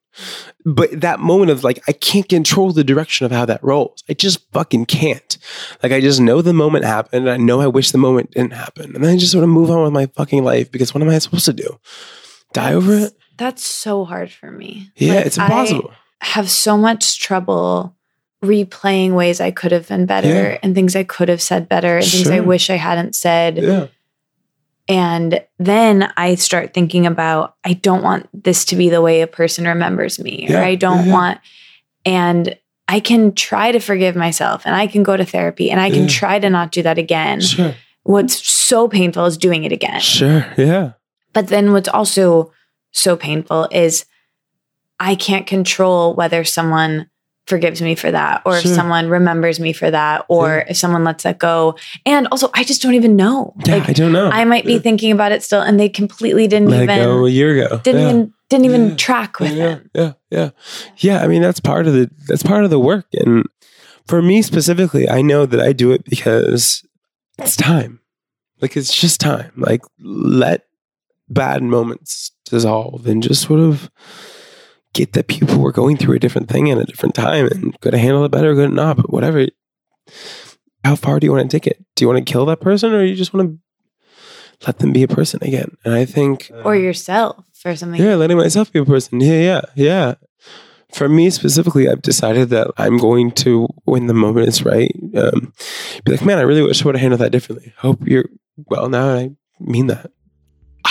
But 0.65 1.01
that 1.01 1.19
moment 1.19 1.51
of 1.51 1.63
like, 1.63 1.81
I 1.87 1.91
can't 1.93 2.27
control 2.27 2.71
the 2.71 2.83
direction 2.83 3.25
of 3.25 3.31
how 3.31 3.45
that 3.45 3.63
rolls. 3.63 4.03
I 4.09 4.13
just 4.13 4.49
fucking 4.51 4.85
can't. 4.87 5.37
Like, 5.81 5.91
I 5.91 6.01
just 6.01 6.19
know 6.19 6.41
the 6.41 6.53
moment 6.53 6.85
happened. 6.85 7.27
And 7.27 7.29
I 7.31 7.37
know 7.37 7.61
I 7.61 7.67
wish 7.67 7.91
the 7.91 7.97
moment 7.97 8.31
didn't 8.31 8.53
happen, 8.53 8.93
and 8.95 9.03
then 9.03 9.13
I 9.13 9.17
just 9.17 9.31
sort 9.31 9.43
of 9.43 9.49
move 9.49 9.71
on 9.71 9.83
with 9.83 9.93
my 9.93 10.05
fucking 10.07 10.43
life 10.43 10.71
because 10.71 10.93
what 10.93 11.01
am 11.01 11.09
I 11.09 11.17
supposed 11.19 11.45
to 11.45 11.53
do? 11.53 11.79
Die 12.53 12.73
over 12.73 12.93
it? 12.95 13.13
That's 13.37 13.63
so 13.63 14.03
hard 14.05 14.31
for 14.31 14.51
me. 14.51 14.91
Yeah, 14.97 15.15
Like, 15.15 15.25
it's 15.27 15.37
I- 15.37 15.45
impossible. 15.45 15.91
have 16.21 16.49
so 16.49 16.77
much 16.77 17.19
trouble 17.19 17.95
replaying 18.43 19.11
ways 19.13 19.41
I 19.41 19.51
could 19.51 19.71
have 19.71 19.87
been 19.89 20.05
better 20.05 20.27
Yeah. 20.29 20.57
and 20.63 20.73
things 20.73 20.95
I 20.95 21.03
could 21.03 21.29
have 21.29 21.41
said 21.41 21.67
better 21.67 21.97
and 21.97 22.05
things 22.05 22.29
I 22.29 22.39
wish 22.39 22.69
I 22.69 22.75
hadn't 22.75 23.13
said. 23.15 23.57
yeah. 23.57 23.87
And 24.89 25.45
then 25.59 26.11
I 26.17 26.35
start 26.35 26.73
thinking 26.73 27.05
about 27.05 27.55
I 27.63 27.73
don't 27.73 28.01
want 28.03 28.27
this 28.33 28.65
to 28.65 28.75
be 28.75 28.89
the 28.89 29.01
way 29.01 29.21
a 29.21 29.27
person 29.27 29.65
remembers 29.65 30.19
me 30.19 30.47
or 30.49 30.53
Yeah, 30.53 30.63
I 30.65 30.75
don't 30.75 31.05
yeah. 31.05 31.13
want 31.13 31.39
and 32.05 32.57
I 32.87 32.99
can 32.99 33.33
try 33.35 33.71
to 33.71 33.79
forgive 33.79 34.15
myself 34.15 34.63
and 34.65 34.75
I 34.75 34.87
can 34.87 35.03
go 35.03 35.15
to 35.15 35.23
therapy 35.23 35.69
and 35.69 35.79
I 35.79 35.91
can 35.91 36.03
Yeah. 36.03 36.07
try 36.09 36.39
to 36.39 36.49
not 36.49 36.71
do 36.71 36.81
that 36.81 36.97
again. 36.97 37.39
Sure. 37.39 37.75
What's 38.03 38.45
so 38.47 38.87
painful 38.87 39.25
is 39.25 39.37
doing 39.37 39.63
it 39.63 39.71
again. 39.71 39.99
Sure. 39.99 40.43
Yeah. 40.57 40.93
But 41.33 41.47
then 41.49 41.71
what's 41.71 41.87
also 41.89 42.51
so 42.91 43.15
painful 43.15 43.67
is 43.71 44.05
I 44.99 45.13
can't 45.13 45.45
control 45.45 46.15
whether 46.15 46.43
someone 46.43 47.09
forgives 47.49 47.81
me 47.81 47.95
for 47.95 48.11
that 48.11 48.41
or 48.45 48.53
Sure. 48.59 48.69
if 48.71 48.75
someone 48.75 49.09
remembers 49.09 49.59
me 49.59 49.73
for 49.73 49.89
that 49.91 50.23
or 50.29 50.57
Yeah. 50.57 50.71
if 50.71 50.77
someone 50.77 51.03
lets 51.03 51.23
that 51.23 51.39
go. 51.39 51.75
And 52.05 52.27
also, 52.31 52.49
I 52.53 52.63
just 52.63 52.81
don't 52.81 52.93
even 52.93 53.15
know. 53.15 53.53
Yeah. 53.65 53.75
like, 53.77 53.89
I 53.89 53.93
don't 53.93 54.13
know. 54.13 54.29
I 54.29 54.45
might 54.45 54.65
be 54.65 54.73
Yeah. 54.73 54.79
thinking 54.79 55.11
about 55.11 55.31
it 55.31 55.43
still 55.43 55.61
and 55.61 55.79
they 55.79 55.89
completely 55.89 56.47
didn't 56.47 56.69
let 56.69 56.83
even 56.83 56.99
go 56.99 57.25
a 57.25 57.29
year 57.29 57.51
ago. 57.65 57.81
didn't 57.83 58.01
even 58.01 58.33
didn't 58.49 58.65
even 58.65 58.95
track 58.95 59.39
with 59.39 59.51
yeah, 59.51 59.65
them. 59.65 59.89
Yeah, 59.93 60.11
yeah, 60.31 60.49
yeah. 60.97 61.23
I 61.23 61.27
mean, 61.27 61.41
that's 61.41 61.59
part 61.59 61.85
of 61.87 61.93
the 61.93 62.09
that's 62.27 62.41
part 62.43 62.63
of 62.63 62.69
the 62.71 62.79
work, 62.79 63.05
and 63.13 63.45
for 64.07 64.21
me 64.23 64.41
specifically, 64.41 65.07
I 65.07 65.21
know 65.21 65.45
that 65.45 65.59
I 65.59 65.71
do 65.71 65.91
it 65.91 66.03
because 66.05 66.83
it's 67.37 67.55
time. 67.55 67.99
Like 68.61 68.75
it's 68.75 68.93
just 68.93 69.19
time. 69.19 69.51
Like 69.55 69.81
let 69.99 70.63
bad 71.29 71.61
moments 71.61 72.31
dissolve 72.45 73.05
and 73.05 73.21
just 73.21 73.43
sort 73.43 73.59
of 73.59 73.91
get 74.93 75.13
that 75.13 75.27
people 75.27 75.59
were 75.59 75.71
going 75.71 75.97
through 75.97 76.15
a 76.15 76.19
different 76.19 76.49
thing 76.49 76.69
at 76.71 76.77
a 76.77 76.83
different 76.83 77.15
time 77.15 77.47
and 77.47 77.79
could 77.79 77.93
have 77.93 78.01
handled 78.01 78.25
it 78.25 78.31
better, 78.31 78.55
could 78.55 78.71
not, 78.73 78.97
but 78.97 79.11
whatever. 79.11 79.47
How 80.83 80.95
far 80.95 81.19
do 81.19 81.25
you 81.27 81.31
want 81.31 81.49
to 81.49 81.55
take 81.55 81.67
it? 81.67 81.83
Do 81.95 82.03
you 82.03 82.07
want 82.09 82.25
to 82.25 82.31
kill 82.31 82.45
that 82.47 82.61
person 82.61 82.93
or 82.93 83.03
you 83.03 83.15
just 83.15 83.33
want 83.33 83.49
to 83.51 84.65
let 84.67 84.79
them 84.79 84.91
be 84.93 85.03
a 85.03 85.07
person 85.07 85.39
again? 85.43 85.75
And 85.85 85.93
I 85.93 86.05
think 86.05 86.51
Or 86.63 86.75
yourself 86.75 87.45
or 87.65 87.75
something. 87.75 88.01
yeah, 88.01 88.15
letting 88.15 88.37
myself 88.37 88.71
be 88.71 88.79
a 88.79 88.85
person. 88.85 89.19
Yeah, 89.21 89.39
yeah, 89.39 89.61
yeah. 89.75 90.13
For 90.93 91.07
me 91.07 91.29
specifically, 91.29 91.87
I've 91.87 92.01
decided 92.01 92.49
that 92.49 92.71
I'm 92.77 92.97
going 92.97 93.31
to, 93.33 93.67
when 93.85 94.07
the 94.07 94.13
moment 94.15 94.47
is 94.47 94.65
right, 94.65 94.91
um, 95.15 95.53
be 96.03 96.13
like, 96.13 96.25
man, 96.25 96.39
I 96.39 96.41
really 96.41 96.63
wish 96.63 96.81
I 96.81 96.85
would 96.85 96.95
have 96.95 97.01
handled 97.01 97.21
that 97.21 97.31
differently. 97.31 97.73
Hope 97.77 97.99
you're 98.07 98.25
well 98.67 98.89
now. 98.89 99.13
I 99.15 99.29
mean 99.59 99.87
that. 99.87 100.09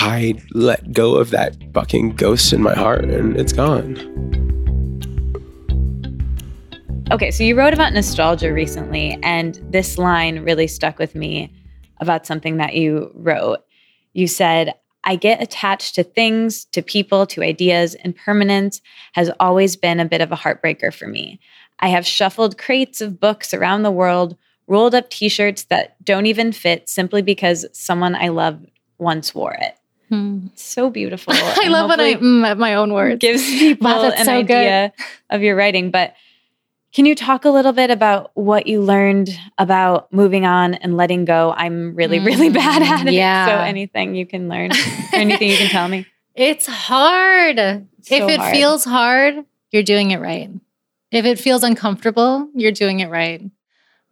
I 0.01 0.35
let 0.53 0.93
go 0.93 1.15
of 1.15 1.31
that 1.31 1.57
fucking 1.73 2.15
ghost 2.15 2.53
in 2.53 2.61
my 2.61 2.73
heart 2.73 3.03
and 3.03 3.35
it's 3.35 3.51
gone. 3.51 3.97
Okay, 7.11 7.31
so 7.31 7.43
you 7.43 7.57
wrote 7.57 7.73
about 7.73 7.91
nostalgia 7.91 8.53
recently, 8.53 9.19
and 9.23 9.59
this 9.71 9.97
line 9.97 10.39
really 10.39 10.67
stuck 10.67 10.99
with 10.99 11.15
me 11.15 11.53
about 11.99 12.25
something 12.25 12.57
that 12.57 12.75
you 12.75 13.11
wrote. 13.13 13.59
You 14.13 14.27
said, 14.27 14.73
I 15.03 15.17
get 15.17 15.41
attached 15.41 15.95
to 15.95 16.03
things, 16.03 16.63
to 16.65 16.81
people, 16.81 17.25
to 17.25 17.43
ideas, 17.43 17.95
and 17.95 18.15
permanence 18.15 18.79
has 19.13 19.29
always 19.41 19.75
been 19.75 19.99
a 19.99 20.05
bit 20.05 20.21
of 20.21 20.31
a 20.31 20.37
heartbreaker 20.37 20.93
for 20.93 21.07
me. 21.07 21.41
I 21.79 21.89
have 21.89 22.07
shuffled 22.07 22.57
crates 22.57 23.01
of 23.01 23.19
books 23.19 23.53
around 23.53 23.81
the 23.81 23.91
world, 23.91 24.37
rolled 24.67 24.95
up 24.95 25.09
t 25.09 25.27
shirts 25.27 25.63
that 25.65 25.97
don't 26.05 26.25
even 26.25 26.53
fit 26.53 26.87
simply 26.87 27.21
because 27.21 27.65
someone 27.73 28.15
I 28.15 28.29
love 28.29 28.65
once 28.97 29.35
wore 29.35 29.57
it. 29.59 29.78
So 30.55 30.89
beautiful. 30.89 31.33
I 31.35 31.59
and 31.63 31.71
love 31.71 31.89
when 31.89 31.99
I 31.99 32.11
hopefully 32.13 32.31
mm, 32.41 32.45
at 32.47 32.57
my 32.57 32.75
own 32.75 32.93
words. 32.93 33.19
gives 33.19 33.43
people 33.49 33.87
Wow, 33.89 34.09
an 34.11 34.25
so 34.25 34.43
good. 34.43 34.55
idea 34.55 34.93
of 35.29 35.41
your 35.43 35.55
writing. 35.55 35.91
But 35.91 36.13
can 36.93 37.05
you 37.05 37.13
talk 37.15 37.45
a 37.45 37.49
little 37.49 37.71
bit 37.73 37.91
about 37.91 38.31
what 38.33 38.65
you 38.65 38.81
learned 38.81 39.29
about 39.59 40.11
moving 40.11 40.45
on 40.45 40.73
and 40.73 40.97
letting 40.97 41.25
go? 41.25 41.53
I'm 41.55 41.95
really, 41.95 42.19
really 42.19 42.49
bad 42.49 42.81
at 42.81 43.07
it. 43.07 43.13
yeah. 43.13 43.45
So 43.45 43.51
anything 43.63 44.15
you 44.15 44.25
can 44.25 44.49
learn 44.49 44.71
or 44.71 44.75
anything 45.13 45.49
you 45.49 45.57
can 45.57 45.69
tell 45.69 45.87
me. 45.87 46.05
It's 46.35 46.67
hard. 46.67 47.57
So 47.57 48.15
if 48.15 48.29
it 48.29 48.39
hard. 48.39 48.55
feels 48.55 48.85
hard, 48.85 49.43
you're 49.71 49.83
doing 49.83 50.11
it 50.11 50.21
right. 50.21 50.49
If 51.11 51.25
it 51.25 51.37
feels 51.37 51.63
uncomfortable, 51.63 52.47
you're 52.55 52.71
doing 52.71 53.01
it 53.01 53.09
right. 53.09 53.41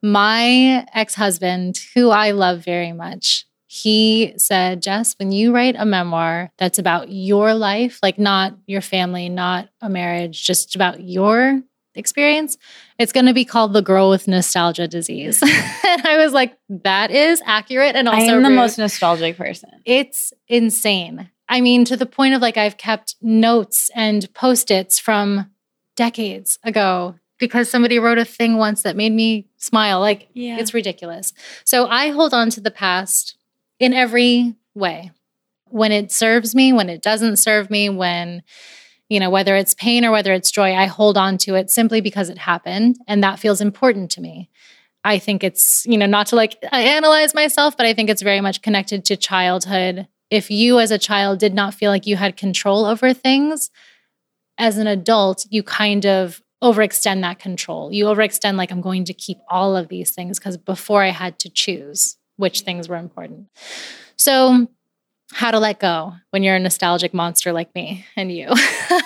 My 0.03 0.85
ex 0.93 1.15
husband, 1.15 1.79
who 1.95 2.09
I 2.09 2.31
love 2.31 2.65
very 2.65 2.91
much, 2.91 3.46
he 3.67 4.33
said, 4.37 4.81
Jess, 4.81 5.13
when 5.19 5.31
you 5.31 5.53
write 5.53 5.75
a 5.77 5.85
memoir 5.85 6.51
that's 6.57 6.79
about 6.79 7.09
your 7.11 7.53
life, 7.53 7.99
like 8.01 8.17
not 8.17 8.57
your 8.65 8.81
family, 8.81 9.27
not 9.29 9.67
a 9.81 9.89
marriage, 9.89 10.43
just 10.43 10.73
about 10.75 11.01
your 11.03 11.61
experience, 11.93 12.57
it's 12.97 13.11
going 13.11 13.25
to 13.25 13.33
be 13.33 13.43
called 13.43 13.73
The 13.73 13.81
Girl 13.81 14.09
with 14.09 14.27
Nostalgia 14.27 14.87
Disease. 14.87 15.41
and 15.43 16.07
I 16.07 16.17
was 16.17 16.31
like, 16.31 16.57
that 16.69 17.11
is 17.11 17.41
accurate 17.45 17.95
and 17.95 18.07
also 18.07 18.19
I 18.21 18.35
am 18.35 18.43
the 18.43 18.49
rude. 18.49 18.55
most 18.55 18.77
nostalgic 18.77 19.35
person. 19.37 19.69
It's 19.83 20.31
insane. 20.47 21.29
I 21.49 21.59
mean, 21.61 21.83
to 21.85 21.97
the 21.97 22.05
point 22.05 22.33
of 22.35 22.41
like, 22.41 22.55
I've 22.57 22.77
kept 22.77 23.15
notes 23.21 23.89
and 23.95 24.31
post 24.33 24.71
its 24.71 24.97
from 24.99 25.49
decades 25.95 26.59
ago 26.63 27.15
because 27.39 27.69
somebody 27.69 27.99
wrote 27.99 28.17
a 28.17 28.25
thing 28.25 28.57
once 28.57 28.83
that 28.83 28.95
made 28.95 29.11
me 29.11 29.47
smile. 29.57 29.99
Like, 29.99 30.29
Yeah. 30.33 30.57
it's 30.57 30.73
ridiculous. 30.73 31.33
So 31.65 31.87
I 31.87 32.09
hold 32.09 32.33
on 32.33 32.49
to 32.51 32.61
the 32.61 32.71
past 32.71 33.36
in 33.79 33.93
every 33.93 34.55
way. 34.75 35.11
When 35.69 35.91
it 35.91 36.11
serves 36.11 36.55
me, 36.55 36.71
when 36.73 36.89
it 36.89 37.01
doesn't 37.01 37.37
serve 37.37 37.69
me, 37.69 37.89
when, 37.89 38.43
you 39.09 39.19
know, 39.19 39.29
whether 39.29 39.55
it's 39.55 39.73
pain 39.73 40.05
or 40.05 40.11
whether 40.11 40.33
it's 40.33 40.51
joy, 40.51 40.73
I 40.73 40.85
hold 40.85 41.17
on 41.17 41.37
to 41.39 41.55
it 41.55 41.69
simply 41.69 42.01
because 42.01 42.29
it 42.29 42.37
happened 42.37 42.97
and 43.07 43.23
that 43.23 43.39
feels 43.39 43.61
important 43.61 44.11
to 44.11 44.21
me. 44.21 44.49
I 45.03 45.19
think 45.19 45.43
it's, 45.43 45.85
you 45.85 45.97
know, 45.97 46.05
not 46.05 46.27
to 46.27 46.35
like 46.35 46.57
analyze 46.71 47.33
myself, 47.33 47.77
but 47.77 47.85
I 47.85 47.93
think 47.93 48.09
it's 48.09 48.21
very 48.21 48.41
much 48.41 48.61
connected 48.61 49.05
to 49.05 49.17
childhood. 49.17 50.07
If 50.29 50.51
you 50.51 50.79
as 50.79 50.91
a 50.91 50.97
child 50.97 51.39
did 51.39 51.53
not 51.53 51.73
feel 51.73 51.91
like 51.91 52.07
you 52.07 52.17
had 52.17 52.35
control 52.35 52.85
over 52.85 53.13
things, 53.13 53.69
as 54.57 54.77
an 54.77 54.87
adult, 54.87 55.45
you 55.49 55.63
kind 55.63 56.05
of 56.05 56.41
overextend 56.63 57.21
that 57.21 57.39
control. 57.39 57.91
You 57.91 58.05
overextend, 58.05 58.55
like, 58.55 58.71
I'm 58.71 58.81
going 58.81 59.05
to 59.05 59.13
keep 59.13 59.37
all 59.49 59.75
of 59.75 59.87
these 59.87 60.11
things 60.11 60.39
because 60.39 60.57
before 60.57 61.03
I 61.03 61.09
had 61.09 61.37
to 61.39 61.49
choose 61.49 62.17
which 62.37 62.61
things 62.61 62.87
were 62.87 62.95
important. 62.95 63.47
So, 64.15 64.67
how 65.33 65.51
to 65.51 65.59
let 65.59 65.79
go 65.79 66.13
when 66.29 66.41
you're 66.41 66.55
a 66.55 66.59
nostalgic 66.59 67.13
monster 67.13 67.51
like 67.51 67.73
me 67.75 68.05
and 68.15 68.31
you. 68.31 68.49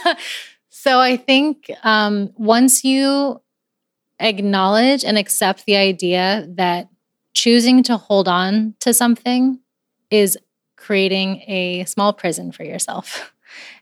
so, 0.70 1.00
I 1.00 1.18
think 1.18 1.72
um, 1.84 2.32
once 2.38 2.84
you 2.84 3.42
acknowledge 4.20 5.04
and 5.04 5.18
accept 5.18 5.66
the 5.66 5.76
idea 5.78 6.48
that 6.50 6.90
choosing 7.34 7.84
to 7.84 7.98
hold 7.98 8.28
on 8.28 8.76
to 8.82 8.94
something 8.94 9.60
is 10.10 10.38
creating 10.78 11.42
a 11.48 11.86
small 11.86 12.14
prison 12.14 12.52
for 12.52 12.64
yourself. 12.64 13.34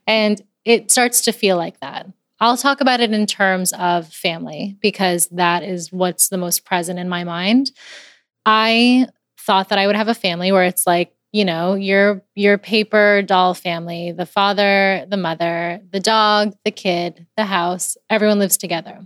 And 0.07 0.41
it 0.65 0.91
starts 0.91 1.21
to 1.21 1.31
feel 1.31 1.57
like 1.57 1.79
that. 1.81 2.07
I'll 2.39 2.57
talk 2.57 2.81
about 2.81 3.01
it 3.01 3.11
in 3.11 3.25
terms 3.25 3.73
of 3.73 4.07
family 4.07 4.77
because 4.81 5.27
that 5.27 5.63
is 5.63 5.91
what's 5.91 6.29
the 6.29 6.37
most 6.37 6.63
present 6.63 6.97
in 6.99 7.09
my 7.09 7.23
mind. 7.23 7.71
I 8.45 9.07
thought 9.49 9.69
that 9.69 9.79
I 9.79 9.87
would 9.87 9.95
have 9.95 10.07
a 10.07 10.13
family 10.13 10.51
where 10.51 10.65
it's 10.65 10.85
like, 10.85 11.11
you 11.31 11.43
know, 11.43 11.73
your 11.73 12.21
your 12.35 12.59
paper 12.59 13.23
doll 13.23 13.55
family, 13.55 14.11
the 14.11 14.27
father, 14.27 15.07
the 15.09 15.17
mother, 15.17 15.81
the 15.91 15.99
dog, 15.99 16.53
the 16.65 16.69
kid, 16.69 17.25
the 17.35 17.45
house, 17.45 17.97
everyone 18.11 18.37
lives 18.37 18.57
together. 18.57 18.99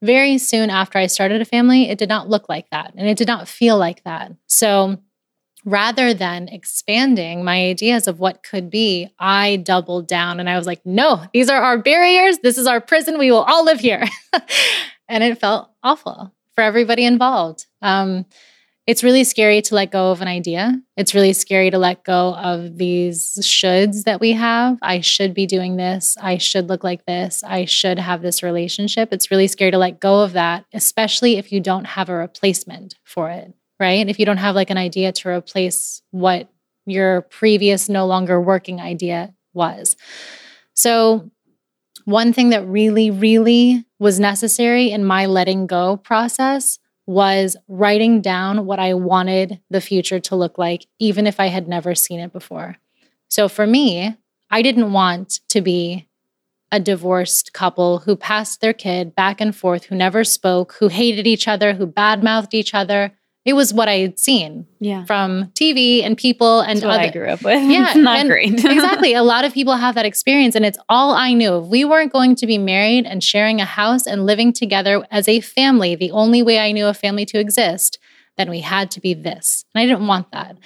Very 0.00 0.38
soon 0.38 0.70
after 0.70 0.98
I 0.98 1.08
started 1.08 1.42
a 1.42 1.44
family, 1.44 1.90
it 1.90 1.98
did 1.98 2.08
not 2.08 2.26
look 2.26 2.48
like 2.48 2.70
that 2.70 2.94
and 2.96 3.06
it 3.06 3.18
did 3.18 3.26
not 3.26 3.48
feel 3.48 3.76
like 3.76 4.02
that. 4.04 4.32
So 4.46 4.96
rather 5.66 6.14
than 6.14 6.48
expanding 6.48 7.44
my 7.44 7.66
ideas 7.66 8.08
of 8.08 8.18
what 8.18 8.42
could 8.42 8.70
be, 8.70 9.10
I 9.18 9.56
doubled 9.56 10.08
down 10.08 10.40
and 10.40 10.48
I 10.48 10.56
was 10.56 10.66
like, 10.66 10.80
no, 10.86 11.22
these 11.34 11.50
are 11.50 11.60
our 11.60 11.76
barriers. 11.76 12.38
This 12.38 12.56
is 12.56 12.66
our 12.66 12.80
prison. 12.80 13.18
We 13.18 13.30
will 13.30 13.42
all 13.42 13.66
live 13.66 13.80
here. 13.80 14.04
and 15.08 15.22
it 15.22 15.38
felt 15.38 15.68
awful 15.82 16.32
for 16.54 16.62
everybody 16.62 17.04
involved. 17.04 17.66
Um, 17.82 18.24
it's 18.86 19.02
really 19.02 19.24
scary 19.24 19.62
to 19.62 19.74
let 19.74 19.90
go 19.90 20.10
of 20.12 20.22
an 20.22 20.28
idea. 20.28 20.80
It's 20.96 21.14
really 21.14 21.32
scary 21.32 21.70
to 21.70 21.78
let 21.78 22.04
go 22.04 22.34
of 22.34 22.76
these 22.78 23.38
shoulds 23.42 24.04
that 24.04 24.20
we 24.20 24.32
have. 24.32 24.78
I 24.80 25.00
should 25.00 25.34
be 25.34 25.46
doing 25.46 25.76
this. 25.76 26.16
I 26.20 26.38
should 26.38 26.68
look 26.68 26.84
like 26.84 27.04
this. 27.06 27.42
I 27.42 27.64
should 27.64 27.98
have 27.98 28.22
this 28.22 28.42
relationship. 28.42 29.12
It's 29.12 29.30
really 29.30 29.48
scary 29.48 29.72
to 29.72 29.78
let 29.78 29.98
go 29.98 30.20
of 30.20 30.34
that, 30.34 30.64
especially 30.72 31.36
if 31.36 31.50
you 31.50 31.60
don't 31.60 31.84
have 31.84 32.08
a 32.08 32.14
replacement 32.14 32.94
for 33.04 33.30
it 33.30 33.52
right? 33.78 34.08
If 34.08 34.18
you 34.18 34.26
don't 34.26 34.36
have 34.38 34.54
like 34.54 34.70
an 34.70 34.78
idea 34.78 35.12
to 35.12 35.28
replace 35.28 36.02
what 36.10 36.48
your 36.86 37.22
previous 37.22 37.88
no 37.88 38.06
longer 38.06 38.40
working 38.40 38.80
idea 38.80 39.34
was. 39.52 39.96
So, 40.74 41.30
one 42.04 42.32
thing 42.32 42.50
that 42.50 42.66
really, 42.66 43.10
really 43.10 43.84
was 43.98 44.20
necessary 44.20 44.90
in 44.92 45.04
my 45.04 45.26
letting 45.26 45.66
go 45.66 45.96
process 45.96 46.78
was 47.06 47.56
writing 47.68 48.20
down 48.20 48.66
what 48.66 48.78
I 48.78 48.94
wanted 48.94 49.60
the 49.70 49.80
future 49.80 50.20
to 50.20 50.36
look 50.36 50.58
like, 50.58 50.86
even 50.98 51.26
if 51.26 51.38
I 51.38 51.46
had 51.46 51.68
never 51.68 51.94
seen 51.94 52.20
it 52.20 52.32
before. 52.32 52.76
So, 53.28 53.48
for 53.48 53.66
me, 53.66 54.16
I 54.50 54.62
didn't 54.62 54.92
want 54.92 55.40
to 55.48 55.60
be 55.60 56.08
a 56.72 56.80
divorced 56.80 57.52
couple 57.52 57.98
who 58.00 58.16
passed 58.16 58.60
their 58.60 58.72
kid 58.72 59.14
back 59.14 59.40
and 59.40 59.54
forth, 59.54 59.84
who 59.84 59.94
never 59.94 60.24
spoke, 60.24 60.74
who 60.78 60.88
hated 60.88 61.26
each 61.26 61.46
other, 61.46 61.74
who 61.74 61.86
badmouthed 61.86 62.54
each 62.54 62.74
other. 62.74 63.12
It 63.46 63.54
was 63.54 63.72
what 63.72 63.88
I 63.88 63.98
had 63.98 64.18
seen 64.18 64.66
Yeah. 64.80 65.04
from 65.04 65.52
TV 65.54 66.02
and 66.04 66.18
people 66.18 66.60
and 66.60 66.78
That's 66.80 66.84
what 66.84 67.00
I 67.00 67.10
grew 67.10 67.28
up 67.28 67.42
with. 67.44 67.62
Yeah, 67.70 67.92
Not 67.96 68.26
great. 68.26 68.52
exactly. 68.64 69.14
A 69.14 69.22
lot 69.22 69.44
of 69.44 69.54
people 69.54 69.76
have 69.76 69.94
that 69.94 70.04
experience, 70.04 70.56
and 70.56 70.66
it's 70.66 70.78
all 70.88 71.12
I 71.12 71.32
knew. 71.32 71.58
If 71.58 71.66
we 71.66 71.84
weren't 71.84 72.12
going 72.12 72.34
to 72.36 72.46
be 72.46 72.58
married 72.58 73.06
and 73.06 73.22
sharing 73.22 73.60
a 73.60 73.64
house 73.64 74.04
and 74.04 74.26
living 74.26 74.52
together 74.52 75.06
as 75.12 75.28
a 75.28 75.40
family, 75.40 75.94
the 75.94 76.10
only 76.10 76.42
way 76.42 76.58
I 76.58 76.72
knew 76.72 76.86
a 76.88 76.94
family 76.94 77.24
to 77.26 77.38
exist, 77.38 78.00
then 78.36 78.50
we 78.50 78.60
had 78.60 78.90
to 78.90 79.00
be 79.00 79.14
this. 79.14 79.64
And 79.74 79.80
I 79.80 79.86
didn't 79.86 80.08
want 80.08 80.32
that. 80.32 80.56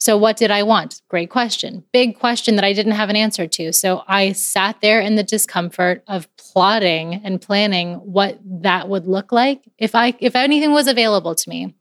So, 0.00 0.16
what 0.16 0.36
did 0.36 0.50
I 0.52 0.62
want? 0.62 1.00
Great 1.08 1.28
question. 1.30 1.82
Big 1.92 2.18
question 2.18 2.54
that 2.54 2.64
I 2.64 2.72
didn't 2.72 2.92
have 2.92 3.10
an 3.10 3.16
answer 3.16 3.48
to. 3.48 3.72
So, 3.72 4.04
I 4.06 4.32
sat 4.32 4.80
there 4.80 5.00
in 5.00 5.16
the 5.16 5.24
discomfort 5.24 6.04
of 6.06 6.28
plotting 6.36 7.14
and 7.24 7.40
planning 7.40 7.94
what 7.94 8.38
that 8.44 8.88
would 8.88 9.06
look 9.06 9.32
like 9.32 9.62
if 9.78 9.94
I 9.96 10.14
if 10.20 10.36
anything 10.36 10.72
was 10.72 10.86
available 10.86 11.34
to 11.34 11.50
me. 11.50 11.74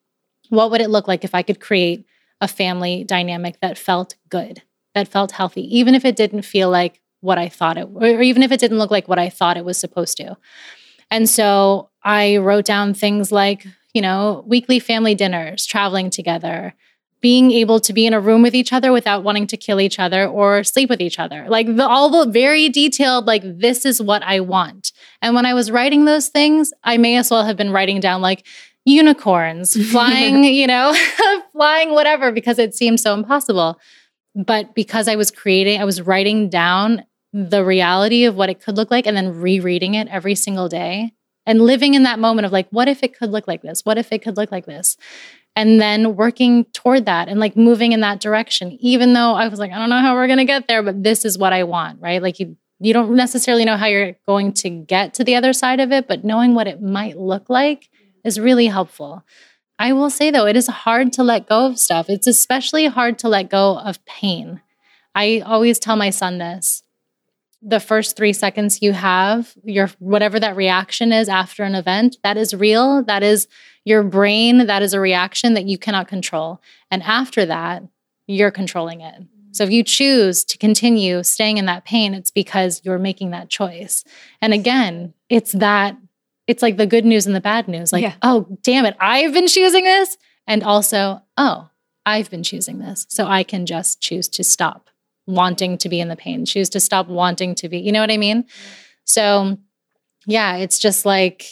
What 0.49 0.72
would 0.72 0.82
it 0.82 0.90
look 0.90 1.07
like 1.07 1.24
if 1.24 1.36
I 1.36 1.41
could 1.41 1.60
create 1.60 2.06
a 2.40 2.48
family 2.48 3.03
dynamic 3.03 3.60
that 3.61 3.78
felt 3.78 4.15
good, 4.30 4.61
that 4.94 5.07
felt 5.07 5.32
healthy, 5.32 5.78
even 5.78 5.95
if 5.95 6.06
it 6.06 6.15
didn't 6.15 6.44
feel 6.44 6.69
like 6.69 7.02
what 7.22 7.38
I 7.38 7.49
thought 7.49 7.78
it, 7.78 7.88
or 7.94 8.22
even 8.22 8.44
if 8.44 8.52
it 8.52 8.60
didn't 8.60 8.78
look 8.78 8.91
like 8.91 9.07
what 9.07 9.19
I 9.19 9.30
thought 9.30 9.57
it 9.57 9.65
was 9.65 9.78
supposed 9.78 10.18
to. 10.18 10.38
And 11.10 11.30
so 11.30 11.90
I 12.03 12.38
wrote 12.38 12.65
down 12.65 12.94
things 12.94 13.32
like, 13.32 13.65
you 13.94 14.02
know, 14.02 14.44
weekly 14.45 14.80
family 14.80 15.15
dinners, 15.15 15.65
traveling 15.65 16.10
together, 16.10 16.76
being 17.19 17.52
able 17.52 17.80
to 17.80 17.94
be 17.94 18.06
in 18.06 18.14
a 18.14 18.19
room 18.19 18.44
with 18.44 18.53
each 18.53 18.72
other 18.72 18.91
without 18.91 19.24
wanting 19.24 19.48
to 19.48 19.57
kill 19.57 19.82
each 19.82 19.98
other 19.98 20.28
or 20.28 20.64
sleep 20.64 20.90
with 20.90 21.02
each 21.02 21.18
other. 21.18 21.48
Like 21.49 21.76
the, 21.76 21.88
all 21.88 22.10
the 22.10 22.32
very 22.32 22.69
detailed, 22.69 23.26
like, 23.26 23.41
this 23.44 23.86
is 23.86 23.99
what 23.99 24.22
I 24.22 24.41
want. 24.41 24.91
And 25.22 25.34
when 25.34 25.45
I 25.45 25.56
was 25.56 25.72
writing 25.72 26.06
those 26.06 26.28
things, 26.28 26.72
I 26.84 26.98
may 26.98 27.18
as 27.18 27.32
well 27.32 27.44
have 27.44 27.57
been 27.57 27.72
writing 27.72 27.99
down, 27.99 28.22
like, 28.22 28.45
unicorns 28.88 29.76
flying, 29.91 30.43
you 30.43 30.65
know, 30.65 30.95
flying 31.51 31.91
whatever, 31.91 32.31
because 32.31 32.57
it 32.57 32.73
seemed 32.73 32.99
so 32.99 33.14
impossible. 33.14 33.80
But 34.34 34.73
because 34.73 35.07
I 35.07 35.15
was 35.15 35.30
creating, 35.30 35.81
I 35.81 35.85
was 35.85 36.01
writing 36.01 36.49
down 36.49 37.03
the 37.34 37.64
reality 37.64 38.23
of 38.23 38.35
what 38.35 38.49
it 38.49 38.61
could 38.61 38.77
look 38.77 38.89
like 38.89 39.05
and 39.05 39.18
then 39.18 39.39
rereading 39.41 39.95
it 39.95 40.07
every 40.07 40.35
single 40.35 40.69
day 40.69 41.11
and 41.45 41.61
living 41.61 41.93
in 41.93 42.03
that 42.03 42.19
moment 42.19 42.45
of 42.45 42.51
like, 42.51 42.68
what 42.69 42.88
if 42.88 43.03
it 43.03 43.18
could 43.18 43.31
look 43.31 43.47
like 43.47 43.61
this? 43.61 43.81
What 43.84 43.97
if 43.97 44.11
it 44.11 44.22
could 44.22 44.38
look 44.38 44.51
like 44.51 44.65
this? 44.65 44.97
And 45.55 45.81
then 45.81 46.15
working 46.15 46.65
toward 46.65 47.05
that 47.05 47.27
and 47.27 47.39
like 47.39 47.57
moving 47.57 47.91
in 47.91 48.01
that 48.01 48.19
direction, 48.19 48.77
even 48.80 49.14
though 49.14 49.34
I 49.34 49.47
was 49.47 49.59
like, 49.59 49.72
I 49.72 49.80
don't 49.80 49.89
know 49.89 49.99
how 49.99 50.14
we're 50.14 50.27
going 50.27 50.38
to 50.38 50.45
get 50.45 50.68
there, 50.68 50.84
but 50.84 51.03
this 51.03 51.26
is 51.26 51.38
what 51.38 51.51
I 51.51 51.64
want, 51.64 51.99
right? 51.99 52.22
Like 52.22 52.39
you, 52.39 52.55
you 52.80 52.93
don't 52.93 53.15
necessarily 53.15 53.65
know 53.65 53.76
how 53.76 53.88
you're 53.88 54.15
going 54.27 54.53
to 54.53 54.69
get 54.69 55.15
to 55.15 55.23
the 55.23 55.35
other 55.35 55.51
side 55.51 55.80
of 55.80 55.91
it, 55.91 56.07
but 56.07 56.23
knowing 56.23 56.53
what 56.53 56.68
it 56.68 56.81
might 56.81 57.18
look 57.18 57.49
like 57.49 57.89
is 58.27 58.39
really 58.39 58.67
helpful. 58.67 59.23
I 59.79 59.93
will 59.93 60.09
say 60.09 60.31
though, 60.31 60.45
it 60.45 60.55
is 60.55 60.67
hard 60.67 61.13
to 61.13 61.23
let 61.23 61.47
go 61.47 61.65
of 61.65 61.79
stuff. 61.79 62.09
It's 62.09 62.27
especially 62.27 62.87
hard 62.87 63.19
to 63.19 63.29
let 63.29 63.49
go 63.49 63.77
of 63.79 64.03
pain. 64.05 64.61
I 65.15 65.41
always 65.45 65.79
tell 65.79 65.95
my 65.95 66.09
son 66.09 66.37
this. 66.37 66.83
The 67.61 67.79
first 67.79 68.15
3 68.15 68.33
seconds 68.33 68.81
you 68.83 68.93
have, 68.93 69.55
your 69.63 69.89
whatever 69.97 70.39
that 70.39 70.55
reaction 70.55 71.11
is 71.11 71.27
after 71.27 71.63
an 71.63 71.73
event, 71.73 72.17
that 72.23 72.37
is 72.37 72.53
real. 72.53 73.03
That 73.03 73.23
is 73.23 73.47
your 73.83 74.03
brain, 74.03 74.67
that 74.67 74.83
is 74.83 74.93
a 74.93 74.99
reaction 74.99 75.55
that 75.55 75.65
you 75.65 75.77
cannot 75.77 76.07
control. 76.07 76.61
And 76.91 77.01
after 77.01 77.45
that, 77.45 77.83
you're 78.27 78.51
controlling 78.51 79.01
it. 79.01 79.23
So 79.53 79.63
if 79.63 79.71
you 79.71 79.83
choose 79.83 80.43
to 80.45 80.57
continue 80.57 81.23
staying 81.23 81.57
in 81.57 81.65
that 81.65 81.85
pain, 81.85 82.13
it's 82.13 82.29
because 82.29 82.81
you're 82.83 82.99
making 82.99 83.31
that 83.31 83.49
choice. 83.49 84.03
And 84.39 84.53
again, 84.53 85.13
it's 85.29 85.53
that 85.53 85.97
it's 86.48 86.61
like 86.61 86.78
the 86.78 86.88
good 86.88 87.06
news 87.06 87.26
and 87.26 87.36
the 87.36 87.41
bad 87.41 87.68
news. 87.68 87.91
Like, 87.94 88.03
Yeah. 88.03 88.14
oh, 88.22 88.48
damn 88.64 88.86
it, 88.86 88.95
I've 88.99 89.34
been 89.34 89.48
choosing 89.48 89.84
this. 89.84 90.18
And 90.48 90.64
also, 90.64 91.22
oh, 91.36 91.69
I've 92.06 92.30
been 92.30 92.44
choosing 92.44 92.80
this. 92.80 93.06
So 93.10 93.28
I 93.28 93.44
can 93.44 93.65
just 93.65 93.99
choose 94.02 94.30
to 94.30 94.44
stop 94.44 94.90
wanting 95.26 95.78
to 95.80 95.90
be 95.90 95.99
in 95.99 96.07
the 96.07 96.15
pain, 96.15 96.45
choose 96.45 96.69
to 96.69 96.80
stop 96.80 97.07
wanting 97.07 97.53
to 97.56 97.68
be. 97.68 97.80
You 97.80 97.91
know 97.91 97.99
what 97.99 98.11
I 98.11 98.15
mean? 98.18 98.45
So, 99.03 99.57
yeah, 100.26 100.56
it's 100.56 100.80
just 100.80 101.06
like 101.06 101.45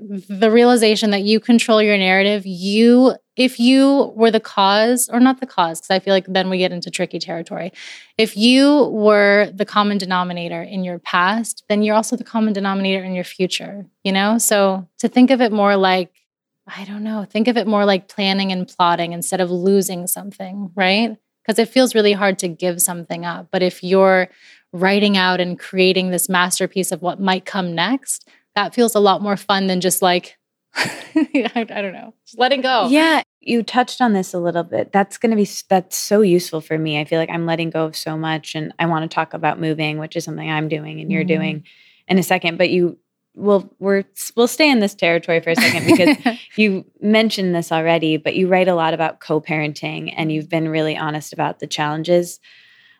the 0.00 0.50
realization 0.50 1.10
that 1.10 1.22
you 1.22 1.38
control 1.38 1.80
your 1.80 1.96
narrative. 1.96 2.42
You, 2.44 3.14
if 3.40 3.58
you 3.58 4.12
were 4.14 4.30
the 4.30 4.38
cause, 4.38 5.08
or 5.08 5.18
not 5.18 5.40
the 5.40 5.46
cause, 5.46 5.80
because 5.80 5.90
I 5.90 5.98
feel 5.98 6.12
like 6.12 6.26
then 6.26 6.50
we 6.50 6.58
get 6.58 6.72
into 6.72 6.90
tricky 6.90 7.18
territory. 7.18 7.72
If 8.18 8.36
you 8.36 8.84
were 8.88 9.50
the 9.54 9.64
common 9.64 9.96
denominator 9.96 10.60
in 10.62 10.84
your 10.84 10.98
past, 10.98 11.64
then 11.66 11.82
you're 11.82 11.96
also 11.96 12.16
the 12.16 12.22
common 12.22 12.52
denominator 12.52 13.02
in 13.02 13.14
your 13.14 13.24
future, 13.24 13.86
you 14.04 14.12
know? 14.12 14.36
So 14.36 14.86
to 14.98 15.08
think 15.08 15.30
of 15.30 15.40
it 15.40 15.52
more 15.52 15.74
like, 15.74 16.12
I 16.66 16.84
don't 16.84 17.02
know, 17.02 17.24
think 17.24 17.48
of 17.48 17.56
it 17.56 17.66
more 17.66 17.86
like 17.86 18.08
planning 18.08 18.52
and 18.52 18.68
plotting 18.68 19.14
instead 19.14 19.40
of 19.40 19.50
losing 19.50 20.06
something, 20.06 20.70
right? 20.74 21.16
Because 21.42 21.58
it 21.58 21.70
feels 21.70 21.94
really 21.94 22.12
hard 22.12 22.38
to 22.40 22.48
give 22.48 22.82
something 22.82 23.24
up. 23.24 23.48
But 23.50 23.62
if 23.62 23.82
you're 23.82 24.28
writing 24.74 25.16
out 25.16 25.40
and 25.40 25.58
creating 25.58 26.10
this 26.10 26.28
masterpiece 26.28 26.92
of 26.92 27.00
what 27.00 27.18
might 27.18 27.46
come 27.46 27.74
next, 27.74 28.28
that 28.54 28.74
feels 28.74 28.94
a 28.94 29.00
lot 29.00 29.22
more 29.22 29.38
fun 29.38 29.66
than 29.66 29.80
just 29.80 30.02
like, 30.02 30.36
I, 30.76 31.50
I 31.54 31.64
don't 31.82 31.92
know, 31.92 32.14
just 32.26 32.38
letting 32.38 32.60
go. 32.60 32.88
Yeah, 32.88 33.22
you 33.40 33.62
touched 33.62 34.00
on 34.00 34.12
this 34.12 34.32
a 34.34 34.38
little 34.38 34.62
bit. 34.62 34.92
That's 34.92 35.18
going 35.18 35.30
to 35.30 35.36
be 35.36 35.48
that's 35.68 35.96
so 35.96 36.20
useful 36.20 36.60
for 36.60 36.78
me. 36.78 37.00
I 37.00 37.04
feel 37.04 37.18
like 37.18 37.30
I'm 37.30 37.46
letting 37.46 37.70
go 37.70 37.86
of 37.86 37.96
so 37.96 38.16
much 38.16 38.54
and 38.54 38.72
I 38.78 38.86
want 38.86 39.10
to 39.10 39.14
talk 39.14 39.34
about 39.34 39.60
moving, 39.60 39.98
which 39.98 40.16
is 40.16 40.24
something 40.24 40.50
I'm 40.50 40.68
doing 40.68 41.00
and 41.00 41.10
you're 41.10 41.24
Mhm. 41.24 41.28
doing 41.28 41.64
in 42.08 42.18
a 42.18 42.22
second, 42.22 42.58
but 42.58 42.70
you 42.70 42.98
will 43.34 43.72
we're 43.78 44.04
we'll 44.36 44.48
stay 44.48 44.70
in 44.70 44.80
this 44.80 44.94
territory 44.94 45.40
for 45.40 45.50
a 45.50 45.56
second 45.56 45.86
because 45.86 46.16
you 46.56 46.84
mentioned 47.00 47.54
this 47.54 47.72
already, 47.72 48.16
but 48.16 48.34
you 48.36 48.46
write 48.48 48.68
a 48.68 48.74
lot 48.74 48.94
about 48.94 49.20
co-parenting 49.20 50.12
and 50.16 50.30
you've 50.32 50.48
been 50.48 50.68
really 50.68 50.96
honest 50.96 51.32
about 51.32 51.58
the 51.60 51.66
challenges 51.66 52.38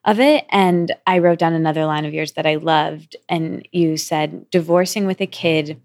of 0.05 0.19
it. 0.19 0.47
And 0.51 0.93
I 1.07 1.19
wrote 1.19 1.39
down 1.39 1.53
another 1.53 1.85
line 1.85 2.05
of 2.07 2.15
yours 2.15 2.33
that 2.33 2.47
I 2.47 2.55
loved. 2.57 3.17
And 3.29 3.69
you 3.73 3.97
said, 3.97 4.49
divorcing 4.51 5.05
with 5.07 5.21
a 5.21 5.27
kid 5.27 5.81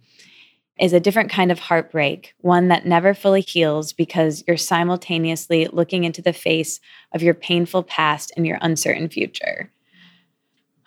is 0.79 0.93
a 0.93 0.99
different 0.99 1.31
kind 1.31 1.51
of 1.51 1.59
heartbreak, 1.59 2.33
one 2.41 2.67
that 2.67 2.85
never 2.85 3.13
fully 3.13 3.41
heals 3.41 3.93
because 3.93 4.43
you're 4.47 4.57
simultaneously 4.57 5.67
looking 5.71 6.03
into 6.03 6.21
the 6.21 6.33
face 6.33 6.79
of 7.13 7.23
your 7.23 7.33
painful 7.33 7.83
past 7.83 8.31
and 8.35 8.45
your 8.45 8.57
uncertain 8.61 9.07
future. 9.07 9.71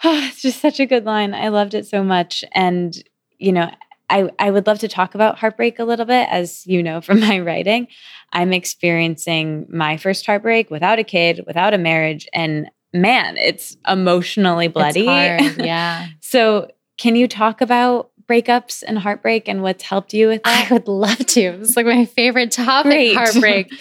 it's 0.05 0.43
just 0.43 0.61
such 0.61 0.79
a 0.79 0.87
good 0.87 1.05
line. 1.05 1.35
I 1.35 1.49
loved 1.49 1.75
it 1.75 1.87
so 1.87 2.05
much. 2.05 2.45
And, 2.53 2.97
you 3.39 3.53
know, 3.53 3.71
I, 4.11 4.31
I 4.39 4.51
would 4.51 4.67
love 4.67 4.79
to 4.81 4.89
talk 4.89 5.15
about 5.15 5.39
heartbreak 5.39 5.79
a 5.79 5.85
little 5.85 6.07
bit. 6.07 6.29
As 6.31 6.67
you 6.67 6.83
know 6.83 7.01
from 7.01 7.21
my 7.27 7.39
writing, 7.41 7.89
I'm 8.33 8.53
experiencing 8.53 9.67
my 9.71 9.97
first 9.97 10.27
heartbreak 10.27 10.71
without 10.71 10.99
a 10.99 11.05
kid, 11.05 11.45
without 11.47 11.75
a 11.75 11.79
marriage. 11.79 12.29
And 12.33 12.71
man, 12.93 13.37
it's 13.37 13.77
emotionally 13.87 14.69
bloody. 14.69 15.07
It's 15.09 15.47
hard, 15.57 15.59
yeah. 15.67 16.07
so, 16.21 16.71
can 16.97 17.15
you 17.15 17.29
talk 17.29 17.61
about 17.61 18.11
breakups 18.29 18.85
and 18.87 18.99
heartbreak 18.99 19.49
and 19.49 19.63
what's 19.63 19.83
helped 19.83 20.13
you 20.13 20.29
with 20.29 20.43
that? 20.43 20.71
I 20.71 20.75
would 20.75 20.89
love 20.89 21.19
to. 21.19 21.41
It's 21.41 21.77
like 21.77 21.87
my 21.87 22.05
favorite 22.05 22.51
topic, 22.51 22.91
Great. 22.91 23.15
heartbreak. 23.17 23.73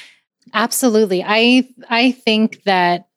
Absolutely. 0.54 1.24
I 1.26 1.70
I 1.90 2.12
think 2.12 2.64
that 2.64 3.08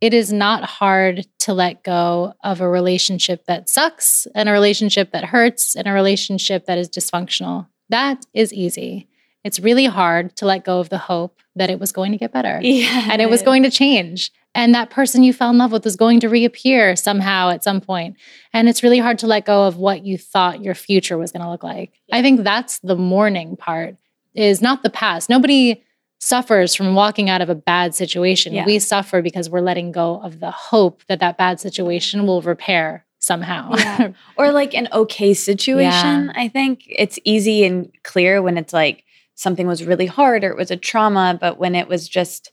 it 0.00 0.14
is 0.14 0.32
not 0.32 0.64
hard 0.64 1.26
to 1.40 1.52
let 1.52 1.82
go 1.82 2.34
of 2.44 2.60
a 2.60 2.68
relationship 2.68 3.46
that 3.46 3.68
sucks 3.68 4.26
and 4.34 4.48
a 4.48 4.52
relationship 4.52 5.12
that 5.12 5.24
hurts 5.24 5.74
and 5.74 5.88
a 5.88 5.92
relationship 5.92 6.66
that 6.66 6.78
is 6.78 6.88
dysfunctional. 6.88 7.66
That 7.88 8.24
is 8.32 8.52
easy. 8.52 9.08
It's 9.44 9.58
really 9.58 9.86
hard 9.86 10.36
to 10.36 10.46
let 10.46 10.64
go 10.64 10.78
of 10.78 10.88
the 10.88 10.98
hope 10.98 11.40
that 11.56 11.70
it 11.70 11.80
was 11.80 11.90
going 11.90 12.12
to 12.12 12.18
get 12.18 12.32
better 12.32 12.60
yeah. 12.62 13.08
and 13.10 13.20
it 13.20 13.30
was 13.30 13.42
going 13.42 13.62
to 13.64 13.70
change. 13.70 14.30
And 14.54 14.74
that 14.74 14.90
person 14.90 15.22
you 15.22 15.32
fell 15.32 15.50
in 15.50 15.58
love 15.58 15.72
with 15.72 15.86
is 15.86 15.96
going 15.96 16.20
to 16.20 16.28
reappear 16.28 16.96
somehow 16.96 17.50
at 17.50 17.62
some. 17.62 17.82
And 17.88 18.68
it's 18.68 18.82
really 18.82 18.98
hard 18.98 19.18
to 19.20 19.26
let 19.26 19.44
go 19.44 19.66
of 19.66 19.76
what 19.76 20.04
you 20.04 20.18
thought 20.18 20.62
your 20.62 20.74
future 20.74 21.16
was 21.16 21.30
going 21.30 21.42
to 21.42 21.50
look 21.50 21.62
like. 21.62 21.92
I 22.12 22.22
think 22.22 22.42
that's 22.42 22.78
the 22.80 22.96
mourning 22.96 23.56
part 23.56 23.96
is 24.34 24.60
not 24.60 24.82
the 24.82 24.90
past. 24.90 25.28
Nobody 25.28 25.82
suffers 26.18 26.74
from 26.74 26.94
walking 26.94 27.30
out 27.30 27.40
of 27.40 27.48
a 27.48 27.54
bad 27.54 27.94
situation. 27.94 28.52
Yeah. 28.52 28.64
We 28.64 28.78
suffer 28.78 29.22
because 29.22 29.48
we're 29.48 29.60
letting 29.60 29.92
go 29.92 30.20
of 30.22 30.40
the 30.40 30.50
hope 30.50 31.04
that 31.06 31.20
that 31.20 31.38
bad 31.38 31.60
situation 31.60 32.26
will 32.26 32.42
repair 32.42 33.06
somehow. 33.18 33.74
Yeah. 33.74 34.12
or 34.36 34.52
like 34.52 34.74
an 34.74 34.88
okay 34.92 35.34
situation. 35.34 36.30
I 36.30 36.48
think 36.48 36.84
it's 36.86 37.18
easy 37.24 37.64
and 37.64 37.92
clear 38.02 38.42
when 38.42 38.58
it's 38.58 38.72
like 38.72 39.04
something 39.34 39.66
was 39.66 39.84
really 39.84 40.06
hard 40.06 40.42
or 40.42 40.50
it 40.50 40.56
was 40.56 40.70
a 40.70 40.76
trauma, 40.76 41.38
but 41.40 41.58
when 41.58 41.74
it 41.74 41.88
was 41.88 42.08
just 42.08 42.52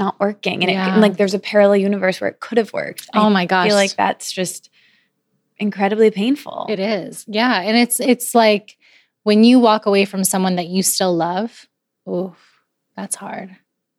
not 0.00 0.18
working 0.18 0.62
and, 0.64 0.72
Yeah. 0.72 0.96
it, 0.96 0.98
like 1.00 1.16
there's 1.16 1.34
a 1.34 1.38
parallel 1.38 1.76
universe 1.76 2.20
where 2.20 2.28
it 2.30 2.40
could 2.40 2.58
have 2.58 2.72
worked. 2.72 3.08
oh 3.14 3.26
I 3.26 3.28
my 3.28 3.46
gosh. 3.46 3.66
I 3.66 3.68
feel 3.68 3.76
like 3.76 3.94
that's 3.94 4.32
just 4.32 4.70
incredibly 5.58 6.10
painful. 6.10 6.66
It 6.68 6.80
is. 6.80 7.24
Yeah. 7.28 7.60
And 7.60 7.76
it's 7.76 8.00
it's 8.00 8.34
like 8.34 8.76
when 9.22 9.44
you 9.44 9.58
walk 9.60 9.86
away 9.86 10.04
from 10.06 10.24
someone 10.24 10.56
that 10.56 10.66
you 10.68 10.82
still 10.82 11.14
love, 11.14 11.68
ooh, 12.08 12.34
that's 12.96 13.14
hard. 13.16 13.54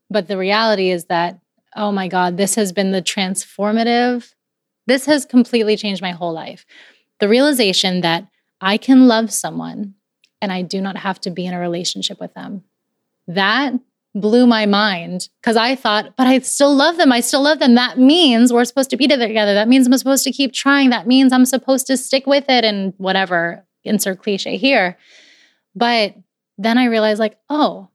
But 0.09 0.27
the 0.27 0.37
reality 0.37 0.89
is 0.89 1.05
that, 1.05 1.39
oh 1.75 1.91
my 1.91 2.07
God, 2.07 2.35
this 2.35 2.55
has 2.55 2.73
been 2.73 2.91
the 2.91 3.01
transformative, 3.01 4.33
this 4.87 5.05
has 5.05 5.25
completely 5.25 5.77
changed 5.77 6.01
my 6.01 6.11
whole 6.11 6.33
life. 6.33 6.65
The 7.19 7.29
realization 7.29 8.01
that 8.01 8.27
I 8.59 8.77
can 8.77 9.07
love 9.07 9.31
someone 9.31 9.93
and 10.41 10.51
I 10.51 10.63
do 10.63 10.81
not 10.81 10.97
have 10.97 11.21
to 11.21 11.29
be 11.29 11.45
in 11.45 11.53
a 11.53 11.59
relationship 11.59 12.19
with 12.19 12.33
them. 12.33 12.63
That 13.27 13.73
blew 14.13 14.45
my 14.45 14.65
mind 14.65 15.29
because 15.41 15.55
I 15.55 15.75
thought, 15.75 16.15
but 16.17 16.27
I 16.27 16.39
still 16.39 16.75
love 16.75 16.97
them. 16.97 17.11
I 17.11 17.21
still 17.21 17.41
love 17.41 17.59
them. 17.59 17.75
That 17.75 17.97
means 17.97 18.51
we're 18.51 18.65
supposed 18.65 18.89
to 18.89 18.97
be 18.97 19.07
together. 19.07 19.53
That 19.53 19.69
means 19.69 19.87
I'm 19.87 19.97
supposed 19.97 20.23
to 20.25 20.31
keep 20.31 20.53
trying. 20.53 20.89
That 20.89 21.07
means 21.07 21.31
I'm 21.31 21.45
supposed 21.45 21.87
to 21.87 21.97
stick 21.97 22.27
with 22.27 22.45
it 22.49 22.65
and 22.65 22.93
whatever, 22.97 23.65
insert 23.83 24.21
cliche 24.21 24.57
here. 24.57 24.97
But 25.75 26.15
then 26.57 26.77
I 26.77 26.85
realized, 26.85 27.19
like, 27.19 27.37
oh, 27.49 27.87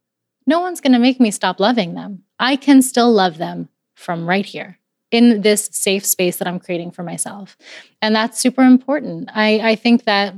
no 0.47 0.61
one's 0.61 0.81
going 0.81 0.95
to 0.95 0.99
make 0.99 1.21
me 1.21 1.31
stop 1.31 1.61
loving 1.61 1.95
them. 1.95 2.23
I 2.39 2.57
can 2.57 2.81
still 2.83 3.13
love 3.13 3.39
them 3.39 3.69
from 3.95 4.29
right 4.29 4.47
here 4.47 4.79
in 5.11 5.43
this 5.43 5.69
safe 5.73 6.05
space 6.05 6.37
that 6.39 6.49
I'm 6.49 6.59
creating 6.59 6.91
for 6.91 7.03
myself. 7.03 7.57
And 8.03 8.15
that's 8.15 8.41
super 8.41 8.63
important. 8.63 9.31
I, 9.35 9.61
I 9.61 9.75
think 9.77 10.05
that 10.05 10.35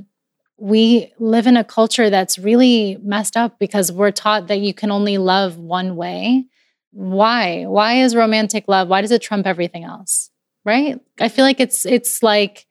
we 0.59 1.13
live 1.19 1.47
in 1.47 1.57
a 1.57 1.65
culture 1.65 2.11
that's 2.11 2.39
really 2.39 2.99
messed 3.03 3.37
up 3.37 3.59
because 3.59 3.93
we're 3.93 4.11
taught 4.11 4.49
that 4.49 4.61
you 4.61 4.75
can 4.75 4.91
only 4.91 5.17
love 5.17 5.57
one 5.57 5.95
way. 5.95 6.47
Why? 6.91 7.65
Why 7.65 8.03
is 8.03 8.17
romantic 8.17 8.65
love? 8.67 8.89
Why 8.89 9.01
does 9.01 9.13
it 9.13 9.23
trump 9.23 9.47
everything 9.47 9.85
else? 9.85 10.31
Right? 10.65 11.01
I 11.21 11.29
feel 11.29 11.45
like 11.45 11.61
it's 11.61 11.87
it's 11.87 12.23
like 12.23 12.67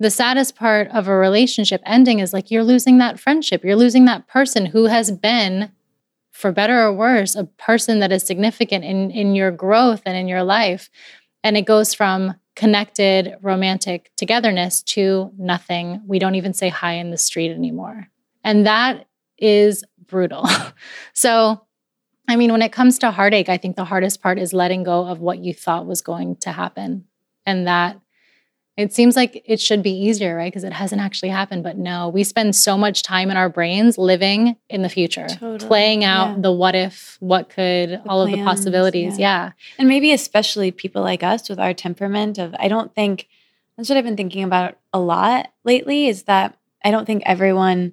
the 0.00 0.10
saddest 0.10 0.56
part 0.56 0.88
of 0.88 1.06
a 1.06 1.16
relationship 1.16 1.82
ending 1.84 2.20
is 2.20 2.32
like 2.32 2.50
you're 2.50 2.64
losing 2.64 2.98
that 2.98 3.20
friendship. 3.20 3.62
You're 3.62 3.76
losing 3.76 4.06
that 4.06 4.26
person 4.26 4.66
who 4.66 4.86
has 4.86 5.10
been 5.10 5.70
for 6.32 6.52
better 6.52 6.80
or 6.80 6.92
worse 6.92 7.34
a 7.34 7.44
person 7.44 7.98
that 7.98 8.12
is 8.12 8.22
significant 8.22 8.84
in 8.84 9.10
in 9.10 9.34
your 9.34 9.50
growth 9.50 10.02
and 10.06 10.16
in 10.16 10.28
your 10.28 10.42
life. 10.42 10.88
And 11.44 11.56
it 11.56 11.66
goes 11.66 11.92
from 11.92 12.36
connected 12.58 13.36
romantic 13.40 14.10
togetherness 14.16 14.82
to 14.82 15.30
nothing. 15.38 16.02
We 16.08 16.18
don't 16.18 16.34
even 16.34 16.52
say 16.52 16.68
hi 16.68 16.94
in 16.94 17.12
the 17.12 17.16
street 17.16 17.52
anymore. 17.52 18.08
And 18.42 18.66
that 18.66 19.06
is 19.38 19.84
brutal. 20.08 20.44
so, 21.12 21.62
I 22.26 22.34
mean, 22.34 22.50
when 22.50 22.62
it 22.62 22.72
comes 22.72 22.98
to 22.98 23.12
heartache, 23.12 23.48
I 23.48 23.58
think 23.58 23.76
the 23.76 23.84
hardest 23.84 24.20
part 24.20 24.40
is 24.40 24.52
letting 24.52 24.82
go 24.82 25.06
of 25.06 25.20
what 25.20 25.38
you 25.38 25.54
thought 25.54 25.86
was 25.86 26.02
going 26.02 26.34
to 26.40 26.50
happen. 26.50 27.04
And 27.46 27.68
that 27.68 28.00
it 28.78 28.92
seems 28.94 29.16
like 29.16 29.42
it 29.44 29.60
should 29.60 29.82
be 29.82 29.90
easier, 29.90 30.36
right? 30.36 30.50
Because 30.52 30.64
it 30.64 30.72
hasn't 30.72 31.00
actually 31.02 31.30
happened. 31.30 31.62
But 31.64 31.76
no, 31.76 32.08
we 32.08 32.22
spend 32.24 32.54
so 32.56 32.78
much 32.78 33.02
time 33.02 33.30
in 33.30 33.36
our 33.36 33.48
brains 33.48 33.98
living 33.98 34.56
in 34.70 34.82
the 34.82 34.88
future, 34.88 35.26
Totally, 35.28 35.68
playing 35.68 36.04
out 36.04 36.36
yeah. 36.36 36.42
the 36.42 36.52
what 36.52 36.74
if, 36.74 37.16
what 37.20 37.50
could, 37.50 38.00
all 38.08 38.22
of 38.22 38.30
the 38.30 38.42
possibilities. 38.44 39.18
Yeah. 39.18 39.52
And 39.78 39.88
maybe 39.88 40.12
especially 40.12 40.70
people 40.70 41.02
like 41.02 41.22
us 41.22 41.48
with 41.48 41.58
our 41.58 41.74
temperament 41.74 42.38
of 42.38 42.54
I 42.58 42.68
don't 42.68 42.94
think 42.94 43.26
that's 43.76 43.88
what 43.88 43.98
I've 43.98 44.04
been 44.04 44.16
thinking 44.16 44.44
about 44.44 44.78
a 44.92 44.98
lot 45.00 45.52
lately 45.64 46.06
is 46.06 46.22
that 46.24 46.56
I 46.84 46.90
don't 46.92 47.04
think 47.04 47.22
everyone 47.26 47.92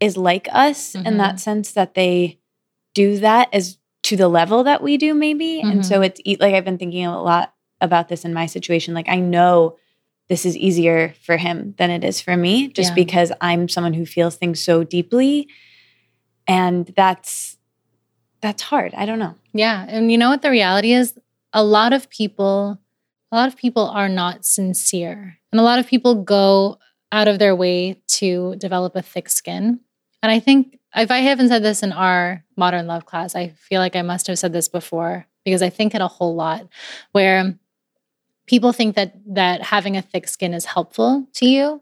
is 0.00 0.16
like 0.16 0.48
us 0.52 0.94
in 0.94 1.04
Mhm. 1.04 1.16
that 1.18 1.40
sense 1.40 1.72
that 1.72 1.94
they 1.94 2.38
do 2.94 3.18
that 3.18 3.48
as 3.52 3.78
to 4.02 4.16
the 4.16 4.28
level 4.28 4.64
that 4.64 4.82
we 4.82 4.96
do 4.96 5.14
maybe. 5.14 5.60
And 5.60 5.86
so 5.86 6.02
it's 6.02 6.20
e- 6.24 6.36
like 6.40 6.54
I've 6.54 6.64
been 6.64 6.78
thinking 6.78 7.06
a 7.06 7.22
lot 7.22 7.51
about 7.82 8.08
this 8.08 8.24
in 8.24 8.32
my 8.32 8.46
situation 8.46 8.94
like 8.94 9.08
I 9.10 9.16
know 9.20 9.76
this 10.28 10.46
is 10.46 10.56
easier 10.56 11.14
for 11.26 11.36
him 11.36 11.74
than 11.76 11.90
it 11.90 12.02
is 12.04 12.20
for 12.22 12.36
me 12.36 12.68
just 12.68 12.90
Yeah. 12.90 12.94
because 12.94 13.32
I'm 13.42 13.68
someone 13.68 13.92
who 13.92 14.06
feels 14.06 14.36
things 14.36 14.62
so 14.64 14.82
deeply 14.84 15.48
and 16.46 16.86
that's 16.96 17.58
that's 18.40 18.62
hard. 18.62 18.92
I 18.96 19.06
don't 19.06 19.20
know. 19.20 19.36
Yeah. 19.52 19.86
And 19.88 20.10
you 20.10 20.18
know 20.18 20.28
what 20.28 20.42
the 20.42 20.50
reality 20.50 20.92
is? 20.92 21.14
A 21.52 21.62
lot 21.62 21.92
of 21.92 22.10
people, 22.10 22.76
a 23.30 23.36
lot 23.36 23.46
of 23.46 23.56
people 23.56 23.86
are 23.88 24.08
not 24.08 24.44
sincere. 24.44 25.38
And 25.52 25.60
a 25.60 25.62
lot 25.62 25.78
of 25.78 25.86
people 25.86 26.16
go 26.24 26.78
out 27.12 27.28
of 27.28 27.38
their 27.38 27.54
way 27.54 28.02
to 28.18 28.56
develop 28.56 28.96
a 28.96 29.02
thick 29.02 29.28
skin. 29.28 29.78
And 30.24 30.32
I 30.32 30.40
think 30.40 30.80
if 30.96 31.12
I 31.12 31.18
haven't 31.18 31.50
said 31.50 31.62
this 31.62 31.84
in 31.84 31.92
our 31.92 32.44
modern 32.56 32.88
love 32.88 33.06
class, 33.06 33.36
I 33.36 33.50
feel 33.50 33.80
like 33.80 33.94
I 33.94 34.02
must 34.02 34.26
have 34.26 34.38
said 34.40 34.52
this 34.52 34.68
before 34.68 35.26
because 35.44 35.62
I 35.62 35.70
think 35.70 35.94
it 35.94 36.00
a 36.00 36.08
whole 36.08 36.34
lot 36.34 36.66
where 37.12 37.56
people 38.52 38.74
think 38.74 38.96
that 38.96 39.14
that 39.24 39.62
having 39.62 39.96
a 39.96 40.02
thick 40.02 40.28
skin 40.28 40.52
is 40.52 40.66
helpful 40.66 41.26
to 41.32 41.46
you. 41.46 41.80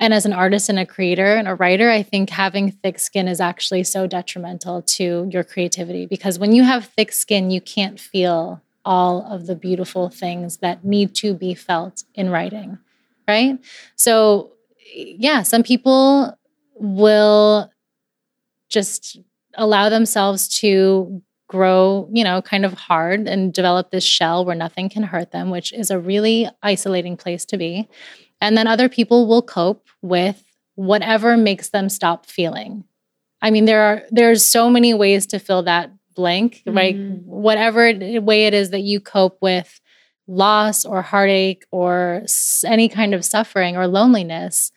And 0.00 0.14
as 0.14 0.24
an 0.24 0.32
artist 0.32 0.70
and 0.70 0.78
a 0.78 0.86
creator 0.86 1.34
and 1.34 1.46
a 1.46 1.54
writer, 1.54 1.90
I 1.90 2.02
think 2.02 2.30
having 2.30 2.70
thick 2.70 2.98
skin 2.98 3.28
is 3.28 3.42
actually 3.42 3.84
so 3.84 4.06
detrimental 4.06 4.80
to 4.96 5.28
your 5.30 5.44
creativity 5.44 6.06
because 6.06 6.38
when 6.38 6.52
you 6.52 6.62
have 6.64 6.86
thick 6.86 7.12
skin, 7.12 7.50
you 7.50 7.60
can't 7.60 8.00
feel 8.00 8.62
all 8.86 9.22
of 9.30 9.46
the 9.46 9.54
beautiful 9.54 10.08
things 10.08 10.56
that 10.58 10.82
need 10.82 11.14
to 11.16 11.34
be 11.34 11.52
felt 11.52 12.04
in 12.14 12.30
writing, 12.30 12.78
right? 13.28 13.58
So, 13.94 14.52
yeah, 14.94 15.42
some 15.42 15.62
people 15.62 16.38
will 16.74 17.70
just 18.70 19.18
allow 19.52 19.90
themselves 19.90 20.48
to 20.60 21.22
grow, 21.48 22.08
you 22.12 22.22
know, 22.22 22.42
kind 22.42 22.64
of 22.64 22.74
hard 22.74 23.26
and 23.26 23.52
develop 23.52 23.90
this 23.90 24.04
shell 24.04 24.44
where 24.44 24.54
nothing 24.54 24.88
can 24.88 25.02
hurt 25.02 25.32
them, 25.32 25.50
which 25.50 25.72
is 25.72 25.90
a 25.90 25.98
really 25.98 26.48
isolating 26.62 27.16
place 27.16 27.44
to 27.46 27.56
be. 27.56 27.88
And 28.40 28.56
then 28.56 28.66
other 28.66 28.88
people 28.88 29.26
will 29.26 29.42
cope 29.42 29.88
with 30.02 30.44
whatever 30.74 31.36
makes 31.36 31.70
them 31.70 31.88
stop 31.88 32.26
feeling. 32.26 32.84
I 33.40 33.50
mean, 33.50 33.64
there 33.64 33.82
are 33.82 34.02
there's 34.10 34.44
so 34.44 34.70
many 34.70 34.94
ways 34.94 35.26
to 35.28 35.38
fill 35.38 35.62
that 35.64 35.90
blank, 36.14 36.62
mm-hmm. 36.66 36.76
right? 36.76 36.96
Whatever 37.24 37.92
way 38.20 38.46
it 38.46 38.54
is 38.54 38.70
that 38.70 38.82
you 38.82 39.00
cope 39.00 39.38
with 39.40 39.80
loss 40.26 40.84
or 40.84 41.00
heartache 41.00 41.64
or 41.70 42.24
any 42.66 42.88
kind 42.88 43.14
of 43.14 43.24
suffering 43.24 43.76
or 43.76 43.86
loneliness, 43.86 44.70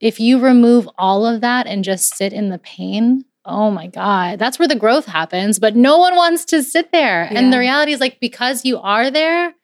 if 0.00 0.20
you 0.20 0.38
remove 0.38 0.88
all 0.98 1.24
of 1.24 1.40
that 1.40 1.66
and 1.66 1.84
just 1.84 2.16
sit 2.16 2.32
in 2.32 2.50
the 2.50 2.58
pain, 2.58 3.24
oh 3.44 3.70
my 3.70 3.86
God, 3.86 4.38
that's 4.38 4.58
where 4.58 4.68
the 4.68 4.76
growth 4.76 5.06
happens. 5.06 5.58
But 5.58 5.76
no 5.76 5.98
one 5.98 6.16
wants 6.16 6.44
to 6.46 6.62
sit 6.62 6.92
there. 6.92 7.28
Yeah. 7.30 7.38
And 7.38 7.52
the 7.52 7.58
reality 7.58 7.92
is, 7.92 8.00
like, 8.00 8.20
because 8.20 8.64
you 8.64 8.78
are 8.78 9.10
there, 9.10 9.54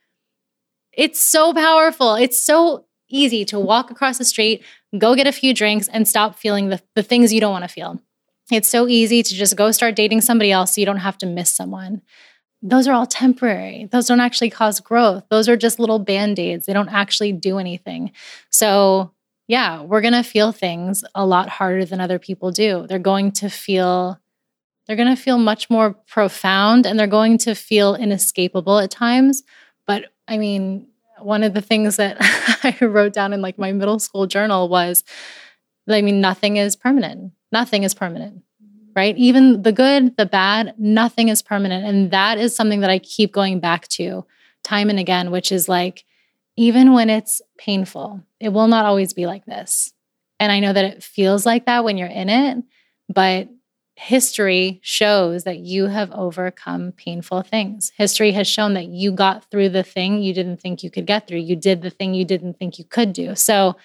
it's 0.93 1.21
so 1.21 1.55
powerful. 1.55 2.15
It's 2.15 2.43
so 2.43 2.87
easy 3.09 3.45
to 3.47 3.59
walk 3.59 3.91
across 3.91 4.19
the 4.19 4.25
street, 4.25 4.63
go 4.99 5.15
get 5.15 5.27
a 5.27 5.33
few 5.33 5.55
drinks, 5.55 5.89
and 5.89 6.07
stop 6.07 6.37
feeling 6.37 6.69
the, 6.69 6.81
the 6.95 7.03
things 7.03 7.33
you 7.33 7.41
don't 7.41 7.53
want 7.53 7.65
to 7.65 7.69
feel. 7.69 8.01
It's 8.51 8.69
so 8.69 8.89
easy 8.89 9.23
to 9.23 9.35
just 9.35 9.57
go 9.57 9.71
start 9.71 9.95
dating 9.95 10.23
somebody 10.23 10.51
else 10.51 10.75
so 10.75 10.81
you 10.81 10.87
don't 10.87 10.99
have 10.99 11.19
to 11.19 11.27
miss 11.27 11.51
someone. 11.51 12.03
Those 12.63 12.89
are 12.89 12.93
all 12.93 13.07
temporary. 13.07 13.89
Those 13.93 14.07
don't 14.07 14.21
actually 14.21 14.51
cause 14.51 14.81
growth. 14.81 15.25
Those 15.31 15.49
are 15.49 15.57
just 15.57 15.79
little 15.79 15.99
band 15.99 16.39
aids. 16.39 16.67
They 16.67 16.73
don't 16.73 16.89
actually 16.89 17.33
do 17.33 17.59
anything. 17.59 18.11
So, 18.51 19.13
yeah, 19.49 19.81
we're 19.83 20.03
going 20.03 20.13
to 20.13 20.23
feel 20.23 20.53
things 20.53 21.03
a 21.15 21.27
lot 21.27 21.49
harder 21.49 21.87
than 21.87 22.01
other 22.01 22.19
people 22.19 22.53
do. 22.53 22.87
They're 22.87 22.99
going 22.99 23.33
to 23.33 23.49
feel 23.49 24.21
they're 24.87 24.97
going 24.97 25.15
to 25.15 25.21
feel 25.21 25.37
much 25.37 25.69
more 25.69 25.93
profound 25.93 26.87
and 26.87 26.99
they're 26.99 27.07
going 27.07 27.37
to 27.39 27.55
feel 27.55 27.95
inescapable 27.95 28.79
at 28.79 28.91
times. 28.91 29.43
But 29.87 30.07
I 30.27 30.39
mean, 30.39 30.87
one 31.19 31.43
of 31.43 31.53
the 31.53 31.61
things 31.61 31.97
that 31.97 32.17
I 32.63 32.77
wrote 32.85 33.13
down 33.13 33.33
in 33.33 33.43
like 33.43 33.59
my 33.59 33.73
middle 33.73 33.99
school 33.99 34.27
journal 34.27 34.69
was 34.69 35.03
I 35.89 36.03
mean, 36.03 36.21
nothing 36.21 36.59
is 36.59 36.77
permanent. 36.77 37.33
Nothing 37.51 37.83
is 37.83 37.95
permanent, 37.95 38.43
right? 38.95 39.17
Even 39.17 39.63
the 39.63 39.73
good, 39.73 40.15
the 40.19 40.27
bad, 40.27 40.75
nothing 40.77 41.29
is 41.29 41.41
permanent. 41.41 41.87
And 41.87 42.11
that 42.11 42.37
is 42.37 42.55
something 42.55 42.81
that 42.81 42.91
I 42.91 42.99
keep 42.99 43.33
going 43.33 43.61
back 43.61 43.89
to 43.89 44.27
time 44.63 44.91
and 44.91 44.99
again, 44.99 45.31
which 45.31 45.51
is 45.51 45.71
like, 45.71 46.05
even 46.59 46.93
when 46.93 47.09
it's 47.09 47.41
painful, 47.57 48.21
it 48.41 48.49
will 48.49 48.67
not 48.67 48.85
always 48.85 49.13
be 49.13 49.27
like 49.27 49.47
this. 49.47 49.93
And 50.41 50.51
I 50.51 50.59
know 50.59 50.73
that 50.73 50.85
it 50.85 51.05
feels 51.05 51.47
like 51.47 51.67
that 51.67 51.85
when 51.85 51.97
you're 51.97 52.09
in 52.09 52.29
it, 52.29 52.65
but 53.09 53.49
history 53.95 54.81
shows 54.83 55.45
that 55.45 55.61
you 55.61 55.87
have 55.87 56.11
overcome 56.11 56.91
painful 56.91 57.43
things. 57.43 57.93
History 57.97 58.33
has 58.33 58.49
shown 58.49 58.75
that 58.75 58.87
you 58.87 59.13
got 59.13 59.49
through 59.53 59.69
the 59.69 59.85
thing 59.85 60.21
you 60.21 60.35
didn't 60.35 60.57
think 60.57 60.83
you 60.83 60.91
could 60.91 61.07
get 61.07 61.29
through. 61.29 61.39
You 61.39 61.55
did 61.55 61.81
the 61.81 61.91
thing 61.91 62.13
you 62.13 62.25
didn't 62.25 62.59
think 62.59 62.77
you 62.77 62.85
could 62.85 63.13
do. 63.13 63.37
So 63.37 63.77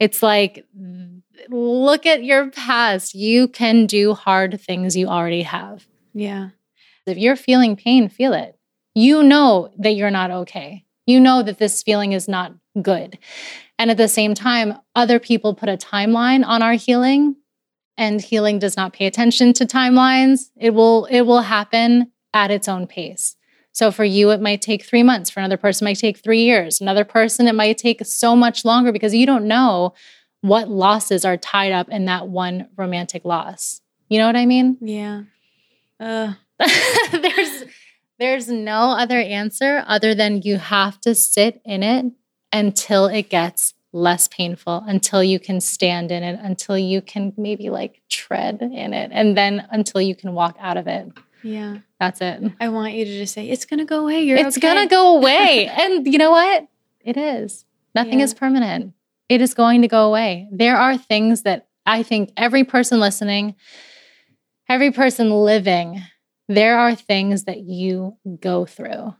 it's 0.00 0.20
like, 0.20 0.66
look 1.48 2.04
at 2.04 2.24
your 2.24 2.50
past. 2.50 3.14
You 3.14 3.46
can 3.46 3.86
do 3.86 4.14
hard 4.14 4.60
things 4.60 4.96
you 4.96 5.06
already 5.06 5.42
have. 5.42 5.86
Yeah. 6.14 6.48
If 7.06 7.16
you're 7.16 7.36
feeling 7.36 7.76
pain, 7.76 8.08
feel 8.08 8.32
it. 8.32 8.58
You 8.92 9.22
know 9.22 9.70
that 9.78 9.92
you're 9.92 10.10
not 10.10 10.32
okay. 10.32 10.84
You 11.08 11.20
know 11.20 11.42
that 11.42 11.58
this 11.58 11.82
feeling 11.82 12.12
is 12.12 12.28
not 12.28 12.52
good. 12.82 13.18
And 13.78 13.90
at 13.90 13.96
the 13.96 14.08
same 14.08 14.34
time, 14.34 14.74
other 14.94 15.18
people 15.18 15.54
put 15.54 15.70
a 15.70 15.78
timeline 15.78 16.44
on 16.44 16.60
our 16.60 16.74
healing 16.74 17.34
and 17.96 18.20
healing 18.20 18.58
does 18.58 18.76
not 18.76 18.92
pay 18.92 19.06
attention 19.06 19.54
to 19.54 19.64
timelines. 19.64 20.50
It 20.54 20.74
will 20.74 21.06
it 21.06 21.22
will 21.22 21.40
happen 21.40 22.12
at 22.34 22.50
its 22.50 22.68
own 22.68 22.86
pace. 22.86 23.36
So 23.72 23.90
for 23.90 24.04
you 24.04 24.30
it 24.32 24.42
might 24.42 24.60
take 24.60 24.84
3 24.84 25.02
months. 25.02 25.30
For 25.30 25.40
another 25.40 25.56
person 25.56 25.86
it 25.86 25.90
might 25.90 25.98
take 25.98 26.18
3 26.18 26.42
years. 26.42 26.78
Another 26.78 27.06
person 27.06 27.48
it 27.48 27.54
might 27.54 27.78
take 27.78 28.04
so 28.04 28.36
much 28.36 28.66
longer 28.66 28.92
because 28.92 29.14
you 29.14 29.24
don't 29.24 29.48
know 29.48 29.94
what 30.42 30.68
losses 30.68 31.24
are 31.24 31.38
tied 31.38 31.72
up 31.72 31.88
in 31.88 32.04
that 32.04 32.28
one 32.28 32.68
romantic 32.76 33.24
loss. 33.24 33.80
You 34.10 34.18
know 34.18 34.26
what 34.26 34.36
i 34.36 34.44
mean? 34.44 34.76
Yeah. 34.82 35.22
Uh. 35.98 36.34
there's 37.12 37.57
there's 38.18 38.48
no 38.48 38.90
other 38.90 39.18
answer 39.18 39.84
other 39.86 40.14
than 40.14 40.42
you 40.42 40.58
have 40.58 41.00
to 41.02 41.14
sit 41.14 41.60
in 41.64 41.82
it 41.82 42.06
until 42.52 43.06
it 43.06 43.28
gets 43.28 43.74
less 43.92 44.28
painful 44.28 44.84
until 44.86 45.22
you 45.24 45.40
can 45.40 45.60
stand 45.60 46.10
in 46.12 46.22
it, 46.22 46.38
until 46.42 46.76
you 46.76 47.00
can 47.00 47.32
maybe 47.36 47.70
like 47.70 48.02
tread 48.08 48.60
in 48.60 48.92
it, 48.92 49.10
and 49.12 49.36
then 49.36 49.66
until 49.70 50.00
you 50.00 50.14
can 50.14 50.34
walk 50.34 50.56
out 50.60 50.76
of 50.76 50.86
it. 50.86 51.08
Yeah. 51.42 51.78
That's 51.98 52.20
it. 52.20 52.42
I 52.60 52.68
want 52.68 52.94
you 52.94 53.04
to 53.04 53.10
just 53.18 53.32
say, 53.34 53.48
it's 53.48 53.64
going 53.64 53.78
to 53.78 53.84
go 53.86 54.00
away. 54.00 54.20
You're 54.22 54.38
It's 54.38 54.58
okay. 54.58 54.74
going 54.74 54.88
to 54.88 54.90
go 54.94 55.16
away. 55.18 55.66
and 55.68 56.06
you 56.06 56.18
know 56.18 56.30
what? 56.30 56.66
It 57.00 57.16
is. 57.16 57.64
Nothing 57.94 58.18
yeah. 58.18 58.24
is 58.26 58.34
permanent. 58.34 58.92
It 59.28 59.40
is 59.40 59.54
going 59.54 59.82
to 59.82 59.88
go 59.88 60.06
away. 60.06 60.48
There 60.52 60.76
are 60.76 60.96
things 60.98 61.42
that 61.42 61.68
I 61.86 62.02
think 62.02 62.32
every 62.36 62.64
person 62.64 63.00
listening, 63.00 63.54
every 64.68 64.90
person 64.90 65.30
living, 65.30 66.02
there 66.48 66.78
are 66.78 66.94
things 66.94 67.44
that 67.44 67.60
you 67.60 68.16
go 68.40 68.66
through. 68.66 69.14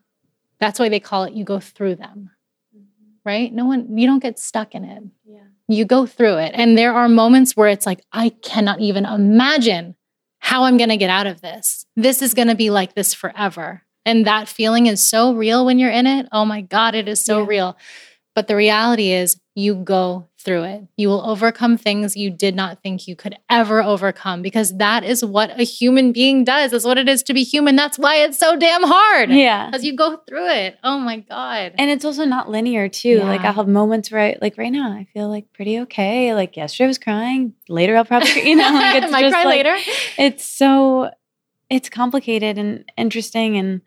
That's 0.60 0.78
why 0.80 0.88
they 0.88 1.00
call 1.00 1.24
it 1.24 1.34
you 1.34 1.44
go 1.44 1.60
through 1.60 1.96
them 1.96 2.30
right? 3.28 3.52
No 3.52 3.66
one, 3.66 3.98
you 3.98 4.06
don't 4.06 4.22
get 4.22 4.38
stuck 4.38 4.74
in 4.74 4.84
it. 4.84 5.02
Yeah. 5.26 5.40
You 5.68 5.84
go 5.84 6.06
through 6.06 6.38
it. 6.38 6.52
And 6.54 6.78
there 6.78 6.94
are 6.94 7.10
moments 7.10 7.54
where 7.54 7.68
it's 7.68 7.84
like, 7.84 8.00
I 8.10 8.30
cannot 8.30 8.80
even 8.80 9.04
imagine 9.04 9.96
how 10.38 10.64
I'm 10.64 10.78
going 10.78 10.88
to 10.88 10.96
get 10.96 11.10
out 11.10 11.26
of 11.26 11.42
this. 11.42 11.84
This 11.94 12.22
is 12.22 12.32
going 12.32 12.48
to 12.48 12.54
be 12.54 12.70
like 12.70 12.94
this 12.94 13.12
forever. 13.12 13.82
And 14.06 14.26
that 14.26 14.48
feeling 14.48 14.86
is 14.86 15.06
so 15.06 15.34
real 15.34 15.66
when 15.66 15.78
you're 15.78 15.90
in 15.90 16.06
it. 16.06 16.26
Oh 16.32 16.46
my 16.46 16.62
God, 16.62 16.94
it 16.94 17.06
is 17.06 17.22
so 17.22 17.40
yeah. 17.40 17.46
real. 17.46 17.76
But 18.34 18.48
the 18.48 18.56
reality 18.56 19.12
is, 19.12 19.38
you 19.54 19.74
go 19.74 20.28
through 20.48 20.62
it. 20.62 20.82
You 20.96 21.08
will 21.08 21.20
overcome 21.28 21.76
things 21.76 22.16
you 22.16 22.30
did 22.30 22.56
not 22.56 22.82
think 22.82 23.06
you 23.06 23.14
could 23.14 23.36
ever 23.50 23.82
overcome 23.82 24.40
because 24.40 24.78
that 24.78 25.04
is 25.04 25.22
what 25.22 25.50
a 25.60 25.62
human 25.62 26.10
being 26.10 26.42
does. 26.42 26.72
Is 26.72 26.86
what 26.86 26.96
it 26.96 27.06
is 27.06 27.22
to 27.24 27.34
be 27.34 27.44
human. 27.44 27.76
That's 27.76 27.98
why 27.98 28.16
it's 28.16 28.38
so 28.38 28.56
damn 28.56 28.82
hard. 28.82 29.28
Yeah. 29.28 29.70
As 29.74 29.84
you 29.84 29.94
go 29.94 30.16
through 30.26 30.48
it. 30.48 30.78
Oh 30.82 30.98
my 31.00 31.18
God. 31.18 31.74
And 31.76 31.90
it's 31.90 32.02
also 32.02 32.24
not 32.24 32.48
linear 32.48 32.88
too. 32.88 33.18
Yeah. 33.18 33.24
Like 33.24 33.42
I'll 33.42 33.52
have 33.52 33.68
moments 33.68 34.10
where 34.10 34.22
I 34.22 34.36
like 34.40 34.56
right 34.56 34.72
now 34.72 34.90
I 34.90 35.06
feel 35.12 35.28
like 35.28 35.52
pretty 35.52 35.80
okay. 35.80 36.32
Like 36.32 36.56
yesterday 36.56 36.84
I 36.84 36.88
was 36.88 36.98
crying. 36.98 37.52
Later 37.68 37.98
I'll 37.98 38.06
probably 38.06 38.48
you 38.48 38.56
know 38.56 38.72
like 38.72 39.02
it's 39.02 39.12
Might 39.12 39.30
cry 39.30 39.44
like, 39.44 39.66
later. 39.66 39.76
It's 40.16 40.46
so 40.46 41.10
it's 41.68 41.90
complicated 41.90 42.56
and 42.56 42.90
interesting 42.96 43.58
and 43.58 43.82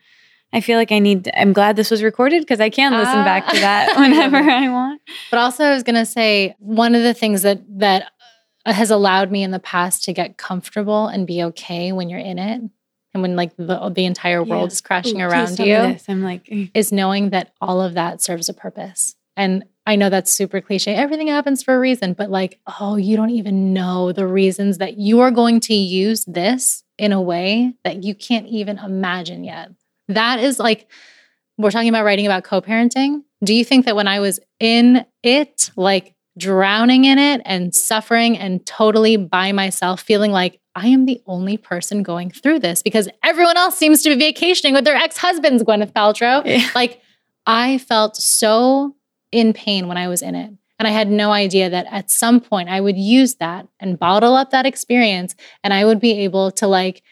I 0.53 0.61
feel 0.61 0.77
like 0.77 0.91
I 0.91 0.99
need, 0.99 1.31
I'm 1.35 1.53
glad 1.53 1.75
this 1.75 1.89
was 1.89 2.03
recorded 2.03 2.41
because 2.41 2.59
I 2.59 2.69
can 2.69 2.91
listen 2.91 3.19
uh, 3.19 3.23
back 3.23 3.47
to 3.47 3.59
that 3.59 3.95
whenever 3.97 4.37
I 4.37 4.69
want. 4.69 5.01
But 5.29 5.39
also, 5.39 5.63
I 5.63 5.73
was 5.73 5.83
going 5.83 5.95
to 5.95 6.05
say 6.05 6.55
one 6.59 6.93
of 6.93 7.03
the 7.03 7.13
things 7.13 7.43
that, 7.43 7.61
that 7.79 8.11
has 8.65 8.91
allowed 8.91 9.31
me 9.31 9.43
in 9.43 9.51
the 9.51 9.59
past 9.59 10.03
to 10.03 10.13
get 10.13 10.37
comfortable 10.37 11.07
and 11.07 11.25
be 11.25 11.43
okay 11.43 11.91
when 11.91 12.09
you're 12.09 12.19
in 12.19 12.37
it 12.37 12.61
and 13.13 13.21
when 13.21 13.35
like 13.35 13.55
the, 13.57 13.91
the 13.93 14.05
entire 14.05 14.43
world 14.43 14.69
yeah. 14.69 14.73
is 14.73 14.81
crashing 14.81 15.21
Ooh, 15.21 15.25
around 15.25 15.59
you 15.59 15.97
i'm 16.07 16.21
like 16.21 16.47
is 16.73 16.91
knowing 16.91 17.31
that 17.31 17.53
all 17.59 17.81
of 17.81 17.95
that 17.95 18.21
serves 18.21 18.49
a 18.49 18.53
purpose. 18.53 19.15
And 19.37 19.65
i 19.85 19.95
know 19.95 20.09
that's 20.09 20.31
super 20.31 20.61
cliche. 20.61 20.93
Everything 20.93 21.27
happens 21.27 21.63
for 21.63 21.75
a 21.75 21.79
reason 21.79 22.13
but 22.13 22.29
like 22.29 22.59
oh 22.79 22.95
you 22.97 23.15
don't 23.15 23.31
even 23.31 23.73
know 23.73 24.11
the 24.11 24.27
reasons 24.27 24.77
that 24.77 24.97
you 24.97 25.21
are 25.21 25.31
going 25.31 25.59
to 25.61 25.73
use 25.73 26.25
this 26.25 26.83
in 26.97 27.11
a 27.11 27.21
way 27.21 27.73
that 27.83 28.03
you 28.03 28.13
can't 28.13 28.47
even 28.47 28.77
imagine 28.77 29.43
yet 29.43 29.71
that 30.15 30.39
is 30.39 30.59
like, 30.59 30.89
we're 31.57 31.71
talking 31.71 31.89
about 31.89 32.05
writing 32.05 32.25
about 32.25 32.43
co 32.43 32.61
parenting. 32.61 33.23
Do 33.43 33.53
you 33.53 33.65
think 33.65 33.85
that 33.85 33.95
when 33.95 34.07
I 34.07 34.19
was 34.19 34.39
in 34.59 35.05
it, 35.23 35.71
like 35.75 36.15
drowning 36.37 37.05
in 37.05 37.19
it 37.19 37.41
and 37.45 37.73
suffering 37.75 38.37
and 38.37 38.65
totally 38.65 39.17
by 39.17 39.51
myself, 39.51 40.01
feeling 40.01 40.31
like 40.31 40.59
I 40.75 40.87
am 40.87 41.05
the 41.05 41.21
only 41.25 41.57
person 41.57 42.03
going 42.03 42.31
through 42.31 42.59
this 42.59 42.81
because 42.81 43.09
everyone 43.23 43.57
else 43.57 43.77
seems 43.77 44.03
to 44.03 44.09
be 44.09 44.15
vacationing 44.15 44.73
with 44.73 44.85
their 44.85 44.95
ex 44.95 45.17
husbands, 45.17 45.63
Gwyneth 45.63 45.93
Paltrow? 45.93 46.45
Yeah. 46.45 46.67
Like, 46.75 47.01
I 47.45 47.79
felt 47.79 48.15
so 48.15 48.95
in 49.31 49.53
pain 49.53 49.87
when 49.87 49.97
I 49.97 50.07
was 50.07 50.21
in 50.21 50.35
it. 50.35 50.51
And 50.79 50.87
I 50.87 50.91
had 50.91 51.09
no 51.09 51.31
idea 51.31 51.69
that 51.69 51.85
at 51.91 52.09
some 52.09 52.39
point 52.39 52.69
I 52.69 52.81
would 52.81 52.97
use 52.97 53.35
that 53.35 53.67
and 53.79 53.99
bottle 53.99 54.35
up 54.35 54.49
that 54.49 54.65
experience 54.65 55.35
and 55.63 55.73
I 55.73 55.85
would 55.85 55.99
be 55.99 56.23
able 56.23 56.49
to 56.53 56.67
like 56.67 57.03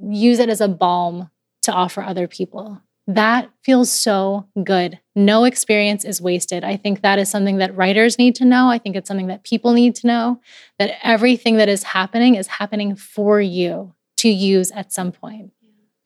use 0.00 0.40
it 0.40 0.48
as 0.48 0.60
a 0.60 0.66
balm 0.66 1.30
to 1.64 1.72
offer 1.72 2.02
other 2.02 2.28
people. 2.28 2.80
That 3.06 3.50
feels 3.62 3.92
so 3.92 4.46
good. 4.62 4.98
No 5.14 5.44
experience 5.44 6.04
is 6.04 6.22
wasted. 6.22 6.64
I 6.64 6.76
think 6.76 7.02
that 7.02 7.18
is 7.18 7.28
something 7.28 7.58
that 7.58 7.76
writers 7.76 8.18
need 8.18 8.34
to 8.36 8.46
know. 8.46 8.70
I 8.70 8.78
think 8.78 8.96
it's 8.96 9.08
something 9.08 9.26
that 9.26 9.44
people 9.44 9.74
need 9.74 9.94
to 9.96 10.06
know 10.06 10.40
that 10.78 10.94
everything 11.02 11.56
that 11.56 11.68
is 11.68 11.82
happening 11.82 12.36
is 12.36 12.46
happening 12.46 12.96
for 12.96 13.40
you 13.40 13.94
to 14.18 14.28
use 14.28 14.70
at 14.70 14.92
some 14.92 15.12
point. 15.12 15.50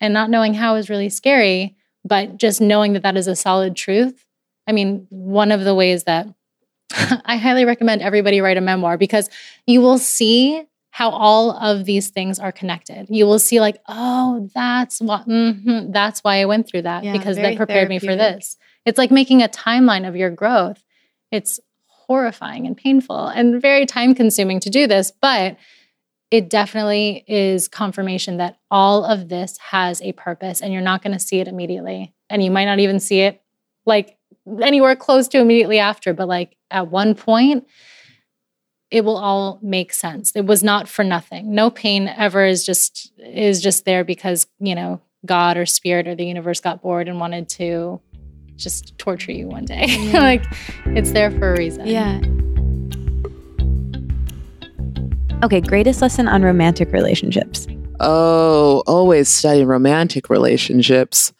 And 0.00 0.12
not 0.12 0.30
knowing 0.30 0.54
how 0.54 0.74
is 0.74 0.90
really 0.90 1.08
scary, 1.08 1.76
but 2.04 2.36
just 2.36 2.60
knowing 2.60 2.94
that 2.94 3.02
that 3.04 3.16
is 3.16 3.28
a 3.28 3.36
solid 3.36 3.76
truth. 3.76 4.24
I 4.66 4.72
mean, 4.72 5.06
one 5.10 5.52
of 5.52 5.62
the 5.62 5.74
ways 5.74 6.04
that 6.04 6.26
I 7.24 7.36
highly 7.36 7.64
recommend 7.64 8.02
everybody 8.02 8.40
write 8.40 8.56
a 8.56 8.60
memoir 8.60 8.96
because 8.96 9.30
you 9.66 9.80
will 9.80 9.98
see 9.98 10.64
how 10.98 11.10
all 11.10 11.52
of 11.52 11.84
these 11.84 12.10
things 12.10 12.40
are 12.40 12.50
connected. 12.50 13.06
You 13.08 13.24
will 13.26 13.38
see, 13.38 13.60
like, 13.60 13.80
oh, 13.86 14.50
that's 14.52 15.00
what, 15.00 15.28
mm-hmm, 15.28 15.92
that's 15.92 16.24
why 16.24 16.40
I 16.40 16.44
went 16.46 16.66
through 16.66 16.82
that 16.82 17.04
Yeah, 17.04 17.12
because 17.12 17.36
that 17.36 17.56
prepared 17.56 17.88
me 17.88 18.00
for 18.00 18.16
this. 18.16 18.56
It's 18.84 18.98
like 18.98 19.12
making 19.12 19.40
a 19.40 19.48
timeline 19.48 20.08
of 20.08 20.16
your 20.16 20.30
growth. 20.30 20.82
It's 21.30 21.60
horrifying 21.86 22.66
and 22.66 22.76
painful 22.76 23.28
and 23.28 23.62
very 23.62 23.86
time 23.86 24.12
consuming 24.12 24.58
to 24.58 24.70
do 24.70 24.88
this, 24.88 25.12
but 25.22 25.56
it 26.32 26.50
definitely 26.50 27.22
is 27.28 27.68
confirmation 27.68 28.38
that 28.38 28.58
all 28.68 29.04
of 29.04 29.28
this 29.28 29.56
has 29.70 30.02
a 30.02 30.10
purpose 30.14 30.60
and 30.60 30.72
you're 30.72 30.82
not 30.82 31.00
going 31.00 31.16
to 31.16 31.24
see 31.24 31.38
it 31.38 31.46
immediately. 31.46 32.12
And 32.28 32.42
you 32.42 32.50
might 32.50 32.64
not 32.64 32.80
even 32.80 32.98
see 32.98 33.20
it 33.20 33.40
like 33.86 34.18
anywhere 34.60 34.96
close 34.96 35.28
to 35.28 35.38
immediately 35.38 35.78
after, 35.78 36.12
but 36.12 36.26
like 36.26 36.56
at 36.72 36.90
one 36.90 37.14
point, 37.14 37.68
it 38.90 39.04
will 39.04 39.18
all 39.18 39.58
make 39.62 39.92
sense. 39.92 40.32
It 40.34 40.46
was 40.46 40.62
not 40.62 40.88
for 40.88 41.04
nothing. 41.04 41.54
No 41.54 41.70
pain 41.70 42.08
ever 42.08 42.44
is 42.44 42.64
just 42.64 43.12
is 43.18 43.60
just 43.60 43.84
there 43.84 44.04
because, 44.04 44.46
you 44.58 44.74
know, 44.74 45.00
God 45.26 45.56
or 45.56 45.66
spirit 45.66 46.08
or 46.08 46.14
the 46.14 46.24
universe 46.24 46.60
got 46.60 46.80
bored 46.80 47.08
and 47.08 47.20
wanted 47.20 47.48
to 47.50 48.00
just 48.56 48.96
torture 48.98 49.32
you 49.32 49.46
one 49.46 49.64
day. 49.64 50.10
like 50.12 50.42
it's 50.86 51.12
there 51.12 51.30
for 51.30 51.52
a 51.52 51.58
reason. 51.58 51.86
Yeah. 51.86 52.20
Okay, 55.44 55.60
greatest 55.60 56.02
lesson 56.02 56.26
on 56.26 56.42
romantic 56.42 56.92
relationships. 56.92 57.66
Oh, 58.00 58.82
always 58.86 59.28
study 59.28 59.64
romantic 59.64 60.30
relationships 60.30 61.32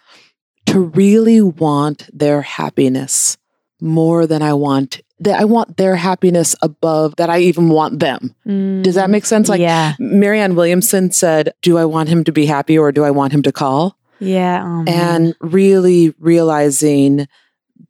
to 0.66 0.81
really 0.81 1.41
want 1.41 2.09
their 2.12 2.43
happiness 2.43 3.39
more 3.81 4.27
than 4.27 4.43
I 4.43 4.53
want 4.55 5.01
that 5.20 5.40
I 5.40 5.45
want 5.45 5.77
their 5.77 5.97
happiness 5.97 6.55
above 6.62 7.16
that 7.16 7.31
I 7.31 7.40
even 7.40 7.69
want 7.69 8.01
them. 8.01 8.35
Does 8.82 8.95
that 8.95 9.11
make 9.11 9.27
sense? 9.27 9.49
Like 9.49 9.61
yeah, 9.61 9.95
Marianne 9.99 10.55
Williamson 10.55 11.11
said, 11.11 11.53
Do 11.62 11.78
I 11.78 11.85
want 11.85 12.09
him 12.09 12.24
to 12.24 12.32
be 12.32 12.47
happy 12.47 12.78
or 12.78 12.93
do 12.93 13.05
I 13.05 13.11
want 13.11 13.32
him 13.32 13.43
to 13.43 13.53
call? 13.53 13.99
yeah, 14.20 14.65
oh, 14.65 14.85
and 14.86 15.35
really 15.40 16.15
realizing 16.19 17.28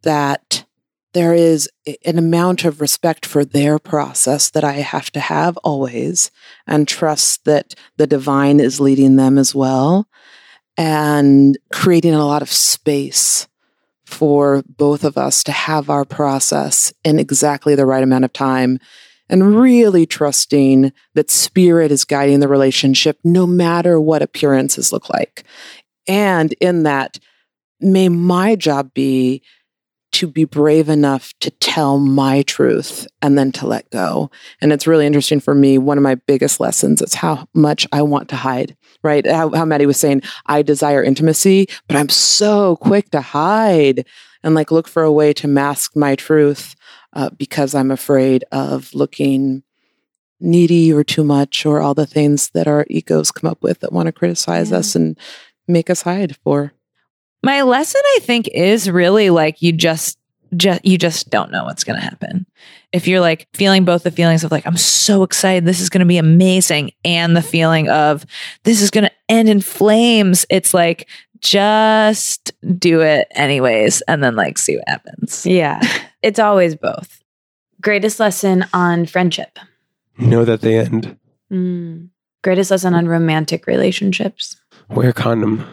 that 0.03 0.65
there 1.15 1.35
is 1.35 1.69
an 2.05 2.19
amount 2.19 2.65
of 2.65 2.81
respect 2.81 3.25
for 3.25 3.45
their 3.45 3.79
process 3.79 4.51
that 4.51 4.63
I 4.65 4.73
have 4.73 5.11
to 5.13 5.21
have 5.21 5.57
always, 5.59 6.31
and 6.67 6.87
trust 6.87 7.45
that 7.45 7.75
the 7.97 8.07
divine 8.07 8.61
is 8.61 8.81
leading 8.81 9.17
them 9.17 9.39
as 9.39 9.55
well, 9.55 10.07
and 10.77 11.57
creating 11.73 12.15
a 12.15 12.27
lot 12.27 12.43
of 12.43 12.53
space 12.53 13.49
for 14.09 14.63
both 14.67 15.05
of 15.05 15.19
us 15.19 15.45
to 15.45 15.53
have 15.53 15.91
our 15.91 16.07
process 16.07 16.93
in 17.05 17.19
exactly 17.19 17.75
the 17.75 17.85
right 17.85 18.03
amount 18.03 18.25
of 18.25 18.33
time. 18.33 18.79
And 19.29 19.61
really 19.61 20.07
trusting 20.07 20.93
that 21.15 21.31
spirit 21.31 21.93
is 21.93 22.07
guiding 22.07 22.41
the 22.41 22.49
relationship 22.49 23.19
no 23.23 23.47
matter 23.47 24.01
what 24.01 24.23
appearances 24.23 24.91
look 24.91 25.11
like. 25.11 25.45
And 26.09 26.55
in 26.55 26.85
that, 26.85 27.19
may 27.81 28.09
my 28.09 28.57
job 28.57 28.95
be 28.95 29.43
to 30.13 30.27
be 30.27 30.45
brave 30.45 30.89
enough 30.89 31.33
to 31.41 31.51
tell 31.51 31.99
my 31.99 32.43
truth 32.43 33.07
and 33.21 33.39
then 33.39 33.53
to 33.53 33.67
let 33.67 33.89
go. 33.91 34.31
And 34.61 34.73
it's 34.73 34.87
really 34.87 35.07
interesting 35.07 35.41
for 35.41 35.55
me. 35.55 35.79
One 35.79 35.99
of 35.99 36.03
my 36.03 36.15
biggest 36.15 36.61
lessons 36.61 37.03
is 37.03 37.15
how 37.15 37.47
much 37.55 37.87
I 37.93 38.03
want 38.03 38.29
to 38.31 38.37
hide, 38.37 38.77
right? 39.03 39.27
How, 39.27 39.51
how 39.51 39.65
Maddie 39.65 39.87
was 39.87 40.01
saying, 40.01 40.23
I 40.47 40.63
desire 40.63 41.03
intimacy, 41.03 41.69
but 41.87 41.97
I'm 41.97 42.09
so 42.09 42.77
quick 42.77 43.11
to 43.11 43.21
hide 43.21 44.07
and 44.43 44.55
like 44.55 44.71
look 44.71 44.89
for 44.89 45.03
a 45.03 45.13
way 45.13 45.33
to 45.35 45.49
mask 45.49 45.95
my 45.95 46.15
truth 46.15 46.75
uh, 47.13 47.31
because 47.31 47.75
I'm 47.75 47.91
afraid 47.91 48.45
of 48.51 48.95
looking 48.95 49.63
needy 50.41 50.93
or 50.93 51.03
too 51.05 51.25
much 51.25 51.67
or 51.67 51.81
all 51.81 51.95
the 51.95 52.07
things 52.07 52.51
that 52.51 52.69
our 52.69 52.87
egos 52.89 53.31
come 53.33 53.51
up 53.51 53.63
with 53.63 53.81
that 53.81 53.93
want 53.93 54.07
to 54.07 54.13
criticize 54.13 54.71
Yeah. 54.71 54.79
us 54.79 54.95
and 54.95 55.19
make 55.67 55.91
us 55.91 56.03
hide 56.03 56.37
for. 56.37 56.73
My 57.43 57.63
lesson, 57.63 58.01
I 58.17 58.19
think, 58.23 58.49
is 58.49 58.91
really 58.91 59.31
like 59.31 59.63
you 59.63 59.73
just, 59.73 60.19
just 60.57 60.85
you 60.85 60.99
just 60.99 61.31
don't 61.31 61.51
know 61.51 61.65
what's 61.65 61.85
going 61.85 61.99
to 61.99 62.05
happen. 62.05 62.47
If 62.93 63.07
you're 63.07 63.21
like 63.21 63.49
feeling 63.55 63.85
both 63.85 64.03
the 64.03 64.11
feelings 64.11 64.45
of 64.45 64.51
like 64.51 64.67
I'm 64.67 64.77
so 64.77 65.23
excited, 65.23 65.65
this 65.65 65.81
is 65.81 65.91
going 65.91 66.01
to 66.01 66.07
be 66.07 66.19
amazing, 66.19 66.93
and 67.05 67.37
the 67.37 67.43
feeling 67.43 67.89
of 67.89 68.25
this 68.65 68.81
is 68.81 68.91
going 68.91 69.05
to 69.05 69.13
end 69.29 69.49
in 69.49 69.61
flames, 69.61 70.47
it's 70.51 70.73
like 70.75 71.09
just 71.41 72.53
do 72.79 73.01
it 73.03 73.29
anyways, 73.33 74.01
and 74.03 74.23
then 74.23 74.37
like 74.37 74.59
see 74.59 74.77
what 74.77 74.89
happens. 74.89 75.47
yeah, 75.47 75.81
it's 76.23 76.39
always 76.39 76.75
both. 76.75 77.23
Greatest 77.81 78.19
lesson 78.19 78.65
on 78.73 79.07
friendship. 79.07 79.59
Know 80.19 80.45
that 80.45 80.63
they 80.63 80.79
end. 80.79 81.17
Mm. 81.53 82.09
Greatest 82.43 82.71
lesson 82.71 82.95
on 82.95 83.07
romantic 83.07 83.67
relationships. 83.67 84.57
Wear 84.89 85.13
condom. 85.13 85.65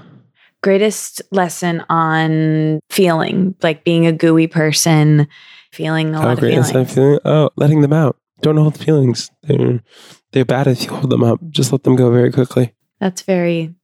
Greatest 0.65 1.21
lesson 1.31 1.85
on 1.89 2.79
feeling, 2.89 3.53
like 3.61 3.83
being 3.83 4.07
a 4.07 4.11
gooey 4.11 4.47
person, 4.47 5.27
feeling 5.71 6.15
a 6.15 6.17
How 6.17 6.23
lot 6.25 6.33
of 6.33 6.39
great 6.39 6.57
is 6.57 6.71
feelings. 6.71 6.91
feeling? 6.95 7.19
Oh, 7.23 7.51
letting 7.55 7.81
them 7.81 7.93
out. 7.93 8.17
Don't 8.41 8.57
hold 8.57 8.73
the 8.73 8.83
feelings. 8.83 9.29
They're 9.43 9.83
they're 10.31 10.43
bad 10.43 10.65
if 10.65 10.83
you 10.83 10.89
hold 10.89 11.11
them 11.11 11.23
up. 11.23 11.39
Just 11.51 11.71
let 11.71 11.83
them 11.83 11.95
go 11.95 12.09
very 12.11 12.31
quickly. 12.31 12.73
That's 12.99 13.21
very 13.21 13.75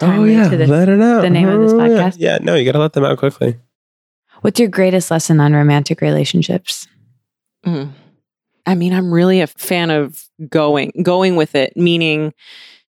Oh 0.00 0.06
Timely 0.06 0.32
yeah, 0.32 0.48
to 0.48 0.56
this- 0.56 0.68
let 0.68 0.88
it 0.88 1.00
out. 1.00 1.20
the 1.22 1.30
name 1.30 1.48
of 1.48 1.60
this 1.60 1.72
Oh, 1.74 1.84
yeah. 1.84 1.88
podcast. 2.10 2.16
Yeah, 2.18 2.38
no, 2.42 2.56
you 2.56 2.64
got 2.64 2.72
to 2.72 2.78
let 2.80 2.92
them 2.94 3.04
out 3.04 3.18
quickly. 3.18 3.58
What's 4.40 4.58
your 4.58 4.68
greatest 4.68 5.12
lesson 5.12 5.38
on 5.40 5.52
romantic 5.52 6.00
relationships? 6.00 6.88
Mm. 7.64 7.92
I 8.66 8.74
mean, 8.74 8.92
I'm 8.92 9.12
really 9.14 9.42
a 9.42 9.46
fan 9.46 9.90
of 9.90 10.24
going 10.48 10.90
going 11.04 11.36
with 11.36 11.54
it, 11.54 11.76
meaning 11.76 12.32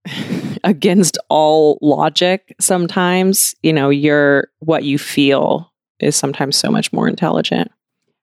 against 0.65 1.19
all 1.29 1.79
logic 1.83 2.55
sometimes, 2.61 3.55
you 3.63 3.73
know, 3.73 3.91
your 3.91 4.49
what 4.61 4.85
you 4.85 4.99
feel 4.99 5.73
is 5.99 6.17
sometimes 6.17 6.57
so 6.57 6.71
much 6.71 6.93
more 6.93 7.09
intelligent. 7.09 7.71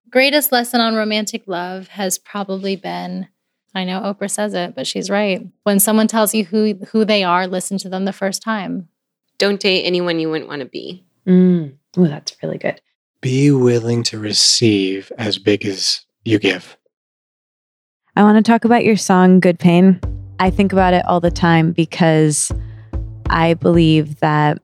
Greatest 0.10 0.52
lesson 0.52 0.82
on 0.82 0.96
romantic 0.96 1.44
love 1.48 1.90
has 1.90 2.18
probably 2.18 2.76
been 2.76 3.28
I 3.76 3.84
know 3.84 4.02
Oprah 4.02 4.32
says 4.32 4.56
it, 4.56 4.74
but 4.74 4.88
she's 4.88 5.10
right. 5.10 5.46
When 5.64 5.80
someone 5.80 6.08
tells 6.08 6.34
you 6.34 6.46
who 6.46 6.74
who 6.90 7.06
they 7.06 7.24
are, 7.24 7.46
listen 7.46 7.78
to 7.80 7.90
them 7.90 8.06
the 8.06 8.14
first 8.14 8.42
time. 8.42 8.88
Don't 9.38 9.60
date 9.60 9.84
anyone 9.84 10.20
you 10.20 10.32
wouldn't 10.32 10.50
want 10.50 10.62
to 10.62 10.68
be. 10.68 11.06
Mm. 11.28 11.76
Oh, 11.96 12.08
that's 12.08 12.36
really 12.42 12.58
good. 12.58 12.82
Be 13.22 13.52
willing 13.52 14.02
to 14.04 14.18
receive 14.18 15.12
as 15.18 15.38
big 15.38 15.66
as 15.66 16.06
you 16.24 16.40
give. 16.40 16.78
I 18.16 18.24
want 18.24 18.44
to 18.44 18.52
talk 18.52 18.66
about 18.66 18.84
your 18.84 18.98
song, 18.98 19.40
Good 19.40 19.60
Pain. 19.60 20.00
I 20.40 20.50
think 20.50 20.72
about 20.72 20.94
it 20.94 21.04
all 21.06 21.20
the 21.20 21.32
time 21.32 21.72
because 21.72 22.52
I 23.30 23.56
believe 23.56 24.20
that 24.20 24.60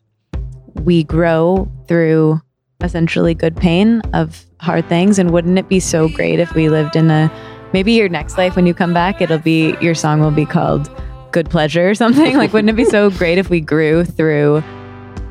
we 0.83 1.03
grow 1.03 1.71
through 1.87 2.41
essentially 2.81 3.33
good 3.33 3.55
pain 3.55 4.01
of 4.13 4.45
hard 4.59 4.87
things. 4.87 5.17
And 5.17 5.31
wouldn't 5.31 5.57
it 5.57 5.67
be 5.69 5.79
so 5.79 6.09
great 6.09 6.39
if 6.39 6.53
we 6.53 6.69
lived 6.69 6.95
in 6.95 7.09
a 7.09 7.31
maybe 7.73 7.93
your 7.93 8.09
next 8.09 8.37
life 8.37 8.55
when 8.55 8.65
you 8.65 8.73
come 8.73 8.93
back, 8.93 9.21
it'll 9.21 9.39
be 9.39 9.75
your 9.81 9.95
song 9.95 10.19
will 10.19 10.31
be 10.31 10.45
called 10.45 10.89
Good 11.31 11.49
Pleasure 11.49 11.89
or 11.89 11.95
something? 11.95 12.37
like, 12.37 12.53
wouldn't 12.53 12.69
it 12.69 12.75
be 12.75 12.85
so 12.85 13.09
great 13.17 13.37
if 13.37 13.49
we 13.49 13.59
grew 13.59 14.03
through 14.05 14.63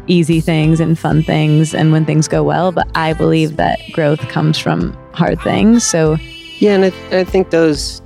easy 0.09 0.41
things 0.41 0.81
and 0.81 0.99
fun 0.99 1.23
things 1.23 1.75
and 1.75 1.93
when 1.93 2.05
things 2.05 2.27
go 2.27 2.43
well? 2.43 2.73
But 2.73 2.89
I 2.97 3.13
believe 3.13 3.57
that 3.59 3.79
growth 3.93 4.21
comes 4.29 4.59
from 4.59 4.93
hard 5.13 5.41
things. 5.43 5.85
So, 5.85 6.17
Yeah, 6.59 6.75
and 6.75 6.87
I, 6.87 6.91
th- 6.91 7.13
I 7.13 7.25
think 7.25 7.51
those, 7.51 8.01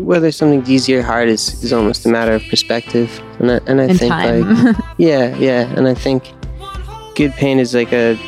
whether 0.00 0.30
something's 0.30 0.70
easy 0.70 0.94
or 0.94 1.02
hard, 1.02 1.28
is, 1.28 1.62
is 1.62 1.72
almost 1.72 2.06
a 2.06 2.08
matter 2.08 2.32
of 2.32 2.42
perspective. 2.48 3.20
And 3.38 3.50
I, 3.50 3.60
and 3.66 3.80
I 3.80 3.84
in 3.84 3.98
think 3.98 4.12
time. 4.12 4.64
like, 4.64 4.76
yeah, 4.98 5.36
yeah, 5.36 5.72
and 5.76 5.88
I 5.88 5.94
think 5.94 6.32
good 7.14 7.32
pain 7.32 7.58
is 7.58 7.74
like 7.74 7.92
a 7.92 8.18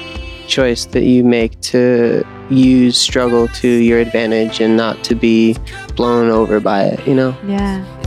choice 0.46 0.86
that 0.86 1.04
you 1.04 1.22
make 1.22 1.60
to 1.60 2.24
use 2.50 2.98
struggle 2.98 3.46
to 3.48 3.68
your 3.68 4.00
advantage 4.00 4.60
and 4.60 4.76
not 4.76 5.04
to 5.04 5.14
be 5.14 5.56
blown 5.94 6.28
over 6.30 6.60
by 6.60 6.84
it. 6.84 7.06
You 7.06 7.14
know. 7.14 7.36
yeah. 7.46 7.99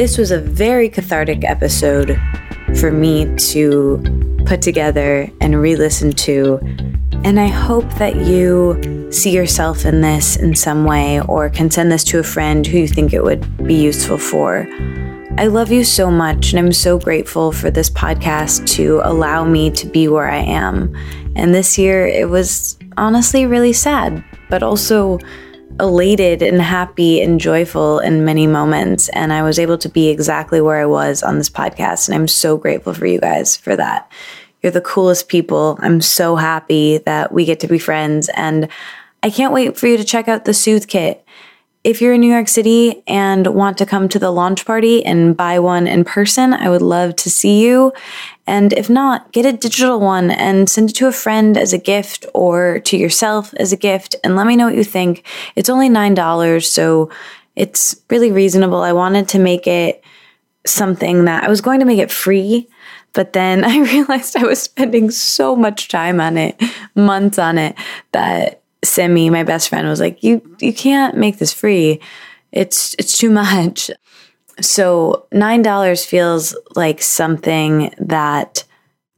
This 0.00 0.16
was 0.16 0.30
a 0.30 0.40
very 0.40 0.88
cathartic 0.88 1.44
episode 1.44 2.18
for 2.80 2.90
me 2.90 3.36
to 3.50 4.02
put 4.46 4.62
together 4.62 5.30
and 5.42 5.60
re 5.60 5.76
listen 5.76 6.10
to. 6.12 6.58
And 7.22 7.38
I 7.38 7.48
hope 7.48 7.84
that 7.96 8.16
you 8.16 9.10
see 9.12 9.30
yourself 9.30 9.84
in 9.84 10.00
this 10.00 10.36
in 10.36 10.54
some 10.54 10.86
way 10.86 11.20
or 11.20 11.50
can 11.50 11.70
send 11.70 11.92
this 11.92 12.02
to 12.04 12.18
a 12.18 12.22
friend 12.22 12.66
who 12.66 12.78
you 12.78 12.88
think 12.88 13.12
it 13.12 13.22
would 13.22 13.66
be 13.66 13.74
useful 13.74 14.16
for. 14.16 14.66
I 15.36 15.48
love 15.48 15.70
you 15.70 15.84
so 15.84 16.10
much, 16.10 16.54
and 16.54 16.58
I'm 16.58 16.72
so 16.72 16.98
grateful 16.98 17.52
for 17.52 17.70
this 17.70 17.90
podcast 17.90 18.66
to 18.76 19.02
allow 19.04 19.44
me 19.44 19.70
to 19.72 19.86
be 19.86 20.08
where 20.08 20.30
I 20.30 20.38
am. 20.38 20.96
And 21.36 21.54
this 21.54 21.76
year, 21.76 22.06
it 22.06 22.30
was 22.30 22.78
honestly 22.96 23.44
really 23.44 23.74
sad, 23.74 24.24
but 24.48 24.62
also 24.62 25.18
elated 25.80 26.42
and 26.42 26.60
happy 26.60 27.20
and 27.20 27.40
joyful 27.40 27.98
in 27.98 28.24
many 28.24 28.46
moments. 28.46 29.08
And 29.08 29.32
I 29.32 29.42
was 29.42 29.58
able 29.58 29.78
to 29.78 29.88
be 29.88 30.08
exactly 30.08 30.60
where 30.60 30.80
I 30.80 30.86
was 30.86 31.22
on 31.22 31.38
this 31.38 31.50
podcast. 31.50 32.08
And 32.08 32.14
I'm 32.14 32.28
so 32.28 32.56
grateful 32.56 32.94
for 32.94 33.06
you 33.06 33.18
guys 33.18 33.56
for 33.56 33.74
that. 33.76 34.10
You're 34.62 34.72
the 34.72 34.80
coolest 34.80 35.28
people. 35.28 35.78
I'm 35.80 36.00
so 36.00 36.36
happy 36.36 36.98
that 36.98 37.32
we 37.32 37.44
get 37.44 37.60
to 37.60 37.68
be 37.68 37.78
friends. 37.78 38.28
And 38.34 38.68
I 39.22 39.30
can't 39.30 39.52
wait 39.52 39.76
for 39.76 39.86
you 39.86 39.96
to 39.96 40.04
check 40.04 40.28
out 40.28 40.44
the 40.44 40.54
Soothe 40.54 40.86
Kit. 40.86 41.24
If 41.82 42.02
you're 42.02 42.12
in 42.12 42.20
New 42.20 42.30
York 42.30 42.48
City 42.48 43.02
and 43.06 43.46
want 43.46 43.78
to 43.78 43.86
come 43.86 44.06
to 44.10 44.18
the 44.18 44.30
launch 44.30 44.66
party 44.66 45.02
and 45.02 45.34
buy 45.34 45.58
one 45.58 45.86
in 45.86 46.04
person, 46.04 46.52
I 46.52 46.68
would 46.68 46.82
love 46.82 47.16
to 47.16 47.30
see 47.30 47.64
you. 47.64 47.94
And 48.46 48.74
if 48.74 48.90
not, 48.90 49.32
get 49.32 49.46
a 49.46 49.52
digital 49.52 49.98
one 49.98 50.30
and 50.30 50.68
send 50.68 50.90
it 50.90 50.96
to 50.96 51.06
a 51.06 51.12
friend 51.12 51.56
as 51.56 51.72
a 51.72 51.78
gift 51.78 52.26
or 52.34 52.80
to 52.80 52.98
yourself 52.98 53.54
as 53.54 53.72
a 53.72 53.78
gift 53.78 54.14
and 54.22 54.36
let 54.36 54.46
me 54.46 54.56
know 54.56 54.66
what 54.66 54.74
you 54.74 54.84
think. 54.84 55.24
It's 55.56 55.70
only 55.70 55.88
$9, 55.88 56.64
so 56.70 57.10
it's 57.56 57.96
really 58.10 58.30
reasonable. 58.30 58.82
I 58.82 58.92
wanted 58.92 59.26
to 59.28 59.38
make 59.38 59.66
it 59.66 60.04
something 60.66 61.24
that 61.24 61.44
I 61.44 61.48
was 61.48 61.62
going 61.62 61.80
to 61.80 61.86
make 61.86 61.98
it 61.98 62.10
free, 62.10 62.68
but 63.14 63.32
then 63.32 63.64
I 63.64 63.78
realized 63.78 64.36
I 64.36 64.44
was 64.44 64.60
spending 64.60 65.10
so 65.10 65.56
much 65.56 65.88
time 65.88 66.20
on 66.20 66.36
it, 66.36 66.60
months 66.94 67.38
on 67.38 67.56
it, 67.56 67.74
that 68.12 68.59
Simi, 68.82 69.30
my 69.30 69.44
best 69.44 69.68
friend, 69.68 69.86
was 69.88 70.00
like, 70.00 70.22
"You 70.22 70.40
you 70.60 70.72
can't 70.72 71.16
make 71.16 71.38
this 71.38 71.52
free. 71.52 72.00
It's 72.52 72.94
it's 72.98 73.18
too 73.18 73.30
much." 73.30 73.90
So 74.60 75.26
nine 75.32 75.62
dollars 75.62 76.04
feels 76.04 76.56
like 76.76 77.02
something 77.02 77.94
that 77.98 78.64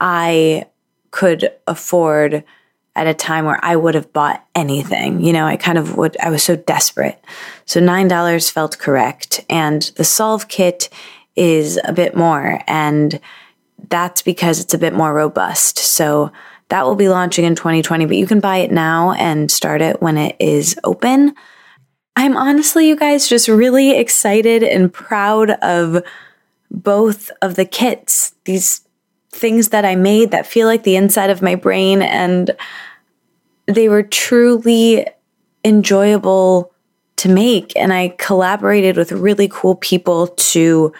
I 0.00 0.66
could 1.10 1.50
afford 1.66 2.44
at 2.94 3.06
a 3.06 3.14
time 3.14 3.44
where 3.44 3.58
I 3.62 3.76
would 3.76 3.94
have 3.94 4.12
bought 4.12 4.44
anything. 4.54 5.20
You 5.20 5.32
know, 5.32 5.46
I 5.46 5.56
kind 5.56 5.78
of 5.78 5.96
would. 5.96 6.16
I 6.20 6.30
was 6.30 6.42
so 6.42 6.56
desperate. 6.56 7.22
So 7.64 7.80
nine 7.80 8.08
dollars 8.08 8.50
felt 8.50 8.78
correct, 8.78 9.44
and 9.48 9.82
the 9.96 10.04
Solve 10.04 10.48
kit 10.48 10.88
is 11.36 11.78
a 11.84 11.92
bit 11.92 12.14
more, 12.14 12.60
and 12.66 13.18
that's 13.88 14.22
because 14.22 14.60
it's 14.60 14.74
a 14.74 14.78
bit 14.78 14.92
more 14.92 15.14
robust. 15.14 15.78
So 15.78 16.30
that 16.72 16.86
will 16.86 16.94
be 16.94 17.10
launching 17.10 17.44
in 17.44 17.54
2020, 17.54 18.06
but 18.06 18.16
you 18.16 18.26
can 18.26 18.40
buy 18.40 18.56
it 18.56 18.72
now 18.72 19.12
and 19.12 19.50
start 19.50 19.82
it 19.82 20.00
when 20.00 20.16
it 20.16 20.34
is 20.40 20.74
open. 20.84 21.34
I'm 22.16 22.34
honestly, 22.34 22.88
you 22.88 22.96
guys, 22.96 23.28
just 23.28 23.46
really 23.46 23.90
excited 23.90 24.62
and 24.62 24.90
proud 24.90 25.50
of 25.50 26.02
both 26.70 27.30
of 27.42 27.56
the 27.56 27.66
kits, 27.66 28.32
these 28.46 28.88
things 29.32 29.68
that 29.68 29.84
I 29.84 29.96
made 29.96 30.30
that 30.30 30.46
feel 30.46 30.66
like 30.66 30.84
the 30.84 30.96
inside 30.96 31.28
of 31.28 31.42
my 31.42 31.56
brain. 31.56 32.00
And 32.00 32.52
they 33.66 33.90
were 33.90 34.02
truly 34.02 35.06
enjoyable 35.66 36.72
to 37.16 37.28
make. 37.28 37.76
And 37.76 37.92
I 37.92 38.14
collaborated 38.16 38.96
with 38.96 39.12
really 39.12 39.48
cool 39.52 39.74
people 39.74 40.28
to 40.28 40.90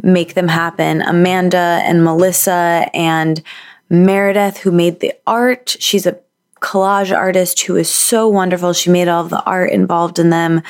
make 0.00 0.34
them 0.34 0.46
happen 0.46 1.02
Amanda 1.02 1.80
and 1.82 2.04
Melissa 2.04 2.88
and 2.94 3.42
Meredith, 3.90 4.58
who 4.58 4.70
made 4.70 5.00
the 5.00 5.12
art. 5.26 5.76
She's 5.80 6.06
a 6.06 6.18
collage 6.60 7.16
artist 7.16 7.60
who 7.62 7.76
is 7.76 7.88
so 7.90 8.28
wonderful. 8.28 8.72
She 8.72 8.90
made 8.90 9.08
all 9.08 9.24
the 9.24 9.42
art 9.44 9.70
involved 9.70 10.18
in 10.18 10.30
them. 10.30 10.62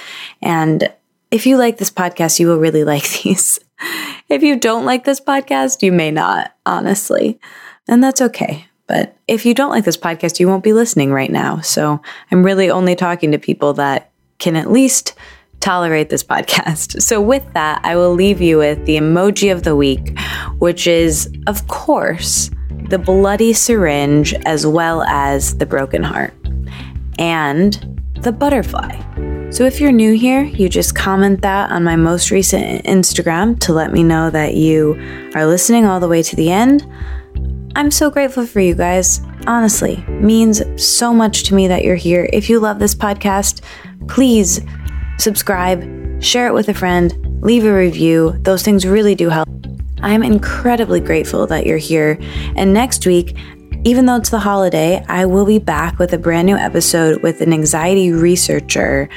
And 0.42 0.92
if 1.30 1.46
you 1.46 1.56
like 1.56 1.78
this 1.78 1.90
podcast, 1.90 2.38
you 2.38 2.48
will 2.48 2.58
really 2.58 2.84
like 2.92 3.08
these. 3.22 3.58
if 4.28 4.42
you 4.42 4.56
don't 4.56 4.84
like 4.84 5.04
this 5.04 5.20
podcast, 5.20 5.82
you 5.82 5.92
may 5.92 6.10
not, 6.10 6.54
honestly. 6.66 7.40
And 7.86 8.02
that's 8.02 8.20
okay. 8.20 8.66
But 8.86 9.16
if 9.26 9.44
you 9.44 9.52
don't 9.52 9.70
like 9.70 9.84
this 9.84 9.96
podcast, 9.96 10.40
you 10.40 10.48
won't 10.48 10.64
be 10.64 10.72
listening 10.72 11.12
right 11.12 11.30
now. 11.30 11.60
So 11.60 12.00
I'm 12.30 12.42
really 12.42 12.70
only 12.70 12.96
talking 12.96 13.32
to 13.32 13.38
people 13.38 13.74
that 13.74 14.10
can 14.38 14.56
at 14.56 14.70
least 14.70 15.14
tolerate 15.60 16.08
this 16.08 16.24
podcast. 16.24 17.02
So, 17.02 17.20
with 17.20 17.52
that, 17.52 17.80
I 17.84 17.96
will 17.96 18.14
leave 18.14 18.40
you 18.40 18.58
with 18.58 18.84
the 18.86 18.96
emoji 18.96 19.52
of 19.52 19.64
the 19.64 19.76
week, 19.76 20.18
which 20.58 20.86
is, 20.86 21.30
of 21.46 21.66
course, 21.68 22.50
the 22.88 22.98
bloody 22.98 23.52
syringe 23.52 24.34
as 24.46 24.66
well 24.66 25.02
as 25.02 25.56
the 25.58 25.66
broken 25.66 26.02
heart 26.02 26.34
and 27.18 28.00
the 28.22 28.32
butterfly. 28.32 28.98
So 29.50 29.64
if 29.64 29.80
you're 29.80 29.92
new 29.92 30.14
here, 30.14 30.42
you 30.42 30.68
just 30.68 30.94
comment 30.94 31.40
that 31.42 31.70
on 31.70 31.82
my 31.82 31.96
most 31.96 32.30
recent 32.30 32.84
Instagram 32.84 33.58
to 33.60 33.72
let 33.72 33.92
me 33.92 34.02
know 34.02 34.30
that 34.30 34.54
you 34.54 34.94
are 35.34 35.46
listening 35.46 35.86
all 35.86 36.00
the 36.00 36.08
way 36.08 36.22
to 36.22 36.36
the 36.36 36.50
end. 36.50 36.86
I'm 37.74 37.90
so 37.90 38.10
grateful 38.10 38.44
for 38.44 38.60
you 38.60 38.74
guys. 38.74 39.20
Honestly, 39.46 40.04
means 40.08 40.62
so 40.82 41.14
much 41.14 41.44
to 41.44 41.54
me 41.54 41.68
that 41.68 41.84
you're 41.84 41.96
here. 41.96 42.28
If 42.32 42.50
you 42.50 42.58
love 42.58 42.78
this 42.78 42.94
podcast, 42.94 43.62
please 44.08 44.60
subscribe, 45.18 46.22
share 46.22 46.46
it 46.48 46.54
with 46.54 46.68
a 46.68 46.74
friend, 46.74 47.40
leave 47.42 47.64
a 47.64 47.72
review. 47.72 48.36
Those 48.40 48.62
things 48.62 48.86
really 48.86 49.14
do 49.14 49.30
help. 49.30 49.48
I'm 50.02 50.22
incredibly 50.22 51.00
grateful 51.00 51.46
that 51.48 51.66
you're 51.66 51.78
here. 51.78 52.18
And 52.56 52.72
next 52.72 53.06
week, 53.06 53.36
even 53.84 54.06
though 54.06 54.16
it's 54.16 54.30
the 54.30 54.40
holiday, 54.40 55.04
I 55.08 55.26
will 55.26 55.46
be 55.46 55.58
back 55.58 55.98
with 55.98 56.12
a 56.12 56.18
brand 56.18 56.46
new 56.46 56.56
episode 56.56 57.22
with 57.22 57.40
an 57.40 57.52
anxiety 57.52 58.10
researcher. 58.10 59.08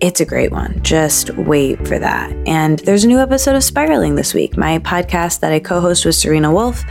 It's 0.00 0.20
a 0.20 0.24
great 0.24 0.52
one. 0.52 0.82
Just 0.82 1.30
wait 1.36 1.86
for 1.86 1.98
that. 1.98 2.32
And 2.46 2.78
there's 2.80 3.04
a 3.04 3.08
new 3.08 3.18
episode 3.18 3.56
of 3.56 3.64
Spiraling 3.64 4.14
this 4.14 4.32
week, 4.32 4.56
my 4.56 4.78
podcast 4.78 5.40
that 5.40 5.52
I 5.52 5.60
co 5.60 5.80
host 5.80 6.04
with 6.04 6.14
Serena 6.14 6.52
Wolf. 6.52 6.82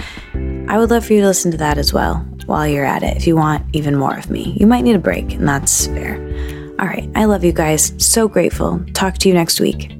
I 0.68 0.78
would 0.78 0.90
love 0.90 1.06
for 1.06 1.14
you 1.14 1.22
to 1.22 1.28
listen 1.28 1.52
to 1.52 1.57
that 1.57 1.78
as 1.78 1.94
well 1.94 2.26
while 2.45 2.68
you're 2.68 2.86
at 2.86 3.03
it 3.03 3.18
if 3.18 3.28
you 3.28 3.36
want 3.36 3.65
even 3.74 3.95
more 3.95 4.18
of 4.18 4.30
me. 4.30 4.56
You 4.60 4.68
might 4.68 4.82
need 4.82 4.95
a 4.95 4.99
break, 4.99 5.34
and 5.34 5.48
that's 5.48 5.88
fair. 5.88 6.15
All 6.80 6.86
right. 6.86 7.10
I 7.15 7.26
love 7.26 7.44
you 7.44 7.53
guys. 7.53 7.94
So 7.98 8.28
grateful. 8.28 8.84
Talk 8.94 9.18
to 9.19 9.28
you 9.28 9.34
next 9.34 9.60
week. 9.60 9.97